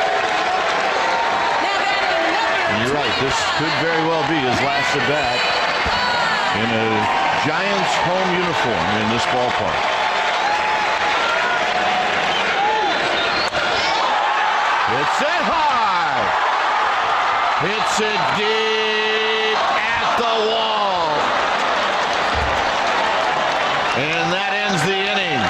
And 2.69 2.85
you're 2.85 2.93
right, 2.93 3.15
this 3.17 3.33
could 3.57 3.73
very 3.81 4.03
well 4.05 4.21
be 4.29 4.37
his 4.37 4.59
last 4.61 4.93
at 4.93 5.01
bat 5.09 5.39
in 6.61 6.69
a 6.69 6.87
Giants 7.49 7.93
home 8.05 8.29
uniform 8.37 8.85
in 9.01 9.09
this 9.09 9.25
ballpark. 9.33 9.81
It's 15.01 15.21
it 15.21 15.41
high. 15.49 16.21
Hits 17.65 17.97
it 18.05 18.21
deep 18.37 19.57
at 19.57 20.09
the 20.21 20.35
wall. 20.45 21.09
And 23.97 24.29
that 24.29 24.53
ends 24.53 24.81
the 24.85 24.93
inning. 24.93 25.41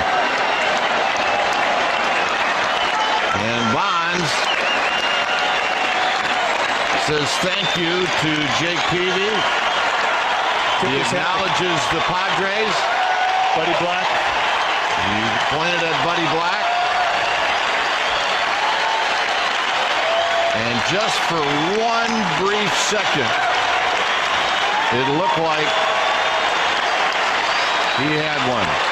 And 3.37 3.73
Says 7.05 7.29
thank 7.45 7.77
you 7.77 8.01
to 8.01 8.31
Jake 8.57 8.81
Peavy. 8.89 9.31
He 10.81 10.97
acknowledges 10.97 11.77
the 11.93 12.01
Padres. 12.09 12.73
Buddy 13.55 13.73
Black. 13.79 14.07
He 15.05 15.21
pointed 15.53 15.81
at 15.85 15.97
Buddy 16.05 16.25
Black. 16.33 16.65
And 20.57 20.77
just 20.89 21.19
for 21.29 21.41
one 21.77 22.13
brief 22.41 22.73
second, 22.89 23.29
it 24.93 25.07
looked 25.17 25.37
like 25.39 25.67
he 27.97 28.13
had 28.17 28.41
one. 28.49 28.86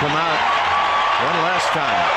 come 0.00 0.12
out 0.12 0.40
one 1.26 1.36
last 1.44 1.68
time. 1.68 2.10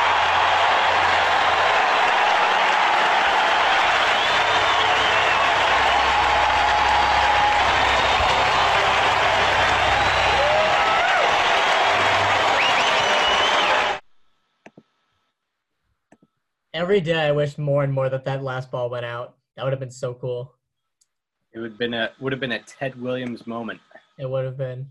Every 16.74 17.02
day, 17.02 17.28
I 17.28 17.32
wish 17.34 17.58
more 17.58 17.84
and 17.84 17.92
more 17.92 18.08
that 18.08 18.24
that 18.24 18.42
last 18.42 18.72
ball 18.72 18.90
went 18.90 19.06
out. 19.06 19.36
That 19.58 19.64
would 19.66 19.74
have 19.74 19.82
been 19.82 19.92
so 19.92 20.14
cool. 20.14 20.56
It 21.52 21.60
would 21.60 21.72
have 21.72 21.78
been 21.78 21.94
a 21.94 22.12
would 22.22 22.32
have 22.32 22.40
been 22.40 22.54
a 22.54 22.60
Ted 22.60 23.00
Williams 23.00 23.46
moment. 23.46 23.82
It 24.18 24.30
would 24.30 24.46
have 24.46 24.58
been. 24.58 24.90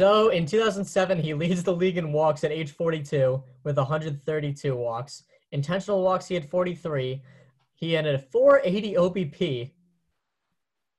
So 0.00 0.30
in 0.30 0.46
2007, 0.46 1.18
he 1.18 1.34
leads 1.42 1.62
the 1.62 1.74
league 1.74 1.98
in 1.98 2.10
walks 2.10 2.42
at 2.42 2.50
age 2.50 2.70
42 2.70 3.44
with 3.64 3.76
132 3.76 4.74
walks. 4.74 5.24
Intentional 5.52 6.02
walks, 6.02 6.26
he 6.26 6.32
had 6.32 6.48
43. 6.48 7.22
He 7.74 7.92
had 7.92 8.06
a 8.06 8.18
480 8.18 8.94
OBP, 8.94 9.72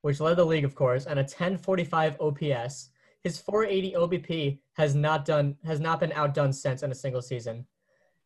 which 0.03 0.19
led 0.19 0.37
the 0.37 0.45
league, 0.45 0.65
of 0.65 0.75
course, 0.75 1.07
and 1.07 1.17
a 1.17 1.23
1045 1.23 2.21
OPS. 2.21 2.89
His 3.23 3.39
480 3.39 3.93
OBP 3.93 4.59
has 4.73 4.93
not 4.93 5.25
done 5.25 5.57
has 5.65 5.79
not 5.79 5.99
been 5.99 6.11
outdone 6.11 6.53
since 6.53 6.83
in 6.83 6.91
a 6.91 6.95
single 6.95 7.23
season. 7.23 7.65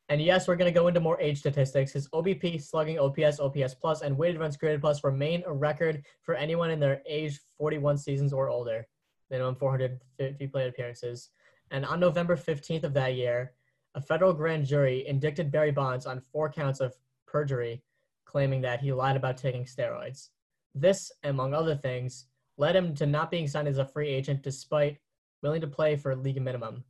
And 0.09 0.21
yes, 0.21 0.45
we're 0.45 0.57
going 0.57 0.73
to 0.73 0.77
go 0.77 0.89
into 0.89 0.99
more 0.99 1.21
age 1.21 1.39
statistics. 1.39 1.93
His 1.93 2.09
OBP, 2.09 2.61
slugging, 2.61 2.99
OPS, 2.99 3.39
OPS 3.39 3.75
plus, 3.75 4.01
and 4.01 4.17
weighted 4.17 4.41
runs 4.41 4.57
created 4.57 4.81
plus 4.81 5.05
remain 5.05 5.41
a 5.45 5.53
record 5.53 6.03
for 6.21 6.35
anyone 6.35 6.69
in 6.69 6.81
their 6.81 7.01
age 7.07 7.39
41 7.57 7.97
seasons 7.97 8.33
or 8.33 8.49
older, 8.49 8.85
minimum 9.29 9.55
450 9.55 10.47
plate 10.47 10.67
appearances. 10.67 11.29
And 11.71 11.85
on 11.85 11.99
November 11.99 12.35
15th 12.35 12.83
of 12.83 12.93
that 12.93 13.15
year, 13.15 13.53
a 13.95 14.01
federal 14.01 14.33
grand 14.33 14.65
jury 14.65 15.07
indicted 15.07 15.51
Barry 15.51 15.71
Bonds 15.71 16.05
on 16.05 16.19
four 16.19 16.51
counts 16.51 16.79
of 16.79 16.95
perjury, 17.25 17.81
claiming 18.25 18.61
that 18.61 18.81
he 18.81 18.91
lied 18.91 19.15
about 19.15 19.37
taking 19.37 19.65
steroids. 19.65 20.29
This, 20.73 21.11
among 21.23 21.53
other 21.53 21.75
things, 21.75 22.25
led 22.57 22.75
him 22.75 22.93
to 22.95 23.05
not 23.05 23.31
being 23.31 23.47
signed 23.47 23.67
as 23.67 23.77
a 23.77 23.85
free 23.85 24.09
agent 24.09 24.43
despite 24.43 24.97
willing 25.41 25.61
to 25.61 25.67
play 25.67 25.95
for 25.95 26.15
league 26.15 26.41
minimum. 26.41 26.83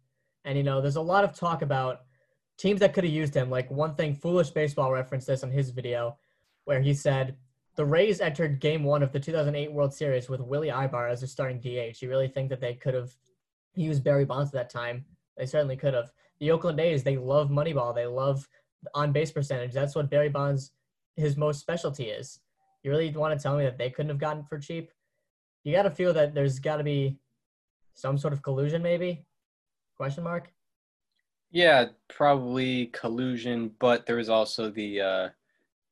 And, 0.43 0.57
you 0.57 0.63
know, 0.63 0.81
there's 0.81 0.95
a 0.95 1.01
lot 1.01 1.23
of 1.23 1.35
talk 1.35 1.61
about 1.61 2.01
teams 2.57 2.79
that 2.79 2.93
could 2.93 3.03
have 3.03 3.13
used 3.13 3.33
him. 3.33 3.49
Like 3.49 3.69
one 3.69 3.95
thing, 3.95 4.15
Foolish 4.15 4.49
Baseball 4.49 4.91
referenced 4.91 5.27
this 5.27 5.43
on 5.43 5.51
his 5.51 5.71
video, 5.71 6.17
where 6.65 6.81
he 6.81 6.93
said 6.93 7.35
the 7.75 7.85
Rays 7.85 8.21
entered 8.21 8.59
Game 8.59 8.83
One 8.83 9.03
of 9.03 9.11
the 9.11 9.19
2008 9.19 9.71
World 9.71 9.93
Series 9.93 10.29
with 10.29 10.39
Willy 10.39 10.69
Aybar 10.69 11.11
as 11.11 11.21
their 11.21 11.27
starting 11.27 11.59
DH. 11.59 12.01
You 12.01 12.09
really 12.09 12.29
think 12.29 12.49
that 12.49 12.61
they 12.61 12.73
could 12.73 12.93
have 12.93 13.11
used 13.75 14.03
Barry 14.03 14.25
Bonds 14.25 14.49
at 14.49 14.53
that 14.53 14.69
time? 14.69 15.05
They 15.37 15.45
certainly 15.45 15.75
could 15.75 15.93
have. 15.93 16.11
The 16.39 16.51
Oakland 16.51 16.79
A's, 16.79 17.03
they 17.03 17.17
love 17.17 17.49
Moneyball. 17.49 17.93
They 17.93 18.05
love 18.05 18.47
on 18.93 19.11
base 19.11 19.31
percentage. 19.31 19.73
That's 19.73 19.95
what 19.95 20.09
Barry 20.09 20.29
Bonds, 20.29 20.71
his 21.17 21.35
most 21.35 21.59
specialty 21.59 22.05
is. 22.05 22.39
You 22.83 22.91
really 22.91 23.11
want 23.11 23.37
to 23.37 23.41
tell 23.41 23.57
me 23.57 23.65
that 23.65 23.77
they 23.77 23.89
couldn't 23.89 24.09
have 24.09 24.19
gotten 24.19 24.43
for 24.43 24.57
cheap? 24.57 24.91
You 25.63 25.73
got 25.73 25.83
to 25.83 25.91
feel 25.91 26.13
that 26.13 26.33
there's 26.33 26.59
got 26.59 26.77
to 26.77 26.83
be 26.83 27.17
some 27.93 28.17
sort 28.17 28.33
of 28.33 28.41
collusion, 28.41 28.81
maybe? 28.81 29.25
Question 29.97 30.23
mark. 30.23 30.51
Yeah, 31.51 31.85
probably 32.09 32.87
collusion, 32.87 33.71
but 33.79 34.05
there 34.05 34.17
was 34.17 34.29
also 34.29 34.69
the 34.69 35.01
uh, 35.01 35.29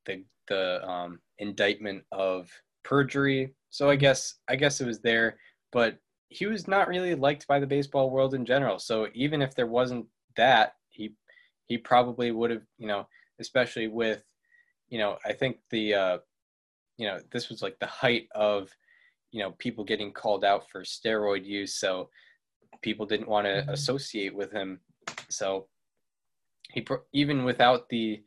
the 0.05 0.23
the 0.47 0.87
um, 0.87 1.19
indictment 1.43 2.03
of 2.11 2.49
perjury. 2.83 3.53
So 3.69 3.89
I 3.89 3.95
guess 3.95 4.35
I 4.49 4.55
guess 4.55 4.81
it 4.81 4.87
was 4.87 4.99
there, 4.99 5.37
but 5.71 5.97
he 6.29 6.47
was 6.47 6.67
not 6.67 6.87
really 6.87 7.13
liked 7.13 7.47
by 7.47 7.59
the 7.59 7.67
baseball 7.67 8.09
world 8.09 8.33
in 8.33 8.45
general. 8.45 8.79
So 8.79 9.07
even 9.13 9.41
if 9.41 9.53
there 9.53 9.67
wasn't 9.67 10.07
that, 10.35 10.73
he 10.89 11.13
he 11.67 11.77
probably 11.77 12.31
would 12.31 12.49
have, 12.49 12.63
you 12.77 12.87
know, 12.87 13.07
especially 13.39 13.87
with, 13.87 14.23
you 14.89 14.97
know, 14.97 15.17
I 15.25 15.33
think 15.33 15.57
the, 15.69 15.93
uh, 15.93 16.17
you 16.97 17.07
know, 17.07 17.19
this 17.31 17.49
was 17.49 17.61
like 17.61 17.77
the 17.79 17.85
height 17.87 18.27
of, 18.33 18.69
you 19.31 19.41
know, 19.41 19.51
people 19.51 19.83
getting 19.83 20.11
called 20.11 20.43
out 20.43 20.69
for 20.69 20.81
steroid 20.83 21.45
use. 21.45 21.75
So 21.75 22.09
people 22.81 23.05
didn't 23.05 23.29
want 23.29 23.45
to 23.45 23.69
associate 23.71 24.35
with 24.35 24.51
him 24.51 24.79
so 25.29 25.67
he 26.71 26.85
even 27.13 27.43
without 27.43 27.89
the 27.89 28.23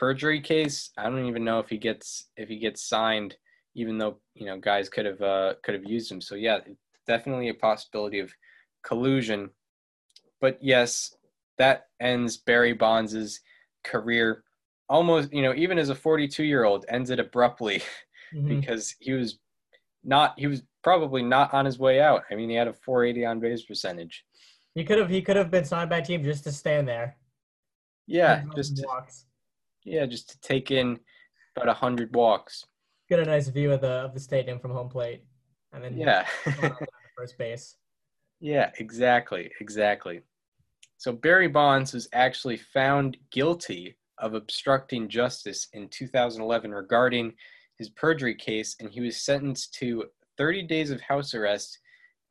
perjury 0.00 0.40
case, 0.40 0.90
I 0.96 1.04
don't 1.04 1.26
even 1.26 1.44
know 1.44 1.58
if 1.58 1.68
he 1.68 1.76
gets 1.76 2.30
if 2.38 2.48
he 2.48 2.56
gets 2.56 2.88
signed, 2.88 3.36
even 3.74 3.98
though 3.98 4.18
you 4.34 4.46
know 4.46 4.58
guys 4.58 4.88
could 4.88 5.04
have 5.04 5.20
uh, 5.20 5.54
could 5.62 5.74
have 5.74 5.84
used 5.84 6.10
him. 6.10 6.22
So 6.22 6.36
yeah, 6.36 6.60
definitely 7.06 7.50
a 7.50 7.54
possibility 7.54 8.18
of 8.18 8.32
collusion. 8.82 9.50
But 10.40 10.58
yes, 10.62 11.14
that 11.58 11.88
ends 12.00 12.38
Barry 12.38 12.72
Bonds's 12.72 13.40
career. 13.84 14.42
Almost, 14.88 15.32
you 15.32 15.42
know, 15.42 15.54
even 15.54 15.78
as 15.78 15.90
a 15.90 15.94
42 15.94 16.44
year 16.44 16.64
old, 16.64 16.86
ends 16.88 17.10
it 17.10 17.20
abruptly 17.20 17.82
mm-hmm. 18.34 18.48
because 18.48 18.96
he 19.00 19.12
was 19.12 19.38
not 20.02 20.32
he 20.38 20.46
was 20.46 20.62
probably 20.82 21.22
not 21.22 21.52
on 21.52 21.66
his 21.66 21.78
way 21.78 22.00
out. 22.00 22.22
I 22.30 22.36
mean, 22.36 22.48
he 22.48 22.56
had 22.56 22.68
a 22.68 22.72
480 22.72 23.26
on 23.26 23.38
base 23.38 23.64
percentage. 23.64 24.24
He 24.74 24.82
could 24.82 24.98
have 24.98 25.10
he 25.10 25.20
could 25.20 25.36
have 25.36 25.50
been 25.50 25.66
signed 25.66 25.90
by 25.90 25.98
a 25.98 26.04
team 26.04 26.24
just 26.24 26.44
to 26.44 26.52
stand 26.52 26.88
there. 26.88 27.18
Yeah, 28.06 28.42
just 28.56 28.78
to, 28.78 28.86
yeah, 29.84 30.06
just 30.06 30.30
to 30.30 30.40
take 30.40 30.70
in 30.70 30.98
about 31.56 31.68
a 31.68 31.74
hundred 31.74 32.14
walks. 32.14 32.64
Get 33.08 33.20
a 33.20 33.24
nice 33.24 33.48
view 33.48 33.72
of 33.72 33.80
the 33.80 34.04
of 34.04 34.14
the 34.14 34.20
stadium 34.20 34.58
from 34.58 34.72
home 34.72 34.88
plate, 34.88 35.24
and 35.72 35.82
then 35.82 35.96
yeah, 35.96 36.26
first 37.16 37.36
base. 37.38 37.76
Yeah, 38.40 38.70
exactly, 38.78 39.50
exactly. 39.60 40.22
So 40.96 41.12
Barry 41.12 41.48
Bonds 41.48 41.92
was 41.92 42.08
actually 42.12 42.56
found 42.56 43.16
guilty 43.30 43.96
of 44.18 44.34
obstructing 44.34 45.08
justice 45.08 45.68
in 45.72 45.88
2011 45.88 46.72
regarding 46.72 47.32
his 47.76 47.88
perjury 47.90 48.34
case, 48.34 48.76
and 48.80 48.90
he 48.90 49.00
was 49.00 49.16
sentenced 49.16 49.74
to 49.74 50.04
30 50.36 50.62
days 50.62 50.90
of 50.90 51.00
house 51.00 51.34
arrest 51.34 51.78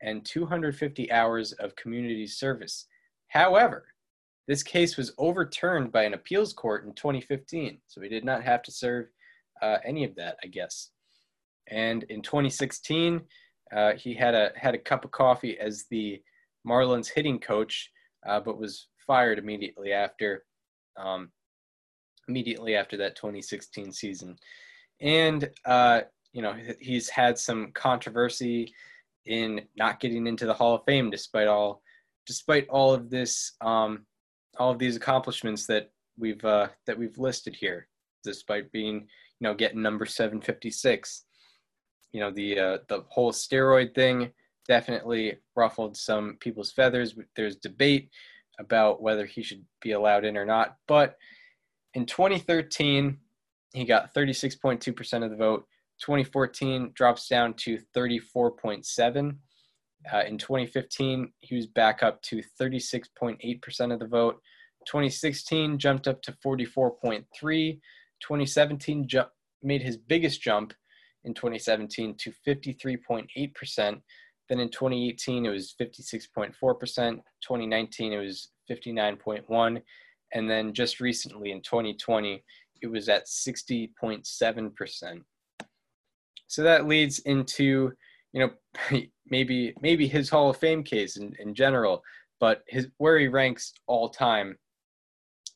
and 0.02 0.24
250 0.24 1.10
hours 1.12 1.52
of 1.52 1.76
community 1.76 2.26
service. 2.26 2.86
However, 3.28 3.86
this 4.48 4.62
case 4.62 4.96
was 4.96 5.12
overturned 5.18 5.92
by 5.92 6.04
an 6.04 6.14
appeals 6.14 6.52
court 6.52 6.84
in 6.84 6.94
2015, 6.94 7.80
so 7.86 8.00
he 8.00 8.08
did 8.08 8.24
not 8.24 8.42
have 8.42 8.62
to 8.62 8.72
serve 8.72 9.06
uh, 9.62 9.78
any 9.84 10.04
of 10.04 10.14
that, 10.16 10.36
I 10.42 10.48
guess. 10.48 10.90
And 11.68 12.02
in 12.04 12.22
2016, 12.22 13.20
uh, 13.74 13.92
he 13.92 14.14
had 14.14 14.34
a 14.34 14.50
had 14.56 14.74
a 14.74 14.78
cup 14.78 15.04
of 15.04 15.12
coffee 15.12 15.58
as 15.58 15.84
the 15.90 16.20
Marlins 16.66 17.10
hitting 17.14 17.38
coach, 17.38 17.90
uh, 18.28 18.40
but 18.40 18.58
was 18.58 18.88
fired 19.06 19.38
immediately 19.38 19.92
after 19.92 20.44
um, 20.96 21.30
immediately 22.28 22.74
after 22.74 22.96
that 22.96 23.16
2016 23.16 23.92
season. 23.92 24.36
And 25.00 25.48
uh, 25.64 26.02
you 26.32 26.42
know 26.42 26.56
he's 26.80 27.08
had 27.08 27.38
some 27.38 27.70
controversy 27.72 28.74
in 29.26 29.62
not 29.76 30.00
getting 30.00 30.26
into 30.26 30.46
the 30.46 30.54
Hall 30.54 30.74
of 30.74 30.84
Fame, 30.84 31.10
despite 31.10 31.46
all, 31.48 31.82
despite 32.26 32.68
all 32.68 32.92
of 32.92 33.10
this, 33.10 33.52
um, 33.60 34.06
all 34.60 34.70
of 34.70 34.78
these 34.78 34.94
accomplishments 34.94 35.66
that 35.66 35.90
we've 36.18 36.44
uh, 36.44 36.68
that 36.86 36.98
we've 36.98 37.18
listed 37.18 37.56
here, 37.56 37.88
despite 38.22 38.70
being, 38.70 38.96
you 38.96 39.40
know, 39.40 39.54
getting 39.54 39.80
number 39.80 40.04
756. 40.04 41.24
You 42.12 42.20
know, 42.20 42.30
the 42.30 42.58
uh, 42.58 42.78
the 42.88 43.04
whole 43.08 43.32
steroid 43.32 43.94
thing 43.94 44.30
definitely 44.68 45.38
ruffled 45.56 45.96
some 45.96 46.36
people's 46.40 46.72
feathers. 46.72 47.14
There's 47.34 47.56
debate 47.56 48.10
about 48.60 49.00
whether 49.00 49.24
he 49.24 49.42
should 49.42 49.64
be 49.80 49.92
allowed 49.92 50.26
in 50.26 50.36
or 50.36 50.44
not, 50.44 50.76
but 50.86 51.16
in 51.94 52.04
2013, 52.04 53.16
he 53.72 53.84
got 53.84 54.14
36.2% 54.14 55.24
of 55.24 55.30
the 55.30 55.36
vote. 55.36 55.66
2014 56.00 56.92
drops 56.94 57.28
down 57.28 57.54
to 57.54 57.78
34.7. 57.96 59.36
Uh, 60.12 60.22
in 60.26 60.38
2015, 60.38 61.32
he 61.40 61.54
was 61.54 61.66
back 61.66 62.02
up 62.02 62.22
to 62.22 62.42
36.8% 62.60 63.92
of 63.92 63.98
the 63.98 64.06
vote. 64.06 64.40
2016 64.86 65.78
jumped 65.78 66.08
up 66.08 66.22
to 66.22 66.32
44.3. 66.44 67.24
2017 68.20 69.08
ju- 69.08 69.22
made 69.62 69.82
his 69.82 69.96
biggest 69.96 70.40
jump 70.40 70.72
in 71.24 71.34
2017 71.34 72.16
to 72.18 72.32
53.8%. 72.46 74.00
Then 74.48 74.60
in 74.60 74.70
2018 74.70 75.46
it 75.46 75.50
was 75.50 75.74
56.4%. 75.80 76.54
2019 76.54 78.12
it 78.12 78.18
was 78.18 78.50
59.1, 78.70 79.82
and 80.32 80.50
then 80.50 80.72
just 80.72 81.00
recently 81.00 81.52
in 81.52 81.60
2020 81.62 82.42
it 82.82 82.86
was 82.86 83.08
at 83.08 83.26
60.7%. 83.26 85.22
So 86.46 86.62
that 86.62 86.88
leads 86.88 87.20
into, 87.20 87.92
you 88.32 88.40
know, 88.40 89.00
maybe 89.30 89.74
maybe 89.80 90.06
his 90.06 90.28
Hall 90.28 90.50
of 90.50 90.56
Fame 90.56 90.82
case 90.82 91.16
in, 91.16 91.34
in 91.38 91.54
general, 91.54 92.02
but 92.38 92.62
his 92.68 92.88
where 92.98 93.18
he 93.18 93.28
ranks 93.28 93.72
all 93.86 94.08
time. 94.08 94.56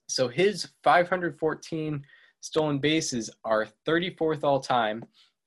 So 0.08 0.28
his 0.28 0.68
514 0.82 2.04
stolen 2.40 2.78
bases 2.78 3.30
are 3.44 3.66
34th 3.86 4.44
all 4.44 4.60
time, 4.60 5.04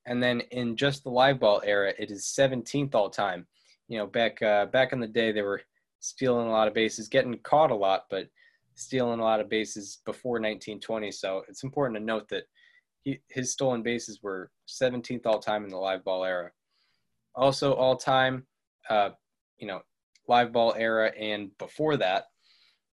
and 0.08 0.22
then 0.22 0.42
in 0.52 0.76
just 0.76 1.04
the 1.04 1.12
live 1.12 1.40
ball 1.40 1.62
era, 1.64 1.94
it 2.00 2.10
is 2.10 2.34
17th 2.38 2.96
all 2.96 3.10
time. 3.10 3.46
You 3.88 4.00
know, 4.00 4.08
back 4.08 4.42
uh, 4.42 4.66
back 4.68 4.94
in 4.94 5.00
the 5.00 5.08
day, 5.08 5.32
they 5.32 5.44
were 5.44 5.62
stealing 6.00 6.48
a 6.48 6.52
lot 6.52 6.68
of 6.68 6.74
bases, 6.74 7.08
getting 7.08 7.38
caught 7.40 7.72
a 7.72 7.76
lot, 7.76 8.06
but 8.10 8.28
stealing 8.76 9.20
a 9.20 9.24
lot 9.24 9.40
of 9.40 9.50
bases 9.50 10.00
before 10.06 10.34
1920. 10.34 11.12
So 11.12 11.44
it's 11.48 11.64
important 11.64 11.98
to 11.98 12.04
note 12.04 12.30
that 12.30 12.44
he, 13.02 13.20
his 13.30 13.52
stolen 13.52 13.82
bases 13.82 14.22
were 14.22 14.52
17th 14.68 15.26
all 15.26 15.40
time 15.40 15.64
in 15.64 15.70
the 15.70 15.78
live 15.78 16.04
ball 16.04 16.24
era. 16.24 16.52
Also, 17.38 17.74
all 17.74 17.96
time, 17.96 18.48
uh, 18.90 19.12
you 19.60 19.68
know, 19.68 19.82
live 20.28 20.52
ball 20.52 20.74
era 20.76 21.12
and 21.18 21.56
before 21.60 21.96
that, 21.96 22.26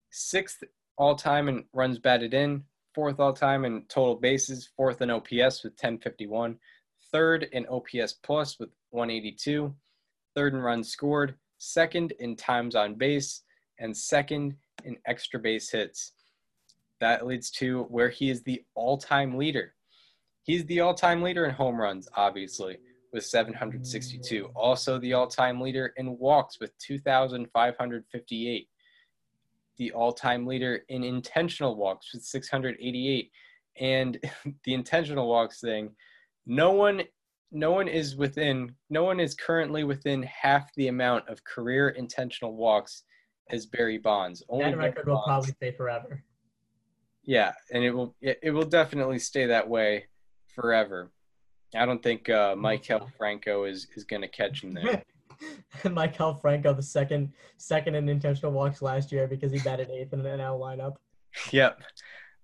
sixth 0.10 0.64
all 0.98 1.16
time 1.16 1.48
in 1.48 1.64
runs 1.74 2.00
batted 2.00 2.34
in, 2.34 2.64
fourth 2.96 3.20
all 3.20 3.34
time 3.34 3.66
in 3.66 3.84
total 3.84 4.16
bases, 4.16 4.68
fourth 4.76 5.00
in 5.04 5.12
OPS 5.12 5.64
with 5.64 5.74
1051, 5.74 6.58
third 7.12 7.44
in 7.52 7.68
OPS 7.68 8.14
plus 8.24 8.60
with 8.60 8.70
182, 8.90 9.74
third 10.36 10.54
in 10.56 10.60
runs 10.60 10.90
scored, 10.90 11.36
second 11.60 12.12
in 12.20 12.36
times 12.36 12.76
on 12.76 12.96
base, 12.96 13.44
and 13.78 13.96
second 13.96 14.56
in 14.84 14.98
extra 15.06 15.40
base 15.40 15.70
hits. 15.70 16.14
That 17.00 17.28
leads 17.28 17.52
to 17.52 17.84
where 17.84 18.10
he 18.10 18.32
is 18.32 18.42
the 18.42 18.64
all 18.74 18.98
time 18.98 19.38
leader. 19.38 19.76
He's 20.42 20.66
the 20.66 20.80
all 20.80 20.96
time 20.96 21.22
leader 21.22 21.46
in 21.46 21.52
home 21.52 21.80
runs, 21.80 22.10
obviously, 22.16 22.80
with 23.12 23.26
762. 23.26 24.50
Also, 24.56 24.98
the 25.00 25.14
all 25.14 25.28
time 25.28 25.60
leader 25.60 25.94
in 25.98 26.18
walks 26.18 26.60
with 26.60 26.78
2,558. 26.80 28.68
The 29.78 29.92
all 29.92 30.14
time 30.14 30.46
leader 30.46 30.82
in 30.90 31.04
intentional 31.04 31.76
walks 31.76 32.14
with 32.14 32.24
688. 32.24 33.32
And 33.80 34.20
the 34.64 34.74
intentional 34.74 35.28
walks 35.28 35.60
thing, 35.60 35.92
no 36.46 36.72
one 36.72 37.04
no 37.52 37.72
one 37.72 37.88
is 37.88 38.16
within 38.16 38.74
no 38.90 39.04
one 39.04 39.20
is 39.20 39.36
currently 39.36 39.84
within 39.84 40.24
half 40.24 40.74
the 40.76 40.88
amount 40.88 41.28
of 41.28 41.44
career 41.44 41.90
intentional 41.90 42.56
walks 42.56 43.04
as 43.50 43.66
Barry 43.66 43.98
Bonds. 43.98 44.42
Only 44.48 44.72
that 44.72 44.78
record 44.78 45.08
will 45.08 45.22
probably 45.24 45.52
stay 45.52 45.72
forever. 45.72 46.24
Yeah, 47.24 47.52
and 47.72 47.84
it 47.84 47.92
will 47.92 48.16
it 48.22 48.54
will 48.54 48.66
definitely 48.66 49.20
stay 49.20 49.46
that 49.48 49.68
way 49.68 50.06
forever. 50.48 51.12
I 51.76 51.86
don't 51.86 52.04
think 52.04 52.30
uh, 52.30 52.56
Maikel 52.56 53.12
Franco 53.18 53.64
is 53.64 53.88
is 53.96 54.04
going 54.04 54.22
to 54.22 54.28
catch 54.28 54.64
him 54.64 54.74
there. 54.74 55.04
Maikel 55.84 56.40
Franco, 56.40 56.74
the 56.74 56.84
second 56.84 57.32
second 57.58 57.96
in 57.96 58.10
intentional 58.10 58.52
walks 58.52 58.82
last 58.82 59.12
year 59.12 59.28
because 59.28 59.52
he 59.52 59.60
batted 59.60 59.90
eighth 59.90 60.14
in 60.14 60.22
the 60.22 60.30
NL 60.30 60.60
lineup. 60.60 60.96
Yep, 61.52 61.82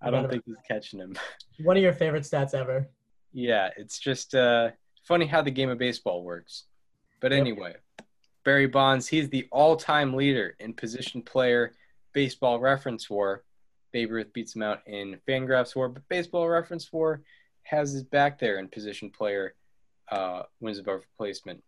I 0.00 0.10
don't 0.10 0.30
think 0.30 0.44
he's 0.46 0.56
catching 0.66 0.98
him. 0.98 1.14
One 1.62 1.76
of 1.76 1.82
your 1.82 1.92
favorite 1.92 2.22
stats 2.22 2.54
ever. 2.54 2.88
Yeah, 3.34 3.68
it's 3.76 3.98
just 3.98 4.34
uh, 4.34 4.70
funny 5.04 5.26
how 5.26 5.42
the 5.42 5.50
game 5.50 5.68
of 5.68 5.76
baseball 5.76 6.22
works. 6.22 6.64
But 7.20 7.34
anyway, 7.34 7.74
yep. 7.74 8.06
Barry 8.46 8.66
Bonds, 8.66 9.06
he's 9.06 9.28
the 9.28 9.46
all-time 9.52 10.14
leader 10.14 10.56
in 10.58 10.72
position 10.72 11.20
player 11.20 11.74
baseball 12.14 12.58
reference 12.58 13.10
war. 13.10 13.44
Babe 13.92 14.10
Ruth 14.10 14.32
beats 14.32 14.56
him 14.56 14.62
out 14.62 14.80
in 14.86 15.20
Fangraphs 15.28 15.76
war, 15.76 15.90
but 15.90 16.08
baseball 16.08 16.48
reference 16.48 16.90
war 16.90 17.20
has 17.68 17.92
his 17.92 18.02
back 18.02 18.38
there 18.38 18.58
in 18.58 18.68
position 18.68 19.10
player 19.10 19.54
uh, 20.10 20.42
wins 20.60 20.78
above 20.78 21.02
replacement. 21.12 21.62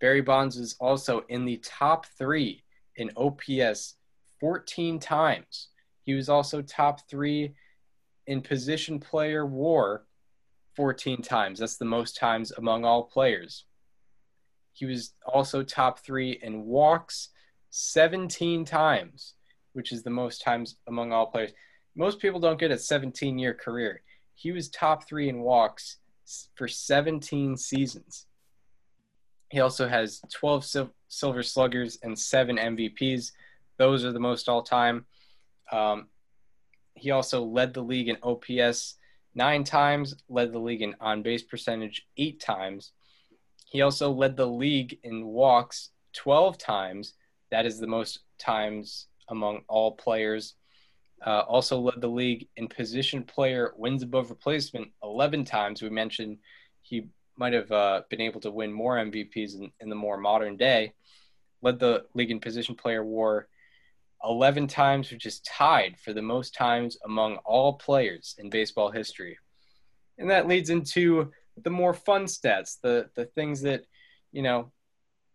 Barry 0.00 0.20
Bonds 0.20 0.56
is 0.56 0.76
also 0.78 1.24
in 1.28 1.44
the 1.44 1.56
top 1.58 2.06
three 2.18 2.62
in 2.96 3.10
OPS 3.16 3.96
14 4.40 4.98
times. 4.98 5.68
He 6.04 6.14
was 6.14 6.28
also 6.28 6.62
top 6.62 7.08
three 7.08 7.54
in 8.26 8.42
position 8.42 9.00
player 9.00 9.46
war 9.46 10.04
14 10.76 11.22
times. 11.22 11.58
That's 11.58 11.76
the 11.76 11.84
most 11.84 12.16
times 12.16 12.52
among 12.52 12.84
all 12.84 13.04
players. 13.04 13.64
He 14.74 14.86
was 14.86 15.14
also 15.26 15.62
top 15.62 15.98
three 16.00 16.38
in 16.42 16.64
walks 16.64 17.30
17 17.70 18.64
times, 18.64 19.34
which 19.72 19.90
is 19.90 20.02
the 20.02 20.10
most 20.10 20.42
times 20.42 20.76
among 20.86 21.12
all 21.12 21.26
players. 21.26 21.52
Most 21.96 22.20
people 22.20 22.38
don't 22.38 22.60
get 22.60 22.70
a 22.70 22.78
17 22.78 23.38
year 23.38 23.54
career. 23.54 24.02
He 24.38 24.52
was 24.52 24.68
top 24.68 25.08
three 25.08 25.28
in 25.28 25.40
walks 25.40 25.96
for 26.54 26.68
17 26.68 27.56
seasons. 27.56 28.26
He 29.50 29.58
also 29.58 29.88
has 29.88 30.20
12 30.32 30.64
sil- 30.64 30.94
Silver 31.08 31.42
Sluggers 31.42 31.98
and 32.04 32.16
seven 32.16 32.56
MVPs. 32.56 33.32
Those 33.78 34.04
are 34.04 34.12
the 34.12 34.20
most 34.20 34.48
all 34.48 34.62
time. 34.62 35.06
Um, 35.72 36.06
he 36.94 37.10
also 37.10 37.42
led 37.42 37.74
the 37.74 37.82
league 37.82 38.08
in 38.08 38.16
OPS 38.22 38.94
nine 39.34 39.64
times, 39.64 40.14
led 40.28 40.52
the 40.52 40.60
league 40.60 40.82
in 40.82 40.94
on 41.00 41.22
base 41.22 41.42
percentage 41.42 42.06
eight 42.16 42.38
times. 42.38 42.92
He 43.66 43.82
also 43.82 44.08
led 44.08 44.36
the 44.36 44.46
league 44.46 45.00
in 45.02 45.26
walks 45.26 45.90
12 46.12 46.58
times. 46.58 47.14
That 47.50 47.66
is 47.66 47.80
the 47.80 47.88
most 47.88 48.20
times 48.38 49.08
among 49.28 49.62
all 49.66 49.96
players 49.96 50.54
uh, 51.26 51.40
also 51.40 51.78
led 51.78 52.00
the 52.00 52.08
league 52.08 52.48
in 52.56 52.68
position 52.68 53.22
player 53.22 53.72
wins 53.76 54.02
above 54.02 54.30
replacement 54.30 54.88
11 55.02 55.44
times. 55.44 55.82
We 55.82 55.90
mentioned 55.90 56.38
he 56.82 57.08
might 57.36 57.52
have 57.52 57.70
uh, 57.70 58.02
been 58.08 58.20
able 58.20 58.40
to 58.40 58.50
win 58.50 58.72
more 58.72 58.96
MVPs 58.96 59.54
in, 59.54 59.70
in, 59.80 59.88
the 59.88 59.94
more 59.94 60.16
modern 60.16 60.56
day. 60.56 60.92
Led 61.62 61.78
the 61.78 62.04
league 62.14 62.30
in 62.30 62.40
position 62.40 62.74
player 62.74 63.04
war 63.04 63.48
11 64.24 64.66
times, 64.66 65.10
which 65.10 65.26
is 65.26 65.40
tied 65.40 65.96
for 65.98 66.12
the 66.12 66.22
most 66.22 66.54
times 66.54 66.96
among 67.04 67.36
all 67.44 67.74
players 67.74 68.34
in 68.38 68.50
baseball 68.50 68.90
history. 68.90 69.38
And 70.18 70.30
that 70.30 70.48
leads 70.48 70.70
into 70.70 71.30
the 71.62 71.70
more 71.70 71.94
fun 71.94 72.24
stats, 72.24 72.80
the 72.80 73.10
the 73.14 73.26
things 73.26 73.62
that 73.62 73.84
you 74.32 74.42
know 74.42 74.72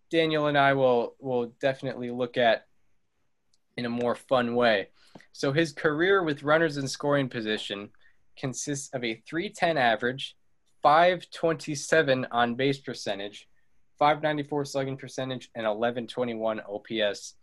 Daniel 0.10 0.48
and 0.48 0.58
I 0.58 0.74
will 0.74 1.16
will 1.20 1.54
definitely 1.60 2.12
look 2.12 2.38
at 2.38 2.66
in 3.78 3.86
a 3.86 3.90
more 3.90 4.16
fun 4.16 4.56
way. 4.56 4.90
So 5.32 5.52
his 5.52 5.72
career 5.72 6.24
with 6.24 6.44
runners 6.44 6.78
in 6.78 6.88
scoring 6.88 7.30
position 7.30 7.90
consists 8.38 8.90
of 8.94 9.04
a 9.04 9.22
310 9.28 9.78
average, 9.78 10.36
527 10.82 12.28
on 12.32 12.56
base 12.56 12.80
percentage, 12.80 13.48
594 14.00 14.66
slugging 14.66 14.98
percentage, 14.98 15.50
and 15.56 15.66
1121 15.66 16.62
OPS. 16.62 17.36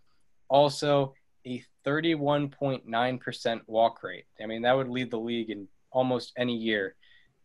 Also, 0.49 1.15
a 1.47 1.65
31.9% 1.87 3.61
walk 3.67 4.03
rate. 4.03 4.25
I 4.43 4.47
mean, 4.47 4.63
that 4.63 4.77
would 4.77 4.89
lead 4.89 5.11
the 5.11 5.19
league 5.19 5.51
in 5.51 5.69
almost 5.91 6.33
any 6.37 6.55
year. 6.55 6.97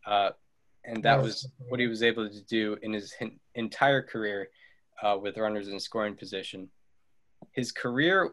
Uh, 0.06 0.32
and 0.84 1.02
that 1.04 1.22
was 1.22 1.48
what 1.70 1.80
he 1.80 1.88
was 1.88 2.04
able 2.04 2.30
to 2.30 2.42
do 2.46 2.78
in 2.82 2.94
his 2.94 3.14
entire 3.56 4.02
career 4.02 4.50
uh, 5.02 5.18
with 5.20 5.38
runners 5.38 5.68
in 5.68 5.80
scoring 5.80 6.16
position. 6.16 6.70
His 7.54 7.72
career 7.72 8.32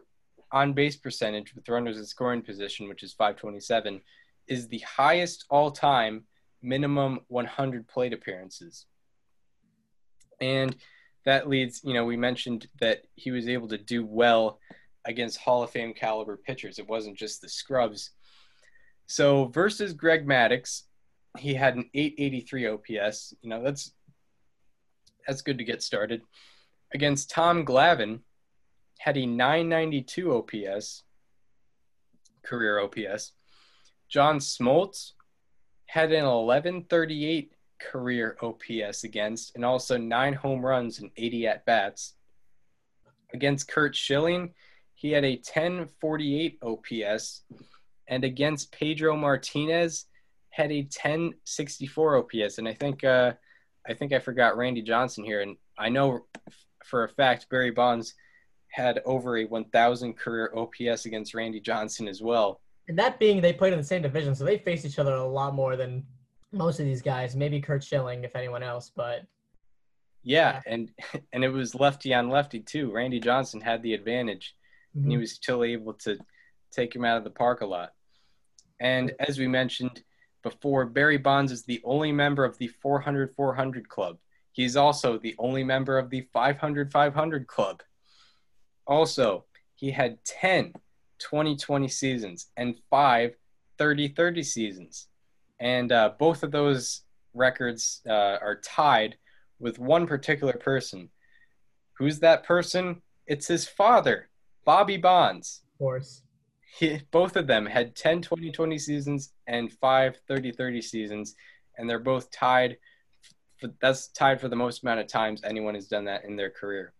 on 0.53 0.71
base 0.71 0.95
percentage 0.95 1.53
with 1.55 1.67
runners 1.67 1.97
in 1.97 2.05
scoring 2.05 2.41
position, 2.41 2.87
which 2.87 3.03
is 3.03 3.11
527, 3.13 3.99
is 4.47 4.67
the 4.67 4.79
highest 4.79 5.45
all 5.49 5.71
time 5.71 6.23
minimum 6.61 7.19
100 7.27 7.87
plate 7.87 8.13
appearances. 8.13 8.85
And 10.39 10.75
that 11.25 11.49
leads, 11.49 11.81
you 11.83 11.93
know, 11.93 12.05
we 12.05 12.17
mentioned 12.17 12.67
that 12.79 13.03
he 13.15 13.31
was 13.31 13.47
able 13.47 13.67
to 13.69 13.77
do 13.77 14.05
well 14.05 14.59
against 15.05 15.39
Hall 15.39 15.63
of 15.63 15.71
Fame 15.71 15.93
caliber 15.93 16.37
pitchers. 16.37 16.79
It 16.79 16.87
wasn't 16.87 17.17
just 17.17 17.41
the 17.41 17.49
scrubs. 17.49 18.11
So 19.07 19.45
versus 19.45 19.93
Greg 19.93 20.25
Maddux, 20.25 20.83
he 21.37 21.53
had 21.53 21.75
an 21.75 21.89
883 21.93 22.67
OPS. 22.67 23.33
You 23.41 23.49
know, 23.49 23.63
that's 23.63 23.91
that's 25.27 25.41
good 25.41 25.57
to 25.57 25.63
get 25.63 25.81
started. 25.81 26.21
Against 26.93 27.29
Tom 27.29 27.65
Glavine, 27.65 28.19
had 29.03 29.17
a 29.17 29.25
992 29.25 30.33
OPS, 30.33 31.03
career 32.41 32.79
OPS. 32.79 33.33
John 34.07 34.39
Smoltz 34.39 35.11
had 35.87 36.13
an 36.13 36.23
1138 36.23 37.51
career 37.81 38.37
OPS 38.41 39.03
against, 39.03 39.55
and 39.55 39.65
also 39.65 39.97
nine 39.97 40.31
home 40.31 40.65
runs 40.65 40.99
and 40.99 41.11
80 41.17 41.47
at 41.47 41.65
bats. 41.65 42.13
Against 43.33 43.67
Curt 43.67 43.93
Schilling, 43.93 44.53
he 44.93 45.11
had 45.11 45.25
a 45.25 45.35
1048 45.35 46.59
OPS, 46.61 47.41
and 48.07 48.23
against 48.23 48.71
Pedro 48.71 49.17
Martinez, 49.17 50.05
had 50.51 50.71
a 50.71 50.83
1064 50.83 52.19
OPS. 52.19 52.57
And 52.57 52.69
I 52.69 52.73
think 52.73 53.03
uh, 53.03 53.33
I 53.85 53.95
think 53.95 54.13
I 54.13 54.19
forgot 54.19 54.55
Randy 54.55 54.81
Johnson 54.81 55.25
here, 55.25 55.41
and 55.41 55.57
I 55.77 55.89
know 55.89 56.21
for 56.85 57.03
a 57.03 57.09
fact 57.09 57.49
Barry 57.49 57.71
Bonds 57.71 58.13
had 58.73 59.01
over 59.05 59.37
a 59.37 59.45
1,000 59.45 60.17
career 60.17 60.51
OPS 60.55 61.05
against 61.05 61.35
Randy 61.35 61.59
Johnson 61.59 62.07
as 62.07 62.21
well. 62.21 62.59
And 62.87 62.97
that 62.97 63.19
being 63.19 63.39
they 63.39 63.53
played 63.53 63.71
in 63.71 63.79
the 63.79 63.85
same 63.85 64.01
division, 64.01 64.35
so 64.35 64.43
they 64.43 64.57
faced 64.57 64.83
each 64.83 64.99
other 64.99 65.13
a 65.13 65.25
lot 65.25 65.53
more 65.53 65.75
than 65.75 66.03
most 66.51 66.79
of 66.79 66.85
these 66.85 67.01
guys. 67.01 67.35
Maybe 67.35 67.61
Curt 67.61 67.83
Schilling, 67.83 68.23
if 68.23 68.35
anyone 68.35 68.63
else, 68.63 68.91
but 68.93 69.25
yeah, 70.23 70.61
and 70.65 70.91
and 71.33 71.43
it 71.43 71.49
was 71.49 71.75
lefty 71.75 72.13
on 72.13 72.29
lefty 72.29 72.59
too. 72.59 72.91
Randy 72.91 73.19
Johnson 73.19 73.61
had 73.61 73.83
the 73.83 73.93
advantage, 73.93 74.55
mm-hmm. 74.89 75.03
and 75.03 75.11
he 75.11 75.15
mm-hmm. 75.15 75.21
was 75.21 75.33
still 75.33 75.63
able 75.63 75.93
to 75.93 76.17
take 76.71 76.95
him 76.95 77.05
out 77.05 77.17
of 77.17 77.23
the 77.23 77.29
park 77.29 77.61
a 77.61 77.65
lot. 77.65 77.93
And 78.79 79.13
as 79.19 79.37
we 79.37 79.47
mentioned 79.47 80.03
before, 80.41 80.85
Barry 80.85 81.17
Bonds 81.17 81.51
is 81.51 81.63
the 81.63 81.79
only 81.85 82.11
member 82.11 82.43
of 82.43 82.57
the 82.57 82.67
400 82.67 83.33
400 83.35 83.87
club. 83.87 84.17
He's 84.51 84.75
also 84.75 85.17
the 85.17 85.35
only 85.39 85.63
member 85.63 85.97
of 85.97 86.09
the 86.09 86.27
500 86.33 86.91
500 86.91 87.47
club. 87.47 87.81
Also, 88.87 89.45
he 89.75 89.91
had 89.91 90.23
10 90.25 90.73
2020 91.19 91.87
seasons 91.87 92.47
and 92.57 92.75
five 92.89 93.35
30 93.77 94.09
30 94.09 94.43
seasons. 94.43 95.07
And 95.59 95.91
uh, 95.91 96.11
both 96.19 96.43
of 96.43 96.51
those 96.51 97.01
records 97.33 98.01
uh, 98.07 98.37
are 98.41 98.59
tied 98.63 99.15
with 99.59 99.79
one 99.79 100.05
particular 100.05 100.53
person. 100.53 101.09
Who's 101.97 102.19
that 102.19 102.43
person? 102.43 103.01
It's 103.27 103.47
his 103.47 103.67
father, 103.67 104.29
Bobby 104.65 104.97
Bonds. 104.97 105.63
Of 105.73 105.77
course. 105.79 106.23
he, 106.77 106.99
both 107.11 107.35
of 107.35 107.47
them 107.47 107.65
had 107.65 107.95
10 107.95 108.21
20 108.21 108.51
20 108.51 108.77
seasons 108.77 109.33
and 109.47 109.71
five 109.73 110.17
30 110.27 110.51
30 110.51 110.81
seasons, 110.81 111.35
and 111.77 111.89
they're 111.89 111.99
both 111.99 112.31
tied. 112.31 112.77
For, 113.57 113.69
that's 113.81 114.09
tied 114.09 114.41
for 114.41 114.49
the 114.49 114.55
most 114.55 114.83
amount 114.83 114.99
of 114.99 115.07
times 115.07 115.41
anyone 115.43 115.75
has 115.75 115.87
done 115.87 116.05
that 116.05 116.25
in 116.25 116.35
their 116.35 116.49
career. 116.49 116.93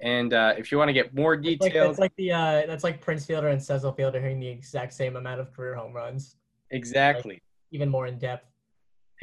And 0.00 0.32
uh, 0.34 0.54
if 0.58 0.72
you 0.72 0.78
want 0.78 0.88
to 0.88 0.92
get 0.92 1.14
more 1.14 1.36
Like, 1.36 1.42
details, 1.60 1.96
that's 1.96 1.98
like 1.98 2.16
the 2.16 2.32
uh, 2.32 2.62
that's 2.66 2.84
like 2.84 3.00
Prince 3.00 3.24
Fielder 3.26 3.48
and 3.48 3.62
Cecil 3.62 3.92
Fielder 3.92 4.20
hitting 4.20 4.40
the 4.40 4.48
exact 4.48 4.92
same 4.92 5.16
amount 5.16 5.40
of 5.40 5.52
career 5.52 5.74
home 5.74 5.92
runs, 5.92 6.36
exactly. 6.70 7.40
even 7.70 7.88
more 7.88 8.06
in 8.06 8.18
depth. 8.18 8.46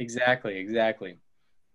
Exactly, 0.00 0.56
exactly. 0.56 1.18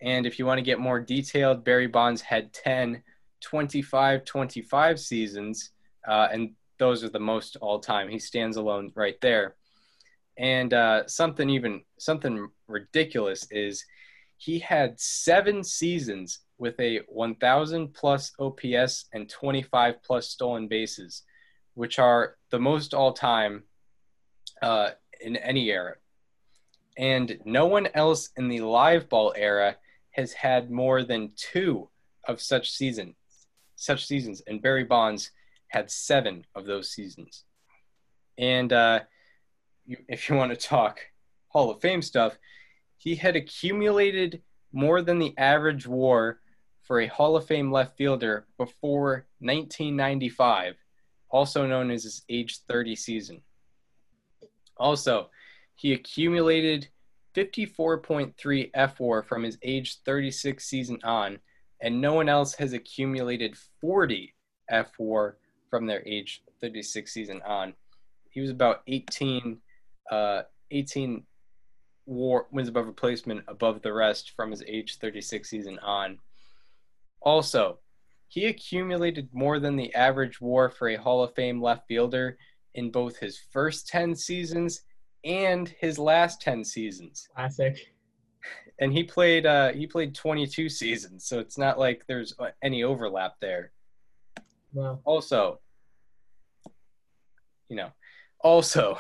And 0.01 0.25
if 0.25 0.37
you 0.39 0.45
want 0.45 0.57
to 0.57 0.63
get 0.63 0.79
more 0.79 0.99
detailed, 0.99 1.63
Barry 1.63 1.87
Bonds 1.87 2.21
had 2.21 2.53
10 2.53 3.01
25 3.41 4.25
25 4.25 4.99
seasons, 4.99 5.71
uh, 6.07 6.27
and 6.31 6.51
those 6.79 7.03
are 7.03 7.09
the 7.09 7.19
most 7.19 7.55
all 7.57 7.79
time. 7.79 8.09
He 8.09 8.19
stands 8.19 8.57
alone 8.57 8.91
right 8.95 9.19
there. 9.21 9.55
And 10.37 10.73
uh, 10.73 11.07
something 11.07 11.49
even 11.49 11.81
something 11.97 12.47
ridiculous 12.67 13.47
is 13.51 13.83
he 14.37 14.59
had 14.59 14.99
seven 14.99 15.63
seasons 15.63 16.39
with 16.57 16.79
a 16.79 17.01
1,000 17.07 17.93
plus 17.93 18.31
OPS 18.39 19.05
and 19.13 19.29
25 19.29 20.01
plus 20.03 20.29
stolen 20.29 20.67
bases, 20.67 21.23
which 21.75 21.99
are 21.99 22.35
the 22.49 22.59
most 22.59 22.93
all 22.93 23.13
time 23.13 23.63
uh, 24.61 24.91
in 25.21 25.35
any 25.38 25.69
era. 25.69 25.95
And 26.97 27.39
no 27.45 27.67
one 27.67 27.88
else 27.93 28.29
in 28.38 28.47
the 28.47 28.61
live 28.61 29.07
ball 29.07 29.34
era 29.35 29.77
has 30.11 30.34
had 30.34 30.71
more 30.71 31.03
than 31.03 31.31
two 31.35 31.89
of 32.27 32.41
such 32.41 32.71
season 32.71 33.15
such 33.79 34.07
seasons. 34.07 34.41
And 34.47 34.59
barry 34.59 34.84
bonds 34.84 35.29
had 35.67 35.91
seven 35.91 36.45
of 36.55 36.65
those 36.65 36.89
seasons. 36.89 37.43
And 38.39 38.73
uh, 38.73 39.01
you, 39.85 39.97
if 40.09 40.27
you 40.27 40.35
want 40.35 40.51
to 40.51 40.57
talk 40.57 40.99
hall 41.49 41.71
of 41.71 41.79
fame 41.79 42.01
stuff 42.01 42.38
he 42.97 43.15
had 43.15 43.35
accumulated 43.35 44.41
more 44.73 45.01
than 45.01 45.19
the 45.19 45.34
average 45.38 45.88
war 45.88 46.39
for 46.88 47.01
a 47.01 47.07
hall 47.07 47.35
of 47.35 47.45
fame 47.45 47.72
left 47.72 47.97
fielder 47.97 48.45
before 48.57 49.26
1995 49.39 50.76
also 51.30 51.68
known 51.68 51.91
as 51.91 52.03
his 52.03 52.23
age 52.30 52.59
30 52.69 52.95
season 52.95 53.41
also 54.77 55.30
he 55.76 55.93
accumulated 55.93 56.88
54.3 57.38 58.72
F 58.73 58.99
WAR 58.99 59.22
from 59.22 59.43
his 59.43 59.59
age 59.61 60.01
36 60.03 60.65
season 60.65 60.99
on, 61.03 61.38
and 61.81 62.01
no 62.01 62.15
one 62.15 62.27
else 62.27 62.55
has 62.55 62.73
accumulated 62.73 63.55
40 63.80 64.34
F 64.69 64.91
WAR 64.97 65.38
from 65.69 65.85
their 65.85 66.05
age 66.07 66.41
36 66.61 67.14
season 67.14 67.41
on. 67.45 67.76
He 68.31 68.41
was 68.41 68.49
about 68.49 68.81
18, 68.88 69.59
uh, 70.11 70.41
18 70.72 71.23
war 72.07 72.47
wins 72.51 72.69
above 72.69 72.88
replacement 72.88 73.43
above 73.47 73.84
the 73.84 73.93
rest 73.93 74.31
from 74.35 74.49
his 74.49 74.64
age 74.68 74.97
36 74.97 75.47
season 75.47 75.77
on. 75.80 76.18
Also, 77.22 77.80
he 78.27 78.45
accumulated 78.45 79.30
more 79.34 79.60
than 79.60 79.76
the 79.76 79.94
average 79.95 80.41
war 80.41 80.69
for 80.69 80.89
a 80.89 80.95
Hall 80.95 81.23
of 81.23 81.34
Fame 81.35 81.61
left 81.61 81.88
fielder 81.88 82.38
in 82.76 82.91
both 82.91 83.18
his 83.18 83.39
first 83.52 83.88
10 83.88 84.15
seasons 84.15 84.81
and 85.23 85.69
his 85.80 85.98
last 85.98 86.41
10 86.41 86.64
seasons. 86.64 87.27
Classic. 87.35 87.77
And 88.80 88.94
he 88.94 89.03
played 89.03 89.45
uh 89.45 89.73
he 89.73 89.88
played 89.88 90.14
22 90.14 90.69
seasons, 90.69 91.26
so 91.26 91.39
it's 91.39 91.57
not 91.57 91.80
like 91.80 92.06
there's 92.07 92.35
uh, 92.38 92.52
any 92.61 92.84
overlap 92.84 93.34
there. 93.41 93.72
Well, 94.72 95.02
Also, 95.03 95.60
you 97.69 97.76
know, 97.76 97.89
also 98.39 98.99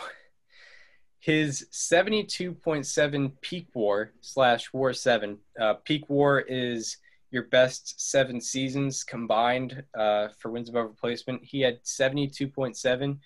his 1.19 1.67
72.7 1.71 3.31
peak 3.41 3.67
war 3.73 4.13
slash 4.21 4.73
war 4.73 4.93
seven. 4.93 5.37
Uh, 5.59 5.75
peak 5.83 6.09
war 6.09 6.39
is 6.39 6.97
your 7.31 7.43
best 7.43 7.99
seven 7.99 8.39
seasons 8.39 9.03
combined 9.03 9.83
uh, 9.97 10.29
for 10.39 10.51
wins 10.51 10.69
above 10.69 10.85
replacement. 10.85 11.43
He 11.43 11.61
had 11.61 11.83
72.7. 11.83 13.17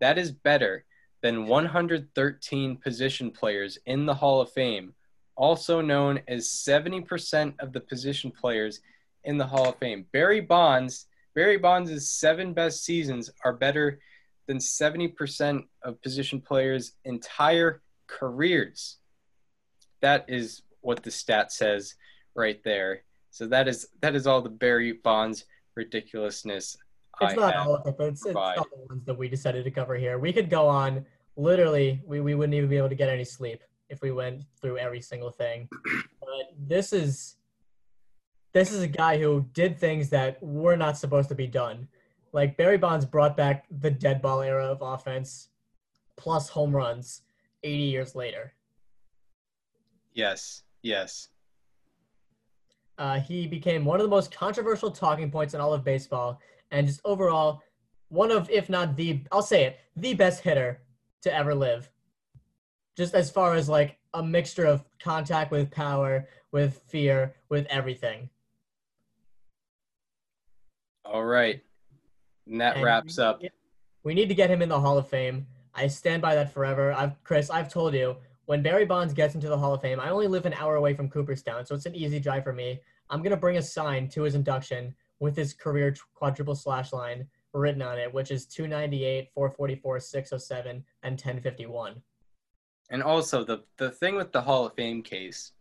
That 0.00 0.18
is 0.18 0.30
better 0.30 0.84
than 1.22 1.46
113 1.46 2.76
position 2.76 3.30
players 3.30 3.78
in 3.86 4.06
the 4.06 4.14
Hall 4.14 4.40
of 4.40 4.50
Fame, 4.50 4.94
also 5.36 5.80
known 5.80 6.20
as 6.28 6.48
70% 6.48 7.54
of 7.60 7.72
the 7.72 7.80
position 7.80 8.30
players 8.30 8.80
in 9.24 9.38
the 9.38 9.46
Hall 9.46 9.68
of 9.68 9.76
Fame. 9.76 10.06
Barry 10.12 10.40
Bonds, 10.40 11.06
Barry 11.34 11.58
Bonds' 11.58 12.10
seven 12.10 12.52
best 12.52 12.84
seasons 12.84 13.30
are 13.44 13.52
better 13.52 14.00
than 14.46 14.58
70% 14.58 15.64
of 15.82 16.02
position 16.02 16.40
players' 16.40 16.92
entire 17.04 17.82
careers. 18.06 18.96
That 20.00 20.24
is 20.28 20.62
what 20.80 21.04
the 21.04 21.10
stat 21.10 21.52
says 21.52 21.94
right 22.34 22.60
there. 22.64 23.04
So 23.32 23.46
that 23.46 23.66
is 23.66 23.88
that 24.02 24.14
is 24.14 24.26
all 24.26 24.42
the 24.42 24.50
Barry 24.50 24.92
Bonds 24.92 25.46
ridiculousness. 25.74 26.76
it's 27.20 27.32
I 27.32 27.34
not 27.34 27.56
all 27.56 27.76
of 27.76 27.86
it, 27.86 27.96
but 27.96 28.08
it's, 28.08 28.26
it's 28.26 28.36
all 28.36 28.54
the 28.54 28.86
ones 28.88 29.04
that 29.06 29.16
we 29.16 29.28
decided 29.28 29.64
to 29.64 29.70
cover 29.70 29.96
here. 29.96 30.18
We 30.18 30.32
could 30.32 30.50
go 30.50 30.68
on. 30.68 31.04
Literally, 31.36 32.02
we, 32.04 32.20
we 32.20 32.34
wouldn't 32.34 32.54
even 32.54 32.68
be 32.68 32.76
able 32.76 32.90
to 32.90 32.94
get 32.94 33.08
any 33.08 33.24
sleep 33.24 33.62
if 33.88 34.02
we 34.02 34.12
went 34.12 34.42
through 34.60 34.76
every 34.76 35.00
single 35.00 35.30
thing. 35.30 35.68
But 36.20 36.54
this 36.68 36.92
is 36.92 37.36
this 38.52 38.70
is 38.70 38.82
a 38.82 38.86
guy 38.86 39.18
who 39.18 39.46
did 39.54 39.78
things 39.78 40.10
that 40.10 40.42
were 40.42 40.76
not 40.76 40.98
supposed 40.98 41.30
to 41.30 41.34
be 41.34 41.46
done. 41.46 41.88
Like 42.32 42.56
Barry 42.56 42.78
Bonds 42.78 43.06
brought 43.06 43.36
back 43.36 43.64
the 43.80 43.90
dead 43.90 44.20
ball 44.22 44.42
era 44.42 44.66
of 44.66 44.82
offense 44.82 45.48
plus 46.16 46.48
home 46.48 46.74
runs 46.74 47.22
80 47.62 47.82
years 47.82 48.14
later. 48.14 48.52
Yes, 50.12 50.62
yes. 50.82 51.28
Uh, 52.98 53.20
he 53.20 53.46
became 53.46 53.84
one 53.84 54.00
of 54.00 54.04
the 54.04 54.10
most 54.10 54.34
controversial 54.34 54.90
talking 54.90 55.30
points 55.30 55.54
in 55.54 55.60
all 55.60 55.72
of 55.72 55.84
baseball, 55.84 56.40
and 56.70 56.86
just 56.86 57.00
overall, 57.04 57.62
one 58.08 58.30
of, 58.30 58.48
if 58.50 58.68
not 58.68 58.96
the, 58.96 59.20
I'll 59.32 59.42
say 59.42 59.64
it, 59.64 59.78
the 59.96 60.14
best 60.14 60.42
hitter 60.42 60.80
to 61.22 61.34
ever 61.34 61.54
live. 61.54 61.90
Just 62.96 63.14
as 63.14 63.30
far 63.30 63.54
as 63.54 63.68
like 63.68 63.98
a 64.14 64.22
mixture 64.22 64.66
of 64.66 64.84
contact 65.02 65.50
with 65.50 65.70
power, 65.70 66.28
with 66.52 66.82
fear, 66.86 67.34
with 67.48 67.66
everything. 67.70 68.28
All 71.04 71.24
right. 71.24 71.62
And 72.46 72.60
that 72.60 72.76
And 72.76 72.84
wraps 72.84 73.18
up. 73.18 73.42
We 74.04 74.14
need 74.14 74.28
to 74.28 74.34
get 74.34 74.50
him 74.50 74.62
in 74.62 74.68
the 74.68 74.80
Hall 74.80 74.98
of 74.98 75.08
Fame. 75.08 75.46
I 75.74 75.86
stand 75.86 76.20
by 76.20 76.34
that 76.34 76.52
forever. 76.52 76.92
I've 76.92 77.22
Chris, 77.24 77.48
I've 77.48 77.72
told 77.72 77.94
you, 77.94 78.16
when 78.46 78.62
Barry 78.62 78.84
Bonds 78.84 79.14
gets 79.14 79.34
into 79.34 79.48
the 79.48 79.56
Hall 79.58 79.74
of 79.74 79.80
Fame, 79.80 80.00
I 80.00 80.10
only 80.10 80.26
live 80.28 80.46
an 80.46 80.54
hour 80.54 80.76
away 80.76 80.94
from 80.94 81.08
Cooperstown, 81.08 81.64
so 81.64 81.74
it's 81.74 81.86
an 81.86 81.94
easy 81.94 82.18
drive 82.18 82.44
for 82.44 82.52
me. 82.52 82.80
I'm 83.10 83.22
gonna 83.22 83.36
bring 83.36 83.56
a 83.58 83.62
sign 83.62 84.08
to 84.10 84.22
his 84.22 84.34
induction 84.34 84.94
with 85.20 85.36
his 85.36 85.52
career 85.54 85.94
quadruple 86.14 86.54
slash 86.54 86.92
line 86.92 87.26
written 87.52 87.82
on 87.82 87.98
it, 87.98 88.12
which 88.12 88.30
is 88.30 88.46
298, 88.46 89.30
444, 89.34 90.00
607, 90.00 90.84
and 91.02 91.12
1051. 91.12 92.02
And 92.90 93.02
also 93.02 93.44
the 93.44 93.62
the 93.76 93.90
thing 93.90 94.16
with 94.16 94.32
the 94.32 94.40
Hall 94.42 94.66
of 94.66 94.74
Fame 94.74 95.02
case, 95.02 95.52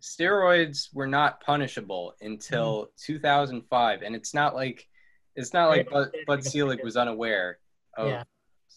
steroids 0.00 0.92
were 0.94 1.06
not 1.06 1.40
punishable 1.40 2.14
until 2.20 2.84
Mm-hmm. 2.84 3.12
2005, 3.14 4.02
and 4.02 4.14
it's 4.14 4.32
not 4.34 4.54
like 4.54 4.88
it's 5.36 5.52
not 5.52 5.68
like 5.68 5.88
Bud, 5.90 6.10
Bud 6.26 6.42
Selig 6.44 6.82
was 6.82 6.96
unaware 6.96 7.58
of 7.96 8.08
Yeah. 8.08 8.22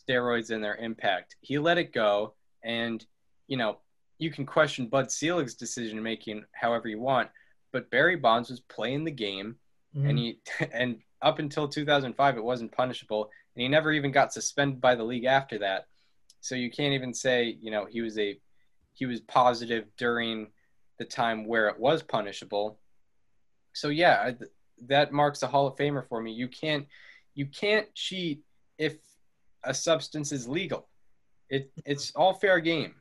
steroids 0.08 0.52
and 0.52 0.64
their 0.64 0.76
impact. 0.76 1.36
He 1.41 1.58
let 1.58 1.78
it 1.78 1.91
go, 1.94 2.36
and 2.64 3.03
you 3.52 3.57
know 3.57 3.80
you 4.18 4.32
can 4.32 4.45
question 4.45 4.88
Bud 4.88 5.11
Selig's 5.11 5.56
decision 5.56 6.02
making 6.02 6.45
however 6.53 6.88
you 6.88 7.02
want, 7.02 7.30
but 7.73 7.91
Barry 7.91 8.15
Bonds 8.15 8.49
was 8.49 8.61
playing 8.61 9.03
the 9.03 9.11
game, 9.11 9.57
mm-hmm. 9.94 10.10
and 10.10 10.18
he 10.18 10.40
and 10.73 10.99
up 11.22 11.40
until 11.40 11.68
2005 11.68 12.38
it 12.38 12.44
wasn't 12.44 12.72
punishable, 12.72 13.30
and 13.56 13.61
he 13.61 13.68
never 13.68 13.91
even 13.91 14.11
got 14.11 14.32
suspended 14.32 14.80
by 14.80 14.95
the 14.95 15.03
league 15.03 15.26
after 15.26 15.60
that. 15.60 15.88
So 16.40 16.56
you 16.56 16.72
can't 16.72 16.94
even 16.94 17.14
say 17.14 17.57
you 17.60 17.72
know 17.72 17.86
he 17.86 17.99
was 17.99 18.18
a 18.18 18.40
he 18.94 19.06
was 19.06 19.19
positive 19.19 19.86
during 19.98 20.48
the 20.98 21.06
time 21.06 21.45
where 21.45 21.68
it 21.68 21.78
was 21.78 22.02
punishable. 22.02 22.80
So 23.73 23.90
yeah, 23.90 24.23
I, 24.28 24.36
that 24.88 25.11
marks 25.11 25.44
a 25.44 25.48
Hall 25.48 25.68
of 25.68 25.76
Famer 25.76 26.07
for 26.07 26.22
me. 26.22 26.32
You 26.32 26.48
can't 26.48 26.88
you 27.36 27.48
can't 27.48 27.94
cheat 27.95 28.44
if 28.78 28.95
a 29.65 29.73
substance 29.73 30.32
is 30.32 30.48
legal. 30.48 30.88
It 31.49 31.69
it's 31.86 32.15
all 32.15 32.34
fair 32.34 32.61
game. 32.61 32.94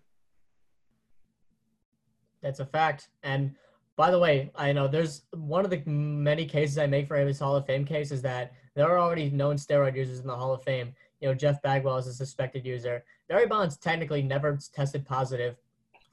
That's 2.43 2.61
a 2.61 2.67
fact. 2.67 3.09
And 3.23 3.55
by 3.97 4.11
the 4.11 4.19
way, 4.19 4.51
I 4.57 4.73
know 4.73 4.89
there's 4.89 5.23
one 5.33 5.65
of 5.65 5.71
the 5.71 5.83
many 5.85 6.47
cases 6.47 6.79
I 6.79 6.87
make 6.87 7.07
for 7.07 7.17
every 7.17 7.35
Hall 7.35 7.57
of 7.57 7.67
Fame 7.67 7.85
case 7.85 8.11
is 8.11 8.23
that 8.23 8.53
there 8.75 8.89
are 8.89 8.99
already 8.99 9.31
known 9.31 9.57
steroid 9.57 9.97
users 9.97 10.21
in 10.21 10.27
the 10.27 10.37
Hall 10.37 10.55
of 10.55 10.63
Fame. 10.63 10.95
You 11.21 11.29
know, 11.29 11.35
Jeff 11.35 11.61
Bagwell 11.61 11.99
is 11.99 12.07
a 12.07 12.15
suspected 12.15 12.65
user. 12.65 13.05
Barry 13.29 13.47
Bonds 13.47 13.77
technically 13.77 14.23
never 14.23 14.59
tested 14.73 15.05
positive 15.05 15.57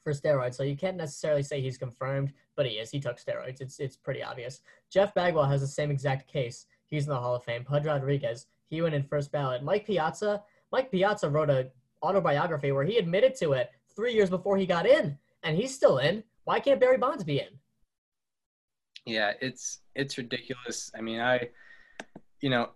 for 0.02 0.12
steroids, 0.12 0.54
so 0.54 0.62
you 0.62 0.76
can't 0.76 0.96
necessarily 0.96 1.42
say 1.42 1.60
he's 1.60 1.78
confirmed, 1.78 2.32
but 2.56 2.66
he 2.66 2.72
is. 2.72 2.90
He 2.90 3.00
took 3.00 3.18
steroids. 3.18 3.60
It's 3.60 3.80
it's 3.80 3.96
pretty 3.96 4.22
obvious. 4.22 4.60
Jeff 4.90 5.14
Bagwell 5.14 5.46
has 5.46 5.60
the 5.60 5.66
same 5.66 5.90
exact 5.90 6.30
case. 6.30 6.66
He's 6.86 7.04
in 7.04 7.10
the 7.10 7.20
Hall 7.20 7.34
of 7.34 7.44
Fame. 7.44 7.64
Pudge 7.64 7.86
Rodriguez, 7.86 8.46
he 8.68 8.82
went 8.82 8.94
in 8.94 9.02
first 9.02 9.32
ballot. 9.32 9.62
Mike 9.62 9.86
Piazza, 9.86 10.42
Mike 10.72 10.90
Piazza 10.90 11.28
wrote 11.28 11.50
a 11.50 11.70
autobiography 12.02 12.72
where 12.72 12.84
he 12.84 12.98
admitted 12.98 13.34
to 13.36 13.52
it 13.52 13.70
three 13.94 14.12
years 14.12 14.30
before 14.30 14.56
he 14.56 14.66
got 14.66 14.86
in, 14.86 15.18
and 15.42 15.56
he's 15.56 15.74
still 15.74 15.98
in. 15.98 16.24
Why 16.44 16.60
can't 16.60 16.80
Barry 16.80 16.98
Bonds 16.98 17.24
be 17.24 17.40
in? 17.40 17.48
Yeah, 19.06 19.32
it's 19.40 19.80
it's 19.94 20.18
ridiculous. 20.18 20.90
I 20.96 21.00
mean, 21.00 21.20
I 21.20 21.50
you 22.40 22.50
know, 22.50 22.70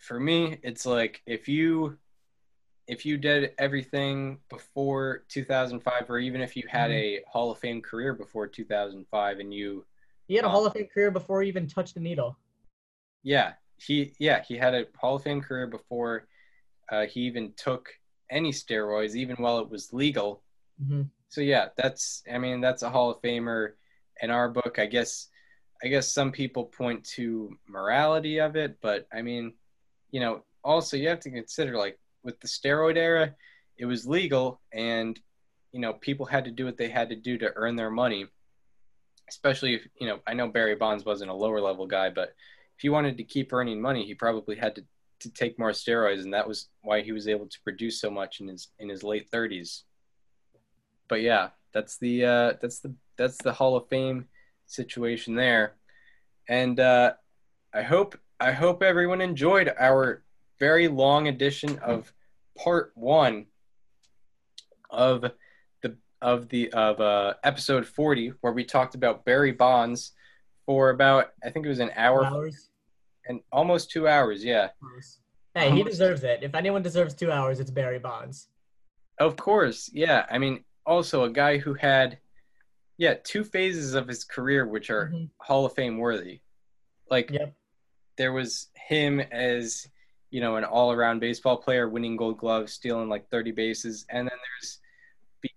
for 0.00 0.18
me, 0.20 0.58
it's 0.62 0.86
like 0.86 1.22
if 1.26 1.48
you 1.48 1.98
if 2.86 3.04
you 3.04 3.18
did 3.18 3.52
everything 3.58 4.38
before 4.48 5.24
2005 5.28 6.08
or 6.10 6.18
even 6.18 6.40
if 6.40 6.56
you 6.56 6.66
had 6.68 6.90
Mhm. 6.90 6.94
a 6.94 7.22
Hall 7.28 7.50
of 7.50 7.58
Fame 7.58 7.82
career 7.82 8.14
before 8.14 8.46
2005 8.46 9.40
and 9.40 9.52
you 9.52 9.84
He 10.26 10.34
had 10.34 10.44
a 10.44 10.48
Um, 10.48 10.52
Hall 10.52 10.66
of 10.66 10.72
Fame 10.72 10.86
career 10.88 11.10
before 11.10 11.42
he 11.42 11.48
even 11.48 11.66
touched 11.66 11.94
the 11.94 12.00
needle. 12.00 12.38
yeah, 13.22 13.54
he 13.76 14.14
yeah, 14.18 14.42
he 14.42 14.56
had 14.56 14.74
a 14.74 14.86
Hall 14.96 15.16
of 15.16 15.22
Fame 15.22 15.40
career 15.42 15.66
before 15.66 16.28
uh, 16.90 17.06
he 17.06 17.20
even 17.22 17.52
took 17.54 17.90
any 18.30 18.52
steroids 18.52 19.14
even 19.14 19.36
while 19.36 19.58
it 19.58 19.68
was 19.68 19.92
legal. 19.92 20.42
hmm 20.86 21.02
So 21.28 21.40
yeah, 21.40 21.68
that's 21.76 22.22
I 22.32 22.38
mean 22.38 22.60
that's 22.60 22.82
a 22.82 22.90
Hall 22.90 23.10
of 23.10 23.22
Famer 23.22 23.72
in 24.22 24.30
our 24.30 24.48
book. 24.48 24.78
I 24.78 24.86
guess 24.86 25.28
I 25.82 25.88
guess 25.88 26.12
some 26.12 26.32
people 26.32 26.64
point 26.64 27.04
to 27.16 27.56
morality 27.68 28.38
of 28.38 28.56
it, 28.56 28.78
but 28.80 29.06
I 29.12 29.22
mean, 29.22 29.54
you 30.10 30.20
know, 30.20 30.42
also 30.64 30.96
you 30.96 31.08
have 31.08 31.20
to 31.20 31.30
consider 31.30 31.76
like 31.76 31.98
with 32.24 32.40
the 32.40 32.48
steroid 32.48 32.96
era, 32.96 33.34
it 33.76 33.86
was 33.86 34.06
legal 34.06 34.60
and 34.72 35.18
you 35.72 35.80
know, 35.80 35.92
people 35.92 36.24
had 36.24 36.46
to 36.46 36.50
do 36.50 36.64
what 36.64 36.78
they 36.78 36.88
had 36.88 37.10
to 37.10 37.16
do 37.16 37.36
to 37.38 37.52
earn 37.54 37.76
their 37.76 37.90
money. 37.90 38.26
Especially 39.28 39.74
if, 39.74 39.86
you 40.00 40.06
know, 40.06 40.20
I 40.26 40.32
know 40.32 40.48
Barry 40.48 40.74
Bonds 40.74 41.04
wasn't 41.04 41.30
a 41.30 41.34
lower 41.34 41.60
level 41.60 41.86
guy, 41.86 42.08
but 42.08 42.30
if 42.30 42.80
he 42.80 42.88
wanted 42.88 43.18
to 43.18 43.24
keep 43.24 43.52
earning 43.52 43.80
money, 43.80 44.06
he 44.06 44.14
probably 44.14 44.56
had 44.56 44.74
to 44.76 44.84
to 45.20 45.30
take 45.32 45.58
more 45.58 45.72
steroids 45.72 46.22
and 46.22 46.32
that 46.32 46.46
was 46.46 46.68
why 46.82 47.02
he 47.02 47.10
was 47.10 47.26
able 47.26 47.46
to 47.46 47.58
produce 47.64 48.00
so 48.00 48.08
much 48.10 48.40
in 48.40 48.46
his 48.46 48.68
in 48.78 48.88
his 48.88 49.02
late 49.02 49.28
30s 49.32 49.82
but 51.08 51.22
yeah, 51.22 51.48
that's 51.72 51.98
the 51.98 52.24
uh, 52.24 52.52
that's 52.60 52.80
the 52.80 52.94
that's 53.16 53.36
the 53.38 53.52
Hall 53.52 53.76
of 53.76 53.88
Fame 53.88 54.26
situation 54.66 55.34
there, 55.34 55.74
and 56.48 56.78
uh, 56.78 57.12
I 57.74 57.82
hope 57.82 58.18
I 58.40 58.52
hope 58.52 58.82
everyone 58.82 59.20
enjoyed 59.20 59.72
our 59.78 60.22
very 60.58 60.88
long 60.88 61.28
edition 61.28 61.78
of 61.80 62.12
part 62.56 62.92
one 62.94 63.46
of 64.90 65.24
the 65.82 65.96
of 66.20 66.48
the 66.48 66.72
of 66.72 67.00
uh, 67.00 67.34
episode 67.44 67.86
forty, 67.86 68.32
where 68.40 68.52
we 68.52 68.64
talked 68.64 68.94
about 68.94 69.24
Barry 69.24 69.52
Bonds 69.52 70.12
for 70.66 70.90
about 70.90 71.30
I 71.44 71.50
think 71.50 71.66
it 71.66 71.68
was 71.68 71.80
an 71.80 71.90
hour 71.96 72.24
Hours. 72.24 72.70
and 73.26 73.40
almost 73.52 73.90
two 73.90 74.06
hours. 74.08 74.44
Yeah, 74.44 74.68
Hey, 75.54 75.70
he 75.72 75.82
deserves 75.82 76.22
it. 76.22 76.40
If 76.42 76.54
anyone 76.54 76.82
deserves 76.82 77.14
two 77.14 77.32
hours, 77.32 77.58
it's 77.58 77.70
Barry 77.70 77.98
Bonds. 77.98 78.48
Of 79.18 79.36
course, 79.36 79.90
yeah. 79.92 80.24
I 80.30 80.38
mean, 80.38 80.62
also 80.88 81.24
a 81.24 81.30
guy 81.30 81.58
who 81.58 81.74
had, 81.74 82.18
yeah, 82.96 83.14
two 83.22 83.44
phases 83.44 83.94
of 83.94 84.08
his 84.08 84.24
career 84.24 84.66
which 84.66 84.90
are 84.90 85.12
Hall 85.38 85.66
of 85.66 85.74
Fame 85.74 85.98
worthy. 85.98 86.40
Like, 87.10 87.30
there 88.16 88.32
was 88.32 88.68
him 88.74 89.20
as, 89.20 89.86
you 90.30 90.40
know, 90.40 90.56
an 90.56 90.64
all-around 90.64 91.20
baseball 91.20 91.56
player, 91.58 91.88
winning 91.88 92.16
Gold 92.16 92.38
Gloves, 92.38 92.72
stealing 92.72 93.08
like 93.08 93.28
30 93.30 93.52
bases, 93.52 94.04
and 94.10 94.26
then 94.26 94.36
there's 94.36 94.78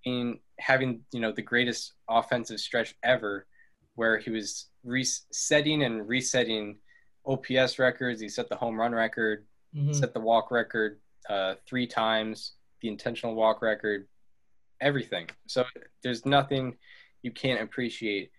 being 0.03 0.40
having, 0.60 1.02
you 1.12 1.20
know, 1.20 1.32
the 1.32 1.41
greatest 1.41 1.94
offensive 2.08 2.60
stretch 2.60 2.94
ever, 3.02 3.48
where 3.95 4.20
he 4.20 4.30
was 4.30 4.68
resetting 4.84 5.84
and 5.84 6.08
resetting 6.08 6.78
OPS 7.26 7.80
records. 7.80 8.22
He 8.22 8.30
set 8.30 8.48
the 8.49 8.56
home 8.56 8.80
run 8.80 8.94
record, 8.94 9.48
Mhm. 9.76 9.95
set 9.95 10.14
the 10.14 10.20
walk 10.20 10.52
record 10.52 10.99
uh, 11.30 11.56
three 11.68 11.86
times, 11.88 12.53
the 12.82 12.88
intentional 12.90 13.36
walk 13.36 13.62
record, 13.62 14.08
everything. 14.82 15.28
So 15.48 15.66
there's 16.03 16.26
nothing 16.26 16.76
you 17.24 17.32
can't 17.32 17.62
appreciate 17.62 18.32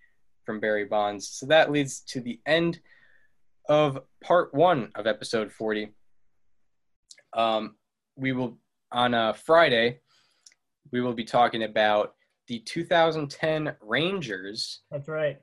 from 0.45 0.61
Barry 0.61 0.85
Bonds. 0.85 1.29
So 1.29 1.47
that 1.47 1.71
leads 1.71 2.01
to 2.09 2.21
the 2.21 2.41
end 2.47 2.81
of 3.69 4.01
part 4.23 4.53
one 4.53 4.91
of 4.95 5.07
episode 5.07 5.53
40. 5.53 5.93
Um, 7.35 7.77
we 8.17 8.33
will, 8.33 8.59
on 8.91 9.15
a 9.15 9.35
Friday, 9.35 10.01
we 10.91 11.01
will 11.01 11.15
be 11.15 11.25
talking 11.25 11.63
about 11.63 12.15
the 12.49 12.59
2010 12.59 13.77
Rangers. 13.81 14.81
That's 14.91 15.09
right. 15.09 15.39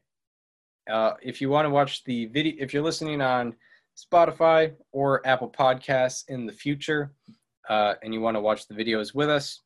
Uh, 0.89 1.13
if 1.21 1.39
you 1.39 1.49
want 1.49 1.65
to 1.65 1.69
watch 1.69 2.03
the 2.03 2.25
video, 2.27 2.55
if 2.59 2.73
you're 2.73 2.83
listening 2.83 3.21
on 3.21 3.55
Spotify 3.97 4.73
or 4.91 5.25
Apple 5.25 5.49
Podcasts 5.49 6.23
in 6.27 6.45
the 6.45 6.51
future, 6.51 7.13
uh, 7.69 7.93
and 8.03 8.13
you 8.13 8.21
want 8.21 8.35
to 8.35 8.41
watch 8.41 8.67
the 8.67 8.73
videos 8.73 9.13
with 9.13 9.29
us, 9.29 9.61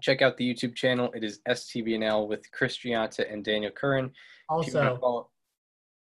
check 0.00 0.22
out 0.22 0.36
the 0.36 0.54
YouTube 0.54 0.74
channel. 0.74 1.10
It 1.14 1.24
is 1.24 1.40
STBNL 1.48 2.28
with 2.28 2.50
Chris 2.52 2.78
Gianta 2.78 3.30
and 3.30 3.44
Daniel 3.44 3.72
Curran. 3.72 4.12
If 4.50 4.68
you 4.68 4.74
wanna 4.74 4.94
Also, 4.94 5.30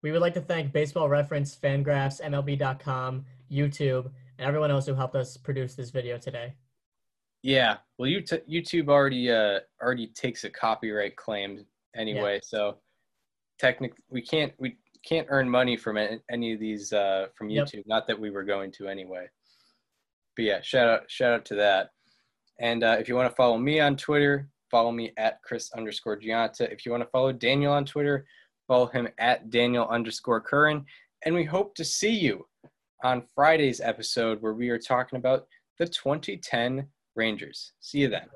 we 0.02 0.10
would 0.10 0.20
like 0.20 0.34
to 0.34 0.40
thank 0.40 0.72
Baseball 0.72 1.08
Reference, 1.08 1.54
Fangraphs, 1.56 2.20
MLB.com, 2.20 3.24
YouTube, 3.50 4.10
and 4.38 4.46
everyone 4.46 4.70
else 4.70 4.86
who 4.86 4.94
helped 4.94 5.14
us 5.14 5.36
produce 5.36 5.74
this 5.74 5.90
video 5.90 6.18
today. 6.18 6.54
yeah, 7.42 7.78
well, 7.98 8.08
you 8.08 8.22
YouTube 8.22 8.88
already 8.88 9.30
uh, 9.30 9.60
already 9.80 10.08
takes 10.08 10.44
a 10.44 10.50
copyright 10.50 11.16
claim 11.16 11.64
anyway, 11.94 12.40
so 12.42 12.78
technically 13.58 14.02
we 14.10 14.22
can't 14.22 14.52
we 14.58 14.76
can't 15.04 15.26
earn 15.30 15.48
money 15.48 15.76
from 15.76 15.98
any 16.30 16.52
of 16.52 16.60
these 16.60 16.92
uh, 16.92 17.26
from 17.34 17.50
Yep. 17.50 17.66
YouTube. 17.66 17.86
Not 17.86 18.06
that 18.06 18.18
we 18.18 18.30
were 18.30 18.44
going 18.44 18.70
to 18.72 18.88
anyway. 18.88 19.28
But 20.36 20.44
yeah, 20.44 20.60
shout 20.62 20.88
out 20.88 21.10
shout 21.10 21.32
out 21.32 21.44
to 21.46 21.56
that. 21.56 21.90
And 22.60 22.84
uh, 22.84 22.96
if 22.98 23.08
you 23.08 23.14
want 23.14 23.30
to 23.30 23.34
follow 23.34 23.58
me 23.58 23.80
on 23.80 23.96
Twitter, 23.96 24.48
follow 24.70 24.92
me 24.92 25.12
at 25.16 25.42
Chris 25.42 25.70
underscore 25.72 26.18
Gianta. 26.18 26.70
If 26.72 26.84
you 26.84 26.92
want 26.92 27.02
to 27.02 27.10
follow 27.10 27.32
Daniel 27.32 27.72
on 27.72 27.84
Twitter, 27.84 28.26
follow 28.66 28.86
him 28.86 29.08
at 29.18 29.50
Daniel 29.50 29.86
underscore 29.88 30.40
Curran. 30.40 30.84
And 31.24 31.34
we 31.34 31.44
hope 31.44 31.74
to 31.76 31.84
see 31.84 32.12
you 32.12 32.46
on 33.04 33.22
Friday's 33.34 33.80
episode 33.80 34.40
where 34.40 34.54
we 34.54 34.70
are 34.70 34.78
talking 34.78 35.18
about 35.18 35.46
the 35.78 35.86
2010 35.86 36.86
Rangers. 37.14 37.72
See 37.80 37.98
you 37.98 38.08
then. 38.08 38.26